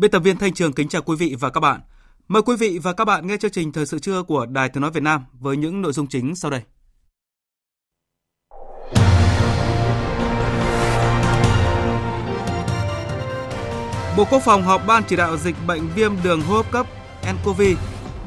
Biên 0.00 0.10
tập 0.10 0.18
viên 0.18 0.36
Thanh 0.36 0.54
Trường 0.54 0.72
kính 0.72 0.88
chào 0.88 1.02
quý 1.02 1.16
vị 1.16 1.36
và 1.40 1.50
các 1.50 1.60
bạn. 1.60 1.80
Mời 2.28 2.42
quý 2.42 2.56
vị 2.56 2.78
và 2.82 2.92
các 2.92 3.04
bạn 3.04 3.26
nghe 3.26 3.36
chương 3.36 3.50
trình 3.50 3.72
Thời 3.72 3.86
sự 3.86 3.98
trưa 3.98 4.22
của 4.22 4.46
Đài 4.46 4.68
Tiếng 4.68 4.80
Nói 4.80 4.90
Việt 4.90 5.02
Nam 5.02 5.24
với 5.32 5.56
những 5.56 5.82
nội 5.82 5.92
dung 5.92 6.06
chính 6.06 6.36
sau 6.36 6.50
đây. 6.50 6.60
Bộ 14.16 14.24
Quốc 14.30 14.42
phòng 14.44 14.62
họp 14.62 14.86
ban 14.86 15.02
chỉ 15.08 15.16
đạo 15.16 15.36
dịch 15.36 15.56
bệnh 15.66 15.88
viêm 15.94 16.12
đường 16.22 16.40
hô 16.40 16.56
hấp 16.56 16.70
cấp 16.70 16.86
nCoV 17.32 17.62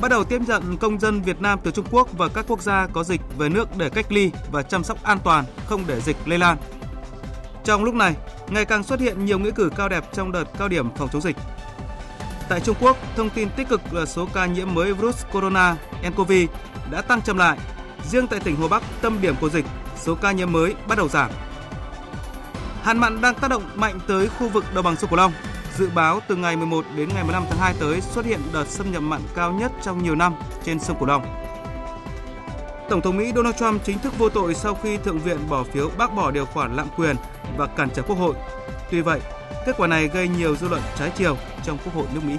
bắt 0.01 0.11
đầu 0.11 0.23
tiếp 0.23 0.41
nhận 0.47 0.77
công 0.77 0.99
dân 0.99 1.21
Việt 1.21 1.41
Nam 1.41 1.59
từ 1.63 1.71
Trung 1.71 1.85
Quốc 1.91 2.17
và 2.17 2.27
các 2.27 2.45
quốc 2.47 2.61
gia 2.61 2.87
có 2.87 3.03
dịch 3.03 3.21
về 3.37 3.49
nước 3.49 3.77
để 3.77 3.89
cách 3.89 4.11
ly 4.11 4.31
và 4.51 4.63
chăm 4.63 4.83
sóc 4.83 5.03
an 5.03 5.19
toàn, 5.23 5.45
không 5.65 5.83
để 5.87 6.01
dịch 6.01 6.17
lây 6.25 6.39
lan. 6.39 6.57
Trong 7.63 7.83
lúc 7.83 7.95
này, 7.95 8.15
ngày 8.47 8.65
càng 8.65 8.83
xuất 8.83 8.99
hiện 8.99 9.25
nhiều 9.25 9.39
nghĩa 9.39 9.51
cử 9.51 9.69
cao 9.77 9.89
đẹp 9.89 10.03
trong 10.13 10.31
đợt 10.31 10.43
cao 10.57 10.67
điểm 10.67 10.95
phòng 10.95 11.09
chống 11.13 11.21
dịch. 11.21 11.35
Tại 12.49 12.59
Trung 12.59 12.75
Quốc, 12.79 12.97
thông 13.15 13.29
tin 13.29 13.49
tích 13.49 13.69
cực 13.69 13.93
là 13.93 14.05
số 14.05 14.27
ca 14.33 14.45
nhiễm 14.45 14.73
mới 14.73 14.93
virus 14.93 15.25
corona 15.31 15.75
nCoV 16.09 16.31
đã 16.91 17.01
tăng 17.01 17.21
chậm 17.21 17.37
lại. 17.37 17.57
Riêng 18.09 18.27
tại 18.27 18.39
tỉnh 18.39 18.55
Hồ 18.55 18.67
Bắc, 18.67 18.83
tâm 19.01 19.21
điểm 19.21 19.35
của 19.41 19.49
dịch, 19.49 19.65
số 19.95 20.15
ca 20.15 20.31
nhiễm 20.31 20.51
mới 20.51 20.75
bắt 20.87 20.97
đầu 20.97 21.09
giảm. 21.09 21.31
Hạn 22.83 22.97
mặn 22.97 23.21
đang 23.21 23.35
tác 23.35 23.47
động 23.47 23.63
mạnh 23.75 23.99
tới 24.07 24.27
khu 24.27 24.49
vực 24.49 24.65
đồng 24.73 24.85
bằng 24.85 24.95
sông 24.95 25.09
Cửu 25.09 25.17
Long. 25.17 25.33
Dự 25.77 25.89
báo 25.95 26.19
từ 26.27 26.35
ngày 26.35 26.55
11 26.55 26.85
đến 26.95 27.09
ngày 27.13 27.23
15 27.23 27.43
tháng 27.49 27.59
2 27.59 27.73
tới 27.79 28.01
xuất 28.01 28.25
hiện 28.25 28.39
đợt 28.53 28.65
xâm 28.67 28.91
nhập 28.91 29.03
mặn 29.03 29.21
cao 29.35 29.51
nhất 29.51 29.71
trong 29.81 30.03
nhiều 30.03 30.15
năm 30.15 30.33
trên 30.63 30.79
sông 30.79 30.99
Cửu 30.99 31.07
Long. 31.07 31.43
Tổng 32.89 33.01
thống 33.01 33.17
Mỹ 33.17 33.31
Donald 33.35 33.55
Trump 33.55 33.83
chính 33.83 33.99
thức 33.99 34.17
vô 34.17 34.29
tội 34.29 34.55
sau 34.55 34.75
khi 34.83 34.97
Thượng 34.97 35.19
viện 35.19 35.37
bỏ 35.49 35.63
phiếu 35.63 35.89
bác 35.97 36.13
bỏ 36.15 36.31
điều 36.31 36.45
khoản 36.45 36.75
lạm 36.75 36.87
quyền 36.97 37.15
và 37.57 37.67
cản 37.67 37.89
trở 37.95 38.01
Quốc 38.01 38.17
hội. 38.17 38.35
Tuy 38.91 39.01
vậy, 39.01 39.21
kết 39.65 39.75
quả 39.77 39.87
này 39.87 40.07
gây 40.07 40.27
nhiều 40.27 40.55
dư 40.55 40.67
luận 40.67 40.81
trái 40.95 41.11
chiều 41.15 41.37
trong 41.65 41.77
Quốc 41.85 41.93
hội 41.95 42.07
nước 42.13 42.21
Mỹ. 42.23 42.37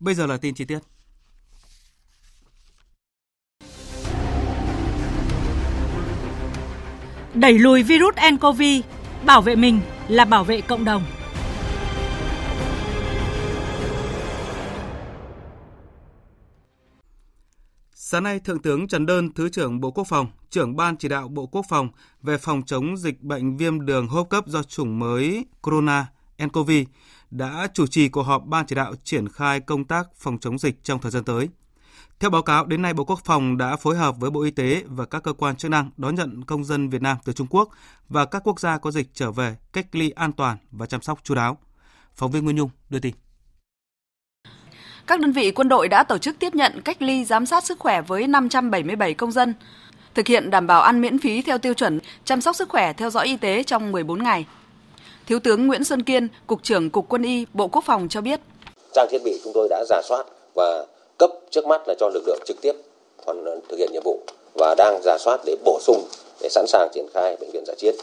Bây 0.00 0.14
giờ 0.14 0.26
là 0.26 0.36
tin 0.36 0.54
chi 0.54 0.64
tiết. 0.64 0.78
Đẩy 7.34 7.58
lùi 7.58 7.82
virus 7.82 8.14
nCoV, 8.32 8.62
bảo 9.24 9.42
vệ 9.42 9.56
mình 9.56 9.80
là 10.08 10.24
bảo 10.24 10.44
vệ 10.44 10.60
cộng 10.60 10.84
đồng. 10.84 11.04
Sáng 18.14 18.22
nay, 18.22 18.40
Thượng 18.40 18.62
tướng 18.62 18.88
Trần 18.88 19.06
Đơn, 19.06 19.32
Thứ 19.32 19.48
trưởng 19.48 19.80
Bộ 19.80 19.90
Quốc 19.90 20.04
phòng, 20.04 20.26
trưởng 20.50 20.76
Ban 20.76 20.96
chỉ 20.96 21.08
đạo 21.08 21.28
Bộ 21.28 21.46
Quốc 21.46 21.66
phòng 21.68 21.88
về 22.22 22.38
phòng 22.38 22.62
chống 22.66 22.96
dịch 22.96 23.22
bệnh 23.22 23.56
viêm 23.56 23.86
đường 23.86 24.08
hô 24.08 24.18
hấp 24.18 24.28
cấp 24.28 24.46
do 24.46 24.62
chủng 24.62 24.98
mới 24.98 25.44
corona 25.62 26.06
nCoV 26.44 26.70
đã 27.30 27.68
chủ 27.74 27.86
trì 27.86 28.08
cuộc 28.08 28.22
họp 28.22 28.46
Ban 28.46 28.66
chỉ 28.66 28.74
đạo 28.74 28.94
triển 29.04 29.28
khai 29.28 29.60
công 29.60 29.84
tác 29.84 30.06
phòng 30.16 30.38
chống 30.38 30.58
dịch 30.58 30.84
trong 30.84 31.00
thời 31.00 31.10
gian 31.10 31.24
tới. 31.24 31.48
Theo 32.20 32.30
báo 32.30 32.42
cáo, 32.42 32.66
đến 32.66 32.82
nay 32.82 32.94
Bộ 32.94 33.04
Quốc 33.04 33.20
phòng 33.24 33.58
đã 33.58 33.76
phối 33.76 33.96
hợp 33.96 34.16
với 34.18 34.30
Bộ 34.30 34.42
Y 34.42 34.50
tế 34.50 34.82
và 34.86 35.04
các 35.04 35.22
cơ 35.22 35.32
quan 35.32 35.56
chức 35.56 35.70
năng 35.70 35.90
đón 35.96 36.14
nhận 36.14 36.44
công 36.44 36.64
dân 36.64 36.88
Việt 36.88 37.02
Nam 37.02 37.16
từ 37.24 37.32
Trung 37.32 37.46
Quốc 37.50 37.68
và 38.08 38.24
các 38.24 38.42
quốc 38.44 38.60
gia 38.60 38.78
có 38.78 38.90
dịch 38.90 39.10
trở 39.14 39.30
về 39.32 39.56
cách 39.72 39.86
ly 39.92 40.10
an 40.10 40.32
toàn 40.32 40.56
và 40.70 40.86
chăm 40.86 41.02
sóc 41.02 41.18
chú 41.22 41.34
đáo. 41.34 41.58
Phóng 42.14 42.30
viên 42.30 42.44
Nguyên 42.44 42.56
Nhung 42.56 42.70
đưa 42.90 43.00
tin. 43.00 43.23
Các 45.06 45.20
đơn 45.20 45.32
vị 45.32 45.50
quân 45.50 45.68
đội 45.68 45.88
đã 45.88 46.02
tổ 46.02 46.18
chức 46.18 46.36
tiếp 46.38 46.54
nhận 46.54 46.80
cách 46.84 47.02
ly 47.02 47.24
giám 47.24 47.46
sát 47.46 47.64
sức 47.64 47.78
khỏe 47.78 48.00
với 48.00 48.26
577 48.26 49.14
công 49.14 49.32
dân, 49.32 49.54
thực 50.14 50.26
hiện 50.26 50.50
đảm 50.50 50.66
bảo 50.66 50.82
ăn 50.82 51.00
miễn 51.00 51.18
phí 51.18 51.42
theo 51.42 51.58
tiêu 51.58 51.74
chuẩn 51.74 51.98
chăm 52.24 52.40
sóc 52.40 52.56
sức 52.56 52.68
khỏe 52.68 52.92
theo 52.92 53.10
dõi 53.10 53.26
y 53.26 53.36
tế 53.36 53.62
trong 53.62 53.92
14 53.92 54.22
ngày. 54.22 54.46
Thiếu 55.26 55.38
tướng 55.38 55.66
Nguyễn 55.66 55.84
Xuân 55.84 56.02
Kiên, 56.02 56.28
Cục 56.46 56.62
trưởng 56.62 56.90
Cục 56.90 57.08
Quân 57.08 57.22
y, 57.22 57.46
Bộ 57.52 57.68
Quốc 57.68 57.84
phòng 57.84 58.08
cho 58.08 58.20
biết. 58.20 58.40
Trang 58.92 59.06
thiết 59.10 59.22
bị 59.24 59.40
chúng 59.44 59.52
tôi 59.52 59.68
đã 59.70 59.84
giả 59.88 60.02
soát 60.04 60.24
và 60.54 60.86
cấp 61.18 61.30
trước 61.50 61.66
mắt 61.66 61.82
là 61.86 61.94
cho 61.98 62.10
lực 62.14 62.22
lượng 62.26 62.40
trực 62.46 62.56
tiếp 62.62 62.72
còn 63.26 63.44
ờ, 63.44 63.60
thực 63.68 63.76
hiện 63.78 63.92
nhiệm 63.92 64.02
vụ 64.04 64.20
và 64.54 64.74
đang 64.78 65.00
giả 65.04 65.16
soát 65.18 65.40
để 65.46 65.56
bổ 65.64 65.78
sung 65.80 66.04
để 66.40 66.48
sẵn 66.48 66.66
sàng 66.66 66.88
triển 66.94 67.06
khai 67.14 67.36
bệnh 67.40 67.50
viện 67.50 67.64
giả 67.66 67.74
chiến. 67.78 67.94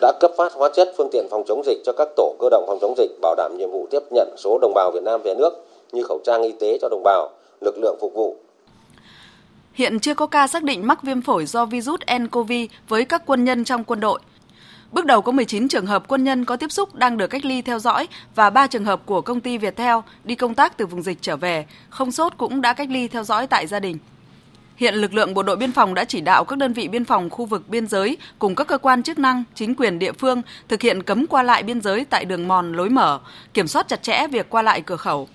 Đã 0.00 0.12
cấp 0.20 0.30
phát 0.36 0.52
hóa 0.52 0.70
chất 0.74 0.94
phương 0.96 1.08
tiện 1.12 1.26
phòng 1.30 1.44
chống 1.46 1.62
dịch 1.66 1.78
cho 1.84 1.92
các 1.92 2.08
tổ 2.16 2.34
cơ 2.40 2.48
động 2.50 2.64
phòng 2.66 2.78
chống 2.80 2.94
dịch 2.98 3.10
bảo 3.20 3.34
đảm 3.34 3.56
nhiệm 3.58 3.70
vụ 3.70 3.86
tiếp 3.90 4.02
nhận 4.10 4.34
số 4.36 4.58
đồng 4.62 4.74
bào 4.74 4.90
Việt 4.94 5.02
Nam 5.02 5.20
về 5.24 5.34
nước 5.34 5.50
như 5.94 6.02
khẩu 6.02 6.20
trang 6.24 6.42
y 6.42 6.52
tế 6.60 6.78
cho 6.82 6.88
đồng 6.88 7.02
bào, 7.04 7.30
lực 7.60 7.78
lượng 7.78 7.98
phục 8.00 8.14
vụ. 8.14 8.36
Hiện 9.72 10.00
chưa 10.00 10.14
có 10.14 10.26
ca 10.26 10.46
xác 10.46 10.62
định 10.62 10.86
mắc 10.86 11.02
viêm 11.02 11.22
phổi 11.22 11.46
do 11.46 11.66
virus 11.66 12.00
nCoV 12.18 12.52
với 12.88 13.04
các 13.04 13.22
quân 13.26 13.44
nhân 13.44 13.64
trong 13.64 13.84
quân 13.84 14.00
đội. 14.00 14.20
Bước 14.92 15.06
đầu 15.06 15.22
có 15.22 15.32
19 15.32 15.68
trường 15.68 15.86
hợp 15.86 16.04
quân 16.08 16.24
nhân 16.24 16.44
có 16.44 16.56
tiếp 16.56 16.72
xúc 16.72 16.94
đang 16.94 17.16
được 17.16 17.26
cách 17.26 17.44
ly 17.44 17.62
theo 17.62 17.78
dõi 17.78 18.08
và 18.34 18.50
3 18.50 18.66
trường 18.66 18.84
hợp 18.84 19.00
của 19.06 19.20
công 19.20 19.40
ty 19.40 19.58
Viettel 19.58 19.96
đi 20.24 20.34
công 20.34 20.54
tác 20.54 20.76
từ 20.76 20.86
vùng 20.86 21.02
dịch 21.02 21.18
trở 21.20 21.36
về, 21.36 21.66
không 21.88 22.12
sốt 22.12 22.32
cũng 22.36 22.60
đã 22.60 22.72
cách 22.72 22.88
ly 22.90 23.08
theo 23.08 23.24
dõi 23.24 23.46
tại 23.46 23.66
gia 23.66 23.80
đình. 23.80 23.98
Hiện 24.76 24.94
lực 24.94 25.14
lượng 25.14 25.34
bộ 25.34 25.42
đội 25.42 25.56
biên 25.56 25.72
phòng 25.72 25.94
đã 25.94 26.04
chỉ 26.04 26.20
đạo 26.20 26.44
các 26.44 26.58
đơn 26.58 26.72
vị 26.72 26.88
biên 26.88 27.04
phòng 27.04 27.30
khu 27.30 27.44
vực 27.44 27.68
biên 27.68 27.86
giới 27.86 28.16
cùng 28.38 28.54
các 28.54 28.66
cơ 28.66 28.78
quan 28.78 29.02
chức 29.02 29.18
năng, 29.18 29.44
chính 29.54 29.74
quyền 29.74 29.98
địa 29.98 30.12
phương 30.12 30.42
thực 30.68 30.82
hiện 30.82 31.02
cấm 31.02 31.26
qua 31.26 31.42
lại 31.42 31.62
biên 31.62 31.80
giới 31.80 32.04
tại 32.04 32.24
đường 32.24 32.48
mòn 32.48 32.72
lối 32.72 32.88
mở, 32.88 33.20
kiểm 33.54 33.68
soát 33.68 33.88
chặt 33.88 34.02
chẽ 34.02 34.26
việc 34.30 34.50
qua 34.50 34.62
lại 34.62 34.80
cửa 34.80 34.96
khẩu. 34.96 35.28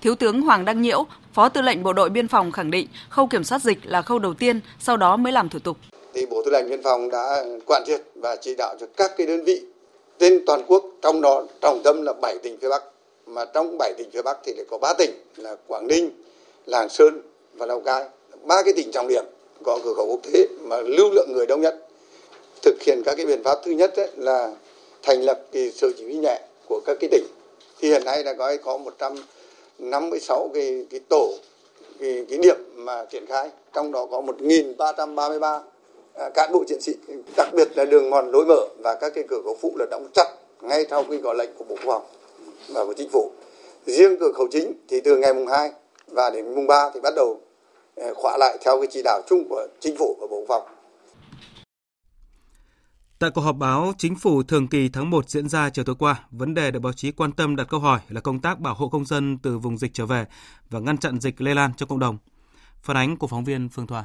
Thiếu 0.00 0.14
tướng 0.14 0.42
Hoàng 0.42 0.64
Đăng 0.64 0.82
Nhiễu, 0.82 1.06
Phó 1.34 1.48
Tư 1.48 1.62
lệnh 1.62 1.82
Bộ 1.82 1.92
đội 1.92 2.10
Biên 2.10 2.28
phòng 2.28 2.52
khẳng 2.52 2.70
định 2.70 2.86
khâu 3.08 3.26
kiểm 3.26 3.44
soát 3.44 3.62
dịch 3.62 3.78
là 3.84 4.02
khâu 4.02 4.18
đầu 4.18 4.34
tiên, 4.34 4.60
sau 4.78 4.96
đó 4.96 5.16
mới 5.16 5.32
làm 5.32 5.48
thủ 5.48 5.58
tục. 5.58 5.76
Thì 6.14 6.26
Bộ 6.26 6.42
Tư 6.44 6.50
lệnh 6.50 6.70
Biên 6.70 6.82
phòng 6.82 7.10
đã 7.10 7.44
quản 7.66 7.82
triệt 7.86 8.00
và 8.14 8.36
chỉ 8.36 8.54
đạo 8.58 8.76
cho 8.80 8.86
các 8.96 9.12
cái 9.16 9.26
đơn 9.26 9.44
vị 9.44 9.62
trên 10.18 10.44
toàn 10.46 10.62
quốc, 10.66 10.84
trong 11.02 11.20
đó 11.20 11.44
trọng 11.60 11.82
tâm 11.82 12.02
là 12.02 12.12
7 12.22 12.38
tỉnh 12.42 12.56
phía 12.60 12.68
Bắc. 12.68 12.82
Mà 13.26 13.44
trong 13.44 13.78
7 13.78 13.94
tỉnh 13.98 14.10
phía 14.12 14.22
Bắc 14.22 14.38
thì 14.44 14.52
lại 14.56 14.64
có 14.70 14.78
3 14.78 14.94
tỉnh 14.98 15.10
là 15.36 15.56
Quảng 15.66 15.86
Ninh, 15.86 16.10
Lạng 16.66 16.88
Sơn 16.88 17.22
và 17.54 17.66
Lào 17.66 17.80
Cai. 17.80 18.04
Ba 18.44 18.62
cái 18.62 18.72
tỉnh 18.76 18.90
trọng 18.92 19.08
điểm 19.08 19.24
có 19.64 19.78
cửa 19.84 19.94
khẩu 19.96 20.06
quốc 20.06 20.20
tế 20.22 20.46
mà 20.60 20.76
lưu 20.80 21.10
lượng 21.10 21.32
người 21.32 21.46
đông 21.46 21.60
nhất. 21.60 21.86
Thực 22.62 22.82
hiện 22.82 23.02
các 23.04 23.14
cái 23.16 23.26
biện 23.26 23.42
pháp 23.44 23.58
thứ 23.64 23.70
nhất 23.70 23.96
ấy 23.96 24.08
là 24.16 24.52
thành 25.02 25.22
lập 25.22 25.40
cái 25.52 25.70
sở 25.70 25.88
chỉ 25.98 26.04
huy 26.04 26.14
nhẹ 26.14 26.40
của 26.68 26.80
các 26.86 26.96
cái 27.00 27.08
tỉnh. 27.10 27.24
Thì 27.80 27.88
hiện 27.88 28.04
nay 28.04 28.24
là 28.24 28.34
có 28.34 28.56
có 28.64 28.78
100 28.78 29.16
56 29.80 30.50
cái, 30.54 30.86
cái 30.90 31.00
tổ 31.08 31.32
cái, 32.00 32.24
cái 32.28 32.38
điểm 32.38 32.56
mà 32.76 33.04
triển 33.04 33.26
khai 33.26 33.50
trong 33.72 33.92
đó 33.92 34.06
có 34.10 34.20
1333 34.20 35.60
à, 36.14 36.28
cán 36.34 36.52
bộ 36.52 36.64
chiến 36.68 36.80
sĩ 36.80 36.94
đặc 37.36 37.48
biệt 37.54 37.68
là 37.76 37.84
đường 37.84 38.10
mòn 38.10 38.30
lối 38.30 38.46
mở 38.46 38.66
và 38.78 38.94
các 38.94 39.12
cái 39.14 39.24
cửa 39.28 39.40
khẩu 39.44 39.56
phụ 39.60 39.72
là 39.78 39.86
đóng 39.90 40.08
chặt 40.14 40.26
ngay 40.60 40.86
sau 40.90 41.04
khi 41.10 41.18
có 41.24 41.32
lệnh 41.32 41.50
của 41.58 41.64
bộ 41.64 41.76
quốc 41.84 41.92
phòng 41.92 42.02
và 42.68 42.84
của 42.84 42.94
chính 42.96 43.08
phủ. 43.08 43.30
Riêng 43.86 44.16
cửa 44.20 44.32
khẩu 44.34 44.48
chính 44.50 44.72
thì 44.88 45.00
từ 45.00 45.16
ngày 45.16 45.34
mùng 45.34 45.46
2 45.46 45.70
và 46.06 46.30
đến 46.30 46.54
mùng 46.54 46.66
3 46.66 46.90
thì 46.94 47.00
bắt 47.00 47.14
đầu 47.16 47.40
à, 47.96 48.06
khóa 48.14 48.36
lại 48.38 48.58
theo 48.60 48.76
cái 48.78 48.86
chỉ 48.90 49.02
đạo 49.04 49.20
chung 49.26 49.44
của 49.48 49.66
chính 49.80 49.96
phủ 49.96 50.16
và 50.20 50.26
bộ 50.30 50.36
quốc 50.36 50.46
phòng. 50.48 50.62
Tại 53.20 53.30
cuộc 53.30 53.40
họp 53.40 53.56
báo 53.56 53.92
chính 53.98 54.14
phủ 54.14 54.42
thường 54.42 54.68
kỳ 54.68 54.88
tháng 54.88 55.10
1 55.10 55.28
diễn 55.28 55.48
ra 55.48 55.70
chiều 55.70 55.84
tối 55.84 55.96
qua, 55.98 56.20
vấn 56.30 56.54
đề 56.54 56.70
được 56.70 56.80
báo 56.80 56.92
chí 56.92 57.12
quan 57.12 57.32
tâm 57.32 57.56
đặt 57.56 57.66
câu 57.68 57.80
hỏi 57.80 58.00
là 58.08 58.20
công 58.20 58.40
tác 58.40 58.60
bảo 58.60 58.74
hộ 58.74 58.88
công 58.88 59.04
dân 59.04 59.38
từ 59.38 59.58
vùng 59.58 59.78
dịch 59.78 59.94
trở 59.94 60.06
về 60.06 60.24
và 60.70 60.78
ngăn 60.78 60.98
chặn 60.98 61.20
dịch 61.20 61.40
lây 61.40 61.54
lan 61.54 61.70
trong 61.76 61.88
cộng 61.88 61.98
đồng. 61.98 62.18
Phản 62.82 62.96
ánh 62.96 63.16
của 63.16 63.26
phóng 63.26 63.44
viên 63.44 63.68
Phương 63.68 63.86
Thoa. 63.86 64.04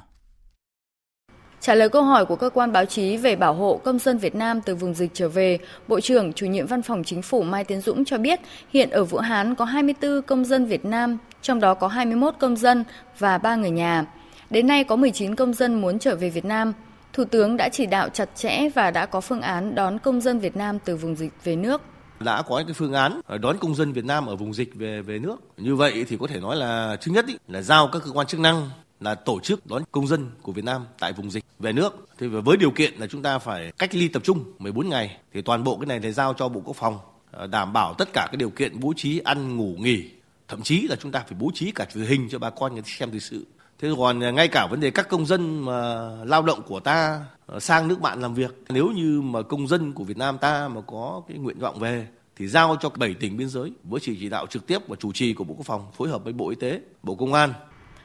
Trả 1.59 1.75
lời 1.75 1.89
câu 1.89 2.03
hỏi 2.03 2.25
của 2.25 2.35
cơ 2.35 2.49
quan 2.49 2.71
báo 2.71 2.85
chí 2.85 3.17
về 3.17 3.35
bảo 3.35 3.53
hộ 3.53 3.81
công 3.83 3.99
dân 3.99 4.17
Việt 4.17 4.35
Nam 4.35 4.61
từ 4.61 4.75
vùng 4.75 4.93
dịch 4.93 5.11
trở 5.13 5.29
về, 5.29 5.59
Bộ 5.87 5.99
trưởng 5.99 6.33
chủ 6.33 6.45
nhiệm 6.45 6.67
Văn 6.67 6.81
phòng 6.81 7.03
Chính 7.03 7.21
phủ 7.21 7.43
Mai 7.43 7.63
Tiến 7.63 7.81
Dũng 7.81 8.05
cho 8.05 8.17
biết 8.17 8.39
hiện 8.69 8.89
ở 8.89 9.03
Vũ 9.03 9.17
Hán 9.17 9.55
có 9.55 9.65
24 9.65 10.21
công 10.21 10.45
dân 10.45 10.65
Việt 10.65 10.85
Nam, 10.85 11.17
trong 11.41 11.59
đó 11.59 11.73
có 11.73 11.87
21 11.87 12.35
công 12.39 12.55
dân 12.55 12.83
và 13.19 13.37
3 13.37 13.55
người 13.55 13.71
nhà. 13.71 14.05
Đến 14.49 14.67
nay 14.67 14.83
có 14.83 14.95
19 14.95 15.35
công 15.35 15.53
dân 15.53 15.81
muốn 15.81 15.99
trở 15.99 16.15
về 16.15 16.29
Việt 16.29 16.45
Nam. 16.45 16.73
Thủ 17.15 17.25
tướng 17.25 17.57
đã 17.57 17.69
chỉ 17.69 17.85
đạo 17.85 18.09
chặt 18.09 18.29
chẽ 18.35 18.69
và 18.69 18.91
đã 18.91 19.05
có 19.05 19.21
phương 19.21 19.41
án 19.41 19.75
đón 19.75 19.99
công 19.99 20.21
dân 20.21 20.39
Việt 20.39 20.55
Nam 20.55 20.79
từ 20.85 20.95
vùng 20.95 21.15
dịch 21.15 21.33
về 21.43 21.55
nước 21.55 21.81
đã 22.19 22.41
có 22.41 22.63
cái 22.67 22.73
phương 22.73 22.93
án 22.93 23.21
ờ, 23.27 23.37
đón 23.37 23.57
công 23.57 23.75
dân 23.75 23.93
Việt 23.93 24.05
Nam 24.05 24.25
ở 24.25 24.35
vùng 24.35 24.53
dịch 24.53 24.75
về 24.75 25.01
về 25.01 25.19
nước. 25.19 25.35
Như 25.57 25.75
vậy 25.75 26.05
thì 26.07 26.17
có 26.17 26.27
thể 26.27 26.39
nói 26.39 26.55
là 26.55 26.97
thứ 27.01 27.11
nhất 27.11 27.25
ý, 27.27 27.37
là 27.47 27.61
giao 27.61 27.89
các 27.91 28.01
cơ 28.05 28.11
quan 28.11 28.27
chức 28.27 28.39
năng 28.39 28.69
là 28.99 29.15
tổ 29.15 29.39
chức 29.39 29.65
đón 29.65 29.83
công 29.91 30.07
dân 30.07 30.31
của 30.41 30.51
Việt 30.51 30.65
Nam 30.65 30.85
tại 30.99 31.13
vùng 31.13 31.31
dịch 31.31 31.43
về 31.59 31.73
nước. 31.73 32.07
Thì 32.17 32.27
với 32.27 32.57
điều 32.57 32.71
kiện 32.71 32.93
là 32.93 33.07
chúng 33.07 33.21
ta 33.21 33.39
phải 33.39 33.71
cách 33.77 33.95
ly 33.95 34.07
tập 34.07 34.21
trung 34.25 34.43
14 34.59 34.89
ngày 34.89 35.17
thì 35.33 35.41
toàn 35.41 35.63
bộ 35.63 35.77
cái 35.77 35.85
này 35.85 35.99
thì 35.99 36.11
giao 36.11 36.33
cho 36.33 36.49
Bộ 36.49 36.61
Quốc 36.65 36.75
phòng 36.75 36.99
ờ, 37.31 37.47
đảm 37.47 37.73
bảo 37.73 37.93
tất 37.93 38.09
cả 38.13 38.27
cái 38.31 38.37
điều 38.37 38.49
kiện 38.49 38.79
bố 38.79 38.93
trí 38.97 39.19
ăn 39.19 39.57
ngủ 39.57 39.75
nghỉ 39.79 40.09
thậm 40.47 40.61
chí 40.61 40.87
là 40.89 40.95
chúng 40.95 41.11
ta 41.11 41.19
phải 41.19 41.37
bố 41.39 41.51
trí 41.53 41.71
cả 41.71 41.85
truyền 41.93 42.05
hình 42.05 42.27
cho 42.31 42.39
bà 42.39 42.49
con 42.49 42.73
người 42.73 42.83
xem 42.85 43.11
thời 43.11 43.19
sự 43.19 43.45
thế 43.79 43.89
còn 43.97 44.35
ngay 44.35 44.47
cả 44.47 44.67
vấn 44.67 44.79
đề 44.79 44.91
các 44.91 45.09
công 45.09 45.25
dân 45.25 45.65
mà 45.65 46.09
lao 46.25 46.41
động 46.41 46.61
của 46.67 46.79
ta 46.79 47.21
ờ, 47.45 47.59
sang 47.59 47.87
nước 47.87 48.01
bạn 48.01 48.21
làm 48.21 48.33
việc 48.33 48.63
nếu 48.69 48.87
như 48.87 49.21
mà 49.21 49.41
công 49.41 49.67
dân 49.67 49.93
của 49.93 50.03
Việt 50.03 50.17
Nam 50.17 50.37
ta 50.37 50.67
mà 50.67 50.81
có 50.87 51.21
cái 51.27 51.37
nguyện 51.37 51.59
vọng 51.59 51.79
về 51.79 52.07
thì 52.37 52.47
giao 52.47 52.77
cho 52.81 52.89
7 52.89 53.13
tỉnh 53.13 53.37
biên 53.37 53.49
giới 53.49 53.71
với 53.83 53.99
chỉ 53.99 54.17
chỉ 54.19 54.29
đạo 54.29 54.47
trực 54.47 54.67
tiếp 54.67 54.87
và 54.87 54.95
chủ 54.95 55.11
trì 55.11 55.33
của 55.33 55.43
Bộ 55.43 55.53
Quốc 55.57 55.65
phòng 55.65 55.87
phối 55.97 56.09
hợp 56.09 56.23
với 56.23 56.33
Bộ 56.33 56.49
Y 56.49 56.55
tế, 56.55 56.79
Bộ 57.03 57.15
Công 57.15 57.33
an. 57.33 57.53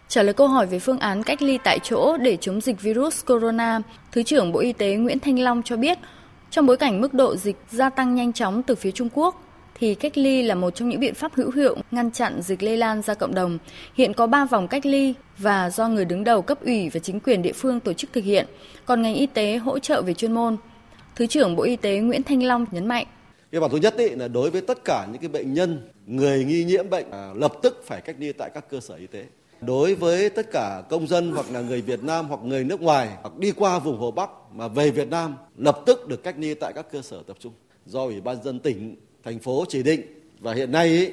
Trả 0.09 0.23
lời 0.23 0.35
câu 0.35 0.49
hỏi 0.49 0.67
về 0.67 0.79
phương 0.79 0.99
án 0.99 1.23
cách 1.23 1.43
ly 1.43 1.59
tại 1.65 1.79
chỗ 1.83 2.17
để 2.17 2.37
chống 2.41 2.61
dịch 2.61 2.81
virus 2.81 3.25
corona, 3.27 3.81
Thứ 4.13 4.23
trưởng 4.23 4.53
Bộ 4.53 4.61
Y 4.61 4.73
tế 4.73 4.97
Nguyễn 4.97 5.19
Thanh 5.19 5.39
Long 5.39 5.63
cho 5.63 5.77
biết, 5.77 5.99
trong 6.51 6.67
bối 6.67 6.77
cảnh 6.77 7.01
mức 7.01 7.15
độ 7.15 7.37
dịch 7.37 7.57
gia 7.71 7.91
tăng 7.91 8.15
nhanh 8.15 8.33
chóng 8.33 8.63
từ 8.63 8.75
phía 8.75 8.91
Trung 8.91 9.09
Quốc, 9.15 9.43
thì 9.81 9.95
cách 9.95 10.19
ly 10.19 10.43
là 10.43 10.55
một 10.55 10.75
trong 10.75 10.89
những 10.89 11.01
biện 11.01 11.15
pháp 11.15 11.35
hữu 11.35 11.51
hiệu 11.51 11.77
ngăn 11.91 12.11
chặn 12.11 12.43
dịch 12.43 12.63
lây 12.63 12.77
lan 12.77 13.03
ra 13.03 13.15
cộng 13.15 13.35
đồng. 13.35 13.59
Hiện 13.95 14.15
có 14.15 14.27
3 14.27 14.45
vòng 14.45 14.69
cách 14.69 14.87
ly 14.87 15.15
và 15.39 15.71
do 15.71 15.89
người 15.89 16.05
đứng 16.05 16.25
đầu 16.25 16.43
cấp 16.43 16.59
ủy 16.65 16.89
và 16.89 17.01
chính 17.01 17.21
quyền 17.21 17.43
địa 17.43 17.53
phương 17.53 17.81
tổ 17.81 17.93
chức 17.93 18.13
thực 18.13 18.25
hiện, 18.25 18.47
còn 18.85 19.03
ngành 19.03 19.15
y 19.15 19.27
tế 19.27 19.57
hỗ 19.57 19.79
trợ 19.79 20.03
về 20.03 20.15
chuyên 20.15 20.33
môn. 20.33 20.57
Thứ 21.17 21.27
trưởng 21.27 21.57
Bộ 21.57 21.63
Y 21.63 21.77
tế 21.77 21.99
Nguyễn 21.99 22.23
Thanh 22.23 22.43
Long 22.43 22.67
nhấn 22.71 22.87
mạnh. 22.87 23.07
Cái 23.53 23.61
bản 23.61 23.71
thứ 23.71 23.77
nhất 23.77 23.95
ý, 23.97 24.09
là 24.09 24.29
đối 24.29 24.51
với 24.51 24.61
tất 24.61 24.85
cả 24.85 25.07
những 25.13 25.21
cái 25.21 25.29
bệnh 25.29 25.55
nhân, 25.55 25.89
người 26.07 26.45
nghi 26.45 26.65
nhiễm 26.65 26.91
bệnh 26.91 27.11
à, 27.11 27.31
lập 27.35 27.53
tức 27.63 27.85
phải 27.87 28.01
cách 28.01 28.17
ly 28.19 28.33
tại 28.33 28.51
các 28.55 28.71
cơ 28.71 28.81
sở 28.81 28.95
y 28.95 29.07
tế 29.07 29.25
đối 29.61 29.95
với 29.95 30.31
tất 30.31 30.47
cả 30.53 30.83
công 30.91 31.07
dân 31.07 31.33
hoặc 31.33 31.47
là 31.53 31.61
người 31.61 31.81
Việt 31.81 32.05
Nam 32.05 32.29
hoặc 32.29 32.41
người 32.45 32.65
nước 32.65 32.81
ngoài 32.81 33.09
hoặc 33.23 33.39
đi 33.39 33.53
qua 33.53 33.79
vùng 33.79 33.99
Hồ 33.99 34.11
Bắc 34.11 34.31
mà 34.53 34.69
về 34.69 34.91
Việt 34.91 35.09
Nam 35.09 35.35
lập 35.57 35.81
tức 35.87 36.09
được 36.09 36.23
cách 36.23 36.35
ly 36.39 36.55
tại 36.55 36.73
các 36.73 36.87
cơ 36.93 37.03
sở 37.03 37.23
tập 37.27 37.37
trung 37.41 37.53
do 37.87 38.05
Ủy 38.05 38.21
ban 38.21 38.43
dân 38.43 38.61
tỉnh, 38.61 38.97
thành 39.25 39.39
phố 39.39 39.65
chỉ 39.69 39.83
định. 39.83 40.01
Và 40.41 40.55
hiện 40.55 40.73
nay 40.73 40.89
ý, 40.89 41.11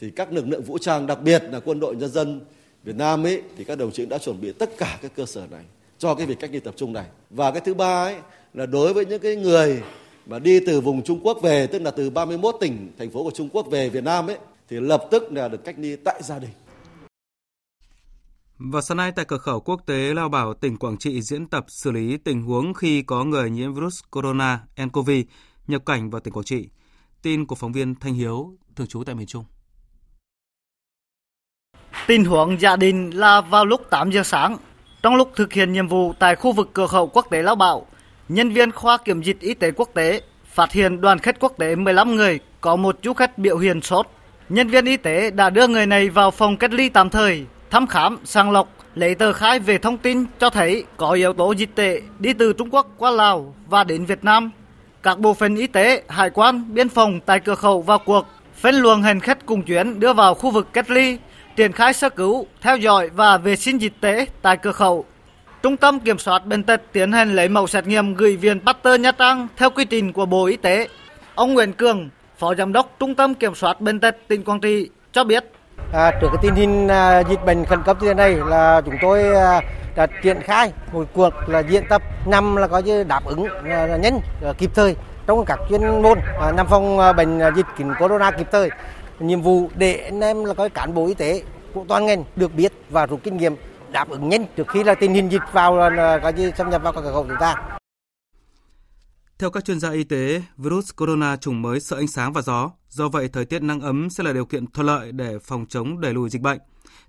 thì 0.00 0.10
các 0.10 0.32
lực 0.32 0.48
lượng 0.48 0.62
vũ 0.62 0.78
trang 0.78 1.06
đặc 1.06 1.22
biệt 1.22 1.42
là 1.50 1.60
quân 1.60 1.80
đội 1.80 1.96
nhân 1.96 2.10
dân 2.10 2.40
Việt 2.84 2.96
Nam 2.96 3.26
ấy 3.26 3.42
thì 3.56 3.64
các 3.64 3.78
đồng 3.78 3.92
chí 3.92 4.06
đã 4.06 4.18
chuẩn 4.18 4.40
bị 4.40 4.52
tất 4.52 4.70
cả 4.78 4.98
các 5.02 5.12
cơ 5.16 5.26
sở 5.26 5.46
này 5.50 5.64
cho 5.98 6.14
cái 6.14 6.26
việc 6.26 6.40
cách 6.40 6.50
ly 6.52 6.60
tập 6.60 6.74
trung 6.76 6.92
này. 6.92 7.06
Và 7.30 7.50
cái 7.50 7.60
thứ 7.60 7.74
ba 7.74 8.04
ấy 8.04 8.16
là 8.54 8.66
đối 8.66 8.94
với 8.94 9.06
những 9.06 9.20
cái 9.20 9.36
người 9.36 9.82
mà 10.26 10.38
đi 10.38 10.60
từ 10.66 10.80
vùng 10.80 11.02
Trung 11.02 11.20
Quốc 11.22 11.38
về 11.42 11.66
tức 11.66 11.82
là 11.82 11.90
từ 11.90 12.10
31 12.10 12.54
tỉnh 12.60 12.92
thành 12.98 13.10
phố 13.10 13.24
của 13.24 13.30
Trung 13.34 13.48
Quốc 13.52 13.66
về 13.70 13.88
Việt 13.88 14.04
Nam 14.04 14.26
ấy 14.26 14.38
thì 14.68 14.80
lập 14.80 15.04
tức 15.10 15.32
là 15.32 15.48
được 15.48 15.64
cách 15.64 15.74
ly 15.78 15.96
tại 15.96 16.22
gia 16.22 16.38
đình. 16.38 16.50
Và 18.58 18.80
sáng 18.80 18.96
nay 18.96 19.12
tại 19.16 19.24
cửa 19.24 19.38
khẩu 19.38 19.60
quốc 19.60 19.80
tế 19.86 20.14
Lao 20.14 20.28
Bảo, 20.28 20.54
tỉnh 20.54 20.76
Quảng 20.76 20.98
Trị 20.98 21.22
diễn 21.22 21.46
tập 21.46 21.64
xử 21.68 21.90
lý 21.90 22.16
tình 22.16 22.42
huống 22.42 22.74
khi 22.74 23.02
có 23.02 23.24
người 23.24 23.50
nhiễm 23.50 23.74
virus 23.74 24.00
corona 24.10 24.60
nCoV 24.86 25.10
nhập 25.66 25.82
cảnh 25.86 26.10
vào 26.10 26.20
tỉnh 26.20 26.34
Quảng 26.34 26.44
Trị. 26.44 26.68
Tin 27.22 27.46
của 27.46 27.54
phóng 27.54 27.72
viên 27.72 27.94
Thanh 27.94 28.14
Hiếu, 28.14 28.54
thường 28.76 28.86
trú 28.86 29.04
tại 29.04 29.14
miền 29.14 29.26
Trung. 29.26 29.44
Tình 32.06 32.24
huống 32.24 32.60
gia 32.60 32.76
đình 32.76 33.10
là 33.10 33.40
vào 33.40 33.66
lúc 33.66 33.90
8 33.90 34.10
giờ 34.10 34.22
sáng, 34.22 34.56
trong 35.02 35.16
lúc 35.16 35.32
thực 35.36 35.52
hiện 35.52 35.72
nhiệm 35.72 35.88
vụ 35.88 36.12
tại 36.18 36.36
khu 36.36 36.52
vực 36.52 36.70
cửa 36.72 36.86
khẩu 36.86 37.06
quốc 37.06 37.26
tế 37.30 37.42
Lao 37.42 37.56
Bảo, 37.56 37.86
nhân 38.28 38.50
viên 38.50 38.72
khoa 38.72 38.98
kiểm 38.98 39.22
dịch 39.22 39.40
y 39.40 39.54
tế 39.54 39.70
quốc 39.70 39.90
tế 39.94 40.22
phát 40.44 40.72
hiện 40.72 41.00
đoàn 41.00 41.18
khách 41.18 41.40
quốc 41.40 41.52
tế 41.58 41.74
15 41.74 42.16
người 42.16 42.40
có 42.60 42.76
một 42.76 42.98
du 43.02 43.12
khách 43.12 43.38
biểu 43.38 43.58
hiện 43.58 43.80
sốt. 43.80 44.06
Nhân 44.48 44.68
viên 44.68 44.84
y 44.84 44.96
tế 44.96 45.30
đã 45.30 45.50
đưa 45.50 45.66
người 45.66 45.86
này 45.86 46.08
vào 46.08 46.30
phòng 46.30 46.56
cách 46.56 46.72
ly 46.72 46.88
tạm 46.88 47.10
thời 47.10 47.46
thăm 47.70 47.86
khám, 47.86 48.18
sàng 48.24 48.50
lọc, 48.50 48.68
lấy 48.94 49.14
tờ 49.14 49.32
khai 49.32 49.58
về 49.58 49.78
thông 49.78 49.98
tin 49.98 50.24
cho 50.38 50.50
thấy 50.50 50.84
có 50.96 51.10
yếu 51.10 51.32
tố 51.32 51.52
dịch 51.52 51.74
tễ 51.74 52.02
đi 52.18 52.32
từ 52.32 52.52
Trung 52.52 52.70
Quốc 52.70 52.86
qua 52.96 53.10
Lào 53.10 53.54
và 53.66 53.84
đến 53.84 54.04
Việt 54.04 54.24
Nam. 54.24 54.50
Các 55.02 55.18
bộ 55.18 55.34
phận 55.34 55.56
y 55.56 55.66
tế, 55.66 56.02
hải 56.08 56.30
quan, 56.30 56.74
biên 56.74 56.88
phòng 56.88 57.20
tại 57.26 57.40
cửa 57.40 57.54
khẩu 57.54 57.82
vào 57.82 57.98
cuộc, 57.98 58.26
phân 58.54 58.74
luồng 58.74 59.02
hành 59.02 59.20
khách 59.20 59.46
cùng 59.46 59.62
chuyến 59.62 60.00
đưa 60.00 60.12
vào 60.12 60.34
khu 60.34 60.50
vực 60.50 60.68
cách 60.72 60.90
ly, 60.90 61.18
triển 61.56 61.72
khai 61.72 61.92
sơ 61.92 62.10
cứu, 62.10 62.46
theo 62.60 62.76
dõi 62.76 63.08
và 63.08 63.38
vệ 63.38 63.56
sinh 63.56 63.80
dịch 63.80 63.92
tễ 64.00 64.26
tại 64.42 64.56
cửa 64.56 64.72
khẩu. 64.72 65.04
Trung 65.62 65.76
tâm 65.76 66.00
Kiểm 66.00 66.18
soát 66.18 66.46
Bệnh 66.46 66.62
tật 66.62 66.82
tiến 66.92 67.12
hành 67.12 67.36
lấy 67.36 67.48
mẫu 67.48 67.66
xét 67.66 67.86
nghiệm 67.86 68.14
gửi 68.14 68.36
Viện 68.36 68.60
Pasteur 68.60 69.00
Nha 69.00 69.12
Trang 69.12 69.48
theo 69.56 69.70
quy 69.70 69.84
trình 69.84 70.12
của 70.12 70.26
Bộ 70.26 70.46
Y 70.46 70.56
tế. 70.56 70.88
Ông 71.34 71.54
Nguyễn 71.54 71.72
Cường, 71.72 72.08
Phó 72.38 72.54
Giám 72.54 72.72
đốc 72.72 72.96
Trung 72.98 73.14
tâm 73.14 73.34
Kiểm 73.34 73.54
soát 73.54 73.80
Bệnh 73.80 74.00
tật 74.00 74.16
tỉnh 74.28 74.44
Quảng 74.44 74.60
Trị 74.60 74.90
cho 75.12 75.24
biết 75.24 75.44
À, 75.92 76.10
trước 76.20 76.28
cái 76.32 76.38
tình 76.42 76.54
hình 76.54 76.88
à, 76.88 77.20
dịch 77.20 77.44
bệnh 77.44 77.64
khẩn 77.64 77.82
cấp 77.82 77.96
như 78.00 78.08
thế 78.08 78.14
này 78.14 78.34
là 78.34 78.80
chúng 78.84 78.94
tôi 79.02 79.36
à, 79.36 79.60
đã 79.96 80.06
triển 80.22 80.40
khai 80.42 80.72
một 80.92 81.04
cuộc 81.14 81.34
là 81.46 81.58
diễn 81.58 81.84
tập 81.88 82.02
nhằm 82.24 82.56
là 82.56 82.66
có 82.66 82.78
như 82.78 83.04
đáp 83.04 83.24
ứng 83.24 83.46
à, 83.70 83.86
nhanh 83.86 84.20
à, 84.44 84.52
kịp 84.58 84.70
thời 84.74 84.96
trong 85.26 85.44
các 85.44 85.58
chuyên 85.68 86.02
môn 86.02 86.18
à, 86.40 86.50
nhằm 86.50 86.66
phòng 86.66 86.98
à, 86.98 87.12
bệnh 87.12 87.38
à, 87.38 87.50
dịch 87.56 87.66
kín 87.76 87.94
corona 87.98 88.30
kịp 88.30 88.46
thời. 88.52 88.70
Nhiệm 89.20 89.42
vụ 89.42 89.68
để 89.74 89.94
anh 89.94 90.20
em 90.20 90.44
là 90.44 90.54
có 90.54 90.68
cán 90.74 90.94
bộ 90.94 91.06
y 91.06 91.14
tế 91.14 91.42
của 91.74 91.84
toàn 91.88 92.06
ngành 92.06 92.24
được 92.36 92.54
biết 92.54 92.72
và 92.90 93.06
rút 93.06 93.20
kinh 93.22 93.36
nghiệm 93.36 93.56
đáp 93.88 94.08
ứng 94.08 94.28
nhanh 94.28 94.44
trước 94.56 94.68
khi 94.68 94.84
là 94.84 94.94
tình 94.94 95.14
hình 95.14 95.28
dịch 95.28 95.42
vào 95.52 95.90
là 95.90 96.18
có 96.18 96.28
như 96.28 96.52
xâm 96.56 96.70
nhập 96.70 96.82
vào 96.82 96.92
các 96.92 97.00
cửa 97.00 97.12
khẩu 97.12 97.24
chúng 97.28 97.36
ta 97.40 97.79
theo 99.40 99.50
các 99.50 99.64
chuyên 99.64 99.80
gia 99.80 99.90
y 99.90 100.04
tế, 100.04 100.42
virus 100.56 100.90
corona 100.96 101.36
chủng 101.36 101.62
mới 101.62 101.80
sợ 101.80 101.96
ánh 101.96 102.06
sáng 102.06 102.32
và 102.32 102.42
gió, 102.42 102.70
do 102.88 103.08
vậy 103.08 103.28
thời 103.28 103.44
tiết 103.44 103.62
nắng 103.62 103.80
ấm 103.80 104.10
sẽ 104.10 104.24
là 104.24 104.32
điều 104.32 104.44
kiện 104.44 104.66
thuận 104.66 104.86
lợi 104.86 105.12
để 105.12 105.38
phòng 105.38 105.66
chống 105.66 106.00
đẩy 106.00 106.14
lùi 106.14 106.30
dịch 106.30 106.42
bệnh. 106.42 106.58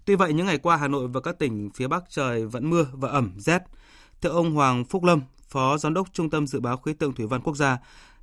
Tuy 0.05 0.15
vậy, 0.15 0.33
những 0.33 0.45
ngày 0.45 0.57
qua 0.57 0.77
Hà 0.77 0.87
Nội 0.87 1.07
và 1.07 1.21
các 1.21 1.39
tỉnh 1.39 1.69
phía 1.75 1.87
Bắc 1.87 2.03
trời 2.09 2.45
vẫn 2.45 2.69
mưa 2.69 2.85
và 2.93 3.09
ẩm 3.09 3.31
rét. 3.37 3.63
Theo 4.21 4.31
ông 4.31 4.51
Hoàng 4.51 4.85
Phúc 4.85 5.03
Lâm, 5.03 5.21
Phó 5.49 5.77
Giám 5.77 5.93
đốc 5.93 6.13
Trung 6.13 6.29
tâm 6.29 6.47
Dự 6.47 6.59
báo 6.59 6.77
Khí 6.77 6.93
tượng 6.93 7.13
Thủy 7.13 7.27
văn 7.27 7.41
Quốc 7.41 7.55
gia, 7.55 7.77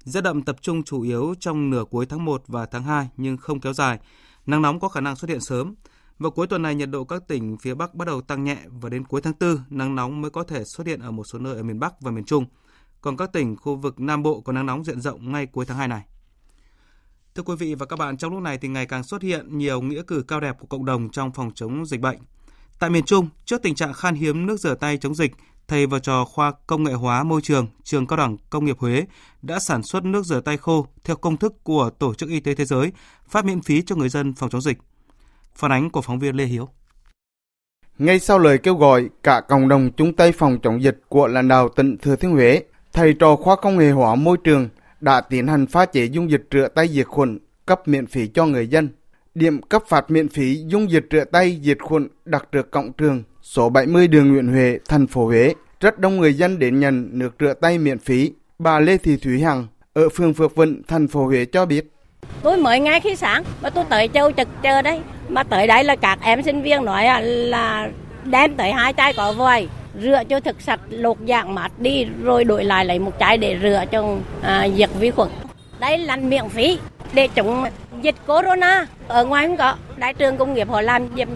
rét 0.05 0.21
đậm 0.21 0.43
tập 0.43 0.57
trung 0.61 0.83
chủ 0.83 1.03
yếu 1.03 1.35
trong 1.41 1.71
nửa 1.71 1.85
cuối 1.91 2.07
tháng 2.07 2.25
1 2.25 2.43
và 2.47 2.67
tháng 2.67 2.83
2 2.83 3.09
nhưng 3.17 3.37
không 3.37 3.61
kéo 3.61 3.73
dài. 3.73 3.99
Nắng 4.47 4.63
nóng 4.63 4.81
có 4.81 4.89
khả 4.89 5.01
năng 5.01 5.17
xuất 5.17 5.29
hiện 5.29 5.41
sớm. 5.41 5.75
Vào 6.19 6.31
cuối 6.31 6.47
tuần 6.47 6.63
này, 6.63 6.75
nhiệt 6.75 6.91
độ 6.91 7.05
các 7.05 7.23
tỉnh 7.29 7.57
phía 7.59 7.75
Bắc 7.75 7.95
bắt 7.95 8.09
đầu 8.09 8.21
tăng 8.21 8.45
nhẹ 8.45 8.59
và 8.67 8.89
đến 8.89 9.05
cuối 9.05 9.21
tháng 9.21 9.35
4, 9.41 9.59
nắng 9.71 9.95
nóng 9.95 10.21
mới 10.21 10.31
có 10.31 10.43
thể 10.43 10.65
xuất 10.65 10.87
hiện 10.87 11.01
ở 11.01 11.11
một 11.11 11.25
số 11.33 11.39
nơi 11.39 11.57
ở 11.57 11.63
miền 11.63 11.81
Bắc 11.81 12.01
và 12.01 12.11
miền 12.11 12.25
Trung– 12.25 12.45
còn 13.09 13.17
các 13.17 13.33
tỉnh 13.33 13.57
khu 13.57 13.77
vực 13.77 14.01
Nam 14.01 14.23
Bộ 14.23 14.41
có 14.41 14.53
nắng 14.53 14.67
nóng 14.67 14.85
diện 14.85 15.01
rộng 15.01 15.33
ngay 15.33 15.47
cuối 15.47 15.65
tháng 15.65 15.77
2 15.79 15.89
này. 15.89 16.03
Thưa 17.35 17.43
quý 17.43 17.55
vị 17.59 17.75
và 17.75 17.87
các 17.87 17.99
bạn, 17.99 18.17
trong 18.17 18.33
lúc 18.33 18.43
này 18.43 18.59
thì 18.59 18.69
ngày 18.69 18.87
càng 18.87 19.03
xuất 19.03 19.23
hiện 19.23 19.59
nhiều 19.59 19.81
nghĩa 19.81 20.03
cử 20.07 20.25
cao 20.29 20.41
đẹp 20.41 20.57
của 20.59 20.67
cộng 20.67 20.85
đồng 20.85 21.11
trong 21.11 21.33
phòng 21.33 21.51
chống 21.55 21.87
dịch 21.87 22.01
bệnh. 22.01 22.19
Tại 22.79 22.91
miền 22.91 23.05
Trung, 23.05 23.29
trước 23.45 23.63
tình 23.63 23.75
trạng 23.75 23.93
khan 23.93 24.15
hiếm 24.15 24.47
nước 24.47 24.61
rửa 24.61 24.75
tay 24.75 24.99
chống 24.99 25.15
dịch, 25.15 25.33
thầy 25.69 25.87
và 25.87 25.99
trò 25.99 26.25
khoa 26.25 26.53
công 26.67 26.85
nghệ 26.85 26.93
hóa 26.93 27.23
môi 27.23 27.43
trường, 27.43 27.67
trường 27.85 28.07
cao 28.07 28.17
đẳng 28.17 28.37
công 28.51 28.65
nghiệp 28.65 28.79
Huế 28.79 29.07
đã 29.43 29.59
sản 29.59 29.83
xuất 29.83 30.05
nước 30.05 30.25
rửa 30.25 30.41
tay 30.41 30.57
khô 30.57 30.87
theo 31.05 31.17
công 31.17 31.37
thức 31.37 31.65
của 31.65 31.91
Tổ 31.99 32.15
chức 32.15 32.29
Y 32.29 32.41
tế 32.41 32.55
Thế 32.55 32.65
giới, 32.65 32.93
phát 33.29 33.45
miễn 33.45 33.63
phí 33.63 33.83
cho 33.83 33.97
người 33.97 34.09
dân 34.09 34.35
phòng 34.35 34.51
chống 34.51 34.61
dịch. 34.61 34.79
Phản 35.55 35.73
ánh 35.73 35.91
của 35.91 36.03
phóng 36.03 36.19
viên 36.19 36.37
Lê 36.37 36.45
Hiếu. 36.45 36.69
Ngay 37.99 38.21
sau 38.21 38.39
lời 38.39 38.59
kêu 38.59 38.75
gọi 38.75 39.09
cả 39.23 39.41
cộng 39.41 39.69
đồng 39.69 39.91
chung 39.97 40.17
tay 40.17 40.33
phòng 40.33 40.59
chống 40.63 40.83
dịch 40.83 41.01
của 41.09 41.27
lãnh 41.27 41.49
đạo 41.49 41.69
tỉnh 41.69 41.99
Thừa 41.99 42.17
Thiên 42.17 42.31
Huế, 42.31 42.63
thầy 42.99 43.15
trò 43.15 43.37
khoa 43.37 43.57
công 43.57 43.79
nghệ 43.79 43.91
hóa 43.91 44.15
môi 44.15 44.37
trường 44.45 44.69
đã 45.01 45.21
tiến 45.21 45.47
hành 45.47 45.67
pha 45.67 45.87
chế 45.87 46.05
dung 46.05 46.31
dịch 46.31 46.43
rửa 46.51 46.69
tay 46.75 46.89
diệt 46.89 47.07
khuẩn 47.07 47.39
cấp 47.67 47.89
miễn 47.89 48.07
phí 48.07 48.27
cho 48.27 48.47
người 48.47 48.67
dân. 48.67 48.89
Điểm 49.35 49.63
cấp 49.63 49.83
phạt 49.89 50.11
miễn 50.11 50.29
phí 50.29 50.65
dung 50.67 50.91
dịch 50.91 51.07
rửa 51.11 51.25
tay 51.25 51.61
diệt 51.63 51.79
khuẩn 51.83 52.09
đặt 52.25 52.49
trước 52.53 52.71
cổng 52.71 52.93
trường 52.93 53.23
số 53.43 53.69
70 53.69 54.09
đường 54.09 54.33
Nguyễn 54.33 54.49
Huệ, 54.49 54.79
thành 54.89 55.07
phố 55.07 55.27
Huế. 55.27 55.55
Rất 55.81 55.99
đông 55.99 56.17
người 56.17 56.35
dân 56.35 56.59
đến 56.59 56.81
nhận 56.81 57.09
nước 57.13 57.35
rửa 57.41 57.55
tay 57.55 57.79
miễn 57.79 57.99
phí. 57.99 58.33
Bà 58.59 58.81
Lê 58.81 58.99
Thị 58.99 59.17
Thúy 59.17 59.41
Hằng 59.41 59.67
ở 59.93 60.09
phường 60.09 60.35
Phước 60.35 60.57
Vận, 60.57 60.83
thành 60.89 61.09
phố 61.09 61.25
Huế 61.25 61.45
cho 61.45 61.67
biết. 61.67 61.93
Tôi 62.43 62.57
mới 62.57 62.81
ngay 62.81 63.01
khi 63.01 63.17
sáng 63.17 63.45
mà 63.63 63.71
tôi 63.71 63.85
tới 63.89 64.09
châu 64.09 64.33
trực 64.33 64.49
chờ 64.63 64.83
đây. 64.83 65.01
Mà 65.29 65.43
tới 65.43 65.67
đây 65.67 65.85
là 65.85 65.97
các 65.97 66.19
em 66.23 66.43
sinh 66.43 66.63
viên 66.63 66.85
nói 66.85 67.05
là 67.25 67.91
đem 68.25 68.55
tới 68.55 68.73
hai 68.73 68.93
chai 68.93 69.13
có 69.13 69.33
vòi 69.33 69.69
rửa 70.03 70.23
cho 70.29 70.41
thực 70.41 70.61
sạch 70.61 70.81
lột 70.89 71.17
dạng 71.29 71.55
mát 71.55 71.79
đi 71.79 72.07
rồi 72.23 72.45
đổi 72.45 72.65
lại 72.65 72.85
lấy 72.85 72.99
một 72.99 73.13
chai 73.21 73.39
để 73.39 73.59
rửa 73.63 73.85
cho 73.93 74.17
à, 74.43 74.69
diệt 74.77 74.91
vi 74.99 75.11
khuẩn 75.11 75.29
đây 75.81 75.99
lăn 75.99 76.31
miễn 76.31 76.49
phí 76.49 76.79
để 77.15 77.29
chống 77.29 77.65
dịch 78.03 78.15
corona 78.27 78.87
ở 79.09 79.25
ngoài 79.25 79.47
không 79.47 79.57
có 79.57 79.77
đại 79.97 80.15
trường 80.15 80.37
công 80.37 80.55
nghiệp 80.55 80.69
họ 80.69 80.81
làm 80.81 81.09
giùm. 81.17 81.29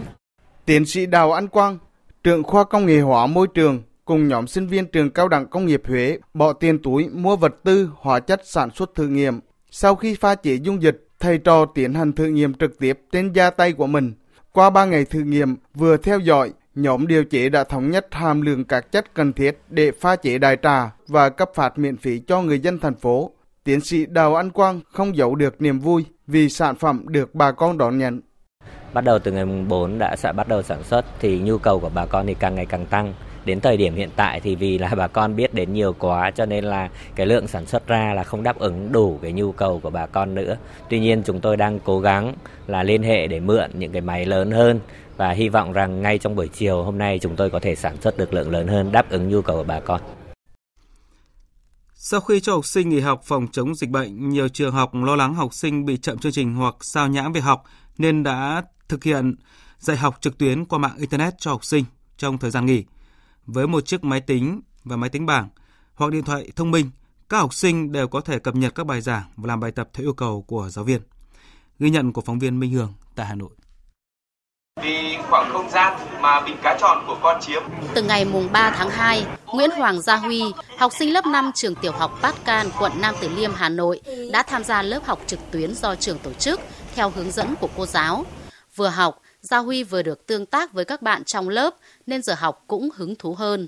tiến 0.65 0.85
sĩ 0.85 1.05
đào 1.05 1.31
anh 1.31 1.47
quang 1.47 1.77
trưởng 2.23 2.43
khoa 2.43 2.63
công 2.63 2.85
nghệ 2.85 2.99
hóa 2.99 3.27
môi 3.27 3.47
trường 3.53 3.83
cùng 4.05 4.27
nhóm 4.27 4.47
sinh 4.47 4.67
viên 4.67 4.85
trường 4.85 5.09
cao 5.09 5.27
đẳng 5.27 5.47
công 5.47 5.65
nghiệp 5.65 5.81
Huế 5.87 6.17
bỏ 6.33 6.53
tiền 6.53 6.79
túi 6.83 7.07
mua 7.09 7.35
vật 7.35 7.55
tư, 7.63 7.89
hóa 7.95 8.19
chất 8.19 8.41
sản 8.45 8.69
xuất 8.75 8.95
thử 8.95 9.07
nghiệm. 9.07 9.39
Sau 9.71 9.95
khi 9.95 10.15
pha 10.15 10.35
chế 10.35 10.53
dung 10.55 10.81
dịch, 10.81 11.07
thầy 11.19 11.37
trò 11.37 11.65
tiến 11.65 11.93
hành 11.93 12.13
thử 12.13 12.25
nghiệm 12.25 12.53
trực 12.53 12.79
tiếp 12.79 12.99
trên 13.11 13.31
da 13.33 13.49
tay 13.49 13.71
của 13.71 13.87
mình. 13.87 14.13
Qua 14.51 14.69
3 14.69 14.85
ngày 14.85 15.05
thử 15.05 15.19
nghiệm, 15.19 15.55
vừa 15.73 15.97
theo 15.97 16.19
dõi, 16.19 16.51
nhóm 16.75 17.07
điều 17.07 17.23
chế 17.23 17.49
đã 17.49 17.63
thống 17.63 17.91
nhất 17.91 18.07
hàm 18.11 18.41
lượng 18.41 18.63
các 18.63 18.91
chất 18.91 19.13
cần 19.13 19.33
thiết 19.33 19.59
để 19.69 19.91
pha 19.91 20.15
chế 20.15 20.37
đại 20.37 20.57
trà 20.63 20.91
và 21.07 21.29
cấp 21.29 21.49
phát 21.53 21.79
miễn 21.79 21.97
phí 21.97 22.19
cho 22.27 22.41
người 22.41 22.59
dân 22.59 22.79
thành 22.79 22.95
phố. 22.95 23.31
Tiến 23.63 23.81
sĩ 23.81 24.05
Đào 24.05 24.35
Anh 24.35 24.49
Quang 24.49 24.79
không 24.91 25.17
giấu 25.17 25.35
được 25.35 25.61
niềm 25.61 25.79
vui 25.79 26.05
vì 26.27 26.49
sản 26.49 26.75
phẩm 26.75 27.05
được 27.07 27.35
bà 27.35 27.51
con 27.51 27.77
đón 27.77 27.97
nhận. 27.97 28.21
Bắt 28.93 29.03
đầu 29.03 29.19
từ 29.19 29.31
ngày 29.31 29.45
4 29.45 29.99
đã 29.99 30.15
sẽ 30.15 30.33
bắt 30.33 30.47
đầu 30.47 30.61
sản 30.61 30.83
xuất 30.83 31.05
thì 31.19 31.39
nhu 31.39 31.57
cầu 31.57 31.79
của 31.79 31.89
bà 31.95 32.05
con 32.05 32.27
thì 32.27 32.33
càng 32.33 32.55
ngày 32.55 32.65
càng 32.65 32.85
tăng. 32.85 33.13
Đến 33.45 33.59
thời 33.59 33.77
điểm 33.77 33.95
hiện 33.95 34.09
tại 34.15 34.39
thì 34.39 34.55
vì 34.55 34.77
là 34.77 34.95
bà 34.97 35.07
con 35.07 35.35
biết 35.35 35.53
đến 35.53 35.73
nhiều 35.73 35.95
quá 35.99 36.31
cho 36.31 36.45
nên 36.45 36.63
là 36.63 36.89
cái 37.15 37.25
lượng 37.25 37.47
sản 37.47 37.65
xuất 37.65 37.87
ra 37.87 38.13
là 38.13 38.23
không 38.23 38.43
đáp 38.43 38.59
ứng 38.59 38.91
đủ 38.91 39.19
cái 39.21 39.31
nhu 39.31 39.51
cầu 39.51 39.79
của 39.83 39.89
bà 39.89 40.05
con 40.05 40.35
nữa. 40.35 40.57
Tuy 40.89 40.99
nhiên 40.99 41.23
chúng 41.25 41.39
tôi 41.39 41.57
đang 41.57 41.79
cố 41.79 41.99
gắng 41.99 42.33
là 42.67 42.83
liên 42.83 43.03
hệ 43.03 43.27
để 43.27 43.39
mượn 43.39 43.71
những 43.73 43.91
cái 43.91 44.01
máy 44.01 44.25
lớn 44.25 44.51
hơn 44.51 44.79
và 45.17 45.31
hy 45.31 45.49
vọng 45.49 45.73
rằng 45.73 46.01
ngay 46.01 46.17
trong 46.17 46.35
buổi 46.35 46.47
chiều 46.47 46.83
hôm 46.83 46.97
nay 46.97 47.19
chúng 47.19 47.35
tôi 47.35 47.49
có 47.49 47.59
thể 47.59 47.75
sản 47.75 48.01
xuất 48.01 48.17
được 48.17 48.33
lượng 48.33 48.49
lớn 48.49 48.67
hơn 48.67 48.91
đáp 48.91 49.09
ứng 49.09 49.29
nhu 49.29 49.41
cầu 49.41 49.57
của 49.57 49.63
bà 49.63 49.79
con. 49.79 50.01
Sau 51.93 52.21
khi 52.21 52.39
cho 52.39 52.53
học 52.53 52.65
sinh 52.65 52.89
nghỉ 52.89 52.99
học 52.99 53.21
phòng 53.23 53.47
chống 53.51 53.75
dịch 53.75 53.89
bệnh, 53.89 54.29
nhiều 54.29 54.47
trường 54.47 54.73
học 54.73 54.91
lo 54.93 55.15
lắng 55.15 55.33
học 55.33 55.53
sinh 55.53 55.85
bị 55.85 55.97
chậm 55.97 56.17
chương 56.17 56.31
trình 56.31 56.55
hoặc 56.55 56.75
sao 56.81 57.07
nhãng 57.07 57.33
việc 57.33 57.43
học 57.43 57.63
nên 57.97 58.23
đã 58.23 58.63
thực 58.89 59.03
hiện 59.03 59.35
dạy 59.77 59.97
học 59.97 60.17
trực 60.21 60.37
tuyến 60.37 60.65
qua 60.65 60.79
mạng 60.79 60.97
Internet 60.97 61.33
cho 61.37 61.51
học 61.51 61.65
sinh 61.65 61.85
trong 62.17 62.37
thời 62.37 62.51
gian 62.51 62.65
nghỉ. 62.65 62.85
Với 63.45 63.67
một 63.67 63.85
chiếc 63.85 64.03
máy 64.03 64.21
tính 64.21 64.61
và 64.83 64.95
máy 64.95 65.09
tính 65.09 65.25
bảng 65.25 65.49
hoặc 65.95 66.11
điện 66.11 66.23
thoại 66.23 66.51
thông 66.55 66.71
minh, 66.71 66.89
các 67.29 67.37
học 67.37 67.53
sinh 67.53 67.91
đều 67.91 68.07
có 68.07 68.21
thể 68.21 68.39
cập 68.39 68.55
nhật 68.55 68.75
các 68.75 68.85
bài 68.85 69.01
giảng 69.01 69.23
và 69.35 69.47
làm 69.47 69.59
bài 69.59 69.71
tập 69.71 69.89
theo 69.93 70.05
yêu 70.05 70.13
cầu 70.13 70.41
của 70.41 70.69
giáo 70.69 70.85
viên. 70.85 71.01
Ghi 71.79 71.89
nhận 71.89 72.13
của 72.13 72.21
phóng 72.21 72.39
viên 72.39 72.59
Minh 72.59 72.71
Hường 72.71 72.93
tại 73.15 73.25
Hà 73.25 73.35
Nội 73.35 73.51
vì 74.83 75.17
khoảng 75.29 75.49
không 75.51 75.69
gian 75.69 75.93
mà 76.21 76.41
bình 76.41 76.55
cá 76.63 76.77
tròn 76.79 77.03
của 77.07 77.17
con 77.21 77.41
chiếm. 77.41 77.63
Từ 77.93 78.03
ngày 78.03 78.25
mùng 78.25 78.49
3 78.51 78.73
tháng 78.77 78.89
2, 78.89 79.25
Nguyễn 79.53 79.69
Hoàng 79.71 80.01
Gia 80.01 80.15
Huy, 80.15 80.43
học 80.77 80.91
sinh 80.93 81.13
lớp 81.13 81.25
5 81.25 81.51
trường 81.55 81.75
tiểu 81.75 81.91
học 81.91 82.11
Bát 82.21 82.35
Can, 82.45 82.67
quận 82.79 82.91
Nam 83.01 83.15
Từ 83.21 83.29
Liêm, 83.29 83.51
Hà 83.55 83.69
Nội 83.69 84.01
đã 84.31 84.43
tham 84.43 84.63
gia 84.63 84.81
lớp 84.81 84.99
học 85.05 85.19
trực 85.27 85.39
tuyến 85.51 85.75
do 85.75 85.95
trường 85.95 86.19
tổ 86.19 86.33
chức 86.33 86.59
theo 86.95 87.09
hướng 87.09 87.31
dẫn 87.31 87.55
của 87.59 87.69
cô 87.77 87.85
giáo. 87.85 88.25
Vừa 88.75 88.87
học, 88.87 89.21
Gia 89.41 89.57
Huy 89.57 89.83
vừa 89.83 90.01
được 90.01 90.27
tương 90.27 90.45
tác 90.45 90.73
với 90.73 90.85
các 90.85 91.01
bạn 91.01 91.23
trong 91.23 91.49
lớp 91.49 91.73
nên 92.07 92.21
giờ 92.21 92.33
học 92.37 92.63
cũng 92.67 92.89
hứng 92.95 93.15
thú 93.15 93.33
hơn. 93.33 93.67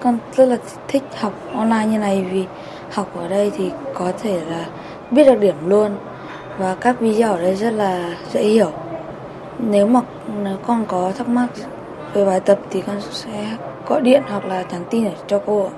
Con 0.00 0.18
rất 0.36 0.46
là 0.46 0.56
thích 0.88 1.02
học 1.18 1.32
online 1.54 1.86
như 1.86 1.98
này 1.98 2.24
vì 2.32 2.44
học 2.92 3.16
ở 3.16 3.28
đây 3.28 3.50
thì 3.56 3.70
có 3.94 4.12
thể 4.22 4.44
là 4.44 4.66
biết 5.10 5.24
được 5.24 5.40
điểm 5.40 5.68
luôn 5.68 5.96
và 6.58 6.74
các 6.74 7.00
video 7.00 7.32
ở 7.32 7.42
đây 7.42 7.56
rất 7.56 7.70
là 7.70 8.16
dễ 8.32 8.42
hiểu 8.42 8.72
nếu 9.62 9.86
mà 9.86 10.00
nếu 10.42 10.58
con 10.66 10.86
có 10.88 11.12
thắc 11.16 11.28
mắc 11.28 11.48
về 12.14 12.24
bài 12.24 12.40
tập 12.40 12.60
thì 12.70 12.82
con 12.86 13.00
sẽ 13.12 13.56
gọi 13.86 14.00
điện 14.00 14.22
hoặc 14.26 14.44
là 14.44 14.62
nhắn 14.62 14.84
tin 14.90 15.04
để 15.04 15.14
cho 15.28 15.42
cô. 15.46 15.70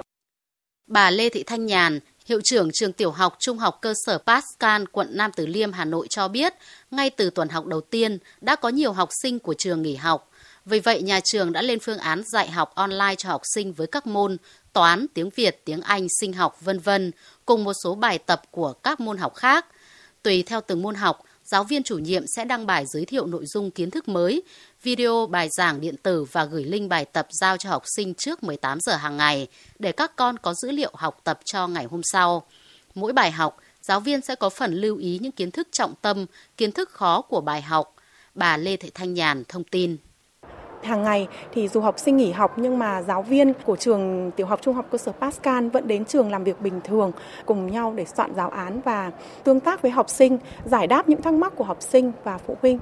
Bà 0.87 1.11
Lê 1.11 1.29
Thị 1.29 1.43
Thanh 1.43 1.67
Nhàn, 1.67 2.01
hiệu 2.27 2.41
trưởng 2.45 2.71
trường 2.73 2.93
tiểu 2.93 3.11
học 3.11 3.37
trung 3.39 3.59
học 3.59 3.79
cơ 3.83 3.95
sở 4.07 4.19
Pascal, 4.27 4.85
quận 4.93 5.09
Nam 5.11 5.31
Từ 5.37 5.47
Liêm, 5.47 5.73
Hà 5.73 5.85
Nội 5.85 6.07
cho 6.11 6.29
biết, 6.29 6.55
ngay 6.91 7.11
từ 7.11 7.31
tuần 7.31 7.49
học 7.49 7.67
đầu 7.67 7.81
tiên 7.81 8.19
đã 8.41 8.57
có 8.57 8.69
nhiều 8.69 8.93
học 8.93 9.09
sinh 9.23 9.39
của 9.39 9.55
trường 9.59 9.83
nghỉ 9.83 9.97
học. 9.97 10.31
Vì 10.65 10.79
vậy, 10.79 11.03
nhà 11.03 11.21
trường 11.25 11.53
đã 11.53 11.62
lên 11.62 11.79
phương 11.81 11.99
án 11.99 12.23
dạy 12.33 12.51
học 12.51 12.75
online 12.75 13.15
cho 13.19 13.29
học 13.29 13.43
sinh 13.55 13.73
với 13.73 13.87
các 13.87 14.07
môn 14.07 14.37
toán, 14.73 15.07
tiếng 15.15 15.31
Việt, 15.31 15.62
tiếng 15.65 15.81
Anh, 15.81 16.07
sinh 16.21 16.33
học, 16.33 16.57
vân 16.61 16.79
vân, 16.79 17.12
cùng 17.47 17.65
một 17.65 17.73
số 17.85 17.95
bài 17.95 18.19
tập 18.19 18.43
của 18.51 18.73
các 18.73 19.01
môn 19.01 19.19
học 19.19 19.35
khác. 19.35 19.67
Tùy 20.23 20.43
theo 20.43 20.61
từng 20.61 20.83
môn 20.83 20.95
học, 20.95 21.23
giáo 21.52 21.64
viên 21.64 21.82
chủ 21.82 21.99
nhiệm 21.99 22.26
sẽ 22.26 22.44
đăng 22.44 22.66
bài 22.66 22.85
giới 22.87 23.04
thiệu 23.04 23.26
nội 23.26 23.47
dung 23.47 23.71
kiến 23.71 23.90
thức 23.90 24.09
mới, 24.09 24.42
video 24.82 25.26
bài 25.26 25.49
giảng 25.59 25.80
điện 25.80 25.94
tử 26.02 26.25
và 26.32 26.44
gửi 26.44 26.64
link 26.64 26.90
bài 26.90 27.04
tập 27.04 27.26
giao 27.30 27.56
cho 27.56 27.71
học 27.71 27.82
sinh 27.97 28.14
trước 28.14 28.42
18 28.42 28.78
giờ 28.80 28.97
hàng 28.97 29.16
ngày 29.16 29.49
để 29.78 29.92
các 29.92 30.16
con 30.16 30.38
có 30.38 30.54
dữ 30.54 30.71
liệu 30.71 30.90
học 30.94 31.21
tập 31.25 31.40
cho 31.44 31.66
ngày 31.66 31.85
hôm 31.85 32.00
sau. 32.04 32.42
Mỗi 32.94 33.12
bài 33.12 33.30
học, 33.30 33.56
giáo 33.82 34.00
viên 34.00 34.21
sẽ 34.21 34.35
có 34.35 34.50
phần 34.50 34.75
lưu 34.75 34.97
ý 34.97 35.18
những 35.23 35.32
kiến 35.32 35.50
thức 35.50 35.68
trọng 35.73 35.94
tâm, 36.02 36.26
kiến 36.56 36.73
thức 36.73 36.90
khó 36.90 37.21
của 37.21 37.40
bài 37.40 37.62
học. 37.62 37.94
Bà 38.35 38.56
Lê 38.56 38.76
Thị 38.76 38.90
Thanh 38.94 39.14
Nhàn 39.14 39.44
thông 39.49 39.64
tin 39.64 39.97
hàng 40.85 41.03
ngày 41.03 41.29
thì 41.53 41.69
dù 41.69 41.81
học 41.81 41.99
sinh 41.99 42.17
nghỉ 42.17 42.31
học 42.31 42.55
nhưng 42.57 42.79
mà 42.79 43.03
giáo 43.03 43.23
viên 43.23 43.53
của 43.65 43.77
trường 43.77 44.31
tiểu 44.37 44.47
học 44.47 44.61
trung 44.62 44.75
học 44.75 44.87
cơ 44.91 44.99
sở 44.99 45.12
Pascal 45.12 45.69
vẫn 45.69 45.89
đến 45.89 46.05
trường 46.05 46.31
làm 46.31 46.45
việc 46.45 46.61
bình 46.61 46.81
thường 46.85 47.12
cùng 47.47 47.71
nhau 47.71 47.95
để 47.97 48.05
soạn 48.17 48.35
giáo 48.37 48.51
án 48.51 48.81
và 48.85 49.11
tương 49.45 49.61
tác 49.61 49.83
với 49.83 49.91
học 49.91 50.11
sinh, 50.11 50.39
giải 50.65 50.87
đáp 50.87 51.09
những 51.09 51.23
thắc 51.23 51.35
mắc 51.35 51.53
của 51.57 51.65
học 51.65 51.79
sinh 51.81 52.12
và 52.25 52.39
phụ 52.39 52.57
huynh. 52.62 52.79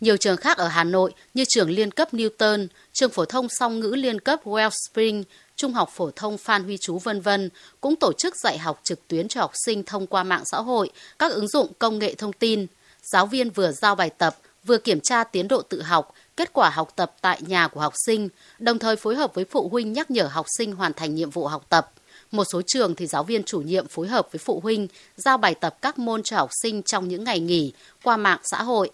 Nhiều 0.00 0.16
trường 0.16 0.36
khác 0.36 0.58
ở 0.58 0.68
Hà 0.68 0.84
Nội 0.84 1.12
như 1.34 1.44
trường 1.48 1.70
liên 1.70 1.90
cấp 1.90 2.14
Newton, 2.14 2.66
trường 2.92 3.10
phổ 3.10 3.24
thông 3.24 3.48
song 3.48 3.80
ngữ 3.80 3.94
liên 3.96 4.20
cấp 4.20 4.40
Wellspring, 4.44 5.22
trung 5.56 5.72
học 5.72 5.90
phổ 5.92 6.10
thông 6.10 6.38
Phan 6.38 6.64
Huy 6.64 6.76
Chú 6.76 6.98
vân 6.98 7.20
vân 7.20 7.50
cũng 7.80 7.96
tổ 7.96 8.12
chức 8.12 8.36
dạy 8.36 8.58
học 8.58 8.80
trực 8.82 9.08
tuyến 9.08 9.28
cho 9.28 9.40
học 9.40 9.50
sinh 9.54 9.82
thông 9.82 10.06
qua 10.06 10.22
mạng 10.22 10.42
xã 10.44 10.58
hội, 10.58 10.90
các 11.18 11.32
ứng 11.32 11.48
dụng 11.48 11.72
công 11.78 11.98
nghệ 11.98 12.14
thông 12.14 12.32
tin. 12.32 12.66
Giáo 13.02 13.26
viên 13.26 13.50
vừa 13.50 13.72
giao 13.72 13.94
bài 13.94 14.10
tập, 14.10 14.36
vừa 14.68 14.78
kiểm 14.78 15.00
tra 15.00 15.24
tiến 15.24 15.48
độ 15.48 15.62
tự 15.62 15.82
học, 15.82 16.14
kết 16.36 16.52
quả 16.52 16.70
học 16.70 16.88
tập 16.96 17.14
tại 17.20 17.40
nhà 17.46 17.68
của 17.68 17.80
học 17.80 17.92
sinh, 18.06 18.28
đồng 18.58 18.78
thời 18.78 18.96
phối 18.96 19.14
hợp 19.14 19.34
với 19.34 19.44
phụ 19.44 19.68
huynh 19.68 19.92
nhắc 19.92 20.10
nhở 20.10 20.24
học 20.24 20.46
sinh 20.58 20.72
hoàn 20.72 20.92
thành 20.92 21.14
nhiệm 21.14 21.30
vụ 21.30 21.46
học 21.46 21.66
tập. 21.68 21.92
Một 22.30 22.44
số 22.44 22.62
trường 22.66 22.94
thì 22.94 23.06
giáo 23.06 23.24
viên 23.24 23.44
chủ 23.44 23.60
nhiệm 23.60 23.88
phối 23.88 24.08
hợp 24.08 24.28
với 24.32 24.38
phụ 24.38 24.60
huynh 24.60 24.88
giao 25.16 25.38
bài 25.38 25.54
tập 25.54 25.76
các 25.82 25.98
môn 25.98 26.22
cho 26.22 26.36
học 26.36 26.50
sinh 26.62 26.82
trong 26.82 27.08
những 27.08 27.24
ngày 27.24 27.40
nghỉ 27.40 27.72
qua 28.02 28.16
mạng 28.16 28.38
xã 28.44 28.62
hội. 28.62 28.90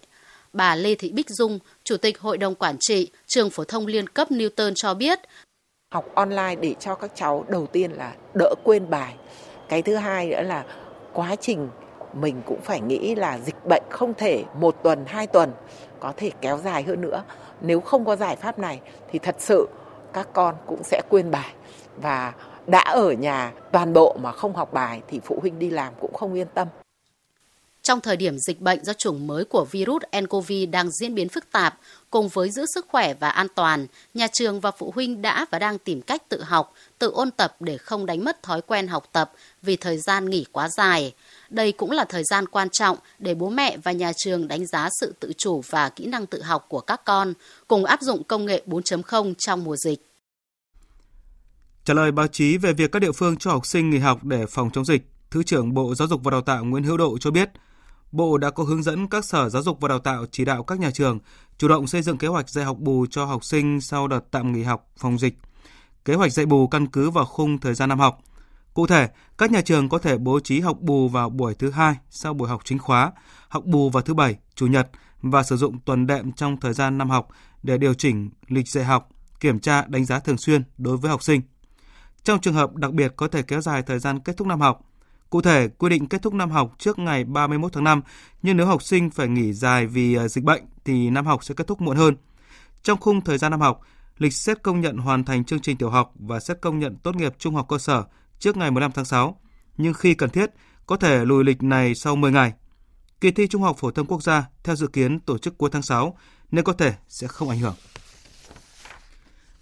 Bà 0.53 0.75
Lê 0.75 0.95
Thị 0.95 1.09
Bích 1.09 1.29
Dung, 1.29 1.59
Chủ 1.83 1.97
tịch 1.97 2.19
Hội 2.19 2.37
đồng 2.37 2.55
Quản 2.55 2.75
trị 2.79 3.11
Trường 3.27 3.49
Phổ 3.49 3.63
thông 3.63 3.87
Liên 3.87 4.09
cấp 4.09 4.31
Newton 4.31 4.73
cho 4.75 4.93
biết. 4.93 5.19
Học 5.93 6.05
online 6.15 6.55
để 6.55 6.75
cho 6.79 6.95
các 6.95 7.11
cháu 7.15 7.45
đầu 7.49 7.67
tiên 7.67 7.91
là 7.91 8.13
đỡ 8.33 8.53
quên 8.63 8.89
bài. 8.89 9.15
Cái 9.69 9.81
thứ 9.81 9.95
hai 9.95 10.27
nữa 10.27 10.41
là 10.41 10.65
quá 11.13 11.35
trình 11.41 11.69
mình 12.15 12.41
cũng 12.45 12.61
phải 12.61 12.81
nghĩ 12.81 13.15
là 13.15 13.39
dịch 13.39 13.65
bệnh 13.65 13.83
không 13.89 14.13
thể 14.13 14.43
một 14.59 14.75
tuần, 14.83 15.05
hai 15.07 15.27
tuần 15.27 15.51
có 15.99 16.13
thể 16.17 16.31
kéo 16.41 16.59
dài 16.63 16.83
hơn 16.83 17.01
nữa. 17.01 17.23
Nếu 17.61 17.81
không 17.81 18.05
có 18.05 18.15
giải 18.15 18.35
pháp 18.35 18.59
này 18.59 18.79
thì 19.11 19.19
thật 19.19 19.35
sự 19.39 19.67
các 20.13 20.27
con 20.33 20.55
cũng 20.67 20.83
sẽ 20.83 21.01
quên 21.09 21.31
bài 21.31 21.53
và 21.97 22.33
đã 22.67 22.79
ở 22.79 23.11
nhà 23.11 23.53
toàn 23.71 23.93
bộ 23.93 24.17
mà 24.21 24.31
không 24.31 24.55
học 24.55 24.73
bài 24.73 25.01
thì 25.07 25.19
phụ 25.23 25.39
huynh 25.41 25.59
đi 25.59 25.69
làm 25.69 25.93
cũng 25.99 26.13
không 26.13 26.33
yên 26.33 26.47
tâm. 26.53 26.67
Trong 27.85 28.01
thời 28.01 28.17
điểm 28.17 28.37
dịch 28.39 28.61
bệnh 28.61 28.85
do 28.85 28.93
chủng 28.93 29.27
mới 29.27 29.45
của 29.45 29.65
virus 29.71 30.03
nCoV 30.21 30.51
đang 30.71 30.91
diễn 30.91 31.15
biến 31.15 31.29
phức 31.29 31.51
tạp, 31.51 31.79
cùng 32.09 32.27
với 32.27 32.49
giữ 32.51 32.65
sức 32.65 32.85
khỏe 32.89 33.13
và 33.13 33.29
an 33.29 33.47
toàn, 33.55 33.87
nhà 34.13 34.27
trường 34.27 34.59
và 34.59 34.71
phụ 34.71 34.91
huynh 34.95 35.21
đã 35.21 35.45
và 35.51 35.59
đang 35.59 35.77
tìm 35.77 36.01
cách 36.01 36.29
tự 36.29 36.43
học, 36.43 36.73
tự 36.99 37.11
ôn 37.11 37.31
tập 37.31 37.55
để 37.59 37.77
không 37.77 38.05
đánh 38.05 38.23
mất 38.23 38.43
thói 38.43 38.61
quen 38.61 38.87
học 38.87 39.09
tập 39.11 39.31
vì 39.61 39.75
thời 39.75 39.97
gian 39.97 40.29
nghỉ 40.29 40.45
quá 40.51 40.69
dài. 40.69 41.13
Đây 41.49 41.71
cũng 41.71 41.91
là 41.91 42.05
thời 42.05 42.23
gian 42.23 42.45
quan 42.47 42.69
trọng 42.69 42.97
để 43.19 43.35
bố 43.35 43.49
mẹ 43.49 43.77
và 43.77 43.91
nhà 43.91 44.11
trường 44.17 44.47
đánh 44.47 44.65
giá 44.65 44.89
sự 45.01 45.13
tự 45.19 45.31
chủ 45.37 45.61
và 45.69 45.89
kỹ 45.89 46.05
năng 46.05 46.25
tự 46.25 46.41
học 46.41 46.65
của 46.69 46.79
các 46.79 47.01
con, 47.05 47.33
cùng 47.67 47.85
áp 47.85 48.01
dụng 48.01 48.23
công 48.23 48.45
nghệ 48.45 48.63
4.0 48.67 49.33
trong 49.37 49.63
mùa 49.63 49.75
dịch. 49.75 50.05
Trả 51.85 51.93
lời 51.93 52.11
báo 52.11 52.27
chí 52.27 52.57
về 52.57 52.73
việc 52.73 52.91
các 52.91 52.99
địa 52.99 53.11
phương 53.11 53.37
cho 53.37 53.51
học 53.51 53.65
sinh 53.65 53.89
nghỉ 53.89 53.97
học 53.97 54.23
để 54.23 54.45
phòng 54.45 54.69
chống 54.73 54.85
dịch, 54.85 55.01
Thứ 55.31 55.43
trưởng 55.43 55.73
Bộ 55.73 55.95
Giáo 55.95 56.07
dục 56.07 56.23
và 56.23 56.31
Đào 56.31 56.41
tạo 56.41 56.65
Nguyễn 56.65 56.83
Hữu 56.83 56.97
Độ 56.97 57.17
cho 57.17 57.31
biết, 57.31 57.49
Bộ 58.11 58.37
đã 58.37 58.49
có 58.49 58.63
hướng 58.63 58.83
dẫn 58.83 59.07
các 59.07 59.25
sở 59.25 59.49
giáo 59.49 59.61
dục 59.61 59.81
và 59.81 59.89
đào 59.89 59.99
tạo 59.99 60.25
chỉ 60.31 60.45
đạo 60.45 60.63
các 60.63 60.79
nhà 60.79 60.91
trường 60.91 61.19
chủ 61.57 61.67
động 61.67 61.87
xây 61.87 62.01
dựng 62.01 62.17
kế 62.17 62.27
hoạch 62.27 62.49
dạy 62.49 62.65
học 62.65 62.77
bù 62.79 63.05
cho 63.11 63.25
học 63.25 63.43
sinh 63.43 63.81
sau 63.81 64.07
đợt 64.07 64.19
tạm 64.31 64.53
nghỉ 64.53 64.63
học 64.63 64.91
phòng 64.97 65.19
dịch. 65.19 65.33
Kế 66.05 66.13
hoạch 66.13 66.33
dạy 66.33 66.45
bù 66.45 66.67
căn 66.67 66.87
cứ 66.87 67.09
vào 67.09 67.25
khung 67.25 67.57
thời 67.57 67.73
gian 67.73 67.89
năm 67.89 67.99
học– 67.99 68.19
Cụ 68.75 68.87
thể, 68.87 69.09
các 69.37 69.51
nhà 69.51 69.61
trường 69.61 69.89
có 69.89 69.97
thể 69.97 70.17
bố 70.17 70.39
trí 70.39 70.59
học 70.59 70.77
bù 70.81 71.09
vào 71.09 71.29
buổi 71.29 71.53
thứ 71.53 71.71
hai 71.71 71.95
sau 72.09 72.33
buổi 72.33 72.49
học 72.49 72.61
chính 72.63 72.79
khóa, 72.79 73.11
học 73.47 73.65
bù 73.65 73.89
vào 73.89 74.03
thứ 74.03 74.13
bảy, 74.13 74.35
chủ 74.55 74.67
nhật 74.67 74.89
và 75.21 75.43
sử 75.43 75.57
dụng 75.57 75.79
tuần 75.79 76.07
đệm 76.07 76.31
trong 76.31 76.59
thời 76.59 76.73
gian 76.73 76.97
năm 76.97 77.09
học 77.09 77.27
để 77.63 77.77
điều 77.77 77.93
chỉnh 77.93 78.29
lịch 78.47 78.67
dạy 78.67 78.83
học, 78.83 79.09
kiểm 79.39 79.59
tra 79.59 79.85
đánh 79.87 80.05
giá 80.05 80.19
thường 80.19 80.37
xuyên 80.37 80.63
đối 80.77 80.97
với 80.97 81.11
học 81.11 81.23
sinh. 81.23 81.41
Trong 82.23 82.41
trường 82.41 82.53
hợp 82.53 82.75
đặc 82.75 82.93
biệt 82.93 83.13
có 83.15 83.27
thể 83.27 83.41
kéo 83.41 83.61
dài 83.61 83.81
thời 83.81 83.99
gian 83.99 84.19
kết 84.19 84.37
thúc 84.37 84.47
năm 84.47 84.61
học. 84.61 84.81
Cụ 85.29 85.41
thể, 85.41 85.67
quy 85.67 85.89
định 85.89 86.07
kết 86.07 86.21
thúc 86.21 86.33
năm 86.33 86.51
học 86.51 86.75
trước 86.77 86.99
ngày 86.99 87.23
31 87.23 87.73
tháng 87.73 87.83
5, 87.83 88.01
nhưng 88.41 88.57
nếu 88.57 88.67
học 88.67 88.83
sinh 88.83 89.09
phải 89.09 89.27
nghỉ 89.27 89.53
dài 89.53 89.87
vì 89.87 90.15
à, 90.15 90.27
dịch 90.27 90.43
bệnh 90.43 90.63
thì 90.85 91.09
năm 91.09 91.25
học 91.25 91.43
sẽ 91.43 91.55
kết 91.55 91.67
thúc 91.67 91.81
muộn 91.81 91.97
hơn. 91.97 92.15
Trong 92.83 92.99
khung 92.99 93.21
thời 93.21 93.37
gian 93.37 93.51
năm 93.51 93.61
học, 93.61 93.81
lịch 94.17 94.33
xét 94.33 94.63
công 94.63 94.81
nhận 94.81 94.97
hoàn 94.97 95.23
thành 95.23 95.43
chương 95.43 95.59
trình 95.59 95.77
tiểu 95.77 95.89
học 95.89 96.13
và 96.15 96.39
xét 96.39 96.61
công 96.61 96.79
nhận 96.79 96.95
tốt 96.95 97.15
nghiệp 97.15 97.35
trung 97.39 97.55
học 97.55 97.65
cơ 97.69 97.77
sở 97.77 98.03
trước 98.39 98.57
ngày 98.57 98.71
15 98.71 98.91
tháng 98.91 99.05
6, 99.05 99.39
nhưng 99.77 99.93
khi 99.93 100.13
cần 100.13 100.29
thiết 100.29 100.51
có 100.85 100.97
thể 100.97 101.25
lùi 101.25 101.43
lịch 101.43 101.63
này 101.63 101.95
sau 101.95 102.15
10 102.15 102.31
ngày. 102.31 102.53
Kỳ 103.21 103.31
thi 103.31 103.47
Trung 103.47 103.61
học 103.61 103.77
phổ 103.79 103.91
thông 103.91 104.07
quốc 104.07 104.23
gia 104.23 104.45
theo 104.63 104.75
dự 104.75 104.87
kiến 104.87 105.19
tổ 105.19 105.37
chức 105.37 105.57
cuối 105.57 105.69
tháng 105.73 105.81
6 105.81 106.17
nên 106.51 106.65
có 106.65 106.73
thể 106.73 106.93
sẽ 107.07 107.27
không 107.27 107.49
ảnh 107.49 107.59
hưởng. 107.59 107.75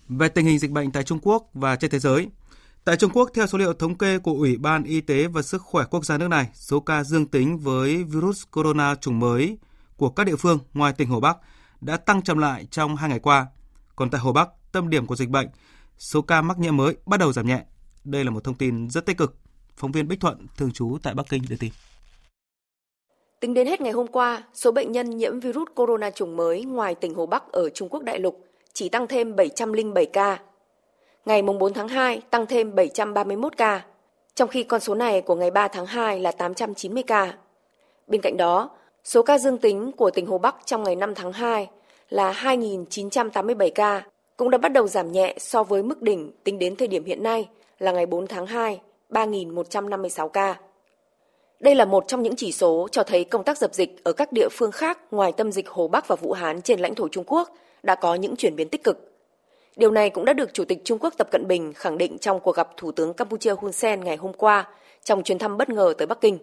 Về 0.10 0.30
tình 0.30 0.46
hình 0.46 0.60
dịch 0.60 0.72
bệnh 0.72 0.92
tại 0.92 1.04
Trung 1.04 1.20
Quốc 1.22 1.50
và 1.54 1.76
trên 1.76 1.92
thế 1.92 2.00
giới, 2.00 2.28
Tại 2.86 2.98
Trung 2.98 3.12
Quốc, 3.14 3.30
theo 3.34 3.48
số 3.48 3.58
liệu 3.58 3.74
thống 3.74 3.98
kê 3.98 4.20
của 4.20 4.32
Ủy 4.32 4.58
ban 4.58 4.84
Y 4.84 5.02
tế 5.02 5.28
và 5.28 5.42
Sức 5.42 5.62
khỏe 5.62 5.86
quốc 5.90 6.06
gia 6.06 6.18
nước 6.18 6.28
này, 6.28 6.50
số 6.54 6.80
ca 6.80 7.04
dương 7.04 7.28
tính 7.28 7.58
với 7.58 8.04
virus 8.04 8.44
corona 8.52 8.96
chủng 8.96 9.20
mới 9.20 9.58
của 9.98 10.10
các 10.10 10.24
địa 10.24 10.36
phương 10.36 10.60
ngoài 10.74 10.94
tỉnh 10.94 11.10
Hồ 11.10 11.20
Bắc 11.20 11.38
đã 11.82 11.98
tăng 11.98 12.22
chậm 12.22 12.38
lại 12.38 12.68
trong 12.72 12.96
hai 12.96 13.10
ngày 13.10 13.20
qua. 13.20 13.48
Còn 13.96 14.10
tại 14.10 14.22
Hồ 14.22 14.34
Bắc, 14.34 14.50
tâm 14.72 14.90
điểm 14.90 15.06
của 15.06 15.16
dịch 15.16 15.30
bệnh, 15.30 15.48
số 15.98 16.22
ca 16.22 16.42
mắc 16.42 16.60
nhiễm 16.60 16.78
mới 16.78 16.96
bắt 17.06 17.20
đầu 17.20 17.34
giảm 17.34 17.48
nhẹ. 17.48 17.64
Đây 18.04 18.24
là 18.24 18.32
một 18.32 18.44
thông 18.44 18.56
tin 18.56 18.90
rất 18.90 19.06
tích 19.06 19.18
cực. 19.18 19.36
Phóng 19.78 19.92
viên 19.92 20.08
Bích 20.08 20.20
Thuận, 20.20 20.48
thường 20.58 20.72
trú 20.72 20.98
tại 21.04 21.14
Bắc 21.14 21.26
Kinh 21.30 21.42
đưa 21.50 21.56
tin. 21.60 21.72
Tính 23.40 23.54
đến 23.54 23.68
hết 23.68 23.82
ngày 23.82 23.92
hôm 23.92 24.08
qua, 24.08 24.44
số 24.54 24.72
bệnh 24.72 24.92
nhân 24.92 25.10
nhiễm 25.10 25.40
virus 25.40 25.68
corona 25.76 26.12
chủng 26.12 26.36
mới 26.36 26.64
ngoài 26.64 26.96
tỉnh 26.96 27.14
Hồ 27.16 27.26
Bắc 27.26 27.52
ở 27.52 27.70
Trung 27.70 27.90
Quốc 27.90 28.04
đại 28.04 28.20
lục 28.20 28.46
chỉ 28.74 28.90
tăng 28.90 29.08
thêm 29.08 29.36
707 29.36 30.06
ca. 30.06 30.40
Ngày 31.26 31.42
4 31.42 31.74
tháng 31.74 31.88
2 31.88 32.22
tăng 32.30 32.46
thêm 32.46 32.76
731 32.76 33.58
ca, 33.58 33.86
trong 34.36 34.50
khi 34.50 34.64
con 34.64 34.80
số 34.80 34.96
này 34.96 35.22
của 35.22 35.36
ngày 35.36 35.52
3 35.52 35.68
tháng 35.68 35.86
2 35.86 36.20
là 36.20 36.32
890 36.32 37.04
ca. 37.04 37.38
Bên 38.08 38.22
cạnh 38.22 38.38
đó, 38.38 38.70
số 39.04 39.24
ca 39.24 39.38
dương 39.38 39.58
tính 39.58 39.92
của 39.92 40.12
tỉnh 40.12 40.26
Hồ 40.26 40.38
Bắc 40.38 40.56
trong 40.66 40.84
ngày 40.84 40.96
5 40.96 41.16
tháng 41.16 41.34
2 41.34 41.70
là 42.10 42.32
2.987 42.32 43.72
ca, 43.76 44.04
cũng 44.38 44.50
đã 44.50 44.58
bắt 44.58 44.70
đầu 44.70 44.88
giảm 44.88 45.12
nhẹ 45.12 45.36
so 45.40 45.64
với 45.64 45.84
mức 45.84 46.02
đỉnh 46.02 46.32
tính 46.44 46.60
đến 46.60 46.76
thời 46.76 46.88
điểm 46.88 47.06
hiện 47.06 47.24
nay 47.24 47.48
là 47.80 47.92
ngày 47.92 48.06
4 48.06 48.28
tháng 48.28 48.46
2, 48.46 48.82
3.156 49.10 50.28
ca. 50.28 50.60
Đây 51.60 51.76
là 51.76 51.86
một 51.86 52.08
trong 52.08 52.24
những 52.24 52.36
chỉ 52.36 52.52
số 52.52 52.88
cho 52.92 53.04
thấy 53.04 53.24
công 53.24 53.44
tác 53.44 53.58
dập 53.58 53.74
dịch 53.74 54.04
ở 54.04 54.14
các 54.14 54.32
địa 54.32 54.50
phương 54.52 54.72
khác 54.72 55.00
ngoài 55.12 55.32
tâm 55.32 55.52
dịch 55.52 55.70
Hồ 55.70 55.88
Bắc 55.88 56.08
và 56.08 56.16
Vũ 56.16 56.32
Hán 56.32 56.62
trên 56.62 56.80
lãnh 56.80 56.96
thổ 56.96 57.08
Trung 57.08 57.24
Quốc 57.28 57.50
đã 57.84 57.96
có 57.96 58.16
những 58.16 58.36
chuyển 58.36 58.56
biến 58.56 58.70
tích 58.70 58.84
cực. 58.84 59.14
Điều 59.76 59.92
này 59.92 60.10
cũng 60.10 60.26
đã 60.26 60.34
được 60.34 60.54
Chủ 60.54 60.66
tịch 60.66 60.82
Trung 60.84 61.00
Quốc 61.00 61.14
Tập 61.18 61.28
Cận 61.32 61.48
Bình 61.48 61.74
khẳng 61.74 61.98
định 61.98 62.18
trong 62.18 62.40
cuộc 62.40 62.56
gặp 62.56 62.70
Thủ 62.78 62.92
tướng 62.92 63.14
Campuchia 63.14 63.56
Hun 63.58 63.72
Sen 63.72 64.04
ngày 64.04 64.16
hôm 64.16 64.34
qua 64.34 64.70
trong 65.04 65.24
chuyến 65.24 65.40
thăm 65.40 65.58
bất 65.58 65.70
ngờ 65.70 65.94
tới 65.98 66.08
Bắc 66.08 66.22
Kinh. 66.22 66.38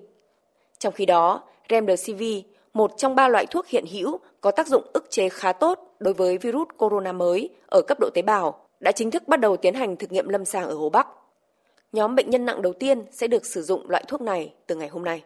Trong 0.78 0.92
khi 0.92 1.06
đó, 1.06 1.42
Remdesivir, 1.70 2.44
một 2.74 2.92
trong 2.96 3.14
ba 3.14 3.28
loại 3.28 3.46
thuốc 3.46 3.66
hiện 3.66 3.84
hữu 3.86 4.18
có 4.40 4.50
tác 4.50 4.66
dụng 4.66 4.82
ức 4.92 5.06
chế 5.10 5.28
khá 5.28 5.52
tốt 5.52 5.78
đối 5.98 6.14
với 6.14 6.38
virus 6.38 6.68
corona 6.76 7.12
mới 7.12 7.50
ở 7.66 7.82
cấp 7.82 8.00
độ 8.00 8.10
tế 8.14 8.22
bào, 8.22 8.66
đã 8.80 8.92
chính 8.92 9.10
thức 9.10 9.28
bắt 9.28 9.40
đầu 9.40 9.56
tiến 9.56 9.74
hành 9.74 9.96
thực 9.96 10.12
nghiệm 10.12 10.28
lâm 10.28 10.44
sàng 10.44 10.64
ở 10.68 10.74
Hồ 10.74 10.88
Bắc. 10.88 11.06
Nhóm 11.92 12.14
bệnh 12.14 12.30
nhân 12.30 12.44
nặng 12.44 12.62
đầu 12.62 12.72
tiên 12.80 13.02
sẽ 13.12 13.28
được 13.28 13.46
sử 13.46 13.62
dụng 13.62 13.90
loại 13.90 14.04
thuốc 14.08 14.20
này 14.20 14.54
từ 14.66 14.76
ngày 14.76 14.88
hôm 14.88 15.04
nay. 15.04 15.22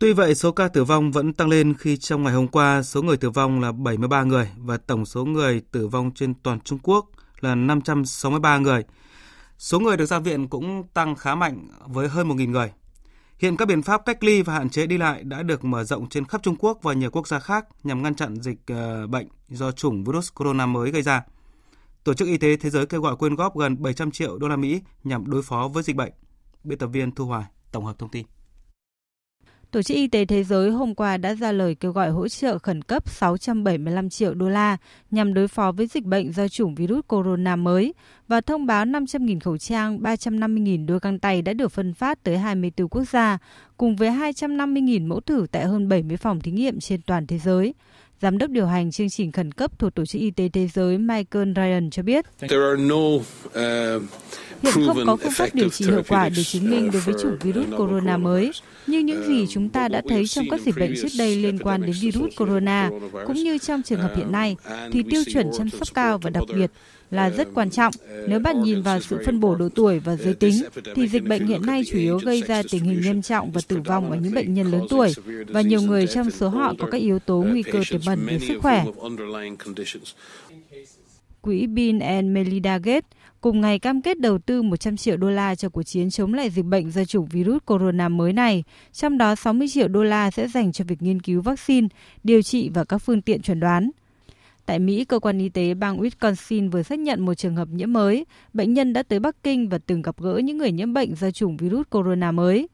Tuy 0.00 0.12
vậy, 0.12 0.34
số 0.34 0.52
ca 0.52 0.68
tử 0.68 0.84
vong 0.84 1.10
vẫn 1.10 1.32
tăng 1.32 1.48
lên 1.48 1.74
khi 1.78 1.96
trong 1.96 2.22
ngày 2.22 2.32
hôm 2.32 2.48
qua 2.48 2.82
số 2.82 3.02
người 3.02 3.16
tử 3.16 3.30
vong 3.30 3.60
là 3.60 3.72
73 3.72 4.22
người 4.22 4.50
và 4.56 4.76
tổng 4.76 5.06
số 5.06 5.24
người 5.24 5.62
tử 5.72 5.88
vong 5.88 6.10
trên 6.14 6.34
toàn 6.42 6.60
Trung 6.60 6.78
Quốc 6.82 7.06
là 7.40 7.54
563 7.54 8.58
người. 8.58 8.84
Số 9.58 9.80
người 9.80 9.96
được 9.96 10.06
ra 10.06 10.18
viện 10.18 10.48
cũng 10.48 10.84
tăng 10.94 11.16
khá 11.16 11.34
mạnh 11.34 11.68
với 11.86 12.08
hơn 12.08 12.28
1.000 12.28 12.50
người. 12.50 12.72
Hiện 13.38 13.56
các 13.56 13.68
biện 13.68 13.82
pháp 13.82 14.02
cách 14.06 14.24
ly 14.24 14.42
và 14.42 14.54
hạn 14.54 14.70
chế 14.70 14.86
đi 14.86 14.98
lại 14.98 15.22
đã 15.22 15.42
được 15.42 15.64
mở 15.64 15.84
rộng 15.84 16.08
trên 16.08 16.24
khắp 16.24 16.42
Trung 16.42 16.56
Quốc 16.58 16.78
và 16.82 16.92
nhiều 16.92 17.10
quốc 17.10 17.28
gia 17.28 17.38
khác 17.38 17.66
nhằm 17.84 18.02
ngăn 18.02 18.14
chặn 18.14 18.36
dịch 18.40 18.58
ờ, 18.66 19.06
bệnh 19.06 19.26
do 19.48 19.72
chủng 19.72 20.04
virus 20.04 20.32
corona 20.34 20.66
mới 20.66 20.90
gây 20.90 21.02
ra. 21.02 21.22
Tổ 22.04 22.14
chức 22.14 22.28
Y 22.28 22.38
tế 22.38 22.56
Thế 22.56 22.70
giới 22.70 22.86
kêu 22.86 23.00
gọi 23.00 23.16
quyên 23.16 23.34
góp 23.34 23.56
gần 23.58 23.82
700 23.82 24.10
triệu 24.10 24.38
đô 24.38 24.48
la 24.48 24.56
Mỹ 24.56 24.80
nhằm 25.04 25.30
đối 25.30 25.42
phó 25.42 25.68
với 25.68 25.82
dịch 25.82 25.96
bệnh. 25.96 26.12
Biên 26.64 26.78
tập 26.78 26.86
viên 26.86 27.10
Thu 27.10 27.24
Hoài 27.24 27.44
tổng 27.72 27.84
hợp 27.84 27.98
thông 27.98 28.10
tin. 28.10 28.26
Tổ 29.70 29.82
chức 29.82 29.94
Y 29.96 30.08
tế 30.08 30.24
Thế 30.24 30.44
giới 30.44 30.70
hôm 30.70 30.94
qua 30.94 31.16
đã 31.16 31.34
ra 31.34 31.52
lời 31.52 31.74
kêu 31.74 31.92
gọi 31.92 32.10
hỗ 32.10 32.28
trợ 32.28 32.58
khẩn 32.58 32.82
cấp 32.82 33.08
675 33.10 34.10
triệu 34.10 34.34
đô 34.34 34.48
la 34.48 34.76
nhằm 35.10 35.34
đối 35.34 35.48
phó 35.48 35.72
với 35.72 35.86
dịch 35.86 36.04
bệnh 36.04 36.32
do 36.32 36.48
chủng 36.48 36.74
virus 36.74 37.04
corona 37.08 37.56
mới 37.56 37.94
và 38.28 38.40
thông 38.40 38.66
báo 38.66 38.84
500.000 38.84 39.40
khẩu 39.40 39.58
trang, 39.58 39.98
350.000 39.98 40.86
đôi 40.86 40.98
găng 41.02 41.18
tay 41.18 41.42
đã 41.42 41.52
được 41.52 41.72
phân 41.72 41.94
phát 41.94 42.22
tới 42.22 42.38
24 42.38 42.88
quốc 42.88 43.04
gia, 43.04 43.38
cùng 43.76 43.96
với 43.96 44.10
250.000 44.10 45.06
mẫu 45.06 45.20
thử 45.20 45.46
tại 45.52 45.64
hơn 45.64 45.88
70 45.88 46.16
phòng 46.16 46.40
thí 46.40 46.50
nghiệm 46.50 46.80
trên 46.80 47.02
toàn 47.02 47.26
thế 47.26 47.38
giới. 47.38 47.74
Giám 48.20 48.38
đốc 48.38 48.50
điều 48.50 48.66
hành 48.66 48.90
chương 48.90 49.10
trình 49.10 49.32
khẩn 49.32 49.52
cấp 49.52 49.78
thuộc 49.78 49.94
Tổ 49.94 50.06
chức 50.06 50.20
Y 50.20 50.30
tế 50.30 50.48
Thế 50.52 50.68
giới 50.68 50.98
Michael 50.98 51.52
Ryan 51.56 51.90
cho 51.90 52.02
biết. 52.02 52.24
Uh, 52.44 52.50
Hiện 54.62 54.72
không 54.86 55.06
có 55.06 55.16
phương 55.16 55.32
pháp 55.32 55.54
điều 55.54 55.68
trị 55.68 55.84
hiệu 55.84 56.02
quả 56.08 56.28
để 56.28 56.42
chứng 56.44 56.70
minh 56.70 56.90
đối 56.92 57.02
với 57.02 57.14
chủng 57.22 57.38
virus 57.40 57.66
corona 57.76 58.16
mới, 58.16 58.52
như 58.86 58.98
những 58.98 59.22
gì 59.22 59.46
chúng 59.50 59.68
ta 59.68 59.88
đã 59.88 60.02
thấy 60.08 60.26
trong 60.26 60.44
các 60.50 60.60
dịch 60.60 60.74
bệnh 60.78 60.94
trước 61.02 61.08
đây 61.18 61.36
liên 61.36 61.58
quan 61.58 61.82
đến 61.82 61.94
virus 62.00 62.36
corona, 62.36 62.90
cũng 63.26 63.36
như 63.36 63.58
trong 63.58 63.82
trường 63.82 64.00
hợp 64.00 64.12
hiện 64.16 64.32
nay, 64.32 64.56
thì 64.92 65.02
tiêu 65.10 65.22
chuẩn 65.34 65.50
chăm 65.58 65.70
sóc 65.70 65.88
cao 65.94 66.18
và 66.18 66.30
đặc 66.30 66.44
biệt 66.54 66.70
là 67.10 67.30
rất 67.30 67.48
quan 67.54 67.70
trọng. 67.70 67.92
Nếu 68.28 68.40
bạn 68.40 68.62
nhìn 68.62 68.82
vào 68.82 69.00
sự 69.00 69.22
phân 69.26 69.40
bổ 69.40 69.54
độ 69.54 69.68
tuổi 69.68 69.98
và 69.98 70.16
giới 70.16 70.34
tính, 70.34 70.54
thì 70.94 71.08
dịch 71.08 71.24
bệnh 71.24 71.46
hiện 71.46 71.66
nay 71.66 71.82
chủ 71.90 71.98
yếu 71.98 72.18
gây 72.18 72.42
ra 72.42 72.62
tình 72.70 72.84
hình 72.84 73.00
nghiêm 73.00 73.22
trọng 73.22 73.50
và 73.50 73.60
tử 73.68 73.80
vong 73.84 74.10
ở 74.10 74.16
những 74.16 74.34
bệnh 74.34 74.54
nhân 74.54 74.66
lớn 74.70 74.86
tuổi, 74.90 75.12
và 75.48 75.60
nhiều 75.60 75.82
người 75.82 76.06
trong 76.06 76.30
số 76.30 76.48
họ 76.48 76.74
có 76.78 76.88
các 76.90 76.98
yếu 77.00 77.18
tố 77.18 77.44
nguy 77.48 77.62
cơ 77.62 77.82
tiềm 77.90 78.00
ẩn 78.06 78.26
về 78.26 78.38
sức 78.38 78.58
khỏe. 78.62 78.84
Quỹ 81.40 81.66
Bill 81.66 82.02
and 82.02 82.28
Melinda 82.28 82.78
Gates 82.78 83.10
cùng 83.40 83.60
ngày 83.60 83.78
cam 83.78 84.02
kết 84.02 84.20
đầu 84.20 84.38
tư 84.38 84.62
100 84.62 84.96
triệu 84.96 85.16
đô 85.16 85.30
la 85.30 85.54
cho 85.54 85.68
cuộc 85.68 85.82
chiến 85.82 86.10
chống 86.10 86.34
lại 86.34 86.50
dịch 86.50 86.64
bệnh 86.64 86.90
do 86.90 87.04
chủng 87.04 87.26
virus 87.26 87.62
corona 87.66 88.08
mới 88.08 88.32
này, 88.32 88.64
trong 88.92 89.18
đó 89.18 89.34
60 89.34 89.68
triệu 89.68 89.88
đô 89.88 90.02
la 90.02 90.30
sẽ 90.30 90.48
dành 90.48 90.72
cho 90.72 90.84
việc 90.88 91.02
nghiên 91.02 91.22
cứu 91.22 91.42
vaccine, 91.42 91.88
điều 92.24 92.42
trị 92.42 92.70
và 92.74 92.84
các 92.84 92.98
phương 92.98 93.22
tiện 93.22 93.42
chuẩn 93.42 93.60
đoán. 93.60 93.90
Tại 94.68 94.78
Mỹ, 94.78 95.04
cơ 95.04 95.18
quan 95.18 95.38
y 95.38 95.48
tế 95.48 95.74
bang 95.74 95.98
Wisconsin 96.00 96.70
vừa 96.70 96.82
xác 96.82 96.98
nhận 96.98 97.20
một 97.20 97.34
trường 97.34 97.56
hợp 97.56 97.68
nhiễm 97.68 97.92
mới. 97.92 98.26
Bệnh 98.52 98.74
nhân 98.74 98.92
đã 98.92 99.02
tới 99.02 99.20
Bắc 99.20 99.42
Kinh 99.42 99.68
và 99.68 99.78
từng 99.78 100.02
gặp 100.02 100.16
gỡ 100.20 100.40
những 100.44 100.58
người 100.58 100.72
nhiễm 100.72 100.92
bệnh 100.92 101.14
do 101.14 101.30
chủng 101.30 101.56
virus 101.56 101.86
corona 101.90 102.32
mới. 102.32 102.68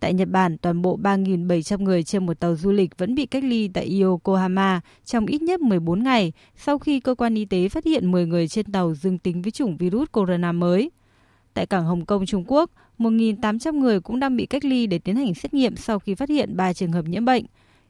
Tại 0.00 0.14
Nhật 0.14 0.28
Bản, 0.28 0.58
toàn 0.58 0.82
bộ 0.82 0.98
3.700 1.02 1.82
người 1.82 2.02
trên 2.02 2.26
một 2.26 2.40
tàu 2.40 2.56
du 2.56 2.72
lịch 2.72 2.98
vẫn 2.98 3.14
bị 3.14 3.26
cách 3.26 3.44
ly 3.44 3.68
tại 3.68 4.00
Yokohama 4.00 4.80
trong 5.04 5.26
ít 5.26 5.42
nhất 5.42 5.60
14 5.60 6.02
ngày 6.02 6.32
sau 6.56 6.78
khi 6.78 7.00
cơ 7.00 7.14
quan 7.14 7.34
y 7.34 7.44
tế 7.44 7.68
phát 7.68 7.84
hiện 7.84 8.10
10 8.10 8.26
người 8.26 8.48
trên 8.48 8.72
tàu 8.72 8.94
dương 8.94 9.18
tính 9.18 9.42
với 9.42 9.50
chủng 9.50 9.76
virus 9.76 10.08
corona 10.12 10.52
mới. 10.52 10.90
Tại 11.54 11.66
cảng 11.66 11.84
Hồng 11.84 12.06
Kông, 12.06 12.26
Trung 12.26 12.44
Quốc, 12.46 12.70
1.800 12.98 13.72
người 13.78 14.00
cũng 14.00 14.20
đang 14.20 14.36
bị 14.36 14.46
cách 14.46 14.64
ly 14.64 14.86
để 14.86 14.98
tiến 14.98 15.16
hành 15.16 15.34
xét 15.34 15.54
nghiệm 15.54 15.76
sau 15.76 15.98
khi 15.98 16.14
phát 16.14 16.28
hiện 16.28 16.56
3 16.56 16.72
trường 16.72 16.92
hợp 16.92 17.04
nhiễm 17.04 17.24
bệnh. 17.24 17.44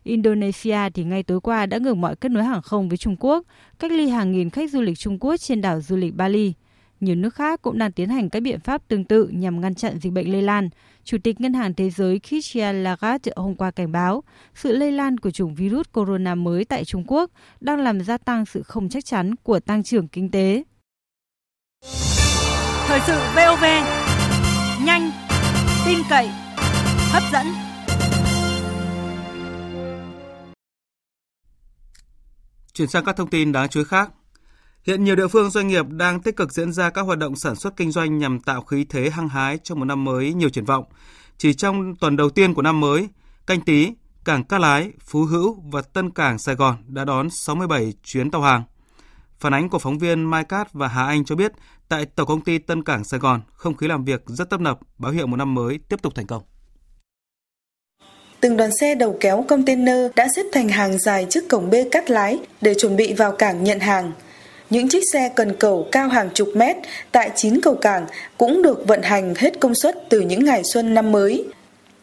Indonesia 0.05 0.91
thì 0.95 1.05
ngay 1.05 1.23
tối 1.23 1.41
qua 1.41 1.67
đã 1.67 1.79
ngừng 1.79 2.01
mọi 2.01 2.17
kết 2.17 2.29
nối 2.29 2.45
hàng 2.45 2.63
không 2.63 2.89
với 2.89 2.99
Trung 2.99 3.17
Quốc, 3.21 3.45
cách 3.79 3.93
ly 3.93 4.09
hàng 4.09 4.33
nghìn 4.33 4.51
khách 4.51 4.71
du 4.71 4.81
lịch 4.81 4.99
Trung 4.99 5.19
Quốc 5.19 5.37
trên 5.37 5.61
đảo 5.61 5.81
du 5.81 5.97
lịch 5.97 6.15
Bali. 6.15 6.53
Nhiều 7.01 7.15
nước 7.15 7.35
khác 7.35 7.63
cũng 7.63 7.79
đang 7.79 7.93
tiến 7.93 8.09
hành 8.09 8.31
các 8.31 8.41
biện 8.41 8.61
pháp 8.61 8.89
tương 8.89 9.05
tự 9.05 9.29
nhằm 9.29 9.61
ngăn 9.61 9.75
chặn 9.75 9.99
dịch 9.99 10.13
bệnh 10.13 10.33
lây 10.33 10.43
lan. 10.43 10.69
Chủ 11.05 11.17
tịch 11.25 11.41
Ngân 11.41 11.55
hàng 11.55 11.75
Thế 11.75 11.91
giới 11.91 12.21
Christian 12.29 12.85
Lagarde 12.85 13.33
hôm 13.37 13.55
qua 13.55 13.71
cảnh 13.71 13.93
báo 13.93 14.23
sự 14.55 14.77
lây 14.77 14.93
lan 14.93 15.19
của 15.19 15.31
chủng 15.31 15.55
virus 15.55 15.87
corona 15.93 16.35
mới 16.35 16.65
tại 16.65 16.85
Trung 16.85 17.05
Quốc 17.07 17.31
đang 17.61 17.81
làm 17.81 18.01
gia 18.01 18.19
tăng 18.19 18.47
sự 18.47 18.63
không 18.63 18.89
chắc 18.89 19.05
chắn 19.05 19.35
của 19.43 19.61
tăng 19.61 19.83
trưởng 19.83 20.09
kinh 20.09 20.31
tế. 20.31 20.63
Thời 22.87 23.01
sự 23.07 23.19
VOV, 23.35 23.65
nhanh, 24.85 25.11
tin 25.87 25.99
cậy, 26.11 26.29
hấp 27.13 27.23
dẫn. 27.33 27.68
Chuyển 32.79 32.89
sang 32.89 33.05
các 33.05 33.17
thông 33.17 33.31
tin 33.31 33.53
đáng 33.53 33.69
chú 33.69 33.81
ý 33.81 33.85
khác. 33.85 34.11
Hiện 34.83 35.05
nhiều 35.05 35.17
địa 35.17 35.29
phương 35.29 35.51
doanh 35.51 35.69
nghiệp 35.69 35.87
đang 35.89 36.23
tích 36.23 36.37
cực 36.37 36.53
diễn 36.53 36.73
ra 36.73 36.91
các 36.91 37.03
hoạt 37.03 37.19
động 37.19 37.37
sản 37.37 37.57
xuất 37.57 37.77
kinh 37.77 37.91
doanh 37.91 38.19
nhằm 38.19 38.41
tạo 38.41 38.63
khí 38.63 38.87
thế 38.89 39.11
hăng 39.11 39.29
hái 39.29 39.59
cho 39.63 39.75
một 39.75 39.85
năm 39.85 40.05
mới 40.05 40.35
nhiều 40.35 40.49
triển 40.49 40.65
vọng. 40.65 40.85
Chỉ 41.39 41.55
trong 41.55 41.97
tuần 41.97 42.17
đầu 42.17 42.31
tiên 42.31 42.55
của 42.55 42.63
năm 42.63 42.81
mới, 42.81 43.09
canh 43.47 43.61
tí, 43.61 43.93
cảng 44.25 44.45
Cát 44.45 44.61
Lái, 44.61 44.93
Phú 45.05 45.25
Hữu 45.25 45.63
và 45.73 45.83
Tân 45.83 46.11
Cảng 46.11 46.39
Sài 46.39 46.55
Gòn 46.55 46.77
đã 46.87 47.05
đón 47.05 47.31
67 47.31 47.93
chuyến 48.05 48.31
tàu 48.31 48.43
hàng. 48.43 48.63
Phản 49.41 49.55
ánh 49.55 49.69
của 49.69 49.79
phóng 49.79 49.99
viên 49.99 50.25
Mai 50.25 50.45
Cát 50.45 50.73
và 50.73 50.89
Hà 50.89 51.07
Anh 51.07 51.25
cho 51.25 51.37
biết, 51.37 51.53
tại 51.89 52.07
Tổng 52.07 52.27
công 52.27 52.41
ty 52.41 52.59
Tân 52.59 52.83
Cảng 52.83 53.05
Sài 53.05 53.21
Gòn, 53.21 53.41
không 53.53 53.77
khí 53.77 53.87
làm 53.87 54.05
việc 54.05 54.23
rất 54.27 54.51
tấp 54.51 54.61
nập, 54.61 54.79
báo 54.99 55.13
hiệu 55.13 55.27
một 55.27 55.37
năm 55.37 55.55
mới 55.55 55.79
tiếp 55.89 56.03
tục 56.03 56.15
thành 56.15 56.27
công. 56.27 56.43
Từng 58.41 58.57
đoàn 58.57 58.71
xe 58.81 58.95
đầu 58.95 59.17
kéo 59.21 59.45
container 59.49 60.07
đã 60.17 60.29
xếp 60.37 60.43
thành 60.53 60.69
hàng 60.69 60.99
dài 60.99 61.27
trước 61.31 61.49
cổng 61.49 61.71
bê 61.71 61.85
cắt 61.91 62.11
lái 62.11 62.39
để 62.61 62.75
chuẩn 62.75 62.97
bị 62.97 63.13
vào 63.13 63.33
cảng 63.33 63.65
nhận 63.65 63.81
hàng. 63.81 64.13
Những 64.71 64.89
chiếc 64.89 65.03
xe 65.13 65.31
cần 65.37 65.57
cầu 65.59 65.89
cao 65.93 66.09
hàng 66.09 66.31
chục 66.35 66.49
mét 66.55 66.77
tại 67.13 67.31
9 67.37 67.61
cầu 67.61 67.75
cảng 67.75 68.07
cũng 68.37 68.63
được 68.63 68.87
vận 68.87 69.03
hành 69.03 69.35
hết 69.37 69.61
công 69.61 69.75
suất 69.75 69.97
từ 70.09 70.21
những 70.21 70.45
ngày 70.45 70.63
xuân 70.65 70.95
năm 70.95 71.13
mới. 71.13 71.45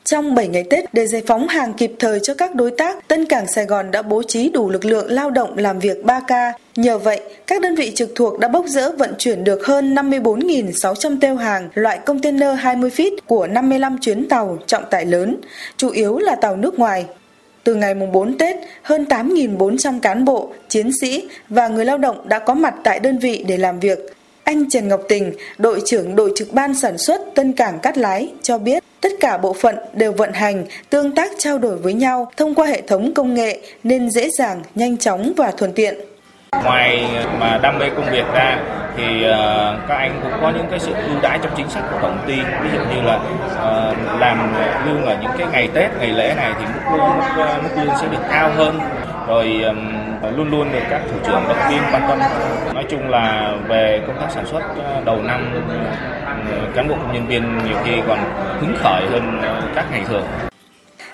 Trong 0.05 0.35
7 0.35 0.47
ngày 0.47 0.63
Tết, 0.63 0.93
để 0.93 1.07
giải 1.07 1.23
phóng 1.27 1.47
hàng 1.47 1.73
kịp 1.73 1.91
thời 1.99 2.19
cho 2.19 2.33
các 2.33 2.55
đối 2.55 2.71
tác, 2.71 3.07
Tân 3.07 3.25
Cảng 3.25 3.47
Sài 3.47 3.65
Gòn 3.65 3.91
đã 3.91 4.01
bố 4.01 4.23
trí 4.23 4.49
đủ 4.49 4.69
lực 4.69 4.85
lượng 4.85 5.11
lao 5.11 5.31
động 5.31 5.57
làm 5.57 5.79
việc 5.79 5.97
3K. 6.03 6.51
Nhờ 6.75 6.97
vậy, 6.97 7.21
các 7.47 7.61
đơn 7.61 7.75
vị 7.75 7.91
trực 7.95 8.11
thuộc 8.15 8.39
đã 8.39 8.47
bốc 8.47 8.65
rỡ 8.67 8.91
vận 8.91 9.13
chuyển 9.17 9.43
được 9.43 9.65
hơn 9.65 9.95
54.600 9.95 11.17
têu 11.21 11.35
hàng 11.35 11.69
loại 11.73 11.99
container 12.05 12.59
20 12.59 12.89
feet 12.95 13.11
của 13.25 13.47
55 13.47 13.97
chuyến 14.01 14.29
tàu 14.29 14.57
trọng 14.65 14.83
tải 14.89 15.05
lớn, 15.05 15.37
chủ 15.77 15.89
yếu 15.89 16.17
là 16.17 16.35
tàu 16.35 16.55
nước 16.55 16.79
ngoài. 16.79 17.05
từ 17.63 17.75
ngày 17.75 17.93
mùng 17.93 18.11
4 18.11 18.37
Tết, 18.37 18.55
hơn 18.81 19.05
8.400 19.09 19.99
cán 19.99 20.25
bộ, 20.25 20.53
chiến 20.69 20.91
sĩ 21.01 21.29
và 21.49 21.67
người 21.67 21.85
lao 21.85 21.97
động 21.97 22.29
đã 22.29 22.39
có 22.39 22.53
mặt 22.53 22.75
tại 22.83 22.99
đơn 22.99 23.19
vị 23.19 23.45
để 23.47 23.57
làm 23.57 23.79
việc. 23.79 23.99
Anh 24.43 24.69
Trần 24.69 24.87
Ngọc 24.87 25.01
Tình, 25.07 25.33
đội 25.57 25.81
trưởng 25.85 26.15
đội 26.15 26.31
trực 26.35 26.53
ban 26.53 26.75
sản 26.75 26.97
xuất 26.97 27.21
Tân 27.35 27.53
Cảng 27.53 27.79
Cát 27.79 27.97
Lái 27.97 28.31
cho 28.41 28.57
biết 28.57 28.84
tất 29.01 29.11
cả 29.19 29.37
bộ 29.37 29.53
phận 29.53 29.75
đều 29.93 30.11
vận 30.11 30.33
hành, 30.33 30.65
tương 30.89 31.15
tác 31.15 31.31
trao 31.37 31.57
đổi 31.57 31.75
với 31.75 31.93
nhau 31.93 32.31
thông 32.37 32.55
qua 32.55 32.65
hệ 32.65 32.81
thống 32.81 33.13
công 33.13 33.33
nghệ 33.33 33.59
nên 33.83 34.09
dễ 34.09 34.29
dàng, 34.37 34.61
nhanh 34.75 34.97
chóng 34.97 35.33
và 35.37 35.51
thuận 35.51 35.73
tiện. 35.73 35.95
Ngoài 36.63 37.05
ờ, 37.15 37.29
mà 37.39 37.59
đam 37.63 37.79
mê 37.79 37.85
công 37.95 38.11
việc 38.11 38.25
ra 38.33 38.59
thì 38.97 39.23
ờ, 39.23 39.77
các 39.87 39.95
anh 39.95 40.19
cũng 40.23 40.31
có 40.41 40.51
những 40.55 40.65
cái 40.69 40.79
sự 40.79 40.93
ưu 40.93 41.21
đãi 41.21 41.39
trong 41.43 41.51
chính 41.57 41.69
sách 41.69 41.83
của 41.91 41.97
tổng 42.01 42.17
ty 42.27 42.35
ví 42.35 42.69
dụ 42.73 42.79
như 42.79 43.01
là 43.01 43.19
ờ, 43.55 43.95
làm 44.19 44.53
lương 44.85 45.05
ở 45.05 45.17
những 45.21 45.31
cái 45.37 45.47
ngày 45.51 45.69
Tết, 45.73 45.89
ngày 45.99 46.09
lễ 46.09 46.33
này 46.37 46.51
thì 46.59 46.65
mức 46.65 46.97
lương 46.97 47.63
mức 47.63 47.69
lương 47.75 47.95
sẽ 48.01 48.07
được 48.07 48.23
cao 48.29 48.51
hơn 48.55 48.79
rồi 49.27 49.61
luôn 50.37 50.51
luôn 50.51 50.71
được 50.71 50.83
các 50.89 51.01
thủ 51.11 51.17
trưởng 51.25 51.43
động 51.47 51.57
viên 51.69 51.81
quan 51.91 52.01
tâm 52.07 52.19
nói 52.73 52.85
chung 52.89 53.09
là 53.09 53.53
về 53.67 54.01
công 54.07 54.17
tác 54.19 54.27
sản 54.31 54.45
xuất 54.45 54.61
ờ, 54.77 55.01
đầu 55.05 55.21
năm 55.21 55.53
cán 56.75 56.87
bộ 56.87 56.95
công 56.95 57.13
nhân 57.13 57.27
viên 57.27 57.57
nhiều 57.67 57.77
khi 57.83 57.91
còn 58.07 58.19
hứng 58.59 58.75
khởi 58.77 59.05
hơn 59.09 59.41
ờ, 59.41 59.61
các 59.75 59.85
ngày 59.91 60.01
thường 60.07 60.23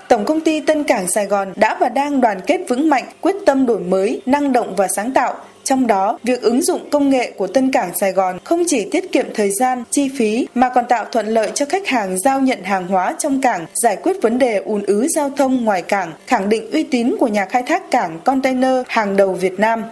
Tổng 0.08 0.26
công 0.26 0.42
ty 0.42 0.62
Tân 0.62 0.84
Cảng 0.84 1.08
Sài 1.08 1.26
Gòn 1.26 1.54
đã 1.56 1.78
và 1.80 1.90
đang 1.90 2.22
đoàn 2.22 2.40
kết 2.48 2.60
vững 2.70 2.90
mạnh, 2.90 3.04
quyết 3.22 3.36
tâm 3.46 3.66
đổi 3.66 3.80
mới, 3.80 4.22
năng 4.26 4.54
động 4.54 4.76
và 4.76 4.88
sáng 4.88 5.14
tạo. 5.14 5.36
Trong 5.64 5.88
đó, 5.88 6.20
việc 6.24 6.42
ứng 6.42 6.62
dụng 6.62 6.90
công 6.90 7.10
nghệ 7.10 7.32
của 7.38 7.48
Tân 7.48 7.72
Cảng 7.72 7.98
Sài 7.98 8.12
Gòn 8.12 8.38
không 8.44 8.64
chỉ 8.68 8.90
tiết 8.92 9.12
kiệm 9.12 9.26
thời 9.34 9.52
gian, 9.52 9.84
chi 9.92 10.10
phí 10.18 10.48
mà 10.56 10.70
còn 10.76 10.86
tạo 10.90 11.06
thuận 11.12 11.28
lợi 11.28 11.52
cho 11.56 11.66
khách 11.66 11.88
hàng 11.88 12.20
giao 12.20 12.40
nhận 12.40 12.64
hàng 12.64 12.88
hóa 12.88 13.16
trong 13.20 13.42
cảng, 13.42 13.66
giải 13.74 13.98
quyết 14.04 14.22
vấn 14.22 14.40
đề 14.40 14.58
ùn 14.58 14.84
ứ 14.84 15.08
giao 15.08 15.30
thông 15.30 15.66
ngoài 15.66 15.82
cảng, 15.82 16.14
khẳng 16.28 16.50
định 16.50 16.72
uy 16.72 16.84
tín 16.84 17.16
của 17.20 17.28
nhà 17.28 17.46
khai 17.46 17.64
thác 17.68 17.92
cảng 17.92 18.20
container 18.20 18.82
hàng 18.88 19.18
đầu 19.18 19.34
Việt 19.34 19.60
Nam. 19.60 19.84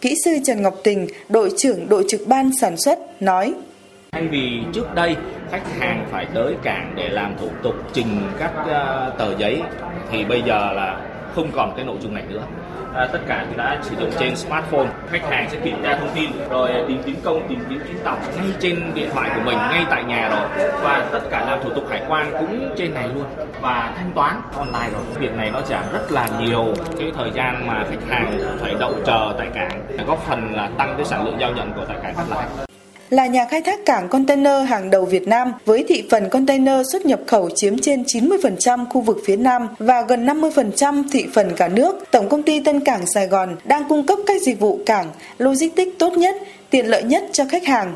Kỹ 0.00 0.14
sư 0.24 0.30
Trần 0.44 0.62
Ngọc 0.62 0.74
Tình, 0.84 1.06
đội 1.28 1.50
trưởng 1.56 1.88
đội 1.88 2.04
trực 2.08 2.20
ban 2.26 2.50
sản 2.60 2.76
xuất, 2.76 3.22
nói 3.22 3.54
Thay 4.12 4.28
vì 4.28 4.60
trước 4.72 4.94
đây 4.94 5.16
khách 5.50 5.62
hàng 5.78 6.06
phải 6.10 6.26
tới 6.34 6.54
cảng 6.62 6.92
để 6.96 7.08
làm 7.08 7.34
thủ 7.40 7.48
tục 7.62 7.74
trình 7.92 8.06
các 8.38 8.52
ờ, 8.66 9.12
tờ 9.18 9.38
giấy 9.38 9.62
thì 10.10 10.24
bây 10.24 10.42
giờ 10.46 10.72
là 10.72 11.00
không 11.34 11.50
còn 11.52 11.72
cái 11.76 11.84
nội 11.84 11.96
dung 12.00 12.14
này 12.14 12.24
nữa. 12.28 12.42
À, 12.94 13.08
tất 13.12 13.18
cả 13.28 13.46
đã 13.56 13.78
sử 13.82 13.96
dụng 14.00 14.10
trên 14.18 14.36
smartphone. 14.36 14.86
Khách 15.10 15.30
hàng 15.30 15.48
sẽ 15.50 15.58
kiểm 15.64 15.82
tra 15.82 15.96
thông 15.96 16.08
tin 16.14 16.30
rồi 16.50 16.70
tìm 16.88 17.02
kiếm 17.06 17.16
công 17.24 17.48
tìm 17.48 17.58
kiếm 17.68 17.80
chuyến 17.88 17.98
tàu 18.04 18.16
ngay 18.36 18.46
trên 18.60 18.92
điện 18.94 19.10
thoại 19.14 19.30
của 19.34 19.40
mình 19.44 19.58
ngay 19.58 19.84
tại 19.90 20.04
nhà 20.04 20.28
rồi. 20.28 20.68
Và 20.82 21.08
tất 21.12 21.20
cả 21.30 21.44
làm 21.46 21.62
thủ 21.64 21.70
tục 21.74 21.84
hải 21.90 22.02
quan 22.08 22.32
cũng 22.32 22.74
trên 22.76 22.94
này 22.94 23.08
luôn 23.14 23.24
và 23.60 23.92
thanh 23.96 24.12
toán 24.14 24.34
online 24.56 24.90
rồi. 24.92 25.02
Việc 25.18 25.34
này 25.36 25.50
nó 25.50 25.60
giảm 25.60 25.84
rất 25.92 26.12
là 26.12 26.28
nhiều 26.40 26.74
cái 26.98 27.12
thời 27.16 27.30
gian 27.30 27.66
mà 27.66 27.84
khách 27.90 28.08
hàng 28.10 28.38
phải 28.60 28.74
đậu 28.80 28.94
chờ 29.06 29.34
tại 29.38 29.48
cảng 29.54 30.06
góp 30.06 30.18
phần 30.26 30.54
là 30.54 30.70
tăng 30.78 30.94
cái 30.96 31.04
sản 31.04 31.24
lượng 31.24 31.40
giao 31.40 31.52
nhận 31.52 31.72
của 31.72 31.84
tại 31.88 31.96
cảng 32.02 32.14
cát 32.14 32.28
lái 32.28 32.46
là 33.12 33.26
nhà 33.26 33.44
khai 33.44 33.60
thác 33.60 33.86
cảng 33.86 34.08
container 34.08 34.68
hàng 34.68 34.90
đầu 34.90 35.04
Việt 35.04 35.28
Nam 35.28 35.52
với 35.64 35.84
thị 35.88 36.04
phần 36.10 36.28
container 36.28 36.92
xuất 36.92 37.06
nhập 37.06 37.20
khẩu 37.26 37.50
chiếm 37.50 37.78
trên 37.78 38.02
90% 38.02 38.86
khu 38.90 39.00
vực 39.00 39.18
phía 39.24 39.36
Nam 39.36 39.68
và 39.78 40.02
gần 40.02 40.26
50% 40.26 41.04
thị 41.12 41.26
phần 41.34 41.52
cả 41.56 41.68
nước. 41.68 42.04
Tổng 42.10 42.28
công 42.28 42.42
ty 42.42 42.60
Tân 42.60 42.80
Cảng 42.80 43.06
Sài 43.06 43.26
Gòn 43.26 43.56
đang 43.64 43.88
cung 43.88 44.06
cấp 44.06 44.18
các 44.26 44.42
dịch 44.42 44.60
vụ 44.60 44.78
cảng, 44.86 45.06
logistics 45.38 45.98
tốt 45.98 46.12
nhất, 46.12 46.36
tiện 46.70 46.86
lợi 46.86 47.02
nhất 47.02 47.24
cho 47.32 47.44
khách 47.50 47.66
hàng. 47.66 47.94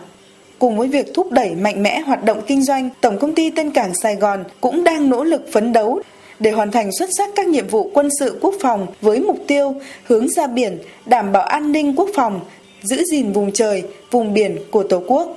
Cùng 0.58 0.76
với 0.76 0.88
việc 0.88 1.14
thúc 1.14 1.32
đẩy 1.32 1.54
mạnh 1.54 1.82
mẽ 1.82 2.00
hoạt 2.00 2.24
động 2.24 2.40
kinh 2.46 2.64
doanh, 2.64 2.90
Tổng 3.00 3.18
công 3.18 3.34
ty 3.34 3.50
Tân 3.50 3.70
Cảng 3.70 3.92
Sài 4.02 4.14
Gòn 4.14 4.44
cũng 4.60 4.84
đang 4.84 5.10
nỗ 5.10 5.24
lực 5.24 5.48
phấn 5.52 5.72
đấu 5.72 6.00
để 6.38 6.50
hoàn 6.50 6.70
thành 6.70 6.90
xuất 6.98 7.10
sắc 7.18 7.30
các 7.36 7.46
nhiệm 7.46 7.68
vụ 7.68 7.90
quân 7.94 8.08
sự 8.18 8.38
quốc 8.40 8.54
phòng 8.60 8.86
với 9.00 9.20
mục 9.20 9.38
tiêu 9.46 9.74
hướng 10.04 10.28
ra 10.28 10.46
biển, 10.46 10.78
đảm 11.06 11.32
bảo 11.32 11.42
an 11.42 11.72
ninh 11.72 11.96
quốc 11.96 12.08
phòng, 12.14 12.40
giữ 12.86 13.02
gìn 13.10 13.32
vùng 13.32 13.52
trời, 13.52 13.84
vùng 14.10 14.34
biển 14.34 14.58
của 14.70 14.84
Tổ 14.90 15.02
quốc. 15.06 15.28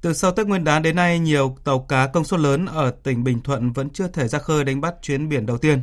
Từ 0.00 0.12
sau 0.12 0.32
Tết 0.32 0.46
Nguyên 0.46 0.64
đán 0.64 0.82
đến 0.82 0.96
nay, 0.96 1.18
nhiều 1.18 1.56
tàu 1.64 1.78
cá 1.78 2.06
công 2.06 2.24
suất 2.24 2.40
lớn 2.40 2.66
ở 2.66 2.90
tỉnh 2.90 3.24
Bình 3.24 3.40
Thuận 3.40 3.72
vẫn 3.72 3.90
chưa 3.90 4.08
thể 4.08 4.28
ra 4.28 4.38
khơi 4.38 4.64
đánh 4.64 4.80
bắt 4.80 4.94
chuyến 5.02 5.28
biển 5.28 5.46
đầu 5.46 5.58
tiên. 5.58 5.82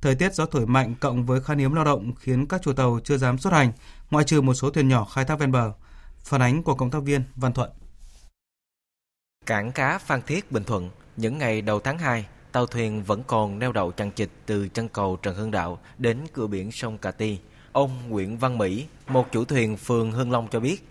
Thời 0.00 0.14
tiết 0.14 0.34
gió 0.34 0.46
thổi 0.46 0.66
mạnh 0.66 0.94
cộng 1.00 1.26
với 1.26 1.40
khan 1.40 1.58
hiếm 1.58 1.74
lao 1.74 1.84
động 1.84 2.12
khiến 2.14 2.46
các 2.46 2.62
chủ 2.62 2.72
tàu 2.72 3.00
chưa 3.04 3.16
dám 3.16 3.38
xuất 3.38 3.52
hành, 3.52 3.72
ngoại 4.10 4.24
trừ 4.24 4.40
một 4.40 4.54
số 4.54 4.70
thuyền 4.70 4.88
nhỏ 4.88 5.04
khai 5.04 5.24
thác 5.24 5.38
ven 5.38 5.52
bờ. 5.52 5.72
Phản 6.18 6.42
ánh 6.42 6.62
của 6.62 6.74
công 6.74 6.90
tác 6.90 7.02
viên 7.02 7.22
Văn 7.36 7.52
Thuận. 7.52 7.70
Cảng 9.46 9.72
cá 9.72 9.98
Phan 9.98 10.22
Thiết, 10.22 10.52
Bình 10.52 10.64
Thuận, 10.64 10.90
những 11.16 11.38
ngày 11.38 11.62
đầu 11.62 11.80
tháng 11.80 11.98
2, 11.98 12.26
tàu 12.52 12.66
thuyền 12.66 13.02
vẫn 13.02 13.22
còn 13.26 13.58
neo 13.58 13.72
đậu 13.72 13.92
chằng 13.92 14.10
chịt 14.10 14.28
từ 14.46 14.68
chân 14.68 14.88
cầu 14.88 15.18
Trần 15.22 15.34
Hưng 15.34 15.50
Đạo 15.50 15.78
đến 15.98 16.18
cửa 16.32 16.46
biển 16.46 16.72
sông 16.72 16.98
Cà 16.98 17.10
Ti. 17.10 17.38
Ông 17.74 17.90
Nguyễn 18.08 18.38
Văn 18.38 18.58
Mỹ, 18.58 18.84
một 19.08 19.32
chủ 19.32 19.44
thuyền 19.44 19.76
phường 19.76 20.12
Hưng 20.12 20.32
Long 20.32 20.48
cho 20.50 20.60
biết, 20.60 20.82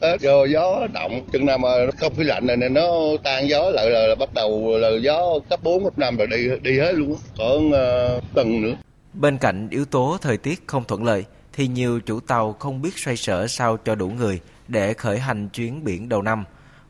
Tết 0.00 0.20
do 0.20 0.44
gió 0.44 0.86
động, 0.92 1.28
chừng 1.32 1.46
nào 1.46 1.58
mà 1.58 1.68
không 1.98 2.14
khí 2.16 2.24
lạnh 2.24 2.46
này, 2.46 2.56
này 2.56 2.68
nó 2.68 2.88
tan 3.24 3.48
gió 3.48 3.70
lại 3.70 3.90
là, 3.90 4.06
là 4.06 4.14
bắt 4.14 4.34
đầu 4.34 4.78
là 4.78 4.88
gió 5.02 5.38
cấp 5.50 5.60
4, 5.62 5.84
cấp 5.84 5.98
5 5.98 6.16
là 6.16 6.26
đi 6.26 6.48
đi 6.62 6.78
hết 6.78 6.92
luôn, 6.92 7.16
còn 7.38 7.68
uh, 7.68 8.22
tuần 8.34 8.62
nữa. 8.62 8.74
Bên 9.12 9.38
cạnh 9.38 9.68
yếu 9.70 9.84
tố 9.84 10.18
thời 10.20 10.36
tiết 10.36 10.62
không 10.66 10.84
thuận 10.84 11.04
lợi, 11.04 11.24
thì 11.52 11.66
nhiều 11.66 12.00
chủ 12.00 12.20
tàu 12.20 12.52
không 12.52 12.82
biết 12.82 12.98
xoay 12.98 13.16
sở 13.16 13.46
sao 13.46 13.76
cho 13.76 13.94
đủ 13.94 14.08
người 14.08 14.40
để 14.68 14.94
khởi 14.94 15.18
hành 15.18 15.48
chuyến 15.48 15.84
biển 15.84 16.08
đầu 16.08 16.22
năm. 16.22 16.44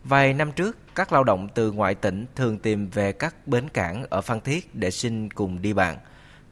Vài 0.04 0.32
năm 0.32 0.52
trước, 0.52 0.76
các 0.94 1.12
lao 1.12 1.24
động 1.24 1.48
từ 1.54 1.72
ngoại 1.72 1.94
tỉnh 1.94 2.26
thường 2.36 2.58
tìm 2.58 2.90
về 2.90 3.12
các 3.12 3.46
bến 3.46 3.68
cảng 3.68 4.04
ở 4.10 4.20
Phan 4.20 4.40
Thiết 4.40 4.74
để 4.74 4.90
xin 4.90 5.30
cùng 5.30 5.62
đi 5.62 5.72
bạn. 5.72 5.96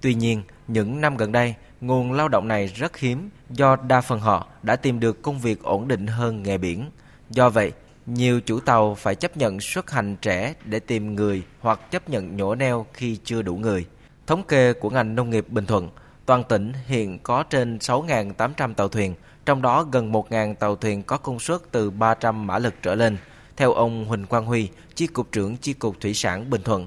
Tuy 0.00 0.14
nhiên, 0.14 0.42
những 0.68 1.00
năm 1.00 1.16
gần 1.16 1.32
đây, 1.32 1.54
nguồn 1.80 2.12
lao 2.12 2.28
động 2.28 2.48
này 2.48 2.66
rất 2.66 2.96
hiếm 2.96 3.30
do 3.50 3.76
đa 3.76 4.00
phần 4.00 4.20
họ 4.20 4.46
đã 4.62 4.76
tìm 4.76 5.00
được 5.00 5.22
công 5.22 5.38
việc 5.38 5.62
ổn 5.62 5.88
định 5.88 6.06
hơn 6.06 6.42
nghề 6.42 6.58
biển. 6.58 6.90
Do 7.30 7.50
vậy, 7.50 7.72
nhiều 8.06 8.40
chủ 8.40 8.60
tàu 8.60 8.94
phải 8.94 9.14
chấp 9.14 9.37
nhận 9.37 9.60
xuất 9.60 9.90
hành 9.90 10.16
trẻ 10.16 10.54
để 10.64 10.78
tìm 10.78 11.14
người 11.14 11.42
hoặc 11.60 11.90
chấp 11.90 12.08
nhận 12.08 12.37
nhổ 12.37 12.54
neo 12.54 12.87
khi 12.92 13.18
chưa 13.24 13.42
đủ 13.42 13.56
người. 13.56 13.87
Thống 14.26 14.42
kê 14.42 14.72
của 14.72 14.90
ngành 14.90 15.14
nông 15.14 15.30
nghiệp 15.30 15.46
Bình 15.48 15.66
Thuận, 15.66 15.88
toàn 16.26 16.44
tỉnh 16.44 16.72
hiện 16.87 17.18
có 17.18 17.42
trên 17.42 17.78
6.800 17.78 18.74
tàu 18.74 18.88
thuyền, 18.88 19.14
trong 19.46 19.62
đó 19.62 19.87
gần 19.92 20.12
1.000 20.12 20.54
tàu 20.54 20.76
thuyền 20.76 21.02
có 21.02 21.16
công 21.16 21.38
suất 21.38 21.60
từ 21.70 21.90
300 21.90 22.46
mã 22.46 22.58
lực 22.58 22.74
trở 22.82 22.94
lên. 22.94 23.16
Theo 23.56 23.72
ông 23.72 24.04
Huỳnh 24.04 24.26
Quang 24.26 24.46
Huy, 24.46 24.68
Chi 24.94 25.06
cục 25.06 25.32
trưởng 25.32 25.56
Chi 25.56 25.72
cục 25.72 26.00
Thủy 26.00 26.14
sản 26.14 26.50
Bình 26.50 26.62
Thuận, 26.62 26.87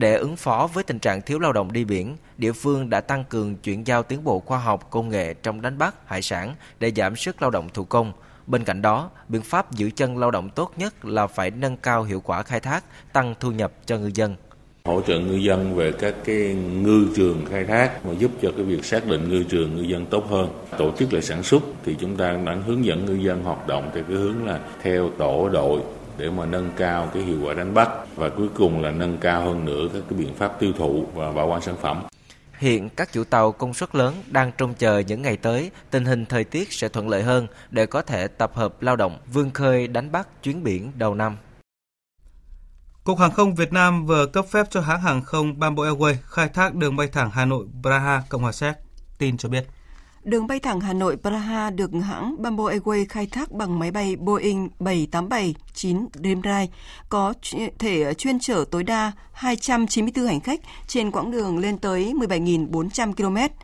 để 0.00 0.14
ứng 0.14 0.36
phó 0.36 0.68
với 0.74 0.84
tình 0.84 0.98
trạng 0.98 1.22
thiếu 1.22 1.38
lao 1.38 1.52
động 1.52 1.72
đi 1.72 1.84
biển, 1.84 2.16
địa 2.38 2.52
phương 2.52 2.90
đã 2.90 3.00
tăng 3.00 3.24
cường 3.24 3.56
chuyển 3.56 3.86
giao 3.86 4.02
tiến 4.02 4.24
bộ 4.24 4.40
khoa 4.40 4.58
học 4.58 4.90
công 4.90 5.08
nghệ 5.08 5.34
trong 5.34 5.62
đánh 5.62 5.78
bắt 5.78 5.94
hải 6.06 6.22
sản 6.22 6.54
để 6.78 6.92
giảm 6.96 7.16
sức 7.16 7.42
lao 7.42 7.50
động 7.50 7.68
thủ 7.74 7.84
công. 7.84 8.12
Bên 8.46 8.64
cạnh 8.64 8.82
đó, 8.82 9.10
biện 9.28 9.42
pháp 9.42 9.72
giữ 9.72 9.90
chân 9.90 10.18
lao 10.18 10.30
động 10.30 10.50
tốt 10.50 10.72
nhất 10.76 11.04
là 11.04 11.26
phải 11.26 11.50
nâng 11.50 11.76
cao 11.76 12.02
hiệu 12.02 12.20
quả 12.20 12.42
khai 12.42 12.60
thác, 12.60 12.84
tăng 13.12 13.34
thu 13.40 13.50
nhập 13.50 13.72
cho 13.86 13.98
ngư 13.98 14.10
dân. 14.14 14.36
Hỗ 14.84 15.00
trợ 15.00 15.18
ngư 15.18 15.36
dân 15.36 15.74
về 15.74 15.92
các 15.92 16.14
cái 16.24 16.54
ngư 16.54 17.06
trường 17.16 17.44
khai 17.50 17.64
thác 17.64 18.06
mà 18.06 18.12
giúp 18.18 18.30
cho 18.42 18.52
cái 18.56 18.64
việc 18.64 18.84
xác 18.84 19.06
định 19.06 19.28
ngư 19.28 19.42
trường 19.48 19.76
ngư 19.76 19.82
dân 19.82 20.06
tốt 20.06 20.26
hơn. 20.30 20.48
Tổ 20.78 20.92
chức 20.98 21.12
lại 21.12 21.22
sản 21.22 21.42
xuất 21.42 21.62
thì 21.84 21.96
chúng 22.00 22.16
ta 22.16 22.32
đã 22.46 22.56
hướng 22.66 22.84
dẫn 22.84 23.06
ngư 23.06 23.14
dân 23.14 23.44
hoạt 23.44 23.66
động 23.66 23.90
theo 23.94 24.04
cái 24.08 24.16
hướng 24.16 24.46
là 24.46 24.60
theo 24.82 25.10
tổ 25.18 25.48
đội 25.48 25.80
để 26.20 26.30
mà 26.30 26.46
nâng 26.46 26.70
cao 26.76 27.10
cái 27.14 27.22
hiệu 27.22 27.38
quả 27.42 27.54
đánh 27.54 27.74
bắt 27.74 27.88
và 28.16 28.28
cuối 28.28 28.48
cùng 28.54 28.82
là 28.82 28.90
nâng 28.90 29.18
cao 29.18 29.44
hơn 29.44 29.64
nữa 29.64 29.88
các 29.92 30.02
cái 30.10 30.18
biện 30.18 30.34
pháp 30.34 30.60
tiêu 30.60 30.72
thụ 30.78 31.06
và 31.14 31.32
bảo 31.32 31.48
quản 31.48 31.62
sản 31.62 31.76
phẩm. 31.82 32.02
Hiện 32.58 32.88
các 32.88 33.12
chủ 33.12 33.24
tàu 33.24 33.52
công 33.52 33.74
suất 33.74 33.94
lớn 33.94 34.14
đang 34.26 34.52
trông 34.58 34.74
chờ 34.74 34.98
những 34.98 35.22
ngày 35.22 35.36
tới 35.36 35.70
tình 35.90 36.04
hình 36.04 36.26
thời 36.26 36.44
tiết 36.44 36.72
sẽ 36.72 36.88
thuận 36.88 37.08
lợi 37.08 37.22
hơn 37.22 37.46
để 37.70 37.86
có 37.86 38.02
thể 38.02 38.28
tập 38.28 38.50
hợp 38.54 38.82
lao 38.82 38.96
động 38.96 39.18
vươn 39.32 39.50
khơi 39.50 39.88
đánh 39.88 40.12
bắt 40.12 40.42
chuyến 40.42 40.62
biển 40.62 40.92
đầu 40.94 41.14
năm. 41.14 41.36
Cục 43.04 43.18
Hàng 43.18 43.32
không 43.32 43.54
Việt 43.54 43.72
Nam 43.72 44.06
vừa 44.06 44.26
cấp 44.26 44.44
phép 44.50 44.66
cho 44.70 44.80
hãng 44.80 45.00
hàng 45.00 45.22
không 45.22 45.58
Bamboo 45.58 45.82
Airways 45.82 46.14
khai 46.24 46.48
thác 46.48 46.74
đường 46.74 46.96
bay 46.96 47.08
thẳng 47.08 47.30
Hà 47.32 47.44
Nội 47.44 47.66
Praha 47.82 48.22
Cộng 48.28 48.42
hòa 48.42 48.52
Séc. 48.52 48.74
Tin 49.18 49.36
cho 49.36 49.48
biết. 49.48 49.66
Đường 50.24 50.46
bay 50.46 50.60
thẳng 50.60 50.80
Hà 50.80 50.92
Nội 50.92 51.16
Praha 51.16 51.70
được 51.70 51.90
hãng 52.04 52.42
Bamboo 52.42 52.64
Airways 52.64 53.06
khai 53.08 53.26
thác 53.26 53.52
bằng 53.52 53.78
máy 53.78 53.90
bay 53.90 54.16
Boeing 54.16 54.68
787-9 54.78 55.54
Dreamliner 56.14 56.68
có 57.08 57.34
thể 57.78 58.14
chuyên 58.14 58.38
chở 58.38 58.64
tối 58.70 58.84
đa 58.84 59.12
294 59.32 60.26
hành 60.26 60.40
khách 60.40 60.60
trên 60.86 61.10
quãng 61.10 61.30
đường 61.30 61.58
lên 61.58 61.78
tới 61.78 62.14
17.400 62.16 63.12
km. 63.12 63.54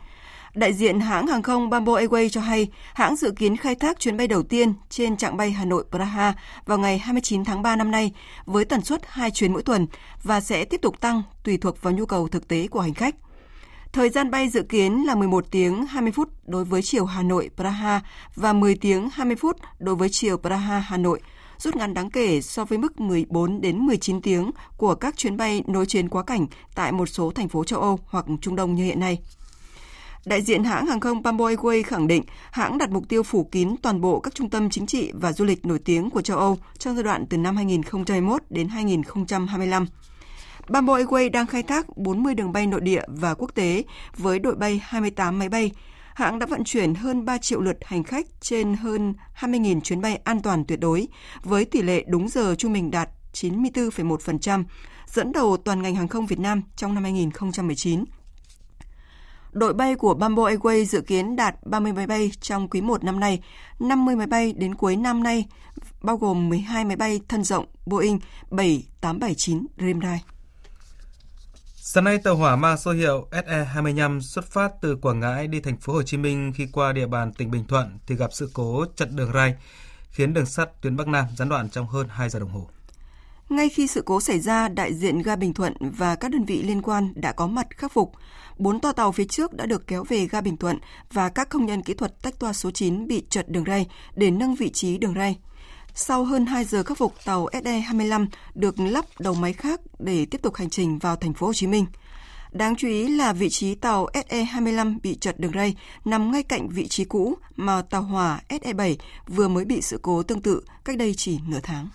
Đại 0.55 0.73
diện 0.73 0.99
hãng 0.99 1.27
hàng 1.27 1.43
không 1.43 1.69
Bamboo 1.69 1.93
Airways 1.93 2.29
cho 2.29 2.41
hay, 2.41 2.67
hãng 2.93 3.15
dự 3.15 3.31
kiến 3.31 3.57
khai 3.57 3.75
thác 3.75 3.99
chuyến 3.99 4.17
bay 4.17 4.27
đầu 4.27 4.43
tiên 4.43 4.73
trên 4.89 5.17
chặng 5.17 5.37
bay 5.37 5.51
Hà 5.51 5.65
Nội 5.65 5.83
Praha 5.91 6.33
vào 6.65 6.77
ngày 6.77 6.97
29 6.97 7.43
tháng 7.43 7.61
3 7.61 7.75
năm 7.75 7.91
nay 7.91 8.11
với 8.45 8.65
tần 8.65 8.81
suất 8.81 9.01
2 9.07 9.31
chuyến 9.31 9.53
mỗi 9.53 9.63
tuần 9.63 9.87
và 10.23 10.41
sẽ 10.41 10.65
tiếp 10.65 10.81
tục 10.81 11.01
tăng 11.01 11.23
tùy 11.43 11.57
thuộc 11.57 11.81
vào 11.81 11.93
nhu 11.93 12.05
cầu 12.05 12.27
thực 12.27 12.47
tế 12.47 12.67
của 12.67 12.79
hành 12.81 12.93
khách. 12.93 13.15
Thời 13.93 14.09
gian 14.09 14.31
bay 14.31 14.49
dự 14.49 14.63
kiến 14.63 15.05
là 15.05 15.15
11 15.15 15.51
tiếng 15.51 15.85
20 15.85 16.11
phút 16.11 16.29
đối 16.45 16.65
với 16.65 16.81
chiều 16.81 17.05
Hà 17.05 17.23
Nội, 17.23 17.49
Praha 17.55 18.01
và 18.35 18.53
10 18.53 18.75
tiếng 18.75 19.09
20 19.13 19.35
phút 19.35 19.57
đối 19.79 19.95
với 19.95 20.09
chiều 20.09 20.37
Praha, 20.37 20.79
Hà 20.79 20.97
Nội. 20.97 21.21
rút 21.57 21.75
ngắn 21.75 21.93
đáng 21.93 22.09
kể 22.09 22.41
so 22.41 22.65
với 22.65 22.77
mức 22.77 22.99
14 22.99 23.61
đến 23.61 23.77
19 23.77 24.21
tiếng 24.21 24.51
của 24.77 24.95
các 24.95 25.17
chuyến 25.17 25.37
bay 25.37 25.63
nối 25.67 25.85
chuyến 25.85 26.09
quá 26.09 26.23
cảnh 26.23 26.47
tại 26.75 26.91
một 26.91 27.05
số 27.05 27.31
thành 27.31 27.49
phố 27.49 27.63
châu 27.63 27.81
Âu 27.81 27.99
hoặc 28.05 28.25
Trung 28.41 28.55
Đông 28.55 28.75
như 28.75 28.83
hiện 28.83 28.99
nay. 28.99 29.19
Đại 30.25 30.41
diện 30.41 30.63
hãng 30.63 30.85
hàng 30.85 30.99
không 30.99 31.21
Bamboo 31.21 31.45
Airways 31.45 31.83
khẳng 31.83 32.07
định 32.07 32.23
hãng 32.51 32.77
đặt 32.77 32.89
mục 32.89 33.03
tiêu 33.09 33.23
phủ 33.23 33.43
kín 33.51 33.75
toàn 33.81 34.01
bộ 34.01 34.19
các 34.19 34.35
trung 34.35 34.49
tâm 34.49 34.69
chính 34.69 34.85
trị 34.85 35.11
và 35.13 35.33
du 35.33 35.45
lịch 35.45 35.65
nổi 35.65 35.79
tiếng 35.79 36.09
của 36.09 36.21
châu 36.21 36.37
Âu 36.37 36.57
trong 36.77 36.95
giai 36.95 37.03
đoạn 37.03 37.25
từ 37.29 37.37
năm 37.37 37.55
2021 37.55 38.41
đến 38.49 38.67
2025. 38.67 39.85
Bamboo 40.69 40.97
Airways 40.97 41.31
đang 41.31 41.47
khai 41.47 41.63
thác 41.63 41.97
40 41.97 42.35
đường 42.35 42.51
bay 42.51 42.67
nội 42.67 42.81
địa 42.81 43.01
và 43.07 43.33
quốc 43.33 43.55
tế 43.55 43.83
với 44.17 44.39
đội 44.39 44.55
bay 44.55 44.81
28 44.83 45.39
máy 45.39 45.49
bay. 45.49 45.71
Hãng 46.13 46.39
đã 46.39 46.45
vận 46.45 46.63
chuyển 46.63 46.95
hơn 46.95 47.25
3 47.25 47.37
triệu 47.37 47.61
lượt 47.61 47.77
hành 47.85 48.03
khách 48.03 48.25
trên 48.41 48.73
hơn 48.73 49.13
20.000 49.39 49.81
chuyến 49.81 50.01
bay 50.01 50.15
an 50.23 50.41
toàn 50.41 50.65
tuyệt 50.65 50.79
đối, 50.79 51.07
với 51.43 51.65
tỷ 51.65 51.81
lệ 51.81 52.03
đúng 52.07 52.29
giờ 52.29 52.55
trung 52.55 52.73
bình 52.73 52.91
đạt 52.91 53.09
94,1%, 53.33 54.63
dẫn 55.07 55.31
đầu 55.31 55.57
toàn 55.57 55.81
ngành 55.81 55.95
hàng 55.95 56.07
không 56.07 56.25
Việt 56.25 56.39
Nam 56.39 56.61
trong 56.75 56.93
năm 56.93 57.03
2019. 57.03 58.05
Đội 59.51 59.73
bay 59.73 59.95
của 59.95 60.13
Bamboo 60.13 60.43
Airways 60.43 60.83
dự 60.83 61.01
kiến 61.01 61.35
đạt 61.35 61.55
30 61.65 61.93
máy 61.93 62.07
bay 62.07 62.31
trong 62.41 62.69
quý 62.69 62.81
1 62.81 63.03
năm 63.03 63.19
nay, 63.19 63.41
50 63.79 64.15
máy 64.15 64.27
bay 64.27 64.53
đến 64.53 64.75
cuối 64.75 64.95
năm 64.95 65.23
nay, 65.23 65.45
bao 66.01 66.17
gồm 66.17 66.49
12 66.49 66.85
máy 66.85 66.95
bay 66.95 67.21
thân 67.27 67.43
rộng 67.43 67.65
Boeing 67.85 68.19
7879 68.51 69.67
Dreamliner. 69.77 70.19
Sáng 71.89 72.03
nay 72.03 72.17
tàu 72.17 72.35
hỏa 72.35 72.55
mang 72.55 72.77
số 72.77 72.91
hiệu 72.91 73.27
SE25 73.31 74.21
xuất 74.21 74.45
phát 74.45 74.71
từ 74.81 74.95
Quảng 74.95 75.19
Ngãi 75.19 75.47
đi 75.47 75.59
thành 75.59 75.77
phố 75.77 75.93
Hồ 75.93 76.03
Chí 76.03 76.17
Minh 76.17 76.53
khi 76.55 76.67
qua 76.71 76.93
địa 76.93 77.07
bàn 77.07 77.33
tỉnh 77.33 77.51
Bình 77.51 77.65
Thuận 77.67 77.99
thì 78.07 78.15
gặp 78.15 78.33
sự 78.33 78.49
cố 78.53 78.85
chặn 78.95 79.15
đường 79.15 79.31
ray, 79.33 79.55
khiến 80.09 80.33
đường 80.33 80.45
sắt 80.45 80.81
tuyến 80.81 80.97
Bắc 80.97 81.07
Nam 81.07 81.25
gián 81.37 81.49
đoạn 81.49 81.69
trong 81.69 81.87
hơn 81.87 82.07
2 82.09 82.29
giờ 82.29 82.39
đồng 82.39 82.49
hồ. 82.49 82.69
Ngay 83.49 83.69
khi 83.69 83.87
sự 83.87 84.01
cố 84.05 84.21
xảy 84.21 84.39
ra, 84.39 84.67
đại 84.67 84.93
diện 84.93 85.21
ga 85.21 85.35
Bình 85.35 85.53
Thuận 85.53 85.73
và 85.79 86.15
các 86.15 86.31
đơn 86.31 86.45
vị 86.45 86.63
liên 86.63 86.81
quan 86.81 87.13
đã 87.15 87.31
có 87.31 87.47
mặt 87.47 87.67
khắc 87.69 87.91
phục. 87.91 88.11
Bốn 88.57 88.79
toa 88.79 88.93
tàu 88.93 89.11
phía 89.11 89.25
trước 89.25 89.53
đã 89.53 89.65
được 89.65 89.87
kéo 89.87 90.03
về 90.03 90.27
ga 90.27 90.41
Bình 90.41 90.57
Thuận 90.57 90.79
và 91.13 91.29
các 91.29 91.49
công 91.49 91.65
nhân 91.65 91.81
kỹ 91.83 91.93
thuật 91.93 92.21
tách 92.21 92.39
toa 92.39 92.53
số 92.53 92.71
9 92.71 93.07
bị 93.07 93.23
trật 93.29 93.49
đường 93.49 93.65
ray 93.67 93.87
để 94.15 94.31
nâng 94.31 94.55
vị 94.55 94.69
trí 94.69 94.97
đường 94.97 95.13
ray. 95.13 95.37
Sau 95.99 96.23
hơn 96.23 96.45
2 96.45 96.65
giờ 96.65 96.83
khắc 96.83 96.97
phục, 96.97 97.13
tàu 97.25 97.47
SE25 97.47 98.27
được 98.55 98.79
lắp 98.79 99.05
đầu 99.19 99.33
máy 99.33 99.53
khác 99.53 99.81
để 99.99 100.25
tiếp 100.25 100.41
tục 100.41 100.55
hành 100.55 100.69
trình 100.69 100.99
vào 100.99 101.15
thành 101.15 101.33
phố 101.33 101.47
Hồ 101.47 101.53
Chí 101.53 101.67
Minh. 101.67 101.85
Đáng 102.51 102.75
chú 102.75 102.87
ý 102.87 103.07
là 103.07 103.33
vị 103.33 103.49
trí 103.49 103.75
tàu 103.75 104.07
SE25 104.13 104.97
bị 105.03 105.15
trật 105.15 105.39
đường 105.39 105.51
ray 105.55 105.75
nằm 106.05 106.31
ngay 106.31 106.43
cạnh 106.43 106.69
vị 106.69 106.87
trí 106.87 107.05
cũ 107.05 107.37
mà 107.55 107.81
tàu 107.81 108.01
hỏa 108.01 108.41
SE7 108.49 108.95
vừa 109.27 109.47
mới 109.47 109.65
bị 109.65 109.81
sự 109.81 109.99
cố 110.01 110.23
tương 110.23 110.41
tự 110.41 110.61
cách 110.85 110.97
đây 110.97 111.13
chỉ 111.17 111.39
nửa 111.47 111.59
tháng. 111.63 111.89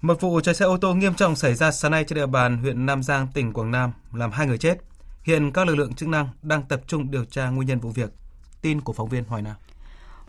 Một 0.00 0.20
vụ 0.20 0.40
cháy 0.40 0.54
xe 0.54 0.64
ô 0.64 0.78
tô 0.78 0.94
nghiêm 0.94 1.14
trọng 1.14 1.36
xảy 1.36 1.54
ra 1.54 1.70
sáng 1.70 1.90
nay 1.90 2.04
trên 2.04 2.16
địa 2.16 2.26
bàn 2.26 2.58
huyện 2.58 2.86
Nam 2.86 3.02
Giang, 3.02 3.28
tỉnh 3.34 3.52
Quảng 3.52 3.70
Nam, 3.70 3.92
làm 4.12 4.30
hai 4.30 4.46
người 4.46 4.58
chết. 4.58 4.78
Hiện 5.22 5.52
các 5.52 5.66
lực 5.66 5.74
lượng 5.74 5.94
chức 5.94 6.08
năng 6.08 6.28
đang 6.42 6.62
tập 6.62 6.80
trung 6.86 7.10
điều 7.10 7.24
tra 7.24 7.48
nguyên 7.48 7.68
nhân 7.68 7.80
vụ 7.80 7.90
việc. 7.90 8.10
Tin 8.62 8.80
của 8.80 8.92
phóng 8.92 9.08
viên 9.08 9.24
Hoài 9.24 9.42
Nam. 9.42 9.56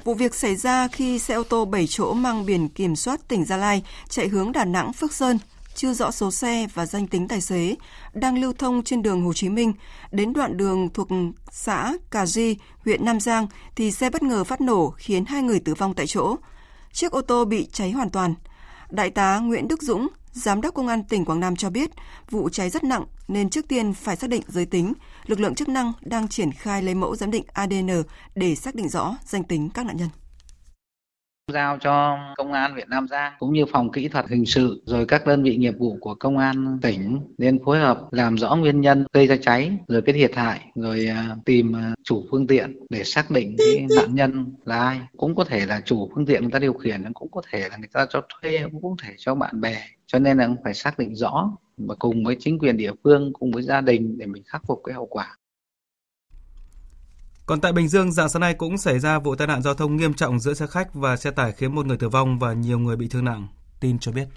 Vụ 0.03 0.13
việc 0.13 0.35
xảy 0.35 0.55
ra 0.55 0.87
khi 0.87 1.19
xe 1.19 1.33
ô 1.33 1.43
tô 1.43 1.65
7 1.65 1.87
chỗ 1.87 2.13
mang 2.13 2.45
biển 2.45 2.69
kiểm 2.69 2.95
soát 2.95 3.27
tỉnh 3.27 3.45
Gia 3.45 3.57
Lai 3.57 3.83
chạy 4.09 4.27
hướng 4.27 4.51
Đà 4.51 4.65
Nẵng 4.65 4.93
Phước 4.93 5.13
Sơn, 5.13 5.39
chưa 5.75 5.93
rõ 5.93 6.11
số 6.11 6.31
xe 6.31 6.67
và 6.73 6.85
danh 6.85 7.07
tính 7.07 7.27
tài 7.27 7.41
xế, 7.41 7.75
đang 8.13 8.37
lưu 8.37 8.53
thông 8.53 8.83
trên 8.83 9.01
đường 9.01 9.21
Hồ 9.21 9.33
Chí 9.33 9.49
Minh, 9.49 9.73
đến 10.11 10.33
đoạn 10.33 10.57
đường 10.57 10.89
thuộc 10.93 11.07
xã 11.51 11.93
Cà 12.11 12.25
Di, 12.25 12.57
huyện 12.85 13.05
Nam 13.05 13.19
Giang 13.19 13.47
thì 13.75 13.91
xe 13.91 14.09
bất 14.09 14.23
ngờ 14.23 14.43
phát 14.43 14.61
nổ 14.61 14.93
khiến 14.97 15.25
hai 15.25 15.43
người 15.43 15.59
tử 15.59 15.73
vong 15.73 15.93
tại 15.93 16.07
chỗ. 16.07 16.35
Chiếc 16.93 17.11
ô 17.11 17.21
tô 17.21 17.45
bị 17.45 17.67
cháy 17.73 17.91
hoàn 17.91 18.09
toàn. 18.09 18.35
Đại 18.89 19.09
tá 19.09 19.39
Nguyễn 19.39 19.67
Đức 19.67 19.81
Dũng, 19.81 20.07
Giám 20.33 20.61
đốc 20.61 20.73
Công 20.73 20.87
an 20.87 21.03
tỉnh 21.03 21.25
Quảng 21.25 21.39
Nam 21.39 21.55
cho 21.55 21.69
biết, 21.69 21.89
vụ 22.29 22.49
cháy 22.49 22.69
rất 22.69 22.83
nặng 22.83 23.05
nên 23.27 23.49
trước 23.49 23.67
tiên 23.67 23.93
phải 23.93 24.15
xác 24.15 24.29
định 24.29 24.41
giới 24.47 24.65
tính. 24.65 24.93
Lực 25.29 25.39
lượng 25.39 25.55
chức 25.55 25.69
năng 25.69 25.93
đang 26.01 26.27
triển 26.27 26.51
khai 26.51 26.83
lấy 26.83 26.95
mẫu 26.95 27.15
giám 27.15 27.31
định 27.31 27.43
ADN 27.53 27.89
để 28.35 28.55
xác 28.55 28.75
định 28.75 28.89
rõ 28.89 29.15
danh 29.25 29.43
tính 29.43 29.69
các 29.73 29.85
nạn 29.85 29.97
nhân. 29.97 30.09
Giao 31.53 31.77
cho 31.77 32.17
công 32.37 32.53
an 32.53 32.73
huyện 32.73 32.89
Nam 32.89 33.07
Giang 33.07 33.33
cũng 33.39 33.53
như 33.53 33.65
phòng 33.71 33.91
kỹ 33.91 34.07
thuật 34.07 34.25
hình 34.29 34.45
sự, 34.45 34.83
rồi 34.85 35.05
các 35.05 35.25
đơn 35.25 35.43
vị 35.43 35.57
nghiệp 35.57 35.73
vụ 35.77 35.97
của 36.01 36.15
công 36.15 36.37
an 36.37 36.79
tỉnh 36.81 37.19
nên 37.37 37.59
phối 37.65 37.79
hợp 37.79 38.01
làm 38.11 38.37
rõ 38.37 38.55
nguyên 38.55 38.81
nhân 38.81 39.05
gây 39.13 39.27
ra 39.27 39.35
cháy, 39.41 39.71
rồi 39.87 40.01
cái 40.01 40.13
thiệt 40.13 40.35
hại, 40.35 40.71
rồi 40.75 41.07
à, 41.07 41.35
tìm 41.45 41.75
à, 41.75 41.93
chủ 42.03 42.25
phương 42.31 42.47
tiện 42.47 42.79
để 42.89 43.03
xác 43.03 43.31
định 43.31 43.55
cái 43.57 43.87
nạn 43.97 44.15
nhân 44.15 44.53
là 44.65 44.79
ai. 44.79 44.99
Cũng 45.17 45.35
có 45.35 45.43
thể 45.43 45.65
là 45.65 45.81
chủ 45.85 46.09
phương 46.15 46.25
tiện 46.25 46.41
người 46.41 46.51
ta 46.51 46.59
điều 46.59 46.73
khiển, 46.73 47.13
cũng 47.13 47.31
có 47.31 47.41
thể 47.51 47.69
là 47.69 47.77
người 47.77 47.89
ta 47.93 48.05
cho 48.09 48.21
thuê, 48.29 48.59
cũng 48.71 48.81
có 48.81 49.03
thể 49.03 49.13
cho 49.17 49.35
bạn 49.35 49.61
bè. 49.61 49.77
Cho 50.05 50.19
nên 50.19 50.37
là 50.37 50.49
phải 50.63 50.73
xác 50.73 50.99
định 50.99 51.15
rõ 51.15 51.51
và 51.79 51.95
cùng 51.99 52.23
với 52.23 52.35
chính 52.39 52.59
quyền 52.59 52.77
địa 52.77 52.91
phương 53.03 53.33
cùng 53.33 53.51
với 53.51 53.63
gia 53.63 53.81
đình 53.81 54.17
để 54.17 54.25
mình 54.25 54.43
khắc 54.45 54.61
phục 54.67 54.81
cái 54.85 54.95
hậu 54.95 55.05
quả 55.05 55.37
còn 57.49 57.61
tại 57.61 57.73
Bình 57.73 57.87
Dương, 57.87 58.11
dạng 58.11 58.29
sáng 58.29 58.39
nay 58.39 58.53
cũng 58.53 58.77
xảy 58.77 58.99
ra 58.99 59.19
vụ 59.19 59.35
tai 59.35 59.47
nạn 59.47 59.61
giao 59.61 59.73
thông 59.73 59.97
nghiêm 59.97 60.13
trọng 60.13 60.39
giữa 60.39 60.53
xe 60.53 60.67
khách 60.67 60.93
và 60.93 61.17
xe 61.17 61.31
tải 61.31 61.51
khiến 61.51 61.75
một 61.75 61.85
người 61.85 61.97
tử 61.97 62.09
vong 62.09 62.39
và 62.39 62.53
nhiều 62.53 62.79
người 62.79 62.95
bị 62.95 63.07
thương 63.07 63.25
nặng. 63.25 63.47
Tin 63.79 63.99
cho 63.99 64.11
biết. 64.11 64.27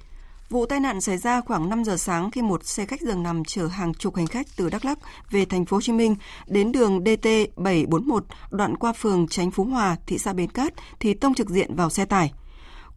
Vụ 0.51 0.67
tai 0.67 0.81
nạn 0.81 1.01
xảy 1.01 1.19
ra 1.19 1.41
khoảng 1.41 1.69
5 1.69 1.85
giờ 1.85 1.97
sáng 1.97 2.31
khi 2.31 2.43
một 2.43 2.65
xe 2.65 2.87
khách 2.87 3.01
giường 3.01 3.23
nằm 3.23 3.45
chở 3.45 3.67
hàng 3.67 3.95
chục 3.95 4.17
hành 4.17 4.27
khách 4.27 4.47
từ 4.57 4.71
Đắk 4.71 4.85
Lắk 4.85 4.99
về 5.31 5.45
thành 5.45 5.65
phố 5.65 5.77
Hồ 5.77 5.81
Chí 5.81 5.93
Minh 5.93 6.17
đến 6.47 6.73
đường 6.73 7.01
DT 7.05 7.29
741 7.57 8.25
đoạn 8.51 8.77
qua 8.77 8.93
phường 8.93 9.29
Tránh 9.29 9.51
Phú 9.51 9.65
Hòa, 9.65 9.97
thị 10.07 10.19
xã 10.19 10.33
Bến 10.33 10.51
Cát 10.51 10.73
thì 11.01 11.15
tông 11.15 11.35
trực 11.35 11.51
diện 11.51 11.75
vào 11.75 11.91
xe 11.91 12.05
tải. 12.05 12.33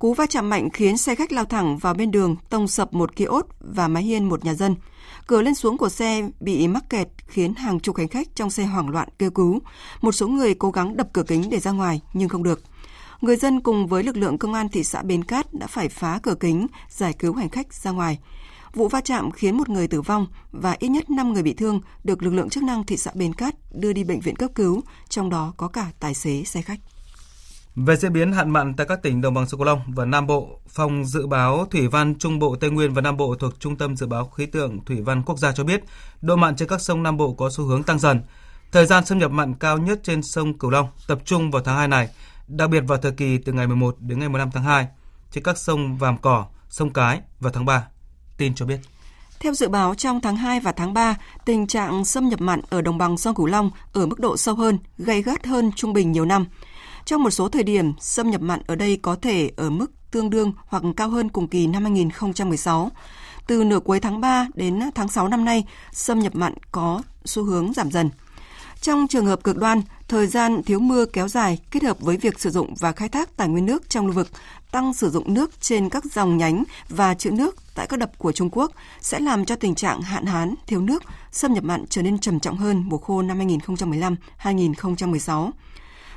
Cú 0.05 0.13
va 0.13 0.25
chạm 0.25 0.49
mạnh 0.49 0.69
khiến 0.69 0.97
xe 0.97 1.15
khách 1.15 1.31
lao 1.31 1.45
thẳng 1.45 1.77
vào 1.77 1.93
bên 1.93 2.11
đường, 2.11 2.35
tông 2.49 2.67
sập 2.67 2.93
một 2.93 3.15
kiosk 3.15 3.47
và 3.59 3.87
mái 3.87 4.03
hiên 4.03 4.29
một 4.29 4.45
nhà 4.45 4.53
dân. 4.53 4.75
Cửa 5.27 5.41
lên 5.41 5.55
xuống 5.55 5.77
của 5.77 5.89
xe 5.89 6.29
bị 6.39 6.67
mắc 6.67 6.89
kẹt 6.89 7.07
khiến 7.27 7.53
hàng 7.53 7.79
chục 7.79 7.97
hành 7.97 8.07
khách 8.07 8.35
trong 8.35 8.49
xe 8.49 8.65
hoảng 8.65 8.89
loạn 8.89 9.09
kêu 9.19 9.31
cứu. 9.31 9.59
Một 10.01 10.11
số 10.11 10.27
người 10.27 10.53
cố 10.53 10.71
gắng 10.71 10.97
đập 10.97 11.07
cửa 11.13 11.23
kính 11.23 11.49
để 11.49 11.59
ra 11.59 11.71
ngoài 11.71 12.01
nhưng 12.13 12.29
không 12.29 12.43
được. 12.43 12.61
Người 13.21 13.35
dân 13.35 13.61
cùng 13.61 13.87
với 13.87 14.03
lực 14.03 14.17
lượng 14.17 14.37
công 14.37 14.53
an 14.53 14.69
thị 14.69 14.83
xã 14.83 15.01
Bến 15.01 15.23
Cát 15.23 15.53
đã 15.53 15.67
phải 15.67 15.89
phá 15.89 16.19
cửa 16.23 16.35
kính, 16.39 16.67
giải 16.89 17.13
cứu 17.13 17.33
hành 17.33 17.49
khách 17.49 17.73
ra 17.73 17.91
ngoài. 17.91 18.19
Vụ 18.73 18.87
va 18.87 19.01
chạm 19.01 19.31
khiến 19.31 19.57
một 19.57 19.69
người 19.69 19.87
tử 19.87 20.01
vong 20.01 20.27
và 20.51 20.75
ít 20.79 20.87
nhất 20.87 21.09
5 21.09 21.33
người 21.33 21.43
bị 21.43 21.53
thương 21.53 21.81
được 22.03 22.23
lực 22.23 22.33
lượng 22.33 22.49
chức 22.49 22.63
năng 22.63 22.83
thị 22.83 22.97
xã 22.97 23.11
Bến 23.13 23.33
Cát 23.33 23.55
đưa 23.73 23.93
đi 23.93 24.03
bệnh 24.03 24.19
viện 24.19 24.35
cấp 24.35 24.51
cứu, 24.55 24.81
trong 25.09 25.29
đó 25.29 25.53
có 25.57 25.67
cả 25.67 25.91
tài 25.99 26.13
xế 26.13 26.43
xe 26.43 26.61
khách. 26.61 26.79
Về 27.75 27.95
diễn 27.95 28.13
biến 28.13 28.31
hạn 28.31 28.49
mặn 28.49 28.73
tại 28.73 28.87
các 28.89 29.01
tỉnh 29.01 29.21
đồng 29.21 29.33
bằng 29.33 29.47
sông 29.47 29.59
Cửu 29.59 29.65
Long 29.65 29.81
và 29.87 30.05
Nam 30.05 30.27
Bộ, 30.27 30.59
Phòng 30.67 31.05
Dự 31.05 31.27
báo 31.27 31.65
Thủy 31.71 31.87
văn 31.87 32.15
Trung 32.19 32.39
Bộ 32.39 32.55
Tây 32.55 32.69
Nguyên 32.69 32.93
và 32.93 33.01
Nam 33.01 33.17
Bộ 33.17 33.35
thuộc 33.35 33.59
Trung 33.59 33.75
tâm 33.75 33.95
Dự 33.95 34.07
báo 34.07 34.25
Khí 34.25 34.45
tượng 34.45 34.85
Thủy 34.85 35.01
văn 35.01 35.23
Quốc 35.25 35.39
gia 35.39 35.51
cho 35.51 35.63
biết, 35.63 35.83
độ 36.21 36.35
mặn 36.35 36.55
trên 36.55 36.67
các 36.67 36.81
sông 36.81 37.03
Nam 37.03 37.17
Bộ 37.17 37.33
có 37.33 37.49
xu 37.49 37.63
hướng 37.63 37.83
tăng 37.83 37.99
dần. 37.99 38.21
Thời 38.71 38.85
gian 38.85 39.05
xâm 39.05 39.17
nhập 39.17 39.31
mặn 39.31 39.53
cao 39.53 39.77
nhất 39.77 39.99
trên 40.03 40.23
sông 40.23 40.57
Cửu 40.57 40.71
Long 40.71 40.87
tập 41.07 41.19
trung 41.25 41.51
vào 41.51 41.61
tháng 41.63 41.77
2 41.77 41.87
này, 41.87 42.09
đặc 42.47 42.69
biệt 42.69 42.79
vào 42.87 42.97
thời 42.97 43.11
kỳ 43.11 43.37
từ 43.37 43.53
ngày 43.53 43.67
11 43.67 43.95
đến 43.99 44.19
ngày 44.19 44.29
15 44.29 44.51
tháng 44.51 44.63
2 44.63 44.87
trên 45.31 45.43
các 45.43 45.57
sông 45.57 45.97
Vàm 45.97 46.17
Cỏ, 46.17 46.45
sông 46.69 46.93
Cái 46.93 47.21
và 47.39 47.51
tháng 47.53 47.65
3. 47.65 47.87
Tin 48.37 48.55
cho 48.55 48.65
biết. 48.65 48.79
Theo 49.39 49.53
dự 49.53 49.67
báo 49.67 49.95
trong 49.95 50.21
tháng 50.21 50.37
2 50.37 50.59
và 50.59 50.71
tháng 50.71 50.93
3, 50.93 51.15
tình 51.45 51.67
trạng 51.67 52.05
xâm 52.05 52.29
nhập 52.29 52.41
mặn 52.41 52.61
ở 52.69 52.81
đồng 52.81 52.97
bằng 52.97 53.17
sông 53.17 53.35
Cửu 53.35 53.45
Long 53.45 53.71
ở 53.93 54.05
mức 54.05 54.19
độ 54.19 54.37
sâu 54.37 54.55
hơn, 54.55 54.79
gây 54.97 55.21
gắt 55.21 55.45
hơn 55.45 55.71
trung 55.75 55.93
bình 55.93 56.11
nhiều 56.11 56.25
năm. 56.25 56.45
Trong 57.05 57.23
một 57.23 57.29
số 57.29 57.49
thời 57.49 57.63
điểm, 57.63 57.93
xâm 57.99 58.29
nhập 58.29 58.41
mặn 58.41 58.61
ở 58.67 58.75
đây 58.75 58.99
có 59.01 59.15
thể 59.15 59.51
ở 59.55 59.69
mức 59.69 59.91
tương 60.11 60.29
đương 60.29 60.53
hoặc 60.67 60.83
cao 60.97 61.09
hơn 61.09 61.29
cùng 61.29 61.47
kỳ 61.47 61.67
năm 61.67 61.83
2016. 61.83 62.91
Từ 63.47 63.63
nửa 63.63 63.79
cuối 63.79 63.99
tháng 63.99 64.21
3 64.21 64.47
đến 64.53 64.79
tháng 64.95 65.07
6 65.07 65.27
năm 65.27 65.45
nay, 65.45 65.65
xâm 65.91 66.19
nhập 66.19 66.35
mặn 66.35 66.53
có 66.71 67.01
xu 67.25 67.43
hướng 67.43 67.73
giảm 67.73 67.91
dần. 67.91 68.09
Trong 68.81 69.07
trường 69.07 69.25
hợp 69.25 69.43
cực 69.43 69.57
đoan, 69.57 69.81
thời 70.07 70.27
gian 70.27 70.63
thiếu 70.63 70.79
mưa 70.79 71.05
kéo 71.05 71.27
dài 71.27 71.59
kết 71.71 71.83
hợp 71.83 71.99
với 71.99 72.17
việc 72.17 72.39
sử 72.39 72.49
dụng 72.49 72.73
và 72.79 72.91
khai 72.91 73.09
thác 73.09 73.37
tài 73.37 73.47
nguyên 73.47 73.65
nước 73.65 73.89
trong 73.89 74.05
lưu 74.05 74.15
vực, 74.15 74.27
tăng 74.71 74.93
sử 74.93 75.09
dụng 75.09 75.33
nước 75.33 75.61
trên 75.61 75.89
các 75.89 76.05
dòng 76.05 76.37
nhánh 76.37 76.63
và 76.89 77.13
trữ 77.13 77.31
nước 77.31 77.55
tại 77.75 77.87
các 77.87 77.99
đập 77.99 78.11
của 78.17 78.31
Trung 78.31 78.49
Quốc 78.51 78.71
sẽ 79.01 79.19
làm 79.19 79.45
cho 79.45 79.55
tình 79.55 79.75
trạng 79.75 80.01
hạn 80.01 80.25
hán, 80.25 80.55
thiếu 80.67 80.81
nước, 80.81 81.03
xâm 81.31 81.53
nhập 81.53 81.63
mặn 81.63 81.85
trở 81.89 82.01
nên 82.01 82.19
trầm 82.19 82.39
trọng 82.39 82.57
hơn 82.57 82.83
mùa 82.87 82.97
khô 82.97 83.21
năm 83.21 83.39
2015-2016. 83.39 85.51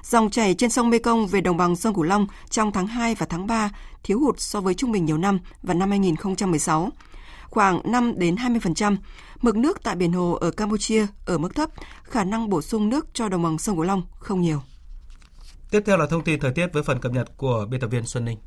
Dòng 0.03 0.31
chảy 0.31 0.55
trên 0.55 0.71
sông 0.71 0.91
Mekong 0.91 1.27
về 1.27 1.41
đồng 1.41 1.57
bằng 1.57 1.77
sông 1.77 1.95
Cửu 1.95 2.05
Long 2.05 2.27
trong 2.51 2.73
tháng 2.73 2.87
2 2.87 3.15
và 3.15 3.27
tháng 3.27 3.47
3 3.47 3.71
thiếu 4.03 4.21
hụt 4.21 4.41
so 4.41 4.61
với 4.61 4.75
trung 4.75 4.93
bình 4.93 5.05
nhiều 5.05 5.19
năm 5.19 5.39
và 5.63 5.75
năm 5.75 5.91
2016, 5.91 6.91
khoảng 7.51 7.81
5 7.85 8.13
đến 8.17 8.35
20%. 8.35 8.97
Mực 9.43 9.57
nước 9.57 9.83
tại 9.83 9.97
biển 9.97 10.13
hồ 10.13 10.39
ở 10.41 10.51
Campuchia 10.51 11.07
ở 11.27 11.39
mức 11.39 11.55
thấp, 11.55 11.71
khả 12.03 12.25
năng 12.25 12.49
bổ 12.49 12.63
sung 12.63 12.89
nước 12.89 13.07
cho 13.15 13.29
đồng 13.29 13.43
bằng 13.43 13.59
sông 13.59 13.77
Cửu 13.77 13.85
Long 13.85 14.03
không 14.19 14.41
nhiều. 14.41 14.63
Tiếp 15.71 15.83
theo 15.87 15.97
là 15.97 16.07
thông 16.07 16.25
tin 16.25 16.41
thời 16.41 16.53
tiết 16.53 16.67
với 16.73 16.83
phần 16.83 17.01
cập 17.01 17.13
nhật 17.13 17.37
của 17.37 17.67
biên 17.71 17.81
tập 17.81 17.89
viên 17.91 18.07
Xuân 18.07 18.25
Ninh. 18.25 18.39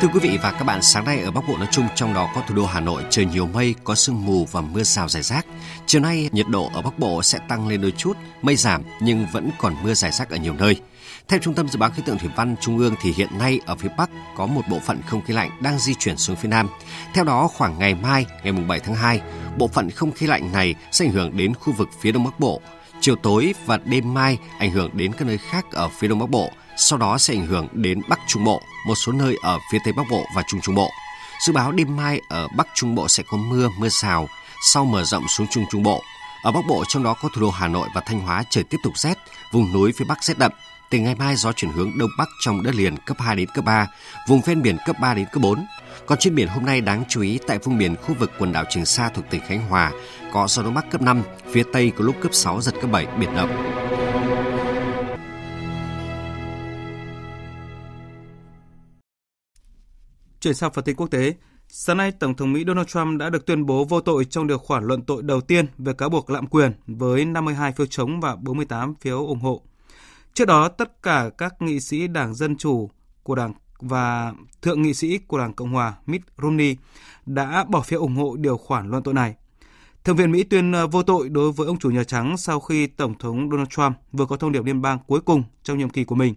Thưa 0.00 0.08
quý 0.08 0.20
vị 0.22 0.38
và 0.42 0.52
các 0.52 0.64
bạn, 0.64 0.82
sáng 0.82 1.04
nay 1.04 1.20
ở 1.20 1.30
Bắc 1.30 1.48
Bộ 1.48 1.56
nói 1.56 1.68
chung 1.70 1.88
trong 1.94 2.14
đó 2.14 2.30
có 2.34 2.42
thủ 2.48 2.54
đô 2.54 2.66
Hà 2.66 2.80
Nội 2.80 3.02
trời 3.10 3.24
nhiều 3.24 3.46
mây, 3.46 3.74
có 3.84 3.94
sương 3.94 4.26
mù 4.26 4.44
và 4.44 4.60
mưa 4.60 4.82
rào 4.82 5.08
rải 5.08 5.22
rác. 5.22 5.46
Chiều 5.86 6.00
nay 6.00 6.28
nhiệt 6.32 6.46
độ 6.48 6.70
ở 6.74 6.82
Bắc 6.82 6.98
Bộ 6.98 7.22
sẽ 7.22 7.38
tăng 7.48 7.68
lên 7.68 7.80
đôi 7.80 7.90
chút, 7.90 8.16
mây 8.42 8.56
giảm 8.56 8.82
nhưng 9.00 9.26
vẫn 9.32 9.50
còn 9.58 9.74
mưa 9.82 9.94
rải 9.94 10.12
rác 10.12 10.30
ở 10.30 10.36
nhiều 10.36 10.54
nơi. 10.54 10.80
Theo 11.28 11.38
Trung 11.38 11.54
tâm 11.54 11.68
Dự 11.68 11.78
báo 11.78 11.90
Khí 11.90 12.02
tượng 12.06 12.18
Thủy 12.18 12.30
văn 12.36 12.56
Trung 12.60 12.78
ương 12.78 12.94
thì 13.02 13.12
hiện 13.12 13.38
nay 13.38 13.60
ở 13.66 13.76
phía 13.76 13.88
Bắc 13.98 14.10
có 14.36 14.46
một 14.46 14.62
bộ 14.70 14.78
phận 14.86 15.02
không 15.06 15.22
khí 15.22 15.34
lạnh 15.34 15.50
đang 15.62 15.78
di 15.78 15.94
chuyển 15.94 16.16
xuống 16.16 16.36
phía 16.36 16.48
Nam. 16.48 16.68
Theo 17.14 17.24
đó, 17.24 17.48
khoảng 17.48 17.78
ngày 17.78 17.94
mai, 17.94 18.26
ngày 18.44 18.52
7 18.52 18.80
tháng 18.80 18.94
2, 18.94 19.20
bộ 19.58 19.68
phận 19.68 19.90
không 19.90 20.12
khí 20.12 20.26
lạnh 20.26 20.52
này 20.52 20.74
sẽ 20.92 21.06
ảnh 21.06 21.12
hưởng 21.12 21.36
đến 21.36 21.54
khu 21.54 21.72
vực 21.72 21.88
phía 22.00 22.12
Đông 22.12 22.24
Bắc 22.24 22.40
Bộ. 22.40 22.60
Chiều 23.00 23.16
tối 23.16 23.54
và 23.66 23.76
đêm 23.76 24.14
mai 24.14 24.38
ảnh 24.58 24.70
hưởng 24.70 24.90
đến 24.92 25.12
các 25.12 25.28
nơi 25.28 25.38
khác 25.38 25.66
ở 25.72 25.88
phía 25.88 26.08
Đông 26.08 26.18
Bắc 26.18 26.30
Bộ, 26.30 26.50
sau 26.80 26.98
đó 26.98 27.18
sẽ 27.18 27.34
ảnh 27.34 27.46
hưởng 27.46 27.68
đến 27.72 28.00
Bắc 28.08 28.20
Trung 28.26 28.44
Bộ, 28.44 28.62
một 28.86 28.94
số 28.94 29.12
nơi 29.12 29.36
ở 29.42 29.58
phía 29.72 29.78
Tây 29.84 29.92
Bắc 29.92 30.02
Bộ 30.10 30.24
và 30.34 30.42
Trung 30.48 30.60
Trung 30.60 30.74
Bộ. 30.74 30.90
Dự 31.46 31.52
báo 31.52 31.72
đêm 31.72 31.96
mai 31.96 32.20
ở 32.28 32.48
Bắc 32.56 32.68
Trung 32.74 32.94
Bộ 32.94 33.08
sẽ 33.08 33.22
có 33.30 33.36
mưa, 33.36 33.68
mưa 33.78 33.88
rào, 33.88 34.28
sau 34.72 34.84
mở 34.84 35.04
rộng 35.04 35.28
xuống 35.28 35.46
Trung 35.50 35.64
Trung 35.70 35.82
Bộ. 35.82 36.02
Ở 36.42 36.52
Bắc 36.52 36.66
Bộ 36.68 36.84
trong 36.88 37.02
đó 37.02 37.14
có 37.22 37.28
thủ 37.34 37.40
đô 37.40 37.50
Hà 37.50 37.68
Nội 37.68 37.88
và 37.94 38.00
Thanh 38.06 38.20
Hóa 38.20 38.42
trời 38.50 38.64
tiếp 38.64 38.76
tục 38.82 38.98
rét, 38.98 39.14
vùng 39.52 39.72
núi 39.72 39.92
phía 39.96 40.04
Bắc 40.08 40.24
rét 40.24 40.38
đậm. 40.38 40.52
Từ 40.90 40.98
ngày 40.98 41.14
mai 41.14 41.36
gió 41.36 41.52
chuyển 41.52 41.72
hướng 41.72 41.98
đông 41.98 42.10
bắc 42.18 42.28
trong 42.40 42.62
đất 42.62 42.74
liền 42.74 42.96
cấp 42.96 43.16
2 43.20 43.36
đến 43.36 43.48
cấp 43.54 43.64
3, 43.64 43.86
vùng 44.28 44.40
ven 44.40 44.62
biển 44.62 44.76
cấp 44.86 44.96
3 45.00 45.14
đến 45.14 45.26
cấp 45.32 45.42
4. 45.42 45.66
Còn 46.06 46.18
trên 46.18 46.34
biển 46.34 46.48
hôm 46.48 46.66
nay 46.66 46.80
đáng 46.80 47.04
chú 47.08 47.20
ý 47.20 47.38
tại 47.46 47.58
vùng 47.58 47.78
biển 47.78 47.96
khu 47.96 48.14
vực 48.14 48.32
quần 48.38 48.52
đảo 48.52 48.64
Trường 48.70 48.84
Sa 48.84 49.08
thuộc 49.08 49.24
tỉnh 49.30 49.40
Khánh 49.48 49.68
Hòa 49.68 49.92
có 50.32 50.46
gió 50.48 50.62
đông 50.62 50.74
bắc 50.74 50.90
cấp 50.90 51.02
5, 51.02 51.22
phía 51.52 51.62
tây 51.72 51.92
có 51.96 52.04
lúc 52.04 52.16
cấp 52.22 52.34
6 52.34 52.60
giật 52.60 52.74
cấp 52.80 52.90
7 52.90 53.06
biển 53.06 53.36
động. 53.36 53.50
Chuyển 60.40 60.54
sang 60.54 60.72
phần 60.72 60.84
tin 60.84 60.96
quốc 60.96 61.06
tế, 61.06 61.34
sáng 61.68 61.96
nay 61.96 62.12
Tổng 62.12 62.34
thống 62.34 62.52
Mỹ 62.52 62.64
Donald 62.66 62.88
Trump 62.88 63.20
đã 63.20 63.30
được 63.30 63.46
tuyên 63.46 63.66
bố 63.66 63.84
vô 63.84 64.00
tội 64.00 64.24
trong 64.24 64.46
điều 64.46 64.58
khoản 64.58 64.84
luận 64.84 65.02
tội 65.02 65.22
đầu 65.22 65.40
tiên 65.40 65.66
về 65.78 65.92
cáo 65.92 66.08
buộc 66.08 66.30
lạm 66.30 66.46
quyền 66.46 66.72
với 66.86 67.24
52 67.24 67.72
phiếu 67.72 67.86
chống 67.86 68.20
và 68.20 68.36
48 68.36 68.94
phiếu 69.00 69.26
ủng 69.26 69.40
hộ. 69.40 69.62
Trước 70.34 70.44
đó, 70.44 70.68
tất 70.68 71.02
cả 71.02 71.30
các 71.38 71.62
nghị 71.62 71.80
sĩ 71.80 72.08
Đảng 72.08 72.34
Dân 72.34 72.56
Chủ 72.56 72.90
của 73.22 73.34
Đảng 73.34 73.52
và 73.80 74.32
thượng 74.62 74.82
nghị 74.82 74.94
sĩ 74.94 75.18
của 75.18 75.38
Đảng 75.38 75.54
Cộng 75.54 75.72
hòa 75.72 75.94
Mitt 76.06 76.24
Romney 76.42 76.76
đã 77.26 77.64
bỏ 77.68 77.80
phiếu 77.80 78.00
ủng 78.00 78.16
hộ 78.16 78.36
điều 78.36 78.56
khoản 78.56 78.90
luận 78.90 79.02
tội 79.02 79.14
này. 79.14 79.34
Thượng 80.04 80.16
viện 80.16 80.32
Mỹ 80.32 80.42
tuyên 80.42 80.72
ờ, 80.72 80.86
vô 80.86 81.02
tội 81.02 81.28
đối 81.28 81.52
với 81.52 81.66
ông 81.66 81.78
chủ 81.78 81.90
Nhà 81.90 82.04
Trắng 82.04 82.36
sau 82.36 82.60
khi 82.60 82.86
Tổng 82.86 83.18
thống 83.18 83.50
Donald 83.50 83.68
Trump 83.68 83.96
vừa 84.12 84.26
có 84.26 84.36
thông 84.36 84.52
điệp 84.52 84.64
liên 84.64 84.82
bang 84.82 84.98
cuối 85.06 85.20
cùng 85.20 85.42
trong 85.62 85.78
nhiệm 85.78 85.90
kỳ 85.90 86.04
của 86.04 86.14
mình. 86.14 86.34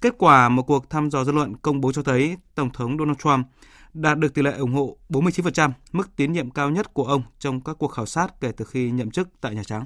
Kết 0.00 0.14
quả 0.18 0.48
một 0.48 0.62
cuộc 0.62 0.90
thăm 0.90 1.10
dò 1.10 1.24
dư 1.24 1.32
luận 1.32 1.56
công 1.56 1.80
bố 1.80 1.92
cho 1.92 2.02
thấy 2.02 2.36
Tổng 2.54 2.70
thống 2.72 2.98
Donald 2.98 3.18
Trump 3.18 3.46
đạt 3.94 4.18
được 4.18 4.34
tỷ 4.34 4.42
lệ 4.42 4.52
ủng 4.52 4.72
hộ 4.72 4.96
49%, 5.08 5.70
mức 5.92 6.16
tín 6.16 6.32
nhiệm 6.32 6.50
cao 6.50 6.70
nhất 6.70 6.94
của 6.94 7.04
ông 7.04 7.22
trong 7.38 7.60
các 7.60 7.76
cuộc 7.78 7.88
khảo 7.88 8.06
sát 8.06 8.40
kể 8.40 8.52
từ 8.52 8.64
khi 8.64 8.90
nhậm 8.90 9.10
chức 9.10 9.28
tại 9.40 9.54
Nhà 9.54 9.64
Trắng. 9.64 9.84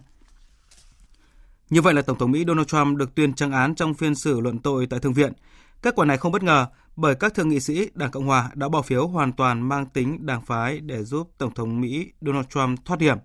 Như 1.70 1.83
vậy 1.83 1.94
là 1.94 2.03
Tổng 2.03 2.18
thống 2.18 2.31
Mỹ 2.31 2.44
Donald 2.46 2.66
Trump 2.66 2.96
được 2.96 3.14
tuyên 3.14 3.35
trắng 3.35 3.53
án 3.53 3.75
trong 3.75 3.94
phiên 3.94 4.14
xử 4.14 4.40
luận 4.40 4.59
tội 4.59 4.87
tại 4.87 5.01
Thượng 5.01 5.12
viện. 5.12 5.33
Kết 5.83 5.94
quả 5.96 6.05
này 6.05 6.16
không 6.16 6.33
bất 6.33 6.42
ngờ 6.42 6.66
bởi 6.96 7.14
các 7.14 7.35
thượng 7.35 7.48
nghị 7.48 7.61
sĩ 7.61 7.88
Đảng 7.94 8.11
Cộng 8.11 8.27
Hòa 8.27 8.51
đã 8.55 8.68
bỏ 8.68 8.83
phiếu 8.83 9.07
hoàn 9.07 9.33
toàn 9.33 9.68
mang 9.68 9.87
tính 9.87 10.27
đảng 10.27 10.42
phái 10.42 10.81
để 10.81 11.05
giúp 11.05 11.31
Tổng 11.38 11.55
thống 11.55 11.81
Mỹ 11.81 12.12
Donald 12.20 12.46
Trump 12.46 12.85
thoát 12.85 13.01
hiểm. 13.01 13.18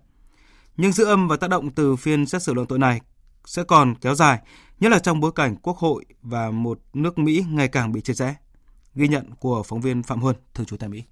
Nhưng 0.76 0.92
dư 0.92 1.04
âm 1.04 1.28
và 1.28 1.36
tác 1.36 1.50
động 1.50 1.70
từ 1.70 1.96
phiên 1.96 2.26
xét 2.26 2.42
xử 2.42 2.54
luận 2.54 2.66
tội 2.66 2.78
này 2.78 3.00
sẽ 3.48 3.62
còn 3.64 3.94
kéo 4.00 4.14
dài, 4.14 4.38
nhất 4.80 4.92
là 4.92 4.98
trong 4.98 5.20
bối 5.20 5.32
cảnh 5.34 5.56
Quốc 5.62 5.76
hội 5.76 6.04
và 6.22 6.50
một 6.50 6.78
nước 6.94 7.18
Mỹ 7.18 7.44
ngày 7.50 7.68
càng 7.68 7.92
bị 7.92 8.00
chia 8.00 8.12
rẽ. 8.12 8.34
Ghi 8.94 9.08
nhận 9.08 9.24
của 9.40 9.62
phóng 9.62 9.80
viên 9.80 10.02
Phạm 10.02 10.20
Huân, 10.20 10.36
thường 10.54 10.66
trú 10.66 10.76
tại 10.76 10.88
Mỹ. 10.88 11.02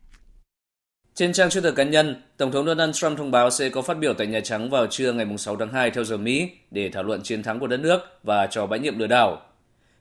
Trên 1.14 1.33
trang 1.33 1.49
Twitter 1.49 1.75
cá 1.75 1.85
nhân, 1.85 2.22
Tổng 2.37 2.53
thống 2.53 2.66
Donald 2.66 2.94
Trump 2.94 3.18
thông 3.18 3.31
báo 3.31 3.51
sẽ 3.51 3.68
có 3.68 3.83
phát 3.83 3.99
biểu 3.99 4.14
tại 4.14 4.27
Nhà 4.27 4.40
Trắng 4.40 4.70
vào 4.70 4.87
trưa 4.87 5.12
ngày 5.12 5.27
6 5.38 5.57
tháng 5.57 5.72
2 5.72 5.90
theo 5.90 6.05
giờ 6.05 6.16
Mỹ 6.16 6.51
để 6.70 6.90
thảo 6.92 7.03
luận 7.03 7.22
chiến 7.22 7.42
thắng 7.42 7.61
của 7.61 7.66
đất 7.66 7.77
nước 7.77 8.01
và 8.22 8.46
cho 8.46 8.66
bãi 8.66 8.79
nhiệm 8.79 8.99
lừa 8.99 9.07
đảo. 9.07 9.42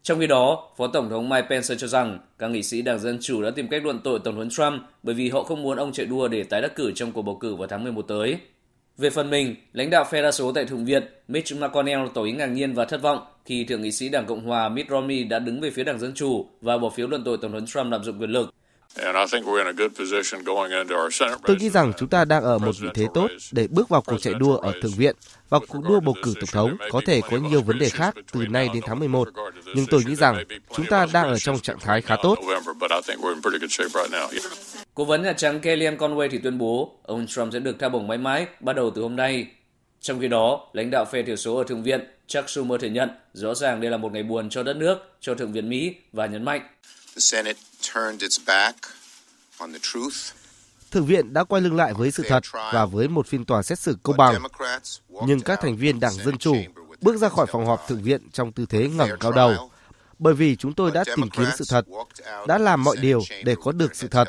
Trong 0.04 0.20
khi 0.20 0.28
đó, 0.28 0.72
Phó 0.78 0.88
Tổng 0.88 1.10
thống 1.10 1.30
Mike 1.30 1.48
Pence 1.50 1.76
cho 1.76 1.88
rằng 1.88 2.20
các 2.40 2.48
nghị 2.48 2.64
sĩ 2.64 2.82
Đảng 2.82 3.00
Dân 3.00 3.18
Chủ 3.22 3.42
đã 3.42 3.52
tìm 3.52 3.68
cách 3.68 3.84
luận 3.84 4.00
tội 4.04 4.20
Tổng 4.20 4.36
thống 4.36 4.50
Trump 4.50 4.82
bởi 5.04 5.16
vì 5.16 5.30
họ 5.30 5.44
không 5.44 5.64
muốn 5.64 5.78
ông 5.78 5.92
chạy 5.92 6.06
đua 6.06 6.28
để 6.28 6.44
tái 6.44 6.62
đắc 6.62 6.76
cử 6.76 6.92
trong 6.96 7.12
cuộc 7.12 7.22
bầu 7.22 7.38
cử 7.38 7.56
vào 7.56 7.68
tháng 7.68 7.84
11 7.84 8.02
tới. 8.02 8.38
Về 8.98 9.10
phần 9.10 9.30
mình, 9.30 9.56
lãnh 9.74 9.90
đạo 9.90 10.06
phe 10.12 10.22
đa 10.22 10.32
số 10.32 10.52
tại 10.52 10.66
Thượng 10.66 10.86
viện 10.86 11.04
Mitch 11.28 11.56
McConnell 11.56 12.08
tỏ 12.14 12.24
ý 12.24 12.32
ngạc 12.32 12.46
nhiên 12.46 12.74
và 12.74 12.86
thất 12.86 13.02
vọng 13.02 13.20
khi 13.46 13.64
Thượng 13.64 13.82
nghị 13.82 13.92
sĩ 13.92 14.10
Đảng 14.10 14.26
Cộng 14.26 14.46
hòa 14.46 14.70
Mitt 14.70 14.90
Romney 14.90 15.24
đã 15.24 15.40
đứng 15.40 15.62
về 15.62 15.70
phía 15.70 15.84
Đảng 15.84 16.00
Dân 16.00 16.14
Chủ 16.14 16.46
và 16.62 16.78
bỏ 16.78 16.90
phiếu 16.90 17.08
luận 17.08 17.24
tội 17.24 17.38
Tổng 17.42 17.52
thống 17.52 17.66
Trump 17.66 17.92
lạm 17.92 18.04
dụng 18.04 18.20
quyền 18.20 18.30
lực. 18.30 18.54
Tôi 21.46 21.56
nghĩ 21.60 21.70
rằng 21.70 21.94
chúng 21.98 22.10
ta 22.10 22.26
đang 22.26 22.44
ở 22.44 22.58
một 22.58 22.76
vị 22.80 22.88
thế 22.94 23.08
tốt 23.14 23.32
để 23.52 23.68
bước 23.68 23.90
vào 23.90 24.02
cuộc 24.02 24.18
chạy 24.22 24.34
đua 24.34 24.58
ở 24.58 24.74
Thượng 24.82 24.92
viện 24.92 25.16
và 25.50 25.60
cuộc 25.68 25.84
đua 25.84 26.00
bầu 26.00 26.16
cử 26.24 26.34
Tổng 26.36 26.50
thống 26.52 26.78
có 26.92 27.02
thể 27.06 27.22
có 27.22 27.38
nhiều 27.38 27.62
vấn 27.62 27.80
đề 27.80 27.90
khác 27.90 28.16
từ 28.32 28.46
nay 28.50 28.70
đến 28.74 28.84
tháng 28.86 29.00
11. 29.00 29.28
Nhưng 29.76 29.86
tôi 29.86 30.04
nghĩ 30.06 30.16
rằng 30.16 30.44
chúng 30.76 30.86
ta 30.86 31.08
đang 31.14 31.28
ở 31.28 31.38
trong 31.38 31.60
trạng 31.60 31.80
thái 31.80 32.02
khá 32.02 32.16
tốt. 32.24 32.38
Cố 34.94 35.06
vấn 35.06 35.24
Nhà 35.24 35.34
Trắng 35.34 35.60
Kellyanne 35.60 35.98
Conway 35.98 36.30
thì 36.32 36.38
tuyên 36.38 36.58
bố 36.58 37.00
ông 37.04 37.28
Trump 37.28 37.54
sẽ 37.54 37.60
được 37.60 37.80
tha 37.80 37.90
bổng 37.90 38.08
mãi 38.08 38.18
mãi 38.18 38.48
bắt 38.60 38.76
đầu 38.76 38.92
từ 38.96 39.02
hôm 39.02 39.16
nay. 39.16 39.48
Trong 40.02 40.20
khi 40.20 40.28
đó, 40.28 40.70
lãnh 40.74 40.92
đạo 40.92 41.06
phe 41.06 41.24
thiểu 41.24 41.36
số 41.36 41.58
ở 41.58 41.64
Thượng 41.64 41.84
viện 41.84 42.02
Chuck 42.28 42.50
Schumer 42.50 42.82
thừa 42.82 42.88
nhận 42.88 43.10
rõ 43.34 43.56
ràng 43.56 43.82
đây 43.82 43.92
là 43.92 43.98
một 43.98 44.12
ngày 44.14 44.24
buồn 44.24 44.50
cho 44.50 44.64
đất 44.64 44.78
nước, 44.78 44.98
cho 45.20 45.36
Thượng 45.36 45.52
viện 45.52 45.70
Mỹ 45.70 45.96
và 46.14 46.26
nhấn 46.26 46.46
mạnh 46.46 46.62
Thượng 50.92 51.06
viện 51.06 51.34
đã 51.34 51.44
quay 51.44 51.62
lưng 51.62 51.76
lại 51.76 51.94
với 51.94 52.12
sự 52.12 52.24
thật 52.28 52.44
và 52.54 52.86
với 52.86 53.08
một 53.08 53.28
phiên 53.28 53.46
tòa 53.46 53.64
xét 53.64 53.80
xử 53.80 53.98
công 54.04 54.18
bằng. 54.18 54.44
Nhưng 55.28 55.42
các 55.42 55.60
thành 55.62 55.78
viên 55.78 56.00
Đảng 56.00 56.14
Dân 56.14 56.38
Chủ 56.38 56.56
bước 57.02 57.18
ra 57.18 57.30
khỏi 57.30 57.46
phòng 57.46 57.66
họp 57.66 57.88
Thượng 57.88 58.02
viện 58.04 58.30
trong 58.34 58.52
tư 58.52 58.66
thế 58.70 58.90
ngẩng 58.90 59.20
cao 59.20 59.32
đầu, 59.32 59.72
bởi 60.20 60.34
vì 60.34 60.56
chúng 60.56 60.74
tôi 60.74 60.92
đã 60.92 61.04
tìm 61.04 61.30
kiếm 61.30 61.46
sự 61.58 61.66
thật, 61.70 61.86
đã 62.48 62.58
làm 62.58 62.84
mọi 62.84 62.98
điều 62.98 63.24
để 63.44 63.56
có 63.64 63.72
được 63.72 63.96
sự 63.96 64.08
thật. 64.08 64.28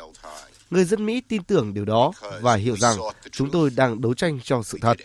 Người 0.69 0.85
dân 0.85 1.05
Mỹ 1.05 1.21
tin 1.21 1.43
tưởng 1.43 1.73
điều 1.73 1.85
đó 1.85 2.11
và 2.41 2.55
hiểu 2.55 2.77
rằng 2.77 2.97
chúng 3.31 3.51
tôi 3.51 3.69
đang 3.69 4.01
đấu 4.01 4.13
tranh 4.13 4.39
cho 4.43 4.63
sự 4.63 4.77
thật. 4.81 4.97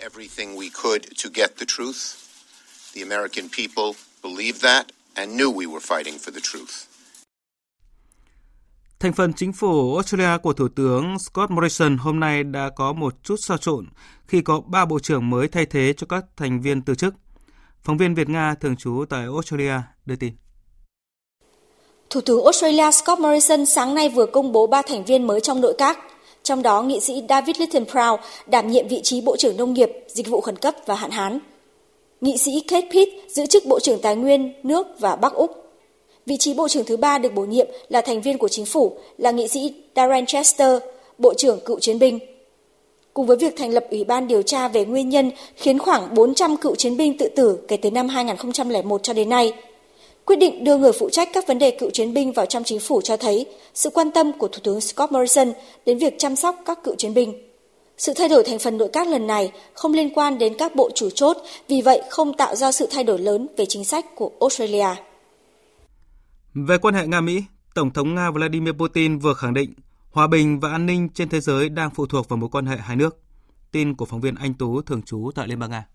The 2.95 3.03
American 3.03 3.49
people 3.49 3.93
believed 4.23 4.63
that 4.63 4.87
and 5.15 5.41
knew 5.41 5.53
we 5.55 5.67
were 5.67 5.81
fighting 5.81 6.19
for 6.19 6.33
the 6.33 6.41
truth. 6.43 6.92
Thành 9.03 9.13
phần 9.13 9.33
chính 9.33 9.53
phủ 9.53 9.95
Australia 9.95 10.39
của 10.43 10.53
Thủ 10.53 10.69
tướng 10.77 11.17
Scott 11.19 11.51
Morrison 11.51 11.97
hôm 11.97 12.21
nay 12.21 12.45
đã 12.45 12.71
có 12.77 12.93
một 12.93 13.15
chút 13.23 13.37
sao 13.39 13.57
trộn 13.57 13.87
khi 14.27 14.41
có 14.41 14.61
ba 14.67 14.85
bộ 14.85 14.99
trưởng 14.99 15.31
mới 15.31 15.49
thay 15.49 15.67
thế 15.67 15.95
cho 15.97 16.07
các 16.09 16.25
thành 16.37 16.61
viên 16.61 16.83
từ 16.83 16.95
chức. 16.95 17.15
Phóng 17.83 17.99
viên 17.99 18.15
Việt 18.15 18.29
Nga 18.29 18.55
thường 18.55 18.77
trú 18.77 19.05
tại 19.11 19.25
Australia 19.25 19.75
đưa 20.07 20.17
tin. 20.17 20.33
Thủ 22.11 22.21
tướng 22.21 22.45
Australia 22.45 22.91
Scott 22.91 23.21
Morrison 23.21 23.67
sáng 23.67 23.95
nay 23.95 24.09
vừa 24.09 24.27
công 24.27 24.53
bố 24.53 24.67
ba 24.67 24.83
thành 24.83 25.05
viên 25.05 25.27
mới 25.27 25.41
trong 25.41 25.61
nội 25.61 25.75
các, 25.79 25.99
trong 26.43 26.63
đó 26.63 26.83
nghị 26.83 27.01
sĩ 27.01 27.23
David 27.29 27.57
Littleproud 27.61 28.21
đảm 28.47 28.71
nhiệm 28.71 28.89
vị 28.89 29.01
trí 29.03 29.21
Bộ 29.21 29.37
trưởng 29.37 29.57
Nông 29.57 29.73
nghiệp, 29.73 29.91
Dịch 30.09 30.29
vụ 30.29 30.41
khẩn 30.41 30.57
cấp 30.57 30.75
và 30.87 30.95
hạn 30.95 31.11
hán. 31.11 31.39
Nghị 32.21 32.39
sĩ 32.39 32.53
Kate 32.69 32.89
Pitt 32.93 33.31
giữ 33.31 33.47
chức 33.47 33.63
Bộ 33.67 33.81
trưởng 33.81 34.03
Tài 34.03 34.17
nguyên, 34.17 34.53
nước 34.63 34.87
và 35.01 35.17
Bắc 35.17 35.33
Úc. 35.33 35.62
Vị 36.27 36.37
trí 36.37 36.55
Bộ 36.55 36.69
trưởng 36.69 36.85
thứ 36.85 36.97
ba 36.97 37.19
được 37.19 37.35
bổ 37.35 37.43
nhiệm 37.43 37.67
là 37.89 38.01
thành 38.01 38.21
viên 38.21 38.39
của 38.39 38.49
chính 38.49 38.67
phủ 38.67 38.97
là 39.19 39.31
nghị 39.31 39.49
sĩ 39.49 39.75
Darren 39.97 40.27
Chester, 40.27 40.83
Bộ 41.19 41.35
trưởng 41.35 41.61
cựu 41.61 41.79
chiến 41.79 41.99
binh. 41.99 42.19
Cùng 43.15 43.27
với 43.27 43.37
việc 43.37 43.57
thành 43.57 43.71
lập 43.71 43.85
Ủy 43.91 44.05
ban 44.05 44.29
điều 44.29 44.43
tra 44.43 44.69
về 44.69 44.85
nguyên 44.85 45.09
nhân 45.09 45.31
khiến 45.57 45.79
khoảng 45.79 46.15
400 46.15 46.57
cựu 46.57 46.75
chiến 46.75 46.97
binh 46.97 47.19
tự 47.19 47.29
tử 47.37 47.59
kể 47.69 47.77
từ 47.77 47.91
năm 47.91 48.09
2001 48.09 49.03
cho 49.03 49.13
đến 49.13 49.29
nay, 49.29 49.53
quyết 50.25 50.37
định 50.37 50.65
đưa 50.65 50.77
người 50.77 50.93
phụ 50.93 51.11
trách 51.11 51.29
các 51.33 51.47
vấn 51.47 51.59
đề 51.59 51.71
cựu 51.71 51.91
chiến 51.91 52.15
binh 52.15 52.33
vào 52.33 52.47
trong 52.47 52.65
chính 52.65 52.81
phủ 52.81 53.01
cho 53.01 53.17
thấy 53.17 53.47
sự 53.75 53.91
quan 53.91 54.11
tâm 54.11 54.33
của 54.39 54.49
Thủ 54.49 54.59
tướng 54.63 54.81
Scott 54.81 55.13
Morrison 55.13 55.53
đến 55.87 55.99
việc 55.99 56.15
chăm 56.19 56.37
sóc 56.37 56.57
các 56.65 56.85
cựu 56.85 56.95
chiến 56.95 57.15
binh. 57.15 57.33
Sự 57.99 58.13
thay 58.15 58.29
đổi 58.29 58.43
thành 58.45 58.59
phần 58.59 58.79
nội 58.79 58.89
các 58.93 59.09
lần 59.09 59.27
này 59.27 59.53
không 59.73 59.95
liên 59.95 60.11
quan 60.15 60.39
đến 60.39 60.55
các 60.55 60.77
bộ 60.77 60.91
chủ 60.95 61.11
chốt, 61.11 61.37
vì 61.69 61.83
vậy 61.83 62.03
không 62.09 62.35
tạo 62.35 62.57
ra 62.57 62.73
sự 62.73 62.87
thay 62.91 63.05
đổi 63.05 63.19
lớn 63.19 63.49
về 63.57 63.67
chính 63.67 63.85
sách 63.85 64.17
của 64.17 64.31
Australia. 64.41 64.89
Về 66.55 66.79
quan 66.79 66.95
hệ 66.95 67.07
Nga-Mỹ, 67.07 67.43
Tổng 67.75 67.91
thống 67.91 68.15
Nga 68.15 68.31
Vladimir 68.31 68.73
Putin 68.73 69.19
vừa 69.19 69.35
khẳng 69.35 69.55
định 69.55 69.75
hòa 70.11 70.27
bình 70.27 70.61
và 70.61 70.71
an 70.71 70.87
ninh 70.87 71.09
trên 71.15 71.29
thế 71.29 71.41
giới 71.41 71.69
đang 71.69 71.91
phụ 71.95 72.07
thuộc 72.07 72.29
vào 72.29 72.37
mối 72.37 72.49
quan 72.53 72.67
hệ 72.67 72.77
hai 72.77 72.97
nước. 72.97 73.19
Tin 73.71 73.95
của 73.95 74.05
phóng 74.05 74.21
viên 74.21 74.35
Anh 74.35 74.55
Tú 74.55 74.83
thường 74.83 75.03
trú 75.03 75.31
tại 75.35 75.49
Liên 75.49 75.59
bang 75.59 75.71
Nga. 75.71 75.87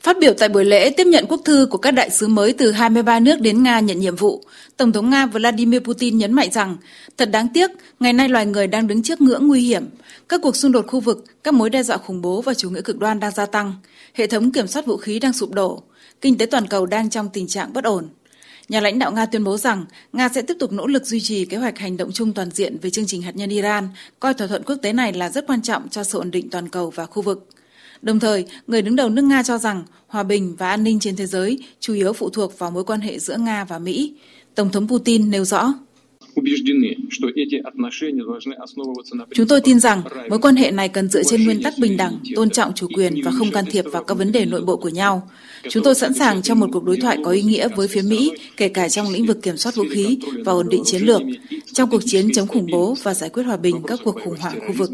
Phát 0.00 0.16
biểu 0.20 0.34
tại 0.38 0.48
buổi 0.48 0.64
lễ 0.64 0.90
tiếp 0.96 1.04
nhận 1.04 1.26
quốc 1.28 1.40
thư 1.44 1.66
của 1.70 1.78
các 1.78 1.90
đại 1.90 2.10
sứ 2.10 2.28
mới 2.28 2.52
từ 2.52 2.72
23 2.72 3.20
nước 3.20 3.40
đến 3.40 3.62
Nga 3.62 3.80
nhận 3.80 4.00
nhiệm 4.00 4.16
vụ, 4.16 4.42
Tổng 4.76 4.92
thống 4.92 5.10
Nga 5.10 5.26
Vladimir 5.26 5.80
Putin 5.80 6.18
nhấn 6.18 6.32
mạnh 6.32 6.50
rằng, 6.52 6.76
thật 7.18 7.30
đáng 7.32 7.48
tiếc, 7.54 7.70
ngày 8.00 8.12
nay 8.12 8.28
loài 8.28 8.46
người 8.46 8.66
đang 8.66 8.86
đứng 8.86 9.02
trước 9.02 9.20
ngưỡng 9.20 9.48
nguy 9.48 9.60
hiểm. 9.60 9.84
Các 10.28 10.40
cuộc 10.42 10.56
xung 10.56 10.72
đột 10.72 10.86
khu 10.88 11.00
vực, 11.00 11.24
các 11.44 11.54
mối 11.54 11.70
đe 11.70 11.82
dọa 11.82 11.96
khủng 11.96 12.22
bố 12.22 12.42
và 12.42 12.54
chủ 12.54 12.70
nghĩa 12.70 12.82
cực 12.82 12.98
đoan 12.98 13.20
đang 13.20 13.32
gia 13.32 13.46
tăng, 13.46 13.74
hệ 14.14 14.26
thống 14.26 14.52
kiểm 14.52 14.66
soát 14.66 14.86
vũ 14.86 14.96
khí 14.96 15.18
đang 15.18 15.32
sụp 15.32 15.52
đổ, 15.52 15.82
kinh 16.20 16.38
tế 16.38 16.46
toàn 16.46 16.66
cầu 16.66 16.86
đang 16.86 17.10
trong 17.10 17.28
tình 17.32 17.48
trạng 17.48 17.72
bất 17.72 17.84
ổn. 17.84 18.08
Nhà 18.68 18.80
lãnh 18.80 18.98
đạo 18.98 19.12
Nga 19.12 19.26
tuyên 19.26 19.44
bố 19.44 19.56
rằng 19.56 19.84
Nga 20.12 20.28
sẽ 20.28 20.42
tiếp 20.42 20.56
tục 20.60 20.72
nỗ 20.72 20.86
lực 20.86 21.06
duy 21.06 21.20
trì 21.20 21.44
kế 21.44 21.56
hoạch 21.56 21.78
hành 21.78 21.96
động 21.96 22.12
chung 22.12 22.32
toàn 22.32 22.50
diện 22.50 22.78
về 22.82 22.90
chương 22.90 23.06
trình 23.06 23.22
hạt 23.22 23.36
nhân 23.36 23.50
Iran, 23.50 23.88
coi 24.20 24.34
thỏa 24.34 24.46
thuận 24.46 24.62
quốc 24.62 24.76
tế 24.82 24.92
này 24.92 25.12
là 25.12 25.30
rất 25.30 25.46
quan 25.46 25.62
trọng 25.62 25.88
cho 25.88 26.04
sự 26.04 26.18
ổn 26.18 26.30
định 26.30 26.50
toàn 26.50 26.68
cầu 26.68 26.90
và 26.90 27.06
khu 27.06 27.22
vực. 27.22 27.48
Đồng 28.02 28.20
thời, 28.20 28.46
người 28.66 28.82
đứng 28.82 28.96
đầu 28.96 29.08
nước 29.08 29.22
Nga 29.22 29.42
cho 29.42 29.58
rằng 29.58 29.84
hòa 30.06 30.22
bình 30.22 30.56
và 30.58 30.70
an 30.70 30.84
ninh 30.84 31.00
trên 31.00 31.16
thế 31.16 31.26
giới 31.26 31.58
chủ 31.80 31.94
yếu 31.94 32.12
phụ 32.12 32.30
thuộc 32.30 32.58
vào 32.58 32.70
mối 32.70 32.84
quan 32.84 33.00
hệ 33.00 33.18
giữa 33.18 33.36
Nga 33.36 33.64
và 33.64 33.78
Mỹ. 33.78 34.14
Tổng 34.54 34.70
thống 34.70 34.88
Putin 34.88 35.30
nêu 35.30 35.44
rõ. 35.44 35.74
Chúng 39.34 39.48
tôi 39.48 39.60
tin 39.60 39.80
rằng 39.80 40.02
mối 40.30 40.38
quan 40.38 40.56
hệ 40.56 40.70
này 40.70 40.88
cần 40.88 41.08
dựa 41.08 41.22
trên 41.22 41.44
nguyên 41.44 41.62
tắc 41.62 41.74
bình 41.78 41.96
đẳng, 41.96 42.18
tôn 42.34 42.50
trọng 42.50 42.72
chủ 42.74 42.86
quyền 42.96 43.14
và 43.24 43.30
không 43.30 43.50
can 43.50 43.64
thiệp 43.70 43.84
vào 43.92 44.04
các 44.04 44.14
vấn 44.14 44.32
đề 44.32 44.44
nội 44.44 44.62
bộ 44.62 44.76
của 44.76 44.88
nhau. 44.88 45.28
Chúng 45.70 45.84
tôi 45.84 45.94
sẵn 45.94 46.14
sàng 46.14 46.42
cho 46.42 46.54
một 46.54 46.66
cuộc 46.72 46.84
đối 46.84 46.96
thoại 46.96 47.18
có 47.24 47.30
ý 47.30 47.42
nghĩa 47.42 47.68
với 47.76 47.88
phía 47.88 48.02
Mỹ, 48.02 48.32
kể 48.56 48.68
cả 48.68 48.88
trong 48.88 49.10
lĩnh 49.12 49.26
vực 49.26 49.42
kiểm 49.42 49.56
soát 49.56 49.76
vũ 49.76 49.84
khí 49.90 50.18
và 50.44 50.52
ổn 50.52 50.68
định 50.68 50.82
chiến 50.84 51.02
lược, 51.02 51.22
trong 51.72 51.90
cuộc 51.90 52.02
chiến 52.04 52.32
chống 52.34 52.48
khủng 52.48 52.66
bố 52.72 52.94
và 53.02 53.14
giải 53.14 53.30
quyết 53.30 53.42
hòa 53.42 53.56
bình 53.56 53.76
các 53.86 54.00
cuộc 54.04 54.16
khủng 54.24 54.38
hoảng 54.38 54.60
khu 54.66 54.72
vực. 54.78 54.90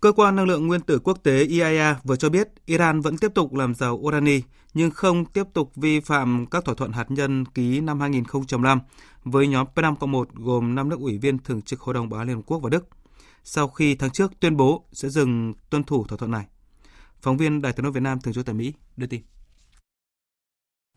Cơ 0.00 0.12
quan 0.12 0.36
năng 0.36 0.48
lượng 0.48 0.66
nguyên 0.66 0.80
tử 0.80 0.98
quốc 0.98 1.22
tế 1.22 1.44
IAEA 1.44 1.96
vừa 2.04 2.16
cho 2.16 2.28
biết 2.28 2.48
Iran 2.66 3.00
vẫn 3.00 3.18
tiếp 3.18 3.28
tục 3.34 3.54
làm 3.54 3.74
giàu 3.74 3.96
urani 3.96 4.40
nhưng 4.74 4.90
không 4.90 5.24
tiếp 5.24 5.42
tục 5.52 5.72
vi 5.76 6.00
phạm 6.00 6.46
các 6.50 6.64
thỏa 6.64 6.74
thuận 6.74 6.92
hạt 6.92 7.10
nhân 7.10 7.44
ký 7.44 7.80
năm 7.80 8.00
2005 8.00 8.80
với 9.24 9.46
nhóm 9.46 9.66
P5-1 9.74 10.24
gồm 10.34 10.74
5 10.74 10.88
nước 10.88 11.00
ủy 11.00 11.18
viên 11.18 11.38
thường 11.38 11.62
trực 11.62 11.80
Hội 11.80 11.94
đồng 11.94 12.08
Bảo 12.08 12.20
an 12.20 12.28
Liên 12.28 12.36
Hợp 12.36 12.42
Quốc 12.46 12.58
và 12.58 12.70
Đức, 12.70 12.88
sau 13.44 13.68
khi 13.68 13.94
tháng 13.94 14.10
trước 14.10 14.32
tuyên 14.40 14.56
bố 14.56 14.84
sẽ 14.92 15.08
dừng 15.08 15.54
tuân 15.70 15.84
thủ 15.84 16.04
thỏa 16.04 16.18
thuận 16.18 16.30
này. 16.30 16.44
Phóng 17.22 17.36
viên 17.36 17.62
Đài 17.62 17.72
tiếng 17.72 17.82
nói 17.82 17.92
Việt 17.92 18.02
Nam 18.02 18.20
thường 18.20 18.34
trú 18.34 18.42
tại 18.42 18.54
Mỹ 18.54 18.72
đưa 18.96 19.06
tin. 19.06 19.20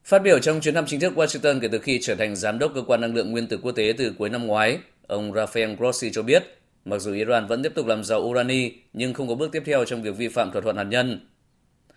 Phát 0.04 0.20
biểu 0.24 0.40
trong 0.40 0.62
chuyến 0.62 0.74
thăm 0.74 0.86
chính 0.88 1.00
thức 1.00 1.14
Washington 1.16 1.60
kể 1.60 1.68
từ 1.72 1.80
khi 1.80 2.00
trở 2.02 2.16
thành 2.16 2.36
giám 2.36 2.60
đốc 2.60 2.72
cơ 2.76 2.82
quan 2.88 3.02
năng 3.02 3.14
lượng 3.14 3.32
nguyên 3.32 3.48
tử 3.48 3.60
quốc 3.62 3.72
tế 3.72 3.94
từ 3.98 4.14
cuối 4.18 4.30
năm 4.30 4.48
ngoái, 4.48 4.80
ông 5.08 5.32
Rafael 5.32 5.76
Grossi 5.76 6.12
cho 6.12 6.24
biết 6.24 6.44
Mặc 6.86 7.00
dù 7.00 7.14
Iran 7.14 7.48
vẫn 7.48 7.64
tiếp 7.64 7.72
tục 7.76 7.86
làm 7.88 8.04
giàu 8.04 8.20
urani, 8.20 8.72
nhưng 8.94 9.14
không 9.14 9.28
có 9.28 9.36
bước 9.36 9.52
tiếp 9.52 9.64
theo 9.66 9.86
trong 9.86 10.02
việc 10.04 10.18
vi 10.18 10.28
phạm 10.28 10.52
thỏa 10.52 10.62
thuận 10.62 10.78
hạt 10.78 10.84
nhân. 10.84 11.28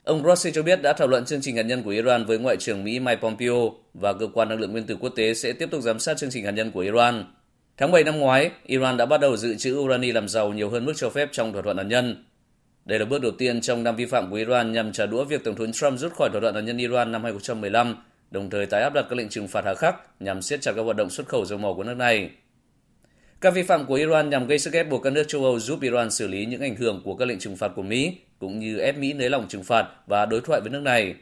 Ông 0.06 0.22
Grossi 0.22 0.52
cho 0.52 0.62
biết 0.62 0.82
đã 0.82 0.92
thảo 0.92 1.08
luận 1.08 1.24
chương 1.24 1.40
trình 1.40 1.56
hạt 1.56 1.62
nhân 1.62 1.82
của 1.82 1.90
Iran 1.90 2.24
với 2.24 2.38
Ngoại 2.38 2.56
trưởng 2.56 2.84
Mỹ 2.84 3.00
Mike 3.00 3.20
Pompeo 3.20 3.72
và 3.94 4.12
Cơ 4.12 4.26
quan 4.34 4.48
Năng 4.48 4.60
lượng 4.60 4.72
Nguyên 4.72 4.86
tử 4.86 4.96
Quốc 5.00 5.12
tế 5.16 5.34
sẽ 5.34 5.52
tiếp 5.52 5.68
tục 5.70 5.82
giám 5.82 5.98
sát 5.98 6.16
chương 6.16 6.30
trình 6.30 6.44
hạt 6.44 6.50
nhân 6.50 6.70
của 6.70 6.80
Iran. 6.80 7.24
Tháng 7.76 7.92
7 7.92 8.04
năm 8.04 8.18
ngoái, 8.18 8.50
Iran 8.66 8.96
đã 8.96 9.06
bắt 9.06 9.20
đầu 9.20 9.36
dự 9.36 9.54
trữ 9.54 9.76
urani 9.76 10.12
làm 10.12 10.28
giàu 10.28 10.52
nhiều 10.52 10.70
hơn 10.70 10.84
mức 10.84 10.92
cho 10.96 11.10
phép 11.10 11.28
trong 11.32 11.52
thỏa 11.52 11.62
thuận 11.62 11.76
hạt 11.76 11.82
nhân. 11.82 12.24
Đây 12.84 12.98
là 12.98 13.04
bước 13.04 13.22
đầu 13.22 13.32
tiên 13.38 13.60
trong 13.60 13.82
năm 13.82 13.96
vi 13.96 14.06
phạm 14.06 14.30
của 14.30 14.36
Iran 14.36 14.72
nhằm 14.72 14.92
trả 14.92 15.06
đũa 15.06 15.24
việc 15.24 15.44
Tổng 15.44 15.54
thống 15.54 15.72
Trump 15.72 15.98
rút 15.98 16.12
khỏi 16.18 16.28
thỏa 16.32 16.40
thuận 16.40 16.54
hạt 16.54 16.60
nhân 16.60 16.78
Iran 16.78 17.12
năm 17.12 17.22
2015, 17.22 17.96
đồng 18.30 18.50
thời 18.50 18.66
tái 18.66 18.82
áp 18.82 18.94
đặt 18.94 19.06
các 19.10 19.18
lệnh 19.18 19.28
trừng 19.28 19.48
phạt 19.48 19.64
hà 19.64 19.74
khắc 19.74 19.96
nhằm 20.20 20.42
siết 20.42 20.60
chặt 20.60 20.72
các 20.76 20.82
hoạt 20.82 20.96
động 20.96 21.10
xuất 21.10 21.28
khẩu 21.28 21.44
dầu 21.44 21.58
mỏ 21.58 21.72
của 21.72 21.84
nước 21.84 21.96
này. 21.96 22.30
Các 23.40 23.54
vi 23.54 23.62
phạm 23.62 23.86
của 23.86 23.94
Iran 23.94 24.30
nhằm 24.30 24.46
gây 24.46 24.58
sức 24.58 24.72
ép 24.72 24.88
buộc 24.88 25.02
các 25.02 25.12
nước 25.12 25.24
châu 25.28 25.44
Âu 25.44 25.58
giúp 25.58 25.82
Iran 25.82 26.10
xử 26.10 26.28
lý 26.28 26.46
những 26.46 26.60
ảnh 26.60 26.76
hưởng 26.76 27.02
của 27.04 27.14
các 27.14 27.28
lệnh 27.28 27.38
trừng 27.38 27.56
phạt 27.56 27.72
của 27.76 27.82
Mỹ, 27.82 28.16
cũng 28.38 28.58
như 28.58 28.78
ép 28.78 28.98
Mỹ 28.98 29.12
nới 29.12 29.30
lỏng 29.30 29.48
trừng 29.48 29.64
phạt 29.64 29.86
và 30.06 30.26
đối 30.26 30.40
thoại 30.40 30.60
với 30.60 30.70
nước 30.70 30.80
này. 30.80 31.14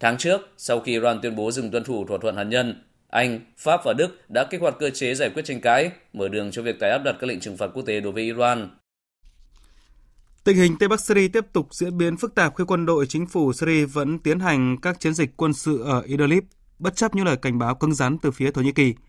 Tháng 0.00 0.18
trước, 0.18 0.40
sau 0.56 0.80
khi 0.80 0.92
Iran 0.92 1.20
tuyên 1.22 1.36
bố 1.36 1.50
dừng 1.50 1.70
tuân 1.70 1.84
thủ 1.84 2.04
thỏa 2.06 2.18
thuận 2.22 2.36
hạt 2.36 2.44
nhân, 2.44 2.82
Anh, 3.08 3.40
Pháp 3.58 3.80
và 3.84 3.92
Đức 3.92 4.30
đã 4.30 4.44
kích 4.50 4.60
hoạt 4.60 4.74
cơ 4.78 4.90
chế 4.90 5.14
giải 5.14 5.30
quyết 5.34 5.44
tranh 5.44 5.60
cãi, 5.60 5.90
mở 6.12 6.28
đường 6.28 6.50
cho 6.50 6.62
việc 6.62 6.80
tái 6.80 6.90
áp 6.90 6.98
đặt 6.98 7.16
các 7.20 7.26
lệnh 7.26 7.40
trừng 7.40 7.56
phạt 7.56 7.66
quốc 7.74 7.82
tế 7.82 8.00
đối 8.00 8.12
với 8.12 8.22
Iran. 8.22 8.70
Tình 10.44 10.56
hình 10.56 10.76
Tây 10.80 10.88
Bắc 10.88 11.00
Syria 11.00 11.28
tiếp 11.28 11.44
tục 11.52 11.68
diễn 11.74 11.98
biến 11.98 12.16
phức 12.16 12.34
tạp 12.34 12.56
khi 12.56 12.64
quân 12.66 12.86
đội 12.86 13.06
chính 13.06 13.26
phủ 13.26 13.52
Syria 13.52 13.84
vẫn 13.84 14.18
tiến 14.18 14.40
hành 14.40 14.76
các 14.82 15.00
chiến 15.00 15.14
dịch 15.14 15.36
quân 15.36 15.52
sự 15.52 15.82
ở 15.82 16.02
Idlib, 16.06 16.44
bất 16.78 16.96
chấp 16.96 17.14
những 17.14 17.26
lời 17.26 17.36
cảnh 17.36 17.58
báo 17.58 17.74
cứng 17.74 17.94
rắn 17.94 18.18
từ 18.18 18.30
phía 18.30 18.50
Thổ 18.50 18.62
Nhĩ 18.62 18.72
Kỳ– 18.72 18.94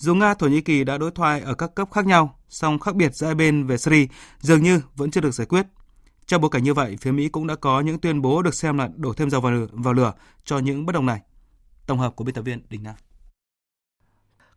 dù 0.00 0.14
Nga 0.14 0.34
Thổ 0.34 0.46
Nhĩ 0.46 0.60
Kỳ 0.60 0.84
đã 0.84 0.98
đối 0.98 1.10
thoại 1.10 1.40
ở 1.40 1.54
các 1.54 1.74
cấp 1.74 1.88
khác 1.92 2.06
nhau, 2.06 2.38
song 2.48 2.78
khác 2.78 2.94
biệt 2.94 3.14
giữa 3.14 3.26
hai 3.26 3.34
bên 3.34 3.66
về 3.66 3.78
Syria 3.78 4.06
dường 4.40 4.62
như 4.62 4.80
vẫn 4.96 5.10
chưa 5.10 5.20
được 5.20 5.34
giải 5.34 5.46
quyết. 5.46 5.66
Trong 6.30 6.40
bối 6.40 6.50
cảnh 6.50 6.62
như 6.62 6.74
vậy, 6.74 6.96
phía 7.00 7.12
Mỹ 7.12 7.28
cũng 7.28 7.46
đã 7.46 7.54
có 7.54 7.80
những 7.80 7.98
tuyên 7.98 8.22
bố 8.22 8.42
được 8.42 8.54
xem 8.54 8.78
là 8.78 8.88
đổ 8.96 9.12
thêm 9.12 9.30
dầu 9.30 9.40
vào 9.40 9.52
lửa, 9.52 9.66
vào 9.72 9.94
lửa 9.94 10.12
cho 10.44 10.58
những 10.58 10.86
bất 10.86 10.92
đồng 10.92 11.06
này. 11.06 11.20
Tổng 11.86 11.98
hợp 11.98 12.16
của 12.16 12.24
biên 12.24 12.34
tập 12.34 12.42
viên 12.42 12.62
Đình 12.68 12.82
Nam. 12.82 12.94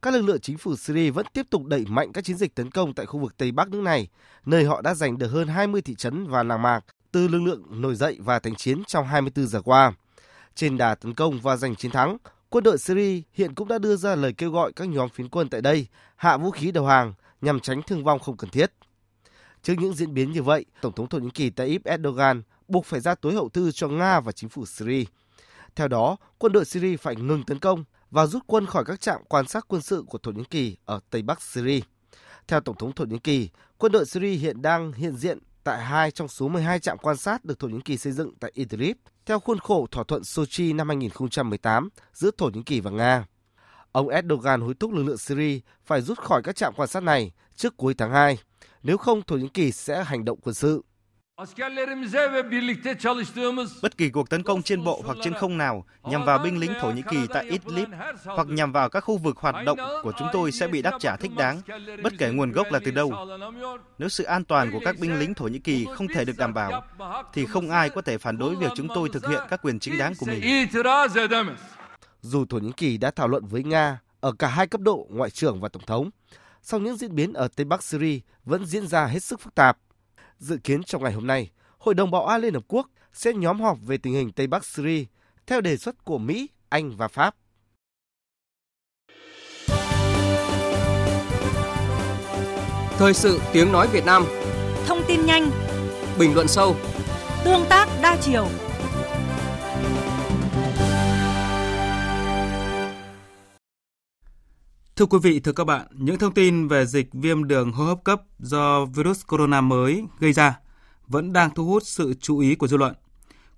Các 0.02 0.14
lực 0.14 0.22
lượng 0.22 0.42
chính 0.42 0.58
phủ 0.58 0.76
Syria 0.76 1.10
vẫn 1.10 1.26
tiếp 1.34 1.46
tục 1.50 1.66
đẩy 1.66 1.86
mạnh 1.86 2.12
các 2.14 2.24
chiến 2.24 2.38
dịch 2.38 2.56
tấn 2.56 2.72
công 2.72 2.94
tại 2.94 3.06
khu 3.06 3.20
vực 3.20 3.38
Tây 3.38 3.52
Bắc 3.52 3.70
nước 3.70 3.82
này, 3.82 4.08
nơi 4.46 4.66
họ 4.66 4.82
đã 4.82 4.94
giành 4.94 5.18
được 5.18 5.28
hơn 5.28 5.48
20 5.48 5.82
thị 5.82 5.96
trấn 5.96 6.28
và 6.28 6.44
làng 6.44 6.62
mạc 6.62 6.86
từ 7.12 7.28
lực 7.28 7.40
lượng 7.40 7.82
nổi 7.82 7.96
dậy 7.96 8.18
và 8.20 8.40
thành 8.40 8.56
chiến 8.56 8.84
trong 8.88 9.08
24 9.08 9.48
giờ 9.48 9.62
qua. 9.62 9.94
Trên 10.56 10.78
đà 10.78 10.96
tấn 10.96 11.14
công 11.14 11.40
và 11.40 11.56
giành 11.56 11.76
chiến 11.76 11.92
thắng, 11.92 12.18
Quân 12.50 12.64
đội 12.64 12.78
Syria 12.78 13.22
hiện 13.34 13.56
cũng 13.56 13.68
đã 13.68 13.78
đưa 13.78 13.96
ra 13.96 14.16
lời 14.16 14.34
kêu 14.34 14.52
gọi 14.52 14.74
các 14.74 14.90
nhóm 14.90 15.10
phiến 15.10 15.30
quân 15.30 15.50
tại 15.50 15.62
đây 15.62 15.88
hạ 16.16 16.38
vũ 16.38 16.52
khí 16.52 16.72
đầu 16.72 16.86
hàng 16.86 17.14
nhằm 17.42 17.60
tránh 17.60 17.82
thương 17.82 18.04
vong 18.04 18.20
không 18.20 18.38
cần 18.38 18.50
thiết. 18.50 18.72
Trước 19.64 19.74
những 19.80 19.94
diễn 19.94 20.14
biến 20.14 20.32
như 20.32 20.44
vậy, 20.44 20.66
Tổng 20.82 20.94
thống 20.94 21.10
Thổ 21.10 21.20
Nhĩ 21.20 21.30
Kỳ 21.30 21.50
Tayyip 21.50 21.86
Erdogan 21.86 22.42
buộc 22.68 22.86
phải 22.86 23.00
ra 23.00 23.16
tối 23.16 23.34
hậu 23.34 23.50
thư 23.50 23.72
cho 23.72 23.88
Nga 23.88 24.20
và 24.20 24.32
chính 24.32 24.50
phủ 24.50 24.66
Syria. 24.66 25.04
Theo 25.76 25.88
đó, 25.88 26.18
quân 26.38 26.52
đội 26.52 26.66
Syria 26.66 26.98
phải 26.98 27.16
ngừng 27.16 27.44
tấn 27.44 27.60
công 27.60 27.84
và 28.12 28.26
rút 28.26 28.44
quân 28.48 28.66
khỏi 28.66 28.86
các 28.86 29.02
trạm 29.02 29.22
quan 29.28 29.48
sát 29.48 29.66
quân 29.68 29.82
sự 29.82 30.04
của 30.08 30.18
Thổ 30.18 30.32
Nhĩ 30.32 30.44
Kỳ 30.50 30.78
ở 30.86 31.00
Tây 31.10 31.22
Bắc 31.22 31.42
Syria. 31.42 31.80
Theo 32.48 32.60
Tổng 32.60 32.76
thống 32.76 32.94
Thổ 32.94 33.06
Nhĩ 33.06 33.18
Kỳ, 33.20 33.50
quân 33.78 33.92
đội 33.92 34.06
Syria 34.06 34.36
hiện 34.36 34.62
đang 34.62 34.92
hiện 34.92 35.16
diện 35.16 35.40
tại 35.64 35.84
hai 35.84 36.12
trong 36.12 36.28
số 36.28 36.48
12 36.48 36.80
trạm 36.80 36.98
quan 36.98 37.18
sát 37.18 37.46
được 37.46 37.60
Thổ 37.60 37.68
Nhĩ 37.68 37.80
Kỳ 37.86 37.98
xây 37.98 38.14
dựng 38.14 38.34
tại 38.40 38.52
Idlib 38.54 38.98
theo 39.26 39.40
khuôn 39.40 39.60
khổ 39.60 39.88
thỏa 39.92 40.04
thuận 40.08 40.24
Sochi 40.24 40.74
năm 40.74 40.88
2018 40.88 41.90
giữa 42.14 42.32
Thổ 42.38 42.50
Nhĩ 42.50 42.64
Kỳ 42.66 42.80
và 42.80 42.92
Nga. 42.92 43.26
Ông 43.92 44.10
Erdogan 44.10 44.62
hối 44.62 44.74
thúc 44.74 44.92
lực 44.92 45.04
lượng 45.04 45.18
Syria 45.18 45.60
phải 45.86 46.02
rút 46.02 46.20
khỏi 46.20 46.42
các 46.44 46.56
trạm 46.56 46.74
quan 46.76 46.90
sát 46.90 47.04
này 47.04 47.32
trước 47.56 47.78
cuối 47.78 47.94
tháng 47.94 48.12
2, 48.12 48.38
nếu 48.84 48.98
không 48.98 49.22
Thổ 49.22 49.36
Nhĩ 49.36 49.48
Kỳ 49.48 49.72
sẽ 49.72 50.04
hành 50.04 50.26
động 50.26 50.40
quân 50.44 50.54
sự. 50.54 50.84
Bất 53.82 53.98
kỳ 53.98 54.10
cuộc 54.10 54.30
tấn 54.30 54.44
công 54.44 54.62
trên 54.62 54.84
bộ 54.84 55.02
hoặc 55.06 55.18
trên 55.24 55.34
không 55.34 55.58
nào 55.58 55.86
nhằm 56.04 56.26
vào 56.26 56.40
binh 56.40 56.60
lính 56.60 56.74
Thổ 56.82 56.92
Nhĩ 56.92 57.02
Kỳ 57.10 57.18
tại 57.30 57.46
Idlib 57.46 57.88
hoặc 58.26 58.48
nhằm 58.48 58.72
vào 58.72 58.90
các 58.90 59.00
khu 59.00 59.18
vực 59.18 59.38
hoạt 59.38 59.56
động 59.66 59.80
của 60.04 60.12
chúng 60.20 60.28
tôi 60.34 60.52
sẽ 60.52 60.68
bị 60.68 60.82
đáp 60.82 60.98
trả 61.00 61.16
thích 61.16 61.32
đáng, 61.38 61.62
bất 62.04 62.14
kể 62.18 62.32
nguồn 62.32 62.52
gốc 62.52 62.68
là 62.72 62.80
từ 62.86 62.92
đâu. 62.92 63.14
Nếu 63.98 64.10
sự 64.10 64.24
an 64.24 64.44
toàn 64.44 64.72
của 64.72 64.80
các 64.86 65.00
binh 65.00 65.20
lính 65.20 65.34
Thổ 65.34 65.48
Nhĩ 65.48 65.60
Kỳ 65.60 65.86
không 65.96 66.08
thể 66.08 66.26
được 66.26 66.38
đảm 66.38 66.54
bảo, 66.54 66.84
thì 67.34 67.46
không 67.46 67.70
ai 67.70 67.90
có 67.90 68.02
thể 68.02 68.18
phản 68.18 68.38
đối 68.38 68.56
việc 68.56 68.72
chúng 68.76 68.88
tôi 68.96 69.10
thực 69.14 69.28
hiện 69.28 69.42
các 69.50 69.62
quyền 69.62 69.80
chính 69.80 69.98
đáng 69.98 70.14
của 70.20 70.26
mình. 70.26 70.68
Dù 72.22 72.46
Thổ 72.46 72.58
Nhĩ 72.58 72.72
Kỳ 72.78 72.98
đã 72.98 73.12
thảo 73.12 73.28
luận 73.28 73.46
với 73.46 73.64
Nga 73.64 74.00
ở 74.20 74.32
cả 74.40 74.48
hai 74.48 74.68
cấp 74.68 74.82
độ 74.82 75.08
ngoại 75.10 75.30
trưởng 75.30 75.60
và 75.60 75.70
tổng 75.70 75.84
thống, 75.88 76.10
song 76.64 76.84
những 76.84 76.98
diễn 76.98 77.16
biến 77.16 77.34
ở 77.34 77.48
Tây 77.56 77.66
Bắc 77.66 77.84
Syria 77.84 78.20
vẫn 78.46 78.66
diễn 78.66 78.88
ra 78.88 79.06
hết 79.06 79.24
sức 79.24 79.40
phức 79.40 79.56
tạp. 79.56 79.78
Dự 80.40 80.58
kiến 80.58 80.84
trong 80.84 81.04
ngày 81.04 81.14
hôm 81.14 81.28
nay, 81.28 81.50
Hội 81.78 81.94
đồng 81.94 82.12
Bảo 82.12 82.26
an 82.26 82.42
Liên 82.42 82.54
Hợp 82.54 82.64
Quốc 82.68 82.90
sẽ 83.14 83.34
nhóm 83.34 83.62
họp 83.62 83.78
về 83.82 83.98
tình 83.98 84.14
hình 84.14 84.32
Tây 84.32 84.48
Bắc 84.48 84.66
Syria 84.66 85.06
theo 85.48 85.62
đề 85.62 85.78
xuất 85.78 86.06
của 86.06 86.18
Mỹ, 86.18 86.50
Anh 86.70 86.98
và 86.98 87.08
Pháp. 87.08 87.36
Thời 92.98 93.14
sự 93.14 93.40
tiếng 93.54 93.72
nói 93.72 93.88
Việt 93.88 94.06
Nam. 94.06 94.26
Thông 94.88 95.02
tin 95.08 95.26
nhanh. 95.26 95.52
Bình 96.20 96.36
luận 96.36 96.48
sâu. 96.48 96.76
Tương 97.44 97.66
tác 97.70 97.88
đa 98.02 98.18
chiều 98.22 98.48
Thưa 104.96 105.06
quý 105.06 105.18
vị, 105.22 105.40
thưa 105.40 105.52
các 105.52 105.64
bạn, 105.64 105.88
những 105.92 106.18
thông 106.18 106.34
tin 106.34 106.68
về 106.68 106.86
dịch 106.86 107.10
viêm 107.14 107.48
đường 107.48 107.72
hô 107.72 107.86
hấp 107.86 108.04
cấp 108.04 108.22
do 108.40 108.86
virus 108.86 109.22
corona 109.28 109.62
mới 109.62 110.04
gây 110.20 110.34
ra 110.34 110.60
vẫn 111.08 111.34
đang 111.34 111.50
thu 111.56 111.66
hút 111.66 111.84
sự 111.86 112.14
chú 112.20 112.40
ý 112.40 112.56
của 112.56 112.68
dư 112.68 112.78
luận. 112.78 112.96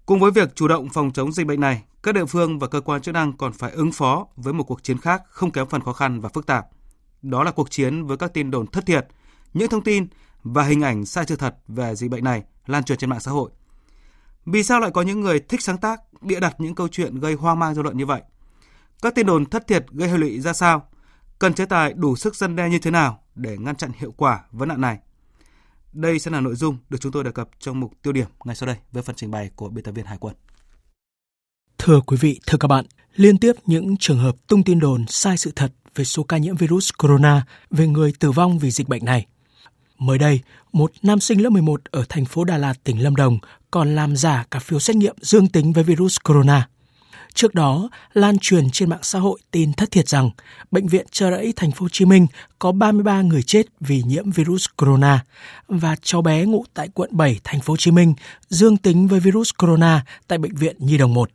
Cùng 0.05 0.19
với 0.19 0.31
việc 0.31 0.55
chủ 0.55 0.67
động 0.67 0.89
phòng 0.89 1.11
chống 1.11 1.31
dịch 1.31 1.47
bệnh 1.47 1.59
này, 1.59 1.83
các 2.03 2.15
địa 2.15 2.25
phương 2.25 2.59
và 2.59 2.67
cơ 2.67 2.81
quan 2.81 3.01
chức 3.01 3.13
năng 3.13 3.33
còn 3.37 3.53
phải 3.53 3.71
ứng 3.71 3.91
phó 3.91 4.27
với 4.35 4.53
một 4.53 4.63
cuộc 4.63 4.83
chiến 4.83 4.97
khác 4.97 5.21
không 5.29 5.51
kém 5.51 5.67
phần 5.67 5.81
khó 5.81 5.93
khăn 5.93 6.21
và 6.21 6.29
phức 6.29 6.45
tạp. 6.45 6.67
Đó 7.21 7.43
là 7.43 7.51
cuộc 7.51 7.71
chiến 7.71 8.05
với 8.05 8.17
các 8.17 8.33
tin 8.33 8.51
đồn 8.51 8.67
thất 8.67 8.85
thiệt, 8.85 9.07
những 9.53 9.69
thông 9.69 9.83
tin 9.83 10.07
và 10.43 10.63
hình 10.63 10.81
ảnh 10.81 11.05
sai 11.05 11.25
sự 11.27 11.35
thật 11.35 11.55
về 11.67 11.95
dịch 11.95 12.11
bệnh 12.11 12.23
này 12.23 12.43
lan 12.65 12.83
truyền 12.83 12.97
trên 12.97 13.09
mạng 13.09 13.19
xã 13.19 13.31
hội. 13.31 13.51
Vì 14.45 14.63
sao 14.63 14.79
lại 14.79 14.91
có 14.93 15.01
những 15.01 15.21
người 15.21 15.39
thích 15.39 15.61
sáng 15.61 15.77
tác, 15.77 16.01
bịa 16.21 16.39
đặt 16.39 16.55
những 16.59 16.75
câu 16.75 16.87
chuyện 16.87 17.19
gây 17.19 17.33
hoang 17.33 17.59
mang 17.59 17.75
dư 17.75 17.81
luận 17.81 17.97
như 17.97 18.05
vậy? 18.05 18.21
Các 19.01 19.15
tin 19.15 19.25
đồn 19.25 19.45
thất 19.45 19.67
thiệt 19.67 19.85
gây 19.91 20.09
hệ 20.09 20.17
lụy 20.17 20.39
ra 20.39 20.53
sao? 20.53 20.87
Cần 21.39 21.53
chế 21.53 21.65
tài 21.65 21.93
đủ 21.93 22.15
sức 22.15 22.35
dân 22.35 22.55
đe 22.55 22.69
như 22.69 22.79
thế 22.79 22.91
nào 22.91 23.19
để 23.35 23.57
ngăn 23.57 23.75
chặn 23.75 23.91
hiệu 23.99 24.13
quả 24.17 24.43
vấn 24.51 24.69
nạn 24.69 24.81
này? 24.81 24.97
Đây 25.93 26.19
sẽ 26.19 26.31
là 26.31 26.41
nội 26.41 26.55
dung 26.55 26.77
được 26.89 26.97
chúng 27.01 27.11
tôi 27.11 27.23
đề 27.23 27.31
cập 27.31 27.49
trong 27.59 27.79
mục 27.79 27.93
tiêu 28.01 28.13
điểm 28.13 28.27
ngay 28.45 28.55
sau 28.55 28.67
đây 28.67 28.75
với 28.91 29.03
phần 29.03 29.15
trình 29.15 29.31
bày 29.31 29.49
của 29.55 29.69
biên 29.69 29.83
tập 29.83 29.91
viên 29.91 30.05
Hải 30.05 30.17
quân. 30.17 30.35
Thưa 31.77 32.01
quý 32.01 32.17
vị, 32.17 32.39
thưa 32.47 32.57
các 32.57 32.67
bạn, 32.67 32.85
liên 33.15 33.37
tiếp 33.37 33.55
những 33.65 33.97
trường 33.99 34.19
hợp 34.19 34.35
tung 34.47 34.63
tin 34.63 34.79
đồn 34.79 35.05
sai 35.07 35.37
sự 35.37 35.51
thật 35.55 35.73
về 35.95 36.05
số 36.05 36.23
ca 36.23 36.37
nhiễm 36.37 36.55
virus 36.55 36.89
corona, 36.97 37.45
về 37.69 37.87
người 37.87 38.13
tử 38.19 38.31
vong 38.31 38.59
vì 38.59 38.71
dịch 38.71 38.89
bệnh 38.89 39.05
này. 39.05 39.25
Mới 39.97 40.17
đây, 40.17 40.39
một 40.71 40.91
nam 41.01 41.19
sinh 41.19 41.41
lớp 41.41 41.49
11 41.49 41.81
ở 41.91 42.05
thành 42.09 42.25
phố 42.25 42.43
Đà 42.43 42.57
Lạt, 42.57 42.83
tỉnh 42.83 43.03
Lâm 43.03 43.15
Đồng 43.15 43.39
còn 43.71 43.95
làm 43.95 44.15
giả 44.15 44.45
cả 44.51 44.59
phiếu 44.59 44.79
xét 44.79 44.95
nghiệm 44.95 45.15
dương 45.21 45.47
tính 45.47 45.73
với 45.73 45.83
virus 45.83 46.17
corona. 46.23 46.67
Trước 47.35 47.55
đó, 47.55 47.89
lan 48.13 48.37
truyền 48.37 48.69
trên 48.69 48.89
mạng 48.89 49.03
xã 49.03 49.19
hội 49.19 49.39
tin 49.51 49.73
thất 49.73 49.91
thiệt 49.91 50.07
rằng 50.07 50.29
bệnh 50.71 50.87
viện 50.87 51.05
Chợ 51.11 51.31
Rẫy 51.31 51.53
thành 51.55 51.71
phố 51.71 51.83
Hồ 51.83 51.89
Chí 51.89 52.05
Minh 52.05 52.27
có 52.59 52.71
33 52.71 53.21
người 53.21 53.43
chết 53.43 53.63
vì 53.79 54.03
nhiễm 54.05 54.31
virus 54.31 54.65
corona 54.77 55.23
và 55.67 55.95
cháu 56.01 56.21
bé 56.21 56.45
ngụ 56.45 56.65
tại 56.73 56.89
quận 56.93 57.09
7 57.13 57.39
thành 57.43 57.61
phố 57.61 57.73
Hồ 57.73 57.77
Chí 57.77 57.91
Minh 57.91 58.13
dương 58.49 58.77
tính 58.77 59.07
với 59.07 59.19
virus 59.19 59.51
corona 59.57 60.05
tại 60.27 60.37
bệnh 60.37 60.55
viện 60.55 60.75
Nhi 60.79 60.97
đồng 60.97 61.13
1. 61.13 61.29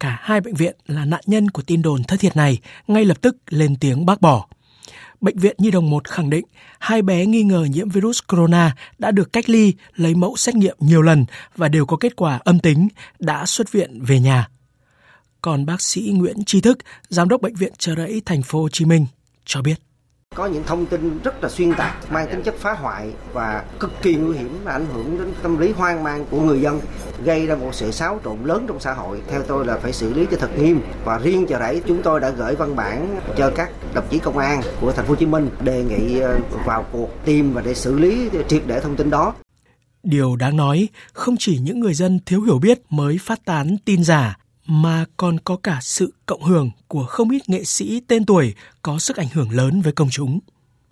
Cả 0.00 0.18
hai 0.20 0.40
bệnh 0.40 0.54
viện 0.54 0.76
là 0.86 1.04
nạn 1.04 1.20
nhân 1.26 1.50
của 1.50 1.62
tin 1.62 1.82
đồn 1.82 2.04
thất 2.04 2.20
thiệt 2.20 2.36
này 2.36 2.58
ngay 2.86 3.04
lập 3.04 3.16
tức 3.20 3.36
lên 3.48 3.76
tiếng 3.76 4.06
bác 4.06 4.20
bỏ. 4.20 4.46
Bệnh 5.20 5.38
viện 5.38 5.56
Nhi 5.58 5.70
đồng 5.70 5.90
1 5.90 6.08
khẳng 6.08 6.30
định 6.30 6.44
hai 6.78 7.02
bé 7.02 7.26
nghi 7.26 7.42
ngờ 7.42 7.66
nhiễm 7.70 7.88
virus 7.88 8.20
corona 8.28 8.76
đã 8.98 9.10
được 9.10 9.32
cách 9.32 9.48
ly, 9.48 9.74
lấy 9.96 10.14
mẫu 10.14 10.36
xét 10.36 10.54
nghiệm 10.54 10.76
nhiều 10.80 11.02
lần 11.02 11.24
và 11.56 11.68
đều 11.68 11.86
có 11.86 11.96
kết 11.96 12.16
quả 12.16 12.40
âm 12.44 12.58
tính, 12.58 12.88
đã 13.18 13.46
xuất 13.46 13.72
viện 13.72 14.02
về 14.02 14.20
nhà. 14.20 14.48
Còn 15.46 15.66
bác 15.66 15.80
sĩ 15.80 16.12
Nguyễn 16.14 16.44
Tri 16.44 16.60
Thức, 16.60 16.78
giám 17.08 17.28
đốc 17.28 17.40
bệnh 17.40 17.54
viện 17.54 17.72
Chợ 17.78 17.94
Rẫy 17.96 18.22
thành 18.26 18.42
phố 18.42 18.60
Hồ 18.60 18.68
Chí 18.68 18.84
Minh 18.84 19.06
cho 19.44 19.62
biết. 19.62 19.74
Có 20.34 20.46
những 20.46 20.62
thông 20.66 20.86
tin 20.86 21.18
rất 21.24 21.42
là 21.42 21.48
xuyên 21.48 21.74
tạc 21.74 22.12
mang 22.12 22.28
tính 22.30 22.42
chất 22.42 22.54
phá 22.58 22.72
hoại 22.72 23.10
và 23.32 23.64
cực 23.80 23.92
kỳ 24.02 24.14
nguy 24.14 24.36
hiểm 24.36 24.58
và 24.64 24.72
ảnh 24.72 24.86
hưởng 24.94 25.18
đến 25.18 25.32
tâm 25.42 25.58
lý 25.58 25.72
hoang 25.72 26.02
mang 26.02 26.26
của 26.30 26.40
người 26.40 26.60
dân 26.60 26.80
gây 27.24 27.46
ra 27.46 27.56
một 27.56 27.70
sự 27.74 27.90
xáo 27.90 28.20
trộn 28.24 28.44
lớn 28.44 28.64
trong 28.68 28.80
xã 28.80 28.92
hội. 28.92 29.20
Theo 29.28 29.42
tôi 29.42 29.66
là 29.66 29.78
phải 29.78 29.92
xử 29.92 30.14
lý 30.14 30.26
cho 30.30 30.36
thật 30.36 30.50
nghiêm. 30.58 30.80
Và 31.04 31.18
riêng 31.18 31.46
chợ 31.46 31.58
rẫy 31.58 31.82
chúng 31.86 32.02
tôi 32.02 32.20
đã 32.20 32.30
gửi 32.30 32.54
văn 32.54 32.76
bản 32.76 33.20
cho 33.36 33.50
các 33.56 33.70
đồng 33.94 34.06
chí 34.10 34.18
công 34.18 34.38
an 34.38 34.60
của 34.80 34.92
thành 34.92 35.04
phố 35.04 35.08
Hồ 35.08 35.16
Chí 35.16 35.26
Minh 35.26 35.50
đề 35.60 35.84
nghị 35.84 36.18
ờ, 36.18 36.38
vào 36.66 36.86
cuộc 36.92 37.08
tìm 37.24 37.52
và 37.52 37.62
để 37.62 37.74
xử 37.74 37.98
lý 37.98 38.30
triệt 38.48 38.62
để 38.66 38.80
thông 38.80 38.96
tin 38.96 39.10
đó. 39.10 39.34
Điều 40.02 40.36
đáng 40.36 40.56
nói, 40.56 40.88
không 41.12 41.36
chỉ 41.38 41.58
những 41.58 41.80
người 41.80 41.94
dân 41.94 42.20
thiếu 42.26 42.42
hiểu 42.42 42.58
biết 42.58 42.80
mới 42.90 43.18
phát 43.22 43.44
tán 43.44 43.76
tin 43.84 44.04
giả 44.04 44.36
mà 44.66 45.04
còn 45.16 45.40
có 45.40 45.56
cả 45.56 45.78
sự 45.82 46.14
cộng 46.26 46.42
hưởng 46.42 46.70
của 46.88 47.06
không 47.06 47.30
ít 47.30 47.48
nghệ 47.48 47.64
sĩ 47.64 48.00
tên 48.08 48.24
tuổi 48.24 48.54
có 48.82 48.98
sức 48.98 49.16
ảnh 49.16 49.28
hưởng 49.32 49.50
lớn 49.50 49.80
với 49.80 49.92
công 49.92 50.10
chúng. 50.10 50.38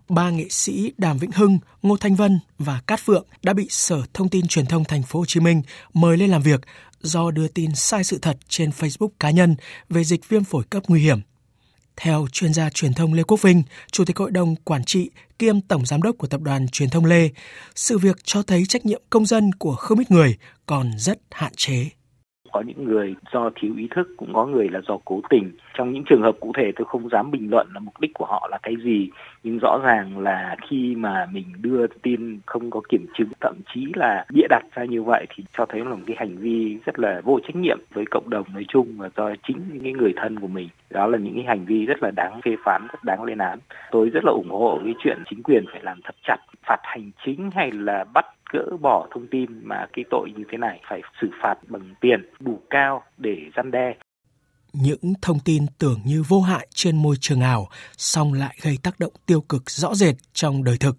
Ba 0.08 0.30
nghệ 0.30 0.46
sĩ 0.50 0.92
Đàm 0.98 1.18
Vĩnh 1.18 1.30
Hưng, 1.30 1.58
Ngô 1.82 1.96
Thanh 1.96 2.14
Vân 2.14 2.40
và 2.58 2.80
Cát 2.86 3.00
Phượng 3.00 3.26
đã 3.42 3.52
bị 3.52 3.66
Sở 3.70 4.02
Thông 4.14 4.28
tin 4.28 4.46
Truyền 4.46 4.66
thông 4.66 4.84
Thành 4.84 5.02
phố 5.02 5.18
Hồ 5.18 5.24
Chí 5.28 5.40
Minh 5.40 5.62
mời 5.94 6.16
lên 6.16 6.30
làm 6.30 6.42
việc 6.42 6.60
do 7.00 7.30
đưa 7.30 7.48
tin 7.48 7.74
sai 7.74 8.04
sự 8.04 8.18
thật 8.18 8.36
trên 8.48 8.70
Facebook 8.70 9.08
cá 9.20 9.30
nhân 9.30 9.56
về 9.88 10.04
dịch 10.04 10.28
viêm 10.28 10.44
phổi 10.44 10.64
cấp 10.64 10.82
nguy 10.88 11.00
hiểm. 11.00 11.20
Theo 11.96 12.26
chuyên 12.32 12.54
gia 12.54 12.70
truyền 12.70 12.94
thông 12.94 13.14
Lê 13.14 13.22
Quốc 13.22 13.42
Vinh, 13.42 13.62
Chủ 13.92 14.04
tịch 14.04 14.16
Hội 14.16 14.30
đồng 14.30 14.56
Quản 14.56 14.84
trị 14.84 15.10
kiêm 15.38 15.60
Tổng 15.60 15.86
Giám 15.86 16.02
đốc 16.02 16.18
của 16.18 16.26
Tập 16.26 16.40
đoàn 16.40 16.68
Truyền 16.68 16.90
thông 16.90 17.04
Lê, 17.04 17.28
sự 17.74 17.98
việc 17.98 18.16
cho 18.24 18.42
thấy 18.42 18.64
trách 18.68 18.86
nhiệm 18.86 19.02
công 19.10 19.26
dân 19.26 19.52
của 19.52 19.76
không 19.76 19.98
ít 19.98 20.10
người 20.10 20.36
còn 20.66 20.90
rất 20.98 21.18
hạn 21.30 21.52
chế 21.56 21.90
có 22.54 22.60
những 22.66 22.84
người 22.84 23.14
do 23.32 23.50
thiếu 23.54 23.74
ý 23.78 23.88
thức 23.94 24.08
cũng 24.16 24.34
có 24.34 24.46
người 24.46 24.68
là 24.68 24.80
do 24.88 24.98
cố 25.04 25.20
tình 25.30 25.52
trong 25.74 25.92
những 25.92 26.04
trường 26.04 26.22
hợp 26.22 26.36
cụ 26.40 26.52
thể 26.56 26.72
tôi 26.76 26.84
không 26.84 27.08
dám 27.08 27.30
bình 27.30 27.50
luận 27.50 27.66
là 27.74 27.80
mục 27.80 28.00
đích 28.00 28.14
của 28.14 28.24
họ 28.24 28.48
là 28.50 28.58
cái 28.62 28.74
gì, 28.84 29.10
nhưng 29.42 29.58
rõ 29.58 29.78
ràng 29.84 30.18
là 30.18 30.56
khi 30.68 30.94
mà 30.94 31.26
mình 31.32 31.44
đưa 31.62 31.86
tin 31.86 32.38
không 32.46 32.70
có 32.70 32.80
kiểm 32.88 33.06
chứng, 33.14 33.28
thậm 33.40 33.56
chí 33.74 33.86
là 33.94 34.24
bịa 34.32 34.46
đặt 34.50 34.62
ra 34.74 34.84
như 34.84 35.02
vậy 35.02 35.26
thì 35.34 35.44
cho 35.56 35.66
thấy 35.66 35.80
là 35.80 35.90
một 35.90 36.02
cái 36.06 36.16
hành 36.18 36.36
vi 36.36 36.78
rất 36.84 36.98
là 36.98 37.20
vô 37.24 37.40
trách 37.40 37.56
nhiệm 37.56 37.78
với 37.92 38.04
cộng 38.10 38.30
đồng 38.30 38.46
nói 38.54 38.64
chung 38.68 38.86
và 38.96 39.10
do 39.16 39.30
chính 39.46 39.58
những 39.72 39.96
người 39.96 40.12
thân 40.16 40.40
của 40.40 40.46
mình. 40.46 40.68
Đó 40.90 41.06
là 41.06 41.18
những 41.18 41.34
cái 41.34 41.44
hành 41.44 41.64
vi 41.64 41.86
rất 41.86 42.02
là 42.02 42.10
đáng 42.10 42.40
phê 42.44 42.56
phán, 42.64 42.86
rất 42.92 43.04
đáng 43.04 43.24
lên 43.24 43.38
án. 43.38 43.58
Tôi 43.90 44.10
rất 44.10 44.24
là 44.24 44.32
ủng 44.32 44.50
hộ 44.50 44.80
cái 44.84 44.94
chuyện 44.98 45.18
chính 45.30 45.42
quyền 45.42 45.64
phải 45.72 45.80
làm 45.82 46.00
thật 46.04 46.14
chặt, 46.22 46.38
phạt 46.66 46.80
hành 46.82 47.10
chính 47.24 47.50
hay 47.54 47.70
là 47.70 48.04
bắt 48.14 48.26
gỡ 48.52 48.76
bỏ 48.80 49.06
thông 49.10 49.26
tin 49.26 49.50
mà 49.62 49.86
cái 49.92 50.04
tội 50.10 50.30
như 50.36 50.44
thế 50.48 50.58
này 50.58 50.80
phải 50.88 51.02
xử 51.20 51.30
phạt 51.42 51.54
bằng 51.68 51.94
tiền 52.00 52.20
đủ 52.40 52.60
cao 52.70 53.02
để 53.18 53.50
răn 53.56 53.70
đe 53.70 53.94
những 54.74 55.14
thông 55.22 55.40
tin 55.40 55.66
tưởng 55.78 56.00
như 56.04 56.22
vô 56.22 56.40
hại 56.40 56.68
trên 56.74 57.02
môi 57.02 57.16
trường 57.20 57.40
ảo 57.40 57.68
song 57.96 58.32
lại 58.32 58.58
gây 58.62 58.78
tác 58.82 59.00
động 59.00 59.12
tiêu 59.26 59.40
cực 59.40 59.70
rõ 59.70 59.94
rệt 59.94 60.14
trong 60.32 60.64
đời 60.64 60.78
thực. 60.78 60.96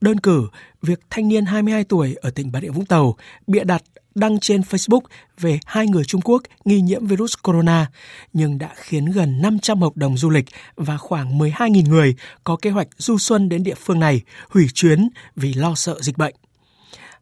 Đơn 0.00 0.20
cử, 0.20 0.48
việc 0.82 1.00
thanh 1.10 1.28
niên 1.28 1.44
22 1.44 1.84
tuổi 1.84 2.14
ở 2.14 2.30
tỉnh 2.30 2.52
Bà 2.52 2.60
Rịa 2.60 2.68
Vũng 2.68 2.86
Tàu 2.86 3.16
bịa 3.46 3.64
đặt 3.64 3.82
đăng 4.14 4.40
trên 4.40 4.60
Facebook 4.60 5.00
về 5.40 5.58
hai 5.66 5.86
người 5.86 6.04
Trung 6.04 6.20
Quốc 6.20 6.42
nghi 6.64 6.80
nhiễm 6.80 7.06
virus 7.06 7.34
corona, 7.42 7.90
nhưng 8.32 8.58
đã 8.58 8.70
khiến 8.76 9.04
gần 9.04 9.42
500 9.42 9.80
hợp 9.80 9.96
đồng 9.96 10.16
du 10.16 10.30
lịch 10.30 10.44
và 10.76 10.96
khoảng 10.96 11.38
12.000 11.38 11.88
người 11.88 12.14
có 12.44 12.56
kế 12.62 12.70
hoạch 12.70 12.88
du 12.98 13.18
xuân 13.18 13.48
đến 13.48 13.62
địa 13.62 13.74
phương 13.74 14.00
này 14.00 14.20
hủy 14.50 14.68
chuyến 14.74 15.08
vì 15.36 15.52
lo 15.52 15.74
sợ 15.74 16.00
dịch 16.00 16.18
bệnh 16.18 16.34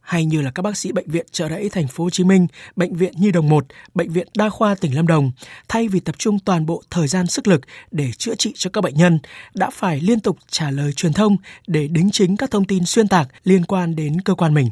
hay 0.02 0.24
như 0.24 0.42
là 0.42 0.50
các 0.50 0.62
bác 0.62 0.76
sĩ 0.76 0.92
bệnh 0.92 1.10
viện 1.10 1.26
Trợ 1.32 1.48
Rẫy 1.48 1.68
thành 1.68 1.88
phố 1.88 2.04
Hồ 2.04 2.10
Chí 2.10 2.24
Minh, 2.24 2.46
bệnh 2.76 2.96
viện 2.96 3.14
Nhi 3.16 3.32
đồng 3.32 3.48
1, 3.48 3.66
bệnh 3.94 4.10
viện 4.10 4.28
Đa 4.36 4.48
khoa 4.48 4.74
tỉnh 4.74 4.96
Lâm 4.96 5.06
Đồng, 5.06 5.32
thay 5.68 5.88
vì 5.88 6.00
tập 6.00 6.14
trung 6.18 6.38
toàn 6.38 6.66
bộ 6.66 6.82
thời 6.90 7.08
gian 7.08 7.26
sức 7.26 7.46
lực 7.46 7.60
để 7.90 8.12
chữa 8.12 8.34
trị 8.34 8.52
cho 8.56 8.70
các 8.70 8.80
bệnh 8.80 8.94
nhân, 8.94 9.18
đã 9.54 9.70
phải 9.70 10.00
liên 10.00 10.20
tục 10.20 10.38
trả 10.50 10.70
lời 10.70 10.92
truyền 10.92 11.12
thông 11.12 11.36
để 11.66 11.88
đính 11.88 12.10
chính 12.10 12.36
các 12.36 12.50
thông 12.50 12.64
tin 12.64 12.84
xuyên 12.84 13.08
tạc 13.08 13.28
liên 13.44 13.64
quan 13.64 13.96
đến 13.96 14.20
cơ 14.20 14.34
quan 14.34 14.54
mình. 14.54 14.70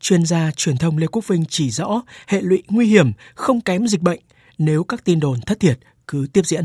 Chuyên 0.00 0.26
gia 0.26 0.50
truyền 0.56 0.76
thông 0.76 0.98
Lê 0.98 1.06
Quốc 1.06 1.28
Vinh 1.28 1.44
chỉ 1.48 1.70
rõ 1.70 2.02
hệ 2.26 2.40
lụy 2.40 2.62
nguy 2.68 2.86
hiểm 2.86 3.12
không 3.34 3.60
kém 3.60 3.86
dịch 3.86 4.00
bệnh 4.00 4.20
nếu 4.58 4.84
các 4.84 5.04
tin 5.04 5.20
đồn 5.20 5.40
thất 5.40 5.60
thiệt 5.60 5.78
cứ 6.08 6.26
tiếp 6.32 6.46
diễn 6.46 6.64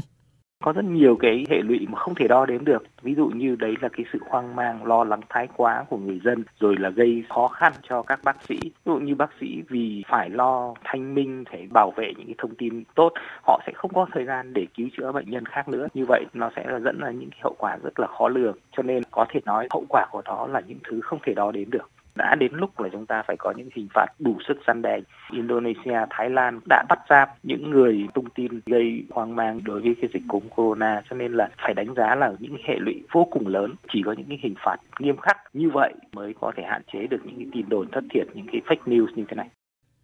có 0.63 0.71
rất 0.71 0.85
nhiều 0.85 1.15
cái 1.15 1.45
hệ 1.49 1.57
lụy 1.61 1.87
mà 1.89 1.99
không 1.99 2.15
thể 2.15 2.27
đo 2.27 2.45
đếm 2.45 2.65
được. 2.65 2.83
Ví 3.01 3.15
dụ 3.15 3.27
như 3.27 3.55
đấy 3.55 3.75
là 3.81 3.89
cái 3.89 4.05
sự 4.13 4.19
hoang 4.29 4.55
mang, 4.55 4.85
lo 4.85 5.03
lắng 5.03 5.21
thái 5.29 5.47
quá 5.55 5.85
của 5.89 5.97
người 5.97 6.19
dân, 6.23 6.43
rồi 6.59 6.75
là 6.79 6.89
gây 6.89 7.23
khó 7.29 7.47
khăn 7.47 7.73
cho 7.89 8.01
các 8.01 8.19
bác 8.23 8.43
sĩ. 8.43 8.59
Ví 8.63 8.71
dụ 8.85 8.95
như 8.95 9.15
bác 9.15 9.29
sĩ 9.39 9.61
vì 9.69 10.03
phải 10.07 10.29
lo 10.29 10.73
thanh 10.83 11.15
minh, 11.15 11.43
phải 11.51 11.67
bảo 11.71 11.91
vệ 11.95 12.13
những 12.17 12.27
cái 12.27 12.35
thông 12.37 12.55
tin 12.55 12.83
tốt, 12.95 13.13
họ 13.47 13.61
sẽ 13.65 13.71
không 13.75 13.91
có 13.93 14.05
thời 14.11 14.25
gian 14.25 14.53
để 14.53 14.67
cứu 14.75 14.87
chữa 14.97 15.11
bệnh 15.11 15.29
nhân 15.29 15.45
khác 15.45 15.69
nữa. 15.69 15.87
Như 15.93 16.05
vậy, 16.07 16.25
nó 16.33 16.49
sẽ 16.55 16.65
là 16.67 16.79
dẫn 16.79 16.99
ra 16.99 17.11
những 17.11 17.29
cái 17.29 17.39
hậu 17.43 17.55
quả 17.57 17.77
rất 17.83 17.99
là 17.99 18.07
khó 18.07 18.27
lường. 18.27 18.57
Cho 18.71 18.83
nên 18.83 19.03
có 19.11 19.25
thể 19.29 19.39
nói 19.45 19.67
hậu 19.71 19.85
quả 19.89 20.05
của 20.11 20.21
nó 20.25 20.47
là 20.47 20.61
những 20.67 20.79
thứ 20.89 21.01
không 21.01 21.19
thể 21.23 21.33
đo 21.33 21.51
đếm 21.51 21.69
được 21.69 21.89
đã 22.19 22.35
đến 22.35 22.51
lúc 22.53 22.79
là 22.79 22.89
chúng 22.91 23.05
ta 23.05 23.23
phải 23.27 23.35
có 23.39 23.53
những 23.57 23.69
hình 23.75 23.87
phạt 23.93 24.05
đủ 24.19 24.37
sức 24.47 24.57
gian 24.67 24.81
đe. 24.81 24.99
Indonesia, 25.31 25.99
Thái 26.09 26.29
Lan 26.29 26.59
đã 26.69 26.83
bắt 26.89 26.99
giam 27.09 27.27
những 27.43 27.69
người 27.69 28.07
tung 28.13 28.29
tin 28.35 28.51
gây 28.65 29.03
hoang 29.09 29.35
mang 29.35 29.63
đối 29.63 29.81
với 29.81 29.95
cái 30.01 30.09
dịch 30.13 30.23
cúm 30.27 30.43
corona 30.55 31.01
cho 31.09 31.15
nên 31.15 31.33
là 31.33 31.49
phải 31.63 31.73
đánh 31.73 31.93
giá 31.97 32.15
là 32.15 32.31
những 32.39 32.57
hệ 32.67 32.75
lụy 32.79 32.95
vô 33.11 33.27
cùng 33.31 33.47
lớn. 33.47 33.75
Chỉ 33.93 34.01
có 34.05 34.11
những 34.17 34.27
cái 34.29 34.39
hình 34.43 34.55
phạt 34.65 34.77
nghiêm 34.99 35.17
khắc 35.17 35.37
như 35.53 35.69
vậy 35.73 35.93
mới 36.13 36.33
có 36.41 36.51
thể 36.57 36.63
hạn 36.63 36.81
chế 36.93 37.07
được 37.07 37.21
những 37.25 37.37
cái 37.37 37.47
tin 37.53 37.69
đồn 37.69 37.87
thất 37.91 38.03
thiệt, 38.13 38.27
những 38.33 38.47
cái 38.51 38.61
fake 38.67 38.93
news 38.93 39.07
như 39.15 39.23
thế 39.29 39.35
này. 39.35 39.49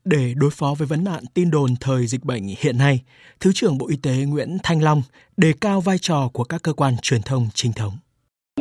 Để 0.06 0.34
đối 0.38 0.50
phó 0.50 0.74
với 0.78 0.88
vấn 0.88 1.04
nạn 1.04 1.24
tin 1.34 1.52
đồn 1.52 1.70
thời 1.82 2.08
dịch 2.08 2.24
bệnh 2.24 2.44
hiện 2.60 2.78
nay, 2.78 3.04
Thứ 3.40 3.52
trưởng 3.54 3.78
Bộ 3.78 3.88
Y 3.88 3.98
tế 4.04 4.26
Nguyễn 4.28 4.58
Thanh 4.64 4.84
Long 4.84 5.02
đề 5.38 5.54
cao 5.62 5.82
vai 5.82 5.98
trò 5.98 6.30
của 6.34 6.44
các 6.44 6.64
cơ 6.64 6.74
quan 6.74 6.94
truyền 7.02 7.22
thông 7.22 7.48
chính 7.54 7.74
thống. 7.74 7.94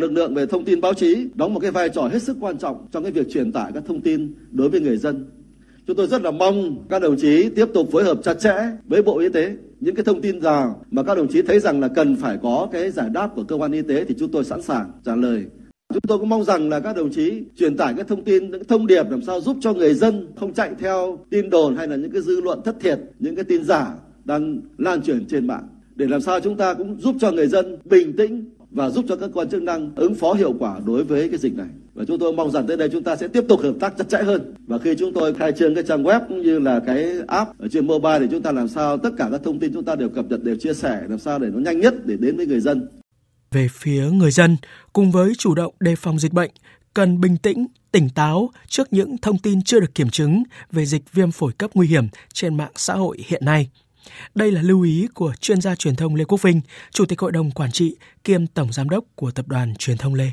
Lực 0.00 0.12
lượng 0.12 0.34
về 0.34 0.46
thông 0.46 0.64
tin 0.64 0.80
báo 0.80 0.94
chí 0.94 1.26
đóng 1.34 1.54
một 1.54 1.60
cái 1.60 1.70
vai 1.70 1.88
trò 1.88 2.02
hết 2.02 2.22
sức 2.22 2.36
quan 2.40 2.58
trọng 2.58 2.86
trong 2.92 3.02
cái 3.02 3.12
việc 3.12 3.30
truyền 3.30 3.52
tải 3.52 3.72
các 3.74 3.82
thông 3.86 4.00
tin 4.00 4.34
đối 4.50 4.68
với 4.68 4.80
người 4.80 4.96
dân. 4.96 5.26
Chúng 5.86 5.96
tôi 5.96 6.06
rất 6.06 6.22
là 6.22 6.30
mong 6.30 6.84
các 6.88 7.02
đồng 7.02 7.16
chí 7.16 7.48
tiếp 7.48 7.66
tục 7.74 7.88
phối 7.92 8.04
hợp 8.04 8.18
chặt 8.22 8.34
chẽ 8.34 8.54
với 8.84 9.02
Bộ 9.02 9.18
Y 9.18 9.28
tế. 9.28 9.56
Những 9.80 9.94
cái 9.94 10.04
thông 10.04 10.20
tin 10.20 10.38
nào 10.38 10.84
mà 10.90 11.02
các 11.02 11.14
đồng 11.14 11.28
chí 11.28 11.42
thấy 11.42 11.60
rằng 11.60 11.80
là 11.80 11.88
cần 11.88 12.16
phải 12.16 12.38
có 12.42 12.68
cái 12.72 12.90
giải 12.90 13.10
đáp 13.12 13.30
của 13.36 13.44
cơ 13.44 13.56
quan 13.56 13.72
y 13.72 13.82
tế 13.82 14.04
thì 14.04 14.14
chúng 14.18 14.30
tôi 14.30 14.44
sẵn 14.44 14.62
sàng 14.62 14.90
trả 15.04 15.16
lời. 15.16 15.44
Chúng 15.88 16.02
tôi 16.08 16.18
cũng 16.18 16.28
mong 16.28 16.44
rằng 16.44 16.68
là 16.68 16.80
các 16.80 16.96
đồng 16.96 17.10
chí 17.10 17.42
truyền 17.56 17.76
tải 17.76 17.94
các 17.96 18.08
thông 18.08 18.24
tin, 18.24 18.50
những 18.50 18.64
thông 18.64 18.86
điệp 18.86 19.10
làm 19.10 19.22
sao 19.22 19.40
giúp 19.40 19.56
cho 19.60 19.72
người 19.72 19.94
dân 19.94 20.26
không 20.36 20.54
chạy 20.54 20.70
theo 20.78 21.18
tin 21.30 21.50
đồn 21.50 21.76
hay 21.76 21.88
là 21.88 21.96
những 21.96 22.10
cái 22.10 22.22
dư 22.22 22.40
luận 22.40 22.60
thất 22.64 22.76
thiệt, 22.80 22.98
những 23.18 23.34
cái 23.34 23.44
tin 23.44 23.64
giả 23.64 23.94
đang 24.24 24.60
lan 24.78 25.02
truyền 25.02 25.26
trên 25.26 25.46
mạng. 25.46 25.68
Để 25.96 26.06
làm 26.06 26.20
sao 26.20 26.40
chúng 26.40 26.56
ta 26.56 26.74
cũng 26.74 27.00
giúp 27.00 27.16
cho 27.20 27.30
người 27.30 27.46
dân 27.46 27.78
bình 27.84 28.16
tĩnh, 28.16 28.44
và 28.74 28.90
giúp 28.90 29.04
cho 29.08 29.16
các 29.16 29.30
quan 29.34 29.50
chức 29.50 29.62
năng 29.62 29.92
ứng 29.96 30.14
phó 30.14 30.32
hiệu 30.32 30.54
quả 30.58 30.80
đối 30.86 31.04
với 31.04 31.28
cái 31.28 31.38
dịch 31.38 31.56
này. 31.56 31.66
Và 31.94 32.04
chúng 32.04 32.18
tôi 32.18 32.32
mong 32.32 32.50
rằng 32.50 32.66
tới 32.66 32.76
đây 32.76 32.88
chúng 32.92 33.02
ta 33.02 33.16
sẽ 33.16 33.28
tiếp 33.28 33.44
tục 33.48 33.60
hợp 33.62 33.74
tác 33.80 33.94
chặt 33.98 34.08
chẽ 34.08 34.22
hơn. 34.22 34.54
Và 34.66 34.78
khi 34.78 34.94
chúng 34.98 35.12
tôi 35.12 35.34
khai 35.34 35.52
trương 35.52 35.74
cái 35.74 35.84
trang 35.88 36.02
web 36.02 36.20
cũng 36.28 36.42
như 36.42 36.58
là 36.58 36.80
cái 36.86 37.06
app 37.26 37.58
ở 37.58 37.68
trên 37.68 37.86
mobile 37.86 38.18
thì 38.20 38.26
chúng 38.30 38.42
ta 38.42 38.52
làm 38.52 38.68
sao 38.68 38.98
tất 38.98 39.10
cả 39.18 39.28
các 39.32 39.40
thông 39.44 39.58
tin 39.58 39.72
chúng 39.74 39.84
ta 39.84 39.94
đều 39.94 40.08
cập 40.08 40.24
nhật, 40.30 40.44
đều 40.44 40.56
chia 40.56 40.74
sẻ 40.74 41.02
làm 41.08 41.18
sao 41.18 41.38
để 41.38 41.48
nó 41.52 41.58
nhanh 41.58 41.80
nhất 41.80 41.94
để 42.06 42.16
đến 42.16 42.36
với 42.36 42.46
người 42.46 42.60
dân. 42.60 42.88
Về 43.52 43.68
phía 43.72 44.10
người 44.10 44.30
dân, 44.30 44.56
cùng 44.92 45.10
với 45.10 45.32
chủ 45.38 45.54
động 45.54 45.74
đề 45.80 45.96
phòng 45.96 46.18
dịch 46.18 46.32
bệnh, 46.32 46.50
cần 46.94 47.20
bình 47.20 47.36
tĩnh, 47.36 47.66
tỉnh 47.92 48.08
táo 48.14 48.50
trước 48.68 48.92
những 48.92 49.18
thông 49.18 49.38
tin 49.38 49.62
chưa 49.62 49.80
được 49.80 49.94
kiểm 49.94 50.10
chứng 50.10 50.42
về 50.72 50.86
dịch 50.86 51.12
viêm 51.12 51.30
phổi 51.30 51.52
cấp 51.52 51.70
nguy 51.74 51.86
hiểm 51.86 52.08
trên 52.32 52.56
mạng 52.56 52.72
xã 52.76 52.94
hội 52.94 53.18
hiện 53.26 53.44
nay. 53.44 53.68
Đây 54.34 54.52
là 54.52 54.62
lưu 54.62 54.82
ý 54.82 55.06
của 55.14 55.34
chuyên 55.40 55.60
gia 55.60 55.74
truyền 55.74 55.96
thông 55.96 56.14
Lê 56.14 56.24
Quốc 56.24 56.42
Vinh, 56.42 56.60
Chủ 56.90 57.06
tịch 57.06 57.20
Hội 57.20 57.32
đồng 57.32 57.50
Quản 57.50 57.72
trị 57.72 57.96
kiêm 58.24 58.46
Tổng 58.46 58.72
Giám 58.72 58.88
đốc 58.88 59.04
của 59.14 59.30
Tập 59.30 59.48
đoàn 59.48 59.74
Truyền 59.78 59.96
thông 59.96 60.14
Lê 60.14 60.30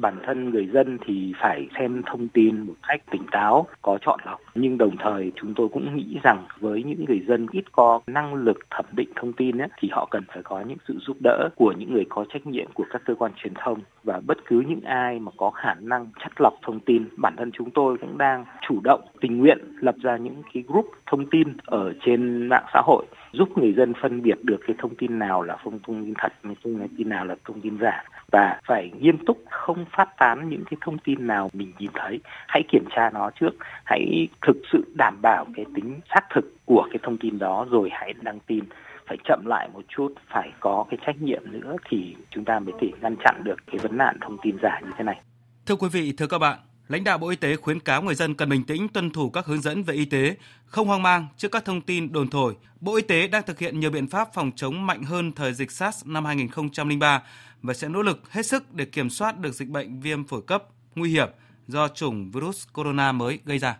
bản 0.00 0.18
thân 0.26 0.50
người 0.50 0.66
dân 0.66 0.98
thì 1.06 1.32
phải 1.40 1.68
xem 1.78 2.02
thông 2.06 2.28
tin 2.28 2.60
một 2.60 2.74
cách 2.88 3.02
tỉnh 3.10 3.22
táo, 3.30 3.66
có 3.82 3.98
chọn 4.00 4.20
lọc. 4.26 4.40
Nhưng 4.54 4.78
đồng 4.78 4.96
thời 4.98 5.32
chúng 5.36 5.54
tôi 5.54 5.68
cũng 5.68 5.96
nghĩ 5.96 6.18
rằng 6.22 6.44
với 6.60 6.82
những 6.82 7.04
người 7.08 7.20
dân 7.28 7.46
ít 7.52 7.72
có 7.72 8.00
năng 8.06 8.34
lực 8.34 8.58
thẩm 8.70 8.84
định 8.92 9.08
thông 9.16 9.32
tin 9.32 9.58
ấy, 9.58 9.68
thì 9.78 9.88
họ 9.92 10.08
cần 10.10 10.24
phải 10.28 10.42
có 10.42 10.60
những 10.60 10.78
sự 10.88 10.98
giúp 11.06 11.16
đỡ 11.20 11.48
của 11.56 11.72
những 11.78 11.92
người 11.92 12.04
có 12.08 12.24
trách 12.32 12.46
nhiệm 12.46 12.66
của 12.74 12.84
các 12.90 13.02
cơ 13.04 13.14
quan 13.14 13.32
truyền 13.36 13.52
thông 13.54 13.78
và 14.04 14.20
bất 14.26 14.38
cứ 14.46 14.62
những 14.68 14.80
ai 14.80 15.20
mà 15.20 15.32
có 15.36 15.50
khả 15.50 15.74
năng 15.74 16.06
chắt 16.20 16.40
lọc 16.40 16.54
thông 16.62 16.80
tin. 16.80 17.04
Bản 17.16 17.34
thân 17.36 17.50
chúng 17.52 17.70
tôi 17.70 17.96
cũng 18.00 18.18
đang 18.18 18.44
chủ 18.68 18.80
động 18.84 19.00
tình 19.20 19.38
nguyện 19.38 19.58
lập 19.80 19.94
ra 20.02 20.16
những 20.16 20.42
cái 20.54 20.64
group 20.66 20.86
thông 21.06 21.26
tin 21.26 21.48
ở 21.64 21.92
trên 22.04 22.48
mạng 22.48 22.64
xã 22.72 22.80
hội 22.84 23.06
giúp 23.32 23.58
người 23.58 23.72
dân 23.72 23.92
phân 24.02 24.22
biệt 24.22 24.38
được 24.42 24.60
cái 24.66 24.76
thông 24.78 24.94
tin 24.94 25.18
nào 25.18 25.42
là 25.42 25.56
thông 25.64 25.78
tin 25.78 26.14
thật, 26.18 26.32
thông 26.42 26.88
tin 26.98 27.08
nào 27.08 27.24
là 27.24 27.36
thông 27.44 27.60
tin 27.60 27.78
giả 27.80 28.04
và 28.30 28.60
phải 28.66 28.90
nghiêm 29.00 29.18
túc 29.26 29.38
không 29.50 29.84
phát 29.96 30.08
tán 30.18 30.48
những 30.48 30.64
cái 30.70 30.78
thông 30.80 30.98
tin 30.98 31.26
nào 31.26 31.50
mình 31.52 31.72
nhìn 31.78 31.90
thấy. 31.94 32.20
Hãy 32.48 32.62
kiểm 32.72 32.84
tra 32.96 33.10
nó 33.10 33.30
trước, 33.40 33.50
hãy 33.84 34.28
thực 34.46 34.56
sự 34.72 34.84
đảm 34.94 35.18
bảo 35.22 35.46
cái 35.54 35.64
tính 35.74 36.00
xác 36.14 36.24
thực 36.34 36.44
của 36.64 36.86
cái 36.90 36.98
thông 37.02 37.18
tin 37.18 37.38
đó 37.38 37.66
rồi 37.70 37.88
hãy 37.92 38.14
đăng 38.22 38.38
tin 38.46 38.64
phải 39.06 39.16
chậm 39.24 39.42
lại 39.46 39.68
một 39.72 39.82
chút, 39.88 40.14
phải 40.28 40.52
có 40.60 40.84
cái 40.90 40.98
trách 41.06 41.22
nhiệm 41.22 41.42
nữa 41.44 41.76
thì 41.88 42.16
chúng 42.30 42.44
ta 42.44 42.58
mới 42.58 42.74
thể 42.80 42.90
ngăn 43.00 43.16
chặn 43.24 43.44
được 43.44 43.56
cái 43.66 43.78
vấn 43.78 43.96
nạn 43.96 44.16
thông 44.20 44.36
tin 44.42 44.56
giả 44.62 44.80
như 44.84 44.90
thế 44.98 45.04
này. 45.04 45.20
Thưa 45.66 45.76
quý 45.76 45.88
vị, 45.92 46.12
thưa 46.18 46.26
các 46.26 46.38
bạn, 46.38 46.58
lãnh 46.88 47.04
đạo 47.04 47.18
Bộ 47.18 47.28
Y 47.28 47.36
tế 47.36 47.56
khuyến 47.56 47.80
cáo 47.80 48.02
người 48.02 48.14
dân 48.14 48.34
cần 48.34 48.48
bình 48.48 48.64
tĩnh 48.64 48.88
tuân 48.88 49.10
thủ 49.10 49.30
các 49.30 49.46
hướng 49.46 49.60
dẫn 49.60 49.82
về 49.82 49.94
y 49.94 50.04
tế, 50.04 50.36
không 50.66 50.88
hoang 50.88 51.02
mang 51.02 51.26
trước 51.36 51.52
các 51.52 51.64
thông 51.64 51.80
tin 51.80 52.12
đồn 52.12 52.30
thổi. 52.30 52.56
Bộ 52.80 52.96
Y 52.96 53.02
tế 53.02 53.28
đang 53.28 53.42
thực 53.46 53.58
hiện 53.58 53.80
nhiều 53.80 53.90
biện 53.90 54.06
pháp 54.06 54.28
phòng 54.34 54.50
chống 54.56 54.86
mạnh 54.86 55.02
hơn 55.02 55.32
thời 55.32 55.54
dịch 55.54 55.70
SARS 55.70 56.06
năm 56.06 56.24
2003 56.24 57.22
và 57.62 57.74
sẽ 57.74 57.88
nỗ 57.88 58.02
lực 58.02 58.32
hết 58.32 58.46
sức 58.46 58.74
để 58.74 58.84
kiểm 58.84 59.10
soát 59.10 59.38
được 59.38 59.54
dịch 59.54 59.68
bệnh 59.68 60.00
viêm 60.00 60.26
phổi 60.26 60.42
cấp 60.46 60.64
nguy 60.94 61.10
hiểm 61.10 61.28
do 61.68 61.88
chủng 61.88 62.30
virus 62.30 62.66
corona 62.72 63.12
mới 63.12 63.38
gây 63.44 63.58
ra. 63.58 63.78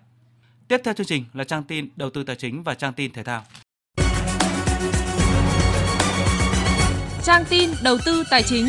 Tiếp 0.68 0.80
theo 0.84 0.94
chương 0.94 1.06
trình 1.06 1.24
là 1.32 1.44
trang 1.44 1.62
tin 1.62 1.88
đầu 1.96 2.10
tư 2.10 2.24
tài 2.24 2.36
chính 2.36 2.62
và 2.62 2.74
trang 2.74 2.92
tin 2.92 3.12
thể 3.12 3.22
thao. 3.22 3.42
Trang 7.24 7.44
tin 7.50 7.70
đầu 7.82 7.98
tư 8.06 8.24
tài 8.30 8.42
chính. 8.42 8.68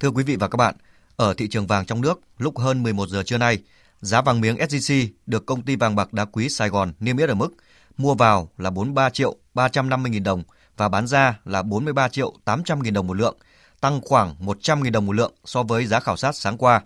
Thưa 0.00 0.10
quý 0.10 0.24
vị 0.24 0.36
và 0.36 0.48
các 0.48 0.56
bạn, 0.56 0.74
ở 1.16 1.34
thị 1.34 1.48
trường 1.48 1.66
vàng 1.66 1.86
trong 1.86 2.00
nước, 2.00 2.20
lúc 2.38 2.58
hơn 2.58 2.82
11 2.82 3.08
giờ 3.08 3.22
trưa 3.22 3.38
nay, 3.38 3.58
giá 4.00 4.22
vàng 4.22 4.40
miếng 4.40 4.56
SJC 4.56 5.08
được 5.26 5.46
công 5.46 5.62
ty 5.62 5.76
vàng 5.76 5.96
bạc 5.96 6.12
đá 6.12 6.24
quý 6.24 6.48
Sài 6.48 6.68
Gòn 6.68 6.92
niêm 7.00 7.16
yết 7.16 7.28
ở 7.28 7.34
mức 7.34 7.48
mua 7.96 8.14
vào 8.14 8.48
là 8.58 8.70
43 8.70 9.10
triệu 9.10 9.36
350 9.54 10.10
nghìn 10.10 10.22
đồng 10.22 10.42
và 10.76 10.88
bán 10.88 11.06
ra 11.06 11.38
là 11.44 11.62
43 11.62 12.08
triệu 12.08 12.34
800 12.44 12.82
nghìn 12.82 12.94
đồng 12.94 13.06
một 13.06 13.14
lượng, 13.14 13.36
tăng 13.80 14.00
khoảng 14.00 14.34
100 14.38 14.82
nghìn 14.82 14.92
đồng 14.92 15.06
một 15.06 15.12
lượng 15.12 15.32
so 15.44 15.62
với 15.62 15.86
giá 15.86 16.00
khảo 16.00 16.16
sát 16.16 16.36
sáng 16.36 16.58
qua. 16.58 16.82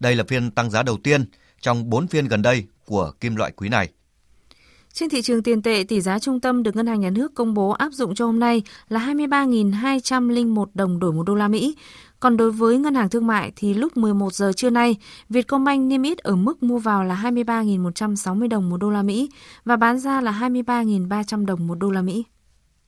Đây 0.00 0.14
là 0.14 0.24
phiên 0.28 0.50
tăng 0.50 0.70
giá 0.70 0.82
đầu 0.82 0.98
tiên 1.02 1.24
trong 1.60 1.90
4 1.90 2.06
phiên 2.06 2.28
gần 2.28 2.42
đây 2.42 2.64
của 2.84 3.12
kim 3.20 3.36
loại 3.36 3.52
quý 3.56 3.68
này. 3.68 3.88
Trên 4.92 5.08
thị 5.08 5.22
trường 5.22 5.42
tiền 5.42 5.62
tệ, 5.62 5.84
tỷ 5.88 6.00
giá 6.00 6.18
trung 6.18 6.40
tâm 6.40 6.62
được 6.62 6.76
Ngân 6.76 6.86
hàng 6.86 7.00
Nhà 7.00 7.10
nước 7.10 7.34
công 7.34 7.54
bố 7.54 7.70
áp 7.70 7.92
dụng 7.92 8.14
cho 8.14 8.26
hôm 8.26 8.40
nay 8.40 8.62
là 8.88 9.00
23.201 9.00 10.66
đồng 10.74 10.98
đổi 10.98 11.12
một 11.12 11.22
đô 11.22 11.34
la 11.34 11.48
Mỹ. 11.48 11.76
Còn 12.26 12.36
đối 12.36 12.52
với 12.52 12.78
ngân 12.78 12.94
hàng 12.94 13.08
thương 13.08 13.26
mại 13.26 13.52
thì 13.56 13.74
lúc 13.74 13.96
11 13.96 14.34
giờ 14.34 14.52
trưa 14.56 14.70
nay, 14.70 14.96
Vietcombank 15.28 15.86
niêm 15.86 16.02
yết 16.02 16.18
ở 16.18 16.36
mức 16.36 16.62
mua 16.62 16.78
vào 16.78 17.04
là 17.04 17.14
23.160 17.14 18.48
đồng 18.48 18.68
một 18.70 18.76
đô 18.76 18.90
la 18.90 19.02
Mỹ 19.02 19.30
và 19.64 19.76
bán 19.76 19.98
ra 19.98 20.20
là 20.20 20.32
23.300 20.32 21.46
đồng 21.46 21.66
một 21.66 21.74
đô 21.74 21.90
la 21.90 22.02
Mỹ. 22.02 22.24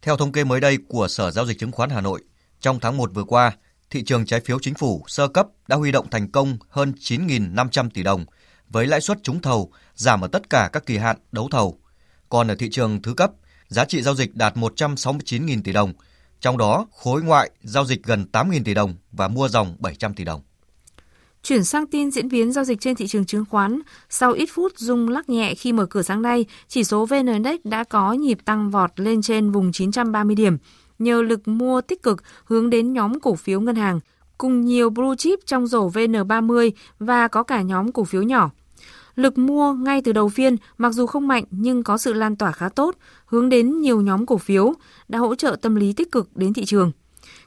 Theo 0.02 0.16
thống 0.16 0.32
kê 0.32 0.44
mới 0.44 0.60
đây 0.60 0.78
của 0.88 1.08
Sở 1.08 1.30
Giao 1.30 1.46
dịch 1.46 1.58
Chứng 1.58 1.72
khoán 1.72 1.90
Hà 1.90 2.00
Nội, 2.00 2.22
trong 2.60 2.80
tháng 2.80 2.96
1 2.96 3.14
vừa 3.14 3.24
qua, 3.24 3.52
thị 3.90 4.04
trường 4.04 4.26
trái 4.26 4.40
phiếu 4.40 4.58
chính 4.58 4.74
phủ 4.74 5.04
sơ 5.06 5.28
cấp 5.28 5.46
đã 5.68 5.76
huy 5.76 5.92
động 5.92 6.10
thành 6.10 6.30
công 6.30 6.56
hơn 6.68 6.92
9.500 7.00 7.90
tỷ 7.94 8.02
đồng, 8.02 8.24
với 8.68 8.86
lãi 8.86 9.00
suất 9.00 9.22
trúng 9.22 9.42
thầu 9.42 9.72
giảm 9.94 10.20
ở 10.20 10.28
tất 10.28 10.50
cả 10.50 10.70
các 10.72 10.86
kỳ 10.86 10.96
hạn 10.96 11.16
đấu 11.32 11.48
thầu. 11.50 11.80
Còn 12.28 12.48
ở 12.48 12.54
thị 12.54 12.68
trường 12.70 13.02
thứ 13.02 13.14
cấp, 13.14 13.30
giá 13.68 13.84
trị 13.84 14.02
giao 14.02 14.14
dịch 14.14 14.34
đạt 14.34 14.56
169.000 14.56 15.62
tỷ 15.64 15.72
đồng, 15.72 15.92
trong 16.40 16.58
đó 16.58 16.86
khối 16.92 17.22
ngoại 17.22 17.50
giao 17.62 17.84
dịch 17.84 18.02
gần 18.02 18.26
8.000 18.32 18.64
tỷ 18.64 18.74
đồng 18.74 18.94
và 19.12 19.28
mua 19.28 19.48
dòng 19.48 19.76
700 19.78 20.14
tỷ 20.14 20.24
đồng. 20.24 20.40
Chuyển 21.42 21.64
sang 21.64 21.86
tin 21.86 22.10
diễn 22.10 22.28
biến 22.28 22.52
giao 22.52 22.64
dịch 22.64 22.80
trên 22.80 22.94
thị 22.94 23.06
trường 23.06 23.24
chứng 23.24 23.44
khoán, 23.50 23.80
sau 24.10 24.32
ít 24.32 24.48
phút 24.52 24.72
rung 24.76 25.08
lắc 25.08 25.28
nhẹ 25.28 25.54
khi 25.54 25.72
mở 25.72 25.86
cửa 25.86 26.02
sáng 26.02 26.22
nay, 26.22 26.44
chỉ 26.68 26.84
số 26.84 27.06
VN 27.06 27.26
Index 27.26 27.60
đã 27.64 27.84
có 27.84 28.12
nhịp 28.12 28.38
tăng 28.44 28.70
vọt 28.70 28.90
lên 28.96 29.22
trên 29.22 29.50
vùng 29.50 29.72
930 29.72 30.36
điểm, 30.36 30.56
nhờ 30.98 31.22
lực 31.22 31.48
mua 31.48 31.80
tích 31.80 32.02
cực 32.02 32.22
hướng 32.44 32.70
đến 32.70 32.92
nhóm 32.92 33.20
cổ 33.20 33.34
phiếu 33.34 33.60
ngân 33.60 33.76
hàng, 33.76 34.00
cùng 34.38 34.64
nhiều 34.64 34.90
blue 34.90 35.16
chip 35.18 35.38
trong 35.46 35.66
rổ 35.66 35.88
VN30 35.88 36.70
và 36.98 37.28
có 37.28 37.42
cả 37.42 37.62
nhóm 37.62 37.92
cổ 37.92 38.04
phiếu 38.04 38.22
nhỏ. 38.22 38.50
Lực 39.18 39.38
mua 39.38 39.72
ngay 39.72 40.02
từ 40.02 40.12
đầu 40.12 40.28
phiên 40.28 40.56
mặc 40.78 40.90
dù 40.90 41.06
không 41.06 41.28
mạnh 41.28 41.44
nhưng 41.50 41.82
có 41.82 41.98
sự 41.98 42.12
lan 42.12 42.36
tỏa 42.36 42.52
khá 42.52 42.68
tốt, 42.68 42.96
hướng 43.26 43.48
đến 43.48 43.80
nhiều 43.80 44.00
nhóm 44.00 44.26
cổ 44.26 44.38
phiếu, 44.38 44.74
đã 45.08 45.18
hỗ 45.18 45.34
trợ 45.34 45.56
tâm 45.62 45.74
lý 45.74 45.92
tích 45.92 46.12
cực 46.12 46.36
đến 46.36 46.52
thị 46.52 46.64
trường. 46.64 46.92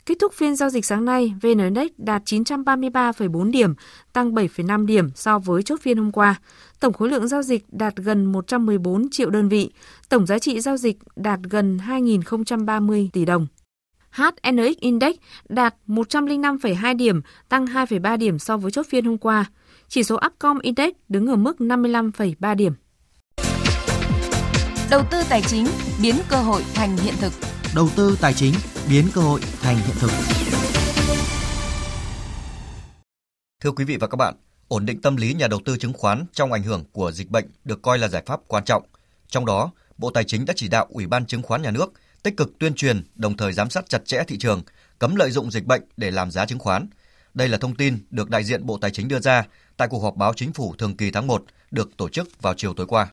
Kết 0.05 0.15
thúc 0.19 0.33
phiên 0.33 0.55
giao 0.55 0.69
dịch 0.69 0.85
sáng 0.85 1.05
nay, 1.05 1.33
VN 1.41 1.57
Index 1.57 1.91
đạt 1.97 2.23
933,4 2.25 3.51
điểm, 3.51 3.73
tăng 4.13 4.33
7,5 4.33 4.85
điểm 4.85 5.09
so 5.15 5.39
với 5.39 5.63
chốt 5.63 5.79
phiên 5.81 5.97
hôm 5.97 6.11
qua. 6.11 6.35
Tổng 6.79 6.93
khối 6.93 7.09
lượng 7.09 7.27
giao 7.27 7.43
dịch 7.43 7.65
đạt 7.71 7.95
gần 7.95 8.25
114 8.25 9.09
triệu 9.09 9.29
đơn 9.29 9.49
vị, 9.49 9.69
tổng 10.09 10.25
giá 10.25 10.39
trị 10.39 10.59
giao 10.59 10.77
dịch 10.77 10.97
đạt 11.15 11.39
gần 11.49 11.79
2.030 11.87 13.09
tỷ 13.13 13.25
đồng. 13.25 13.47
HNX 14.11 14.77
Index 14.79 15.15
đạt 15.49 15.75
105,2 15.87 16.97
điểm, 16.97 17.21
tăng 17.49 17.65
2,3 17.65 18.17
điểm 18.17 18.39
so 18.39 18.57
với 18.57 18.71
chốt 18.71 18.85
phiên 18.89 19.05
hôm 19.05 19.17
qua. 19.17 19.45
Chỉ 19.93 20.03
số 20.03 20.19
Upcom 20.25 20.59
Index 20.59 20.89
đứng 21.09 21.27
ở 21.27 21.35
mức 21.35 21.55
55,3 21.59 22.55
điểm. 22.55 22.73
Đầu 24.91 25.03
tư 25.11 25.23
tài 25.29 25.41
chính 25.41 25.67
biến 26.01 26.15
cơ 26.29 26.37
hội 26.37 26.63
thành 26.73 26.97
hiện 26.97 27.13
thực. 27.19 27.33
Đầu 27.75 27.89
tư 27.95 28.17
tài 28.21 28.33
chính 28.33 28.53
biến 28.89 29.05
cơ 29.13 29.21
hội 29.21 29.39
thành 29.61 29.75
hiện 29.75 29.95
thực. 29.99 30.11
Thưa 33.59 33.71
quý 33.71 33.85
vị 33.85 33.97
và 33.97 34.07
các 34.07 34.15
bạn, 34.15 34.35
ổn 34.67 34.85
định 34.85 35.01
tâm 35.01 35.15
lý 35.15 35.33
nhà 35.33 35.47
đầu 35.47 35.59
tư 35.65 35.77
chứng 35.77 35.93
khoán 35.93 36.25
trong 36.33 36.51
ảnh 36.51 36.63
hưởng 36.63 36.83
của 36.91 37.11
dịch 37.11 37.29
bệnh 37.29 37.45
được 37.63 37.81
coi 37.81 37.97
là 37.97 38.07
giải 38.07 38.23
pháp 38.25 38.39
quan 38.47 38.65
trọng. 38.65 38.83
Trong 39.27 39.45
đó, 39.45 39.71
Bộ 39.97 40.09
Tài 40.09 40.23
chính 40.23 40.45
đã 40.45 40.53
chỉ 40.57 40.67
đạo 40.67 40.87
Ủy 40.89 41.07
ban 41.07 41.25
Chứng 41.25 41.41
khoán 41.41 41.61
Nhà 41.61 41.71
nước 41.71 41.93
tích 42.23 42.37
cực 42.37 42.59
tuyên 42.59 42.73
truyền, 42.73 43.03
đồng 43.15 43.37
thời 43.37 43.53
giám 43.53 43.69
sát 43.69 43.89
chặt 43.89 44.05
chẽ 44.05 44.23
thị 44.27 44.37
trường, 44.37 44.61
cấm 44.99 45.15
lợi 45.15 45.31
dụng 45.31 45.51
dịch 45.51 45.65
bệnh 45.65 45.81
để 45.97 46.11
làm 46.11 46.31
giá 46.31 46.45
chứng 46.45 46.59
khoán. 46.59 46.87
Đây 47.33 47.47
là 47.47 47.57
thông 47.57 47.75
tin 47.75 47.97
được 48.09 48.29
đại 48.29 48.43
diện 48.43 48.65
Bộ 48.65 48.77
Tài 48.77 48.91
chính 48.91 49.07
đưa 49.07 49.19
ra 49.19 49.43
tại 49.81 49.87
cuộc 49.87 50.03
họp 50.03 50.17
báo 50.17 50.33
chính 50.33 50.53
phủ 50.53 50.73
thường 50.77 50.95
kỳ 50.95 51.11
tháng 51.11 51.27
1 51.27 51.43
được 51.71 51.97
tổ 51.97 52.09
chức 52.09 52.41
vào 52.41 52.53
chiều 52.57 52.73
tối 52.73 52.87
qua. 52.87 53.07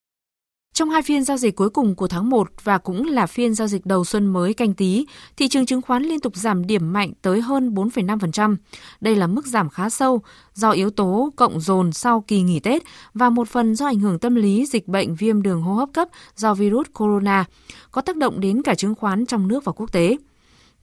Trong 0.74 0.90
hai 0.90 1.02
phiên 1.02 1.24
giao 1.24 1.36
dịch 1.36 1.56
cuối 1.56 1.70
cùng 1.70 1.94
của 1.94 2.08
tháng 2.08 2.30
1 2.30 2.48
và 2.64 2.78
cũng 2.78 3.06
là 3.06 3.26
phiên 3.26 3.54
giao 3.54 3.68
dịch 3.68 3.86
đầu 3.86 4.04
xuân 4.04 4.26
mới 4.26 4.54
canh 4.54 4.74
tí, 4.74 5.06
thị 5.36 5.48
trường 5.48 5.66
chứng 5.66 5.82
khoán 5.82 6.02
liên 6.02 6.20
tục 6.20 6.36
giảm 6.36 6.66
điểm 6.66 6.92
mạnh 6.92 7.12
tới 7.22 7.40
hơn 7.40 7.74
4,5%. 7.74 8.56
Đây 9.00 9.16
là 9.16 9.26
mức 9.26 9.46
giảm 9.46 9.68
khá 9.68 9.90
sâu 9.90 10.22
do 10.54 10.70
yếu 10.70 10.90
tố 10.90 11.32
cộng 11.36 11.60
dồn 11.60 11.92
sau 11.92 12.20
kỳ 12.20 12.42
nghỉ 12.42 12.60
Tết 12.60 12.82
và 13.14 13.30
một 13.30 13.48
phần 13.48 13.74
do 13.74 13.86
ảnh 13.86 14.00
hưởng 14.00 14.18
tâm 14.18 14.34
lý 14.34 14.66
dịch 14.66 14.88
bệnh 14.88 15.14
viêm 15.14 15.42
đường 15.42 15.62
hô 15.62 15.74
hấp 15.74 15.88
cấp 15.92 16.08
do 16.36 16.54
virus 16.54 16.86
corona, 16.94 17.44
có 17.90 18.00
tác 18.02 18.16
động 18.16 18.40
đến 18.40 18.62
cả 18.62 18.74
chứng 18.74 18.94
khoán 18.94 19.26
trong 19.26 19.48
nước 19.48 19.64
và 19.64 19.72
quốc 19.72 19.92
tế. 19.92 20.16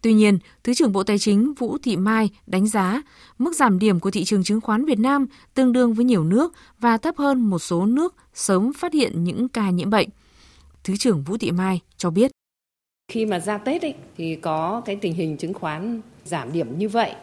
Tuy 0.06 0.14
nhiên, 0.14 0.39
Thứ 0.64 0.74
trưởng 0.74 0.91
Bộ 0.91 1.03
Tài 1.03 1.20
chính 1.20 1.53
Vũ 1.53 1.78
Thị 1.78 1.97
Mai 1.97 2.30
đánh 2.47 2.68
giá 2.68 3.01
mức 3.38 3.56
giảm 3.56 3.80
điểm 3.80 3.99
của 3.99 4.12
thị 4.12 4.24
trường 4.24 4.43
chứng 4.43 4.62
khoán 4.62 4.86
Việt 4.86 4.99
Nam 4.99 5.28
tương 5.53 5.74
đương 5.74 5.93
với 5.93 6.06
nhiều 6.06 6.24
nước 6.24 6.53
và 6.80 6.97
thấp 6.97 7.18
hơn 7.18 7.41
một 7.41 7.60
số 7.60 7.86
nước 7.86 8.16
sớm 8.34 8.74
phát 8.74 8.93
hiện 8.93 9.24
những 9.24 9.49
ca 9.49 9.70
nhiễm 9.70 9.89
bệnh. 9.89 10.10
Thứ 10.84 10.97
trưởng 10.97 11.24
Vũ 11.24 11.38
Thị 11.38 11.51
Mai 11.51 11.80
cho 11.97 12.10
biết. 12.10 12.32
Khi 13.12 13.26
mà 13.26 13.39
ra 13.39 13.58
Tết 13.58 13.82
ấy, 13.82 13.93
thì 14.18 14.36
có 14.36 14.82
cái 14.86 14.95
tình 14.95 15.14
hình 15.14 15.38
chứng 15.38 15.53
khoán 15.53 16.01
giảm 16.26 16.53
điểm 16.53 16.80
như 16.80 16.89
vậy 16.89 17.14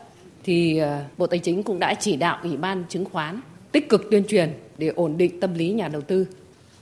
thì 0.45 0.79
ờ, 0.79 1.05
Bộ 1.19 1.27
Tài 1.27 1.39
chính 1.39 1.63
cũng 1.63 1.79
đã 1.79 1.95
chỉ 1.95 2.17
đạo 2.17 2.39
Ủy 2.43 2.57
ban 2.57 2.85
chứng 2.89 3.05
khoán 3.05 3.41
tích 3.73 3.89
cực 3.89 4.11
tuyên 4.11 4.25
truyền 4.29 4.53
để 4.79 4.89
ổn 4.89 5.17
định 5.17 5.41
tâm 5.41 5.55
lý 5.55 5.73
nhà 5.73 5.89
đầu 5.89 6.03
tư 6.03 6.27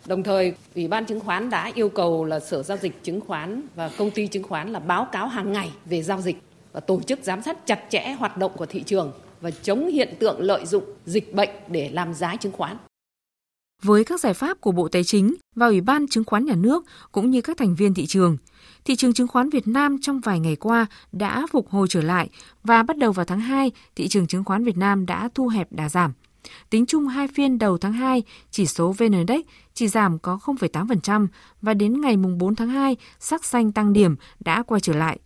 Đồng 0.06 0.22
thời, 0.22 0.54
Ủy 0.74 0.88
ban 0.88 1.06
chứng 1.06 1.20
khoán 1.20 1.50
đã 1.50 1.70
yêu 1.74 1.88
cầu 1.88 2.24
là 2.24 2.40
Sở 2.40 2.62
giao 2.62 2.76
dịch 2.76 3.02
chứng 3.02 3.20
khoán 3.20 3.62
và 3.74 3.90
công 3.98 4.10
ty 4.10 4.26
chứng 4.26 4.42
khoán 4.42 4.72
là 4.72 4.78
báo 4.78 5.04
cáo 5.12 5.28
hàng 5.28 5.52
ngày 5.52 5.70
về 5.84 6.02
giao 6.02 6.20
dịch 6.20 6.36
và 6.72 6.80
tổ 6.80 7.00
chức 7.00 7.18
giám 7.22 7.42
sát 7.42 7.66
chặt 7.66 7.80
chẽ 7.90 8.12
hoạt 8.18 8.36
động 8.36 8.52
của 8.56 8.66
thị 8.66 8.82
trường 8.82 9.12
và 9.40 9.50
chống 9.50 9.88
hiện 9.88 10.14
tượng 10.18 10.40
lợi 10.40 10.66
dụng 10.66 10.84
dịch 11.06 11.34
bệnh 11.34 11.50
để 11.68 11.90
làm 11.92 12.14
giá 12.14 12.36
chứng 12.36 12.52
khoán. 12.52 12.76
Với 13.82 14.04
các 14.04 14.20
giải 14.20 14.34
pháp 14.34 14.60
của 14.60 14.72
Bộ 14.72 14.88
Tài 14.88 15.04
chính 15.04 15.34
và 15.56 15.66
Ủy 15.66 15.80
ban 15.80 16.08
Chứng 16.08 16.24
khoán 16.24 16.44
Nhà 16.44 16.54
nước 16.54 16.84
cũng 17.12 17.30
như 17.30 17.40
các 17.40 17.56
thành 17.56 17.74
viên 17.74 17.94
thị 17.94 18.06
trường, 18.06 18.36
thị 18.84 18.96
trường 18.96 19.12
chứng 19.12 19.28
khoán 19.28 19.50
Việt 19.50 19.68
Nam 19.68 19.96
trong 20.02 20.20
vài 20.20 20.40
ngày 20.40 20.56
qua 20.56 20.86
đã 21.12 21.46
phục 21.50 21.68
hồi 21.68 21.86
trở 21.90 22.02
lại 22.02 22.28
và 22.64 22.82
bắt 22.82 22.96
đầu 22.96 23.12
vào 23.12 23.24
tháng 23.26 23.40
2, 23.40 23.70
thị 23.96 24.08
trường 24.08 24.26
chứng 24.26 24.44
khoán 24.44 24.64
Việt 24.64 24.76
Nam 24.76 25.06
đã 25.06 25.28
thu 25.34 25.48
hẹp 25.48 25.72
đà 25.72 25.88
giảm. 25.88 26.12
Tính 26.70 26.86
chung 26.86 27.08
hai 27.08 27.28
phiên 27.28 27.58
đầu 27.58 27.78
tháng 27.78 27.92
2, 27.92 28.22
chỉ 28.50 28.66
số 28.66 28.92
VN 28.92 29.12
Index 29.12 29.40
chỉ 29.74 29.88
giảm 29.88 30.18
có 30.18 30.38
0,8% 30.44 31.26
và 31.62 31.74
đến 31.74 32.00
ngày 32.00 32.16
4 32.16 32.54
tháng 32.54 32.68
2, 32.68 32.96
sắc 33.20 33.44
xanh 33.44 33.72
tăng 33.72 33.92
điểm 33.92 34.16
đã 34.40 34.62
quay 34.62 34.80
trở 34.80 34.92
lại. 34.92 35.18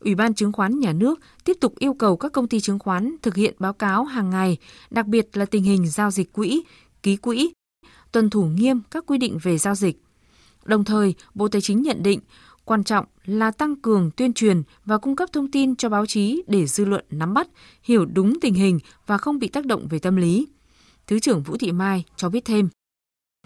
Ủy 0.00 0.14
ban 0.14 0.34
Chứng 0.34 0.52
khoán 0.52 0.80
Nhà 0.80 0.92
nước 0.92 1.20
tiếp 1.44 1.56
tục 1.60 1.74
yêu 1.78 1.94
cầu 1.94 2.16
các 2.16 2.32
công 2.32 2.48
ty 2.48 2.60
chứng 2.60 2.78
khoán 2.78 3.16
thực 3.22 3.36
hiện 3.36 3.54
báo 3.58 3.72
cáo 3.72 4.04
hàng 4.04 4.30
ngày, 4.30 4.56
đặc 4.90 5.06
biệt 5.06 5.36
là 5.36 5.44
tình 5.44 5.62
hình 5.62 5.88
giao 5.88 6.10
dịch 6.10 6.32
quỹ, 6.32 6.62
ký 7.02 7.16
quỹ, 7.16 7.52
tuân 8.12 8.30
thủ 8.30 8.44
nghiêm 8.44 8.80
các 8.90 9.04
quy 9.06 9.18
định 9.18 9.38
về 9.42 9.58
giao 9.58 9.74
dịch. 9.74 10.02
Đồng 10.64 10.84
thời, 10.84 11.14
Bộ 11.34 11.48
Tài 11.48 11.60
chính 11.60 11.82
nhận 11.82 12.02
định 12.02 12.20
quan 12.68 12.84
trọng 12.84 13.04
là 13.24 13.50
tăng 13.50 13.76
cường 13.76 14.10
tuyên 14.16 14.32
truyền 14.32 14.62
và 14.84 14.98
cung 14.98 15.16
cấp 15.16 15.28
thông 15.32 15.50
tin 15.50 15.76
cho 15.76 15.88
báo 15.88 16.06
chí 16.06 16.42
để 16.46 16.66
dư 16.66 16.84
luận 16.84 17.04
nắm 17.10 17.34
bắt, 17.34 17.48
hiểu 17.82 18.06
đúng 18.06 18.40
tình 18.40 18.54
hình 18.54 18.78
và 19.06 19.18
không 19.18 19.38
bị 19.38 19.48
tác 19.48 19.66
động 19.66 19.86
về 19.90 19.98
tâm 19.98 20.16
lý. 20.16 20.46
Thứ 21.06 21.18
trưởng 21.18 21.42
Vũ 21.42 21.56
Thị 21.56 21.72
Mai 21.72 22.04
cho 22.16 22.28
biết 22.28 22.44
thêm. 22.44 22.68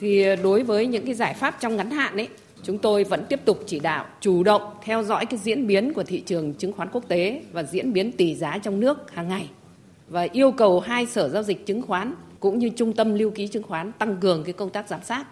Thì 0.01 0.23
ờ, 0.23 0.37
đối 0.37 0.63
với 0.63 0.87
những 0.87 1.07
cái 1.07 1.15
giải 1.15 1.35
pháp 1.35 1.57
trong 1.61 1.77
ngắn 1.77 1.91
hạn 1.91 2.17
ấy, 2.17 2.29
chúng 2.63 2.79
tôi 2.79 3.05
vẫn 3.05 3.25
tiếp 3.29 3.41
tục 3.45 3.63
chỉ 3.67 3.81
đạo 3.81 4.07
chủ 4.21 4.43
động 4.43 4.63
theo 4.83 5.03
dõi 5.03 5.27
cái 5.27 5.39
diễn 5.39 5.67
biến 5.67 5.93
của 5.93 6.03
thị 6.03 6.21
trường 6.21 6.55
chứng 6.55 6.73
khoán 6.73 6.89
quốc 6.93 7.09
tế 7.09 7.43
và 7.53 7.63
diễn 7.63 7.93
biến 7.93 8.13
tỷ 8.13 8.35
giá 8.35 8.59
trong 8.59 8.81
nước 8.81 9.11
hàng 9.13 9.29
ngày 9.29 9.51
và 10.09 10.27
yêu 10.33 10.53
cầu 10.53 10.81
hai 10.81 11.07
sở 11.07 11.29
giao 11.29 11.43
dịch 11.43 11.67
chứng 11.67 11.83
khoán 11.83 12.15
cũng 12.41 12.59
như 12.59 12.69
trung 12.69 12.93
tâm 12.93 13.15
lưu 13.15 13.31
ký 13.31 13.49
chứng 13.49 13.63
khoán 13.63 13.93
tăng 13.93 14.17
cường 14.21 14.45
cái 14.45 14.53
công 14.53 14.71
tác 14.71 14.89
giám 14.89 15.01
sát 15.05 15.27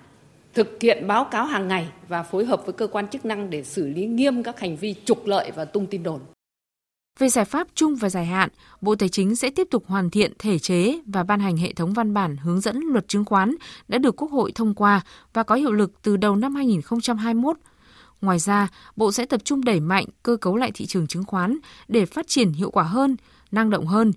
thực 0.55 0.79
hiện 0.81 1.07
báo 1.07 1.25
cáo 1.25 1.45
hàng 1.45 1.69
ngày 1.69 1.89
và 2.09 2.23
phối 2.23 2.45
hợp 2.45 2.63
với 2.65 2.73
cơ 2.73 2.87
quan 2.87 3.09
chức 3.09 3.25
năng 3.25 3.51
để 3.51 3.65
xử 3.65 3.89
lý 3.89 4.07
nghiêm 4.07 4.43
các 4.43 4.61
hành 4.61 4.77
vi 4.77 4.95
trục 5.05 5.27
lợi 5.27 5.51
và 5.55 5.65
tung 5.65 5.87
tin 5.87 6.03
đồn. 6.03 6.21
Về 7.19 7.29
giải 7.29 7.45
pháp 7.45 7.67
chung 7.75 7.97
và 7.97 8.11
dài 8.11 8.27
hạn, 8.27 8.49
Bộ 8.81 8.95
Tài 8.95 9.09
chính 9.09 9.37
sẽ 9.37 9.51
tiếp 9.51 9.69
tục 9.71 9.85
hoàn 9.87 10.11
thiện 10.11 10.33
thể 10.39 10.59
chế 10.59 11.01
và 11.07 11.23
ban 11.23 11.41
hành 11.41 11.57
hệ 11.57 11.73
thống 11.73 11.93
văn 11.93 12.15
bản 12.15 12.37
hướng 12.37 12.61
dẫn 12.61 12.81
luật 12.81 13.09
chứng 13.09 13.25
khoán 13.25 13.55
đã 13.89 13.99
được 13.99 14.17
Quốc 14.17 14.31
hội 14.31 14.53
thông 14.55 14.75
qua 14.75 15.01
và 15.33 15.43
có 15.43 15.55
hiệu 15.55 15.73
lực 15.73 15.93
từ 16.03 16.17
đầu 16.17 16.37
năm 16.37 16.55
2021. 16.55 17.57
Ngoài 18.21 18.39
ra, 18.39 18.69
Bộ 18.97 19.13
sẽ 19.13 19.27
tập 19.27 19.41
trung 19.45 19.65
đẩy 19.65 19.81
mạnh 19.81 20.05
cơ 20.23 20.37
cấu 20.37 20.57
lại 20.57 20.71
thị 20.75 20.87
trường 20.87 21.07
chứng 21.07 21.25
khoán 21.25 21.59
để 21.89 22.07
phát 22.07 22.29
triển 22.29 22.53
hiệu 22.53 22.71
quả 22.71 22.85
hơn, 22.85 23.17
năng 23.51 23.71
động 23.71 23.87
hơn. 23.87 24.13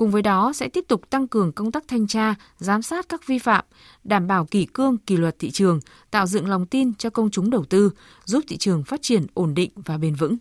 Cùng 0.00 0.10
với 0.10 0.22
đó 0.22 0.52
sẽ 0.54 0.68
tiếp 0.68 0.84
tục 0.88 1.10
tăng 1.10 1.28
cường 1.28 1.52
công 1.52 1.72
tác 1.72 1.84
thanh 1.88 2.06
tra, 2.06 2.34
giám 2.58 2.82
sát 2.82 3.08
các 3.08 3.26
vi 3.26 3.38
phạm, 3.38 3.64
đảm 4.04 4.26
bảo 4.26 4.44
kỷ 4.44 4.66
cương, 4.66 4.98
kỷ 4.98 5.16
luật 5.16 5.38
thị 5.38 5.50
trường, 5.50 5.80
tạo 6.10 6.26
dựng 6.26 6.48
lòng 6.48 6.66
tin 6.66 6.94
cho 6.94 7.10
công 7.10 7.30
chúng 7.30 7.50
đầu 7.50 7.64
tư, 7.64 7.90
giúp 8.24 8.44
thị 8.48 8.56
trường 8.56 8.84
phát 8.84 9.02
triển 9.02 9.26
ổn 9.34 9.54
định 9.54 9.70
và 9.74 9.98
bền 9.98 10.14
vững. 10.14 10.36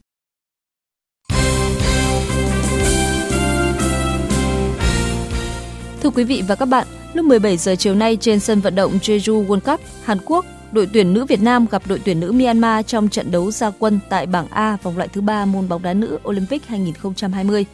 Thưa 6.02 6.10
quý 6.10 6.24
vị 6.24 6.44
và 6.48 6.56
các 6.56 6.66
bạn, 6.66 6.88
lúc 7.14 7.26
17 7.26 7.58
giờ 7.58 7.76
chiều 7.76 7.96
nay 7.96 8.18
trên 8.22 8.40
sân 8.40 8.60
vận 8.60 8.76
động 8.76 8.98
Jeju 9.02 9.48
World 9.48 9.60
Cup, 9.60 9.82
Hàn 10.04 10.18
Quốc, 10.26 10.46
đội 10.72 10.90
tuyển 10.94 11.14
nữ 11.14 11.26
Việt 11.26 11.42
Nam 11.42 11.66
gặp 11.72 11.82
đội 11.88 12.02
tuyển 12.06 12.20
nữ 12.20 12.32
Myanmar 12.32 12.86
trong 12.86 13.10
trận 13.10 13.32
đấu 13.32 13.52
gia 13.52 13.72
quân 13.72 14.00
tại 14.10 14.26
bảng 14.26 14.48
A 14.48 14.78
vòng 14.84 14.98
loại 14.98 15.08
thứ 15.08 15.22
ba 15.22 15.46
môn 15.46 15.70
bóng 15.70 15.84
đá 15.84 15.94
nữ 15.94 16.20
Olympic 16.28 16.66
2020. 16.66 17.66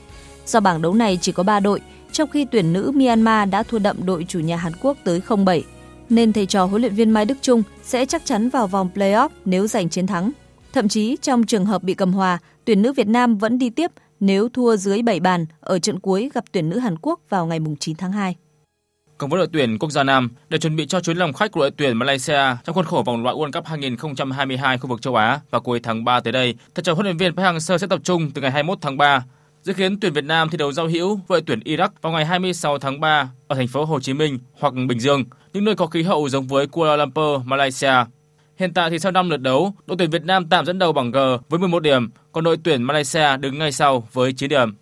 Do 0.45 0.59
bảng 0.59 0.81
đấu 0.81 0.93
này 0.93 1.17
chỉ 1.21 1.31
có 1.31 1.43
3 1.43 1.59
đội, 1.59 1.81
trong 2.11 2.29
khi 2.29 2.45
tuyển 2.51 2.73
nữ 2.73 2.91
Myanmar 2.95 3.49
đã 3.49 3.63
thua 3.63 3.79
đậm 3.79 4.05
đội 4.05 4.25
chủ 4.27 4.39
nhà 4.39 4.57
Hàn 4.57 4.73
Quốc 4.81 4.97
tới 5.03 5.21
0-7, 5.27 5.61
nên 6.09 6.33
thầy 6.33 6.45
trò 6.45 6.65
huấn 6.65 6.81
luyện 6.81 6.95
viên 6.95 7.11
Mai 7.11 7.25
Đức 7.25 7.37
Trung 7.41 7.63
sẽ 7.83 8.05
chắc 8.05 8.25
chắn 8.25 8.49
vào 8.49 8.67
vòng 8.67 8.89
playoff 8.95 9.29
nếu 9.45 9.67
giành 9.67 9.89
chiến 9.89 10.07
thắng. 10.07 10.31
Thậm 10.73 10.87
chí 10.87 11.17
trong 11.21 11.43
trường 11.43 11.65
hợp 11.65 11.83
bị 11.83 11.93
cầm 11.93 12.13
hòa, 12.13 12.37
tuyển 12.65 12.81
nữ 12.81 12.93
Việt 12.93 13.07
Nam 13.07 13.37
vẫn 13.37 13.59
đi 13.59 13.69
tiếp 13.69 13.91
nếu 14.19 14.49
thua 14.49 14.75
dưới 14.75 15.01
7 15.01 15.19
bàn 15.19 15.45
ở 15.59 15.79
trận 15.79 15.99
cuối 15.99 16.29
gặp 16.33 16.43
tuyển 16.51 16.69
nữ 16.69 16.79
Hàn 16.79 16.95
Quốc 17.01 17.19
vào 17.29 17.45
ngày 17.45 17.59
9 17.79 17.95
tháng 17.95 18.11
2. 18.11 18.35
Còn 19.17 19.29
với 19.29 19.37
đội 19.37 19.47
tuyển 19.53 19.79
quốc 19.79 19.91
gia 19.91 20.03
Nam 20.03 20.29
để 20.49 20.57
chuẩn 20.57 20.75
bị 20.75 20.87
cho 20.87 20.99
chuyến 20.99 21.17
làm 21.17 21.33
khách 21.33 21.51
của 21.51 21.59
đội 21.59 21.71
tuyển 21.71 21.97
Malaysia 21.97 22.41
trong 22.63 22.75
khuôn 22.75 22.85
khổ 22.85 23.03
vòng 23.05 23.23
loại 23.23 23.35
World 23.35 23.51
Cup 23.51 23.65
2022 23.65 24.77
khu 24.77 24.89
vực 24.89 25.01
châu 25.01 25.15
Á 25.15 25.39
vào 25.49 25.61
cuối 25.61 25.79
tháng 25.79 26.05
3 26.05 26.19
tới 26.19 26.33
đây, 26.33 26.55
thầy 26.75 26.83
trò 26.83 26.93
huấn 26.93 27.05
luyện 27.05 27.17
viên 27.17 27.35
Park 27.35 27.45
Hang-seo 27.45 27.77
sẽ 27.77 27.87
tập 27.87 27.99
trung 28.03 28.31
từ 28.31 28.41
ngày 28.41 28.51
21 28.51 28.77
tháng 28.81 28.97
3 28.97 29.23
dự 29.65 29.73
kiến 29.73 29.99
tuyển 29.99 30.13
Việt 30.13 30.23
Nam 30.23 30.49
thi 30.49 30.57
đấu 30.57 30.71
giao 30.71 30.87
hữu 30.87 31.19
với 31.27 31.41
tuyển 31.41 31.59
Iraq 31.59 31.89
vào 32.01 32.13
ngày 32.13 32.25
26 32.25 32.79
tháng 32.79 32.99
3 32.99 33.29
ở 33.47 33.55
thành 33.55 33.67
phố 33.67 33.85
Hồ 33.85 33.99
Chí 33.99 34.13
Minh 34.13 34.39
hoặc 34.59 34.73
Bình 34.87 34.99
Dương, 34.99 35.23
những 35.53 35.65
nơi 35.65 35.75
có 35.75 35.87
khí 35.87 36.03
hậu 36.03 36.29
giống 36.29 36.47
với 36.47 36.67
Kuala 36.67 36.95
Lumpur, 36.95 37.41
Malaysia. 37.45 37.93
Hiện 38.57 38.73
tại 38.73 38.89
thì 38.89 38.99
sau 38.99 39.11
5 39.11 39.29
lượt 39.29 39.37
đấu, 39.37 39.73
đội 39.85 39.97
tuyển 39.97 40.09
Việt 40.09 40.23
Nam 40.23 40.49
tạm 40.49 40.65
dẫn 40.65 40.79
đầu 40.79 40.93
bảng 40.93 41.11
G 41.11 41.17
với 41.49 41.59
11 41.59 41.79
điểm, 41.79 42.09
còn 42.31 42.43
đội 42.43 42.57
tuyển 42.63 42.83
Malaysia 42.83 43.37
đứng 43.37 43.59
ngay 43.59 43.71
sau 43.71 44.07
với 44.13 44.33
9 44.33 44.49
điểm. 44.49 44.75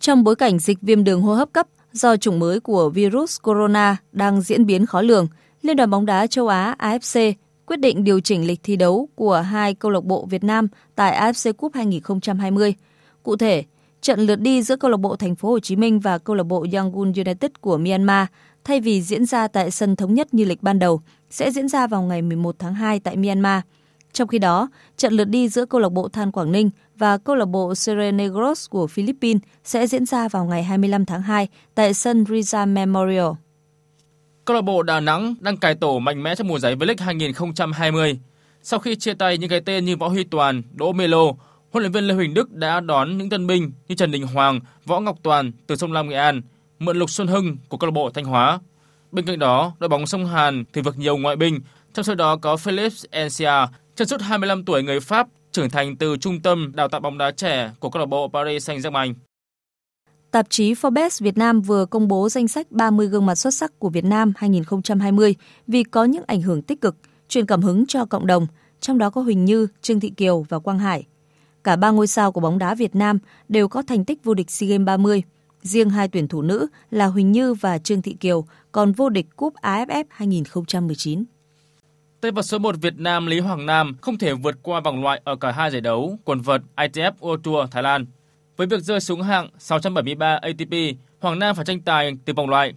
Trong 0.00 0.24
bối 0.24 0.36
cảnh 0.36 0.58
dịch 0.58 0.78
viêm 0.82 1.04
đường 1.04 1.22
hô 1.22 1.34
hấp 1.34 1.52
cấp 1.52 1.66
do 1.92 2.16
chủng 2.16 2.38
mới 2.38 2.60
của 2.60 2.90
virus 2.90 3.40
corona 3.42 3.96
đang 4.12 4.40
diễn 4.40 4.66
biến 4.66 4.86
khó 4.86 5.02
lường, 5.02 5.26
Liên 5.62 5.76
đoàn 5.76 5.90
bóng 5.90 6.06
đá 6.06 6.26
châu 6.26 6.48
Á 6.48 6.74
AFC 6.78 7.32
quyết 7.66 7.80
định 7.80 8.04
điều 8.04 8.20
chỉnh 8.20 8.46
lịch 8.46 8.60
thi 8.62 8.76
đấu 8.76 9.08
của 9.14 9.36
hai 9.36 9.74
câu 9.74 9.90
lạc 9.90 10.04
bộ 10.04 10.26
Việt 10.30 10.44
Nam 10.44 10.68
tại 10.94 11.20
AFC 11.20 11.52
Cup 11.52 11.74
2020. 11.74 12.74
Cụ 13.22 13.36
thể, 13.36 13.64
trận 14.02 14.20
lượt 14.20 14.40
đi 14.40 14.62
giữa 14.62 14.76
câu 14.76 14.90
lạc 14.90 14.96
bộ 14.96 15.16
Thành 15.16 15.34
phố 15.34 15.50
Hồ 15.50 15.60
Chí 15.60 15.76
Minh 15.76 16.00
và 16.00 16.18
câu 16.18 16.36
lạc 16.36 16.44
bộ 16.44 16.66
Yangon 16.72 17.12
United 17.12 17.50
của 17.60 17.78
Myanmar 17.78 18.26
thay 18.64 18.80
vì 18.80 19.02
diễn 19.02 19.24
ra 19.24 19.48
tại 19.48 19.70
sân 19.70 19.96
thống 19.96 20.14
nhất 20.14 20.34
như 20.34 20.44
lịch 20.44 20.62
ban 20.62 20.78
đầu 20.78 21.00
sẽ 21.30 21.50
diễn 21.50 21.68
ra 21.68 21.86
vào 21.86 22.02
ngày 22.02 22.22
11 22.22 22.56
tháng 22.58 22.74
2 22.74 23.00
tại 23.00 23.16
Myanmar. 23.16 23.62
Trong 24.12 24.28
khi 24.28 24.38
đó, 24.38 24.68
trận 24.96 25.12
lượt 25.12 25.24
đi 25.24 25.48
giữa 25.48 25.66
câu 25.66 25.80
lạc 25.80 25.88
bộ 25.88 26.08
Than 26.08 26.32
Quảng 26.32 26.52
Ninh 26.52 26.70
và 26.96 27.18
câu 27.18 27.36
lạc 27.36 27.44
bộ 27.44 27.74
Serenegros 27.74 28.70
của 28.70 28.86
Philippines 28.86 29.42
sẽ 29.64 29.86
diễn 29.86 30.06
ra 30.06 30.28
vào 30.28 30.44
ngày 30.44 30.62
25 30.62 31.04
tháng 31.04 31.22
2 31.22 31.48
tại 31.74 31.94
sân 31.94 32.24
Rizal 32.24 32.72
Memorial. 32.72 33.30
Câu 34.44 34.54
lạc 34.54 34.62
bộ 34.62 34.82
Đà 34.82 35.00
Nẵng 35.00 35.34
đang 35.40 35.56
cải 35.56 35.74
tổ 35.74 35.98
mạnh 35.98 36.22
mẽ 36.22 36.34
trong 36.34 36.48
mùa 36.48 36.58
giải 36.58 36.76
V-League 36.76 37.04
2020. 37.04 38.18
Sau 38.62 38.80
khi 38.80 38.96
chia 38.96 39.14
tay 39.14 39.38
những 39.38 39.50
cái 39.50 39.60
tên 39.60 39.84
như 39.84 39.96
Võ 39.96 40.08
Huy 40.08 40.24
Toàn, 40.24 40.62
Đỗ 40.72 40.92
Melo, 40.92 41.32
huấn 41.70 41.82
luyện 41.82 41.92
viên 41.92 42.04
Lê 42.04 42.14
Huỳnh 42.14 42.34
Đức 42.34 42.52
đã 42.52 42.80
đón 42.80 43.18
những 43.18 43.30
tân 43.30 43.46
binh 43.46 43.72
như 43.88 43.94
Trần 43.94 44.10
Đình 44.10 44.26
Hoàng, 44.26 44.60
Võ 44.86 45.00
Ngọc 45.00 45.18
Toàn 45.22 45.52
từ 45.66 45.76
sông 45.76 45.92
Lam 45.92 46.08
Nghệ 46.08 46.16
An, 46.16 46.42
mượn 46.78 46.96
Lục 46.96 47.10
Xuân 47.10 47.28
Hưng 47.28 47.56
của 47.68 47.76
câu 47.76 47.90
lạc 47.90 47.94
bộ 47.94 48.10
Thanh 48.10 48.24
Hóa. 48.24 48.58
Bên 49.12 49.26
cạnh 49.26 49.38
đó, 49.38 49.72
đội 49.78 49.88
bóng 49.88 50.06
sông 50.06 50.26
Hàn 50.26 50.64
thì 50.72 50.82
vực 50.82 50.98
nhiều 50.98 51.16
ngoại 51.16 51.36
binh, 51.36 51.60
trong 51.94 52.04
số 52.04 52.14
đó 52.14 52.36
có 52.36 52.56
Philippe 52.56 52.96
Encia, 53.10 53.66
chân 53.96 54.08
sút 54.08 54.20
25 54.20 54.64
tuổi 54.64 54.82
người 54.82 55.00
Pháp, 55.00 55.26
trưởng 55.52 55.70
thành 55.70 55.96
từ 55.96 56.16
trung 56.16 56.40
tâm 56.40 56.72
đào 56.74 56.88
tạo 56.88 57.00
bóng 57.00 57.18
đá 57.18 57.30
trẻ 57.30 57.70
của 57.80 57.90
câu 57.90 58.00
lạc 58.00 58.06
bộ 58.06 58.28
Paris 58.28 58.70
Saint-Germain. 58.70 59.14
Tạp 60.30 60.50
chí 60.50 60.74
Forbes 60.74 61.24
Việt 61.24 61.38
Nam 61.38 61.60
vừa 61.60 61.86
công 61.86 62.08
bố 62.08 62.28
danh 62.28 62.48
sách 62.48 62.72
30 62.72 63.06
gương 63.06 63.26
mặt 63.26 63.34
xuất 63.34 63.54
sắc 63.54 63.78
của 63.78 63.88
Việt 63.88 64.04
Nam 64.04 64.32
2020 64.36 65.34
vì 65.66 65.82
có 65.82 66.04
những 66.04 66.24
ảnh 66.26 66.42
hưởng 66.42 66.62
tích 66.62 66.80
cực, 66.80 66.96
truyền 67.28 67.46
cảm 67.46 67.62
hứng 67.62 67.86
cho 67.86 68.04
cộng 68.04 68.26
đồng, 68.26 68.46
trong 68.80 68.98
đó 68.98 69.10
có 69.10 69.20
Huỳnh 69.20 69.44
Như, 69.44 69.66
Trương 69.82 70.00
Thị 70.00 70.10
Kiều 70.16 70.46
và 70.48 70.58
Quang 70.58 70.78
Hải. 70.78 71.04
Cả 71.64 71.76
ba 71.76 71.90
ngôi 71.90 72.06
sao 72.06 72.32
của 72.32 72.40
bóng 72.40 72.58
đá 72.58 72.74
Việt 72.74 72.94
Nam 72.94 73.18
đều 73.48 73.68
có 73.68 73.82
thành 73.82 74.04
tích 74.04 74.24
vô 74.24 74.34
địch 74.34 74.50
SEA 74.50 74.68
Games 74.68 74.86
30. 74.86 75.22
Riêng 75.62 75.90
hai 75.90 76.08
tuyển 76.08 76.28
thủ 76.28 76.42
nữ 76.42 76.66
là 76.90 77.06
Huỳnh 77.06 77.32
Như 77.32 77.54
và 77.54 77.78
Trương 77.78 78.02
Thị 78.02 78.16
Kiều 78.20 78.44
còn 78.72 78.92
vô 78.92 79.08
địch 79.08 79.26
cúp 79.36 79.54
AFF 79.54 80.04
2019. 80.08 81.24
Tay 82.20 82.30
vợt 82.30 82.44
số 82.44 82.58
1 82.58 82.76
Việt 82.80 82.94
Nam 82.96 83.26
Lý 83.26 83.40
Hoàng 83.40 83.66
Nam 83.66 83.96
không 84.00 84.18
thể 84.18 84.34
vượt 84.34 84.58
qua 84.62 84.80
vòng 84.80 85.02
loại 85.02 85.20
ở 85.24 85.36
cả 85.36 85.52
hai 85.52 85.70
giải 85.70 85.80
đấu 85.80 86.18
quần 86.24 86.40
vợt 86.40 86.62
ITF 86.76 87.12
World 87.20 87.36
Tour 87.36 87.70
Thái 87.70 87.82
Lan. 87.82 88.06
Với 88.56 88.66
việc 88.66 88.80
rơi 88.80 89.00
xuống 89.00 89.22
hạng 89.22 89.48
673 89.58 90.38
ATP, 90.42 90.72
Hoàng 91.20 91.38
Nam 91.38 91.56
phải 91.56 91.64
tranh 91.64 91.80
tài 91.80 92.12
từ 92.24 92.32
vòng 92.32 92.50
loại. 92.50 92.72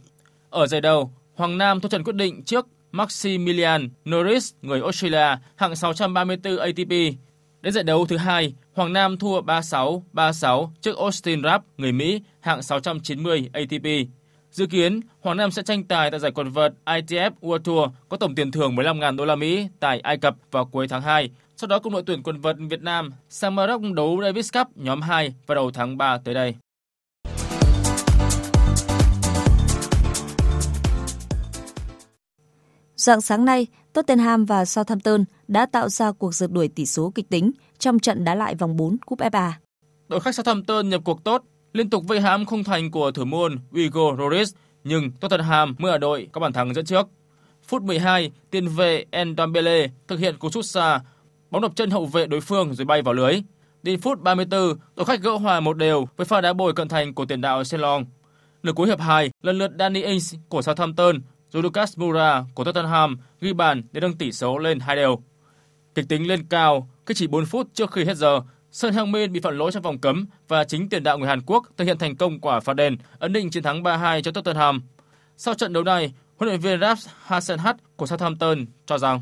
Ở 0.49 0.67
giải 0.67 0.81
đầu, 0.81 1.11
Hoàng 1.35 1.57
Nam 1.57 1.81
thua 1.81 1.89
trận 1.89 2.03
quyết 2.03 2.15
định 2.15 2.43
trước 2.43 2.67
Maximilian 2.91 3.89
Norris 4.09 4.53
người 4.61 4.81
Australia 4.81 5.37
hạng 5.55 5.75
634 5.75 6.57
ATP. 6.57 7.15
Đến 7.63 7.73
giải 7.73 7.83
đấu 7.83 8.05
thứ 8.05 8.17
hai, 8.17 8.53
Hoàng 8.73 8.93
Nam 8.93 9.17
thua 9.17 9.41
3-6, 9.41 10.01
3-6 10.13 10.69
trước 10.81 10.97
Austin 10.97 11.43
Rapp 11.43 11.65
người 11.77 11.91
Mỹ 11.91 12.21
hạng 12.39 12.63
690 12.63 13.49
ATP. 13.53 13.85
Dự 14.51 14.65
kiến, 14.65 14.99
Hoàng 15.21 15.37
Nam 15.37 15.51
sẽ 15.51 15.63
tranh 15.63 15.83
tài 15.83 16.11
tại 16.11 16.19
giải 16.19 16.31
quần 16.31 16.49
vợt 16.49 16.73
ITF 16.85 17.31
World 17.41 17.59
Tour 17.59 17.89
có 18.09 18.17
tổng 18.17 18.35
tiền 18.35 18.51
thưởng 18.51 18.75
15.000 18.75 19.15
đô 19.15 19.25
la 19.25 19.35
Mỹ 19.35 19.67
tại 19.79 19.99
Ai 19.99 20.17
Cập 20.17 20.35
vào 20.51 20.65
cuối 20.65 20.87
tháng 20.87 21.01
2. 21.01 21.29
Sau 21.57 21.67
đó 21.67 21.79
cùng 21.79 21.93
đội 21.93 22.03
tuyển 22.05 22.23
quần 22.23 22.41
vợt 22.41 22.55
Việt 22.69 22.81
Nam 22.81 23.09
sang 23.29 23.55
Maroc 23.55 23.81
đấu 23.93 24.19
Davis 24.23 24.53
Cup 24.53 24.67
nhóm 24.77 25.01
2 25.01 25.33
vào 25.47 25.55
đầu 25.55 25.71
tháng 25.71 25.97
3 25.97 26.17
tới 26.17 26.33
đây. 26.33 26.55
Dạng 32.95 33.21
sáng 33.21 33.45
nay, 33.45 33.67
Tottenham 33.93 34.45
và 34.45 34.65
Southampton 34.65 35.23
đã 35.53 35.65
tạo 35.65 35.89
ra 35.89 36.11
cuộc 36.11 36.35
rượt 36.35 36.51
đuổi 36.51 36.67
tỷ 36.67 36.85
số 36.85 37.11
kịch 37.15 37.29
tính 37.29 37.51
trong 37.79 37.99
trận 37.99 38.23
đá 38.23 38.35
lại 38.35 38.55
vòng 38.55 38.75
4 38.77 38.97
Cúp 39.05 39.19
FA. 39.19 39.51
Đội 40.07 40.19
khách 40.19 40.35
Southampton 40.35 40.89
nhập 40.89 41.01
cuộc 41.05 41.23
tốt, 41.23 41.43
liên 41.73 41.89
tục 41.89 42.03
vây 42.07 42.21
hãm 42.21 42.45
không 42.45 42.63
thành 42.63 42.91
của 42.91 43.11
thủ 43.11 43.25
môn 43.25 43.59
Hugo 43.71 44.11
Lloris, 44.17 44.53
nhưng 44.83 45.11
Tottenham 45.11 45.75
mới 45.77 45.91
ở 45.91 45.97
đội 45.97 46.27
có 46.31 46.41
bàn 46.41 46.53
thắng 46.53 46.73
dẫn 46.73 46.85
trước. 46.85 47.07
Phút 47.63 47.81
12, 47.81 48.31
tiền 48.51 48.67
vệ 48.67 49.05
Ndombele 49.25 49.87
thực 50.07 50.19
hiện 50.19 50.37
cú 50.37 50.49
sút 50.49 50.65
xa, 50.65 51.01
bóng 51.51 51.61
đập 51.61 51.71
chân 51.75 51.89
hậu 51.89 52.05
vệ 52.05 52.25
đối 52.25 52.41
phương 52.41 52.73
rồi 52.73 52.85
bay 52.85 53.01
vào 53.01 53.13
lưới. 53.13 53.41
Đến 53.83 54.01
phút 54.01 54.21
34, 54.21 54.77
đội 54.95 55.05
khách 55.05 55.21
gỡ 55.21 55.31
hòa 55.31 55.59
một 55.59 55.77
đều 55.77 56.07
với 56.17 56.25
pha 56.25 56.41
đá 56.41 56.53
bồi 56.53 56.73
cận 56.73 56.87
thành 56.87 57.13
của 57.13 57.25
tiền 57.25 57.41
đạo 57.41 57.63
Selong. 57.63 58.05
Lượt 58.63 58.75
cuối 58.75 58.87
hiệp 58.87 58.99
2, 58.99 59.31
lần 59.41 59.57
lượt 59.57 59.71
Danny 59.79 60.01
Ings 60.01 60.35
của 60.49 60.61
Southampton 60.61 61.19
rồi 61.49 61.63
Lucas 61.63 61.97
Moura 61.97 62.43
của 62.53 62.63
Tottenham 62.63 63.17
ghi 63.41 63.53
bàn 63.53 63.83
để 63.91 64.01
nâng 64.01 64.17
tỷ 64.17 64.31
số 64.31 64.57
lên 64.57 64.79
2 64.79 64.95
đều. 64.95 65.19
Kịch 65.95 66.05
tính 66.09 66.27
lên 66.27 66.45
cao 66.49 66.89
khi 67.05 67.13
chỉ 67.13 67.27
4 67.27 67.45
phút 67.45 67.67
trước 67.73 67.91
khi 67.91 68.05
hết 68.05 68.17
giờ, 68.17 68.41
Sơn 68.71 68.93
Heung 68.93 69.11
Min 69.11 69.31
bị 69.31 69.39
phạm 69.39 69.57
lỗi 69.57 69.71
trong 69.71 69.83
vòng 69.83 69.99
cấm 69.99 70.25
và 70.47 70.63
chính 70.63 70.89
tiền 70.89 71.03
đạo 71.03 71.17
người 71.17 71.27
Hàn 71.27 71.41
Quốc 71.41 71.65
thực 71.77 71.85
hiện 71.85 71.97
thành 71.97 72.15
công 72.15 72.39
quả 72.39 72.59
phạt 72.59 72.73
đền 72.73 72.97
ấn 73.19 73.33
định 73.33 73.49
chiến 73.49 73.63
thắng 73.63 73.83
3-2 73.83 74.21
cho 74.21 74.31
Tottenham. 74.31 74.81
Sau 75.37 75.53
trận 75.53 75.73
đấu 75.73 75.83
này, 75.83 76.13
huấn 76.37 76.49
luyện 76.49 76.59
viên 76.59 76.79
Ralph 76.79 76.99
Hasenhutt 77.23 77.77
của 77.95 78.05
Southampton 78.05 78.65
cho 78.85 78.97
rằng 78.97 79.21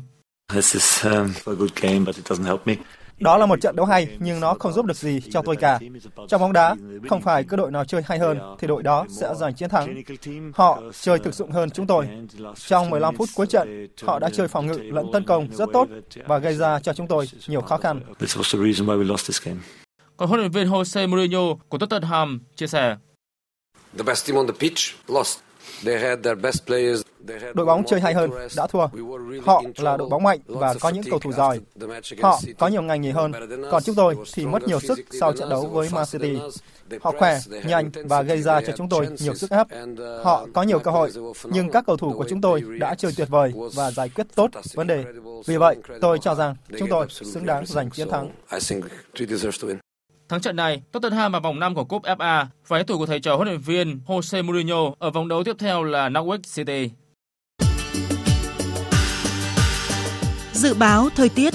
This 0.52 0.74
is 0.74 1.04
um, 1.04 1.32
a 1.46 1.52
good 1.52 1.70
game, 1.80 1.98
but 1.98 2.16
it 2.16 2.24
doesn't 2.30 2.44
help 2.44 2.66
me. 2.66 2.74
Đó 3.22 3.38
là 3.38 3.46
một 3.46 3.60
trận 3.60 3.76
đấu 3.76 3.86
hay 3.86 4.08
nhưng 4.18 4.40
nó 4.40 4.54
không 4.54 4.72
giúp 4.72 4.86
được 4.86 4.96
gì 4.96 5.20
cho 5.30 5.42
tôi 5.42 5.56
cả. 5.56 5.78
Trong 6.28 6.40
bóng 6.40 6.52
đá, 6.52 6.76
không 7.08 7.22
phải 7.22 7.44
cứ 7.44 7.56
đội 7.56 7.70
nào 7.70 7.84
chơi 7.84 8.02
hay 8.04 8.18
hơn 8.18 8.38
thì 8.58 8.66
đội 8.66 8.82
đó 8.82 9.06
sẽ 9.08 9.34
giành 9.34 9.54
chiến 9.54 9.68
thắng. 9.68 10.02
Họ 10.54 10.82
chơi 11.00 11.18
thực 11.18 11.34
dụng 11.34 11.50
hơn 11.50 11.70
chúng 11.70 11.86
tôi. 11.86 12.08
Trong 12.66 12.90
15 12.90 13.16
phút 13.16 13.28
cuối 13.34 13.46
trận, 13.46 13.88
họ 14.02 14.18
đã 14.18 14.30
chơi 14.30 14.48
phòng 14.48 14.66
ngự 14.66 14.78
lẫn 14.78 15.06
tấn 15.12 15.24
công 15.24 15.48
rất 15.52 15.68
tốt 15.72 15.88
và 16.26 16.38
gây 16.38 16.54
ra 16.54 16.80
cho 16.80 16.92
chúng 16.92 17.06
tôi 17.06 17.28
nhiều 17.46 17.60
khó 17.60 17.76
khăn. 17.76 18.00
Còn 20.16 20.28
huấn 20.28 20.40
luyện 20.40 20.50
viên 20.50 20.68
Jose 20.68 21.08
Mourinho 21.08 21.54
của 21.68 21.78
Tottenham 21.78 22.40
chia 22.56 22.66
sẻ. 22.66 22.96
The 23.98 24.04
best 24.04 24.26
team 24.26 24.36
on 24.36 24.46
the 24.46 24.54
pitch 24.60 24.78
lost. 25.08 25.38
Đội 27.54 27.66
bóng 27.66 27.84
chơi 27.86 28.00
hay 28.00 28.14
hơn, 28.14 28.30
đã 28.56 28.66
thua. 28.66 28.86
Họ 29.44 29.62
là 29.76 29.96
đội 29.96 30.08
bóng 30.08 30.22
mạnh 30.22 30.38
và 30.46 30.74
có 30.80 30.88
những 30.88 31.04
cầu 31.10 31.18
thủ 31.18 31.32
giỏi. 31.32 31.60
Họ 32.22 32.40
có 32.58 32.68
nhiều 32.68 32.82
ngành 32.82 33.00
nghề 33.00 33.10
hơn. 33.10 33.32
Còn 33.70 33.82
chúng 33.82 33.94
tôi 33.94 34.16
thì 34.34 34.46
mất 34.46 34.62
nhiều 34.62 34.80
sức 34.80 34.98
sau 35.20 35.32
trận 35.32 35.48
đấu 35.48 35.66
với 35.66 35.88
Man 35.92 36.04
City. 36.12 36.38
Họ 37.00 37.12
khỏe, 37.18 37.38
nhanh 37.64 37.90
và 38.04 38.22
gây 38.22 38.42
ra 38.42 38.60
cho 38.66 38.72
chúng 38.76 38.88
tôi 38.88 39.08
nhiều 39.20 39.34
sức 39.34 39.50
ép. 39.50 39.66
Họ 40.24 40.46
có 40.54 40.62
nhiều 40.62 40.78
cơ 40.78 40.90
hội, 40.90 41.10
nhưng 41.44 41.70
các 41.70 41.84
cầu 41.86 41.96
thủ 41.96 42.12
của 42.12 42.24
chúng 42.28 42.40
tôi 42.40 42.62
đã 42.78 42.94
chơi 42.94 43.12
tuyệt 43.16 43.28
vời 43.28 43.52
và 43.74 43.90
giải 43.90 44.08
quyết 44.08 44.26
tốt 44.34 44.50
vấn 44.74 44.86
đề. 44.86 45.04
Vì 45.46 45.56
vậy, 45.56 45.76
tôi 46.00 46.18
cho 46.18 46.34
rằng 46.34 46.56
chúng 46.78 46.88
tôi 46.88 47.06
xứng 47.10 47.46
đáng 47.46 47.66
giành 47.66 47.90
chiến 47.90 48.08
thắng. 48.08 48.30
Thắng 50.32 50.40
trận 50.40 50.56
này, 50.56 50.82
Tottenham 50.92 51.32
vào 51.32 51.40
vòng 51.40 51.58
5 51.58 51.74
của 51.74 51.84
cúp 51.84 52.02
FA 52.02 52.46
và 52.66 52.78
đối 52.78 52.84
thủ 52.84 52.98
của 52.98 53.06
thầy 53.06 53.20
trò 53.20 53.36
huấn 53.36 53.48
luyện 53.48 53.60
viên 53.60 54.00
Jose 54.06 54.44
Mourinho 54.44 54.94
ở 54.98 55.10
vòng 55.10 55.28
đấu 55.28 55.44
tiếp 55.44 55.56
theo 55.58 55.82
là 55.82 56.08
Norwich 56.08 56.42
City. 56.54 56.90
Dự 60.52 60.74
báo 60.74 61.08
thời 61.16 61.28
tiết 61.28 61.54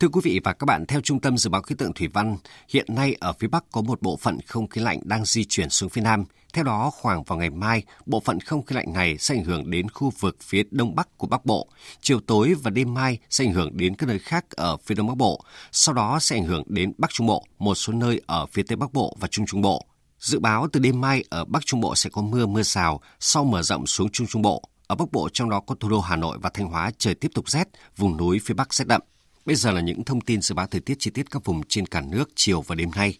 Thưa 0.00 0.08
quý 0.08 0.20
vị 0.24 0.40
và 0.44 0.52
các 0.52 0.64
bạn, 0.66 0.86
theo 0.86 1.00
Trung 1.00 1.20
tâm 1.20 1.38
Dự 1.38 1.50
báo 1.50 1.62
Khí 1.62 1.74
tượng 1.78 1.92
Thủy 1.92 2.08
văn, 2.08 2.36
hiện 2.68 2.86
nay 2.88 3.16
ở 3.20 3.32
phía 3.32 3.48
Bắc 3.48 3.64
có 3.72 3.82
một 3.82 4.02
bộ 4.02 4.16
phận 4.16 4.38
không 4.46 4.68
khí 4.68 4.80
lạnh 4.80 5.00
đang 5.04 5.24
di 5.24 5.44
chuyển 5.44 5.70
xuống 5.70 5.90
phía 5.90 6.02
Nam. 6.02 6.24
Theo 6.52 6.64
đó, 6.64 6.90
khoảng 6.94 7.22
vào 7.22 7.38
ngày 7.38 7.50
mai, 7.50 7.82
bộ 8.06 8.20
phận 8.20 8.40
không 8.40 8.64
khí 8.64 8.76
lạnh 8.76 8.92
này 8.92 9.18
sẽ 9.18 9.34
ảnh 9.34 9.44
hưởng 9.44 9.70
đến 9.70 9.90
khu 9.90 10.12
vực 10.20 10.36
phía 10.40 10.62
Đông 10.70 10.94
Bắc 10.94 11.18
của 11.18 11.26
Bắc 11.26 11.46
Bộ. 11.46 11.68
Chiều 12.00 12.20
tối 12.20 12.54
và 12.62 12.70
đêm 12.70 12.94
mai 12.94 13.18
sẽ 13.30 13.44
ảnh 13.44 13.52
hưởng 13.52 13.76
đến 13.76 13.94
các 13.94 14.06
nơi 14.06 14.18
khác 14.18 14.50
ở 14.50 14.76
phía 14.76 14.94
Đông 14.94 15.06
Bắc 15.06 15.16
Bộ. 15.16 15.44
Sau 15.72 15.94
đó 15.94 16.18
sẽ 16.20 16.36
ảnh 16.36 16.44
hưởng 16.44 16.62
đến 16.66 16.92
Bắc 16.98 17.10
Trung 17.10 17.26
Bộ, 17.26 17.46
một 17.58 17.74
số 17.74 17.92
nơi 17.92 18.20
ở 18.26 18.46
phía 18.46 18.62
Tây 18.62 18.76
Bắc 18.76 18.92
Bộ 18.92 19.16
và 19.20 19.28
Trung 19.28 19.46
Trung 19.46 19.62
Bộ. 19.62 19.86
Dự 20.18 20.38
báo 20.38 20.68
từ 20.72 20.80
đêm 20.80 21.00
mai 21.00 21.24
ở 21.30 21.44
Bắc 21.44 21.66
Trung 21.66 21.80
Bộ 21.80 21.94
sẽ 21.94 22.10
có 22.10 22.22
mưa 22.22 22.46
mưa 22.46 22.62
rào, 22.62 23.00
sau 23.20 23.44
mở 23.44 23.62
rộng 23.62 23.86
xuống 23.86 24.10
Trung 24.10 24.26
Trung 24.26 24.42
Bộ. 24.42 24.62
Ở 24.86 24.96
Bắc 24.96 25.12
Bộ 25.12 25.28
trong 25.32 25.50
đó 25.50 25.60
có 25.60 25.74
thủ 25.74 25.88
đô 25.88 26.00
Hà 26.00 26.16
Nội 26.16 26.38
và 26.42 26.50
Thanh 26.54 26.66
Hóa 26.66 26.90
trời 26.98 27.14
tiếp 27.14 27.30
tục 27.34 27.50
rét, 27.50 27.68
vùng 27.96 28.16
núi 28.16 28.40
phía 28.44 28.54
Bắc 28.54 28.74
rét 28.74 28.88
đậm. 28.88 29.00
Bây 29.44 29.56
giờ 29.56 29.70
là 29.70 29.80
những 29.80 30.04
thông 30.04 30.20
tin 30.20 30.42
dự 30.42 30.54
báo 30.54 30.66
thời 30.66 30.80
tiết 30.80 30.94
chi 30.98 31.10
tiết 31.10 31.30
các 31.30 31.44
vùng 31.44 31.62
trên 31.68 31.86
cả 31.86 32.00
nước 32.00 32.30
chiều 32.34 32.60
và 32.60 32.74
đêm 32.74 32.90
nay. 32.94 33.18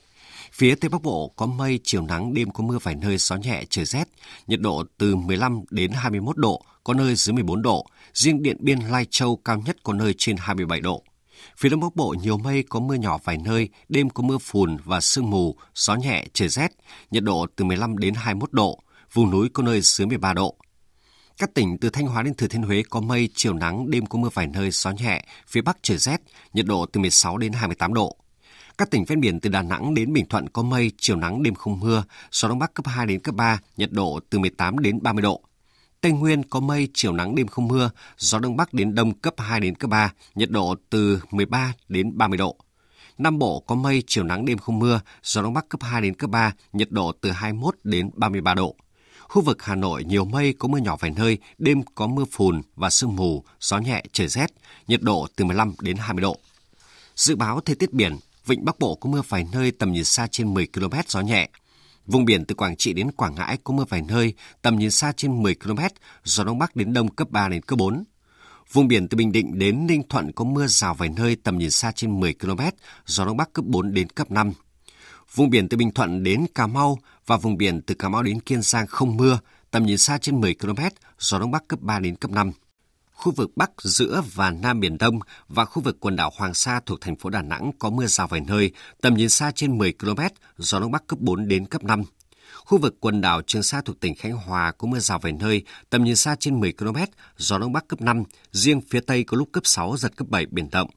Phía 0.53 0.75
Tây 0.75 0.89
Bắc 0.89 1.03
Bộ 1.03 1.33
có 1.37 1.47
mây, 1.47 1.81
chiều 1.85 2.03
nắng, 2.03 2.35
đêm 2.35 2.51
có 2.51 2.65
mưa 2.65 2.79
vài 2.83 2.95
nơi, 2.95 3.17
gió 3.19 3.37
nhẹ, 3.37 3.65
trời 3.71 3.85
rét. 3.85 4.09
Nhiệt 4.47 4.61
độ 4.61 4.85
từ 4.99 5.17
15 5.17 5.61
đến 5.71 5.91
21 5.93 6.37
độ, 6.37 6.63
có 6.85 6.95
nơi 6.95 7.15
dưới 7.15 7.35
14 7.35 7.63
độ. 7.63 7.87
Riêng 8.15 8.43
Điện 8.43 8.57
Biên, 8.61 8.79
Lai 8.79 9.07
Châu 9.11 9.37
cao 9.37 9.63
nhất 9.67 9.77
có 9.83 9.93
nơi 9.93 10.15
trên 10.19 10.37
27 10.37 10.81
độ. 10.81 11.03
Phía 11.57 11.69
Đông 11.69 11.81
Bắc 11.81 11.97
Bộ 11.97 12.15
nhiều 12.23 12.39
mây, 12.39 12.65
có 12.69 12.81
mưa 12.81 12.95
nhỏ 12.95 13.19
vài 13.25 13.39
nơi, 13.45 13.69
đêm 13.89 14.11
có 14.11 14.23
mưa 14.23 14.39
phùn 14.39 14.77
và 14.85 15.01
sương 15.01 15.31
mù, 15.31 15.57
gió 15.75 15.95
nhẹ, 15.95 16.27
trời 16.33 16.49
rét. 16.49 16.73
Nhiệt 17.11 17.23
độ 17.23 17.47
từ 17.57 17.65
15 17.65 17.99
đến 17.99 18.15
21 18.15 18.53
độ, 18.53 18.79
vùng 19.13 19.31
núi 19.31 19.49
có 19.53 19.63
nơi 19.63 19.81
dưới 19.81 20.07
13 20.07 20.33
độ. 20.33 20.57
Các 21.39 21.55
tỉnh 21.55 21.79
từ 21.79 21.91
Thanh 21.91 22.07
Hóa 22.07 22.23
đến 22.23 22.35
Thừa 22.35 22.47
Thiên 22.49 22.63
Huế 22.63 22.83
có 22.91 23.01
mây, 23.01 23.29
chiều 23.35 23.55
nắng, 23.55 23.91
đêm 23.91 24.07
có 24.07 24.19
mưa 24.19 24.29
vài 24.35 24.47
nơi, 24.47 24.71
gió 24.71 24.91
nhẹ, 24.91 25.25
phía 25.49 25.61
Bắc 25.61 25.79
trời 25.83 25.99
rét, 25.99 26.21
nhiệt 26.53 26.67
độ 26.67 26.87
từ 26.87 27.01
16 27.01 27.39
đến 27.39 27.53
28 27.53 27.95
độ. 27.95 28.17
Các 28.79 28.91
tỉnh 28.91 29.05
ven 29.05 29.21
biển 29.21 29.41
từ 29.41 29.51
Đà 29.51 29.63
Nẵng 29.63 29.95
đến 29.95 30.13
Bình 30.13 30.27
Thuận 30.27 30.49
có 30.49 30.63
mây, 30.63 30.91
chiều 30.99 31.17
nắng, 31.17 31.43
đêm 31.43 31.55
không 31.55 31.81
mưa, 31.81 32.05
gió 32.33 32.49
đông 32.49 32.59
bắc 32.59 32.75
cấp 32.75 32.87
2 32.87 33.07
đến 33.07 33.21
cấp 33.21 33.35
3, 33.35 33.61
nhiệt 33.77 33.93
độ 33.93 34.21
từ 34.31 34.39
18 34.39 34.79
đến 34.79 34.99
30 35.03 35.23
độ. 35.23 35.43
Tây 36.01 36.13
Nguyên 36.13 36.43
có 36.43 36.61
mây, 36.61 36.89
chiều 36.95 37.13
nắng, 37.13 37.35
đêm 37.35 37.47
không 37.47 37.69
mưa, 37.69 37.91
gió 38.19 38.39
đông 38.39 38.57
bắc 38.57 38.75
đến 38.75 38.95
đông 38.95 39.15
cấp 39.15 39.35
2 39.39 39.61
đến 39.61 39.75
cấp 39.75 39.91
3, 39.91 40.13
nhiệt 40.35 40.51
độ 40.51 40.75
từ 40.91 41.23
13 41.31 41.73
đến 41.89 42.19
30 42.19 42.39
độ. 42.39 42.57
Nam 43.19 43.39
Bộ 43.39 43.61
có 43.61 43.75
mây, 43.75 44.03
chiều 44.07 44.25
nắng, 44.25 44.45
đêm 44.45 44.59
không 44.59 44.79
mưa, 44.79 45.01
gió 45.23 45.43
đông 45.43 45.55
bắc 45.55 45.69
cấp 45.69 45.83
2 45.83 46.01
đến 46.01 46.15
cấp 46.15 46.31
3, 46.31 46.53
nhiệt 46.73 46.91
độ 46.91 47.13
từ 47.21 47.31
21 47.31 47.75
đến 47.85 48.11
33 48.15 48.55
độ. 48.55 48.77
Khu 49.21 49.43
vực 49.43 49.63
Hà 49.63 49.75
Nội 49.75 50.05
nhiều 50.05 50.25
mây, 50.25 50.55
có 50.59 50.69
mưa 50.69 50.79
nhỏ 50.79 50.97
vài 50.97 51.11
nơi, 51.11 51.39
đêm 51.59 51.83
có 51.95 52.07
mưa 52.07 52.25
phùn 52.33 52.63
và 52.77 52.91
sương 52.91 53.17
mù, 53.17 53.45
gió 53.61 53.79
nhẹ, 53.79 54.03
trời 54.13 54.29
rét, 54.29 54.47
nhiệt 54.87 55.03
độ 55.03 55.27
từ 55.37 55.45
15 55.45 55.75
đến 55.81 55.97
20 55.97 56.23
độ. 56.23 56.37
Dự 57.17 57.37
báo 57.37 57.61
thời 57.61 57.77
tiết 57.77 57.93
biển, 57.93 58.17
vịnh 58.47 58.65
Bắc 58.65 58.79
Bộ 58.79 58.95
có 58.95 59.11
mưa 59.11 59.23
vài 59.29 59.47
nơi 59.53 59.71
tầm 59.71 59.93
nhìn 59.93 60.05
xa 60.05 60.27
trên 60.31 60.55
10 60.55 60.67
km 60.75 60.95
gió 61.09 61.21
nhẹ. 61.21 61.49
Vùng 62.07 62.25
biển 62.25 62.45
từ 62.45 62.55
Quảng 62.55 62.77
Trị 62.77 62.93
đến 62.93 63.11
Quảng 63.11 63.35
Ngãi 63.35 63.59
có 63.65 63.75
mưa 63.75 63.85
vài 63.89 64.03
nơi, 64.03 64.35
tầm 64.63 64.79
nhìn 64.79 64.91
xa 64.91 65.13
trên 65.17 65.43
10 65.43 65.55
km, 65.55 65.79
gió 66.25 66.45
đông 66.45 66.59
bắc 66.59 66.77
đến 66.77 66.93
đông 66.93 67.09
cấp 67.09 67.31
3 67.31 67.49
đến 67.49 67.63
cấp 67.63 67.79
4. 67.79 68.05
Vùng 68.73 68.89
biển 68.89 69.09
từ 69.09 69.17
Bình 69.17 69.33
Định 69.33 69.59
đến 69.59 69.87
Ninh 69.87 70.03
Thuận 70.09 70.33
có 70.33 70.45
mưa 70.45 70.67
rào 70.67 70.95
vài 70.95 71.09
nơi 71.09 71.37
tầm 71.37 71.59
nhìn 71.59 71.71
xa 71.71 71.93
trên 71.93 72.21
10 72.21 72.35
km, 72.35 72.61
gió 73.07 73.25
đông 73.25 73.37
bắc 73.37 73.53
cấp 73.53 73.65
4 73.65 73.95
đến 73.95 74.09
cấp 74.09 74.31
5. 74.31 74.53
Vùng 75.35 75.51
biển 75.51 75.69
từ 75.69 75.77
Bình 75.77 75.91
Thuận 75.91 76.23
đến 76.23 76.47
Cà 76.55 76.67
Mau 76.67 76.99
và 77.27 77.37
vùng 77.37 77.57
biển 77.57 77.83
từ 77.83 77.95
Cà 77.95 78.09
Mau 78.09 78.23
đến 78.23 78.41
Kiên 78.41 78.63
Giang 78.63 78.87
không 78.87 79.17
mưa, 79.17 79.39
tầm 79.71 79.87
nhìn 79.87 79.99
xa 79.99 80.19
trên 80.19 80.41
10 80.41 80.55
km, 80.55 80.81
gió 81.19 81.39
đông 81.39 81.51
bắc 81.51 81.69
cấp 81.69 81.81
3 81.81 81.99
đến 81.99 82.17
cấp 82.17 82.31
5. 82.31 82.53
Khu 83.23 83.33
vực 83.33 83.51
Bắc, 83.57 83.71
giữa 83.83 84.23
và 84.35 84.51
Nam 84.51 84.81
Biển 84.81 84.99
Đông 84.99 85.19
và 85.49 85.65
khu 85.65 85.83
vực 85.83 85.97
quần 86.01 86.17
đảo 86.17 86.31
Hoàng 86.37 86.55
Sa 86.55 86.81
thuộc 86.87 87.01
thành 87.01 87.17
phố 87.17 87.31
Đà 87.31 87.43
Nẵng 87.43 87.71
có 87.79 87.91
mưa 87.91 88.07
rào 88.07 88.27
vài 88.27 88.41
nơi, 88.41 88.71
tầm 89.01 89.15
nhìn 89.15 89.29
xa 89.29 89.51
trên 89.55 89.79
10 89.79 89.93
km, 89.93 90.21
gió 90.59 90.81
đông 90.81 90.91
bắc 90.93 91.07
cấp 91.07 91.19
4 91.19 91.49
đến 91.49 91.67
cấp 91.67 91.85
5. 91.85 92.03
Khu 92.65 92.79
vực 92.79 92.97
quần 93.01 93.21
đảo 93.21 93.43
Trường 93.47 93.63
Sa 93.63 93.81
thuộc 93.85 94.01
tỉnh 94.01 94.15
Khánh 94.15 94.33
Hòa 94.33 94.73
có 94.73 94.89
mưa 94.89 94.99
rào 94.99 95.19
vài 95.19 95.33
nơi, 95.33 95.63
tầm 95.91 96.05
nhìn 96.05 96.17
xa 96.17 96.37
trên 96.41 96.61
10 96.61 96.73
km, 96.73 96.97
gió 97.37 97.59
đông 97.59 97.73
bắc 97.73 97.89
cấp 97.89 98.01
5, 98.01 98.23
riêng 98.53 98.81
phía 98.91 99.01
Tây 99.01 99.25
có 99.25 99.37
lúc 99.37 99.49
cấp 99.53 99.63
6, 99.67 99.97
giật 99.97 100.17
cấp 100.17 100.29
7, 100.29 100.47
biển 100.47 100.69
động. 100.73 100.91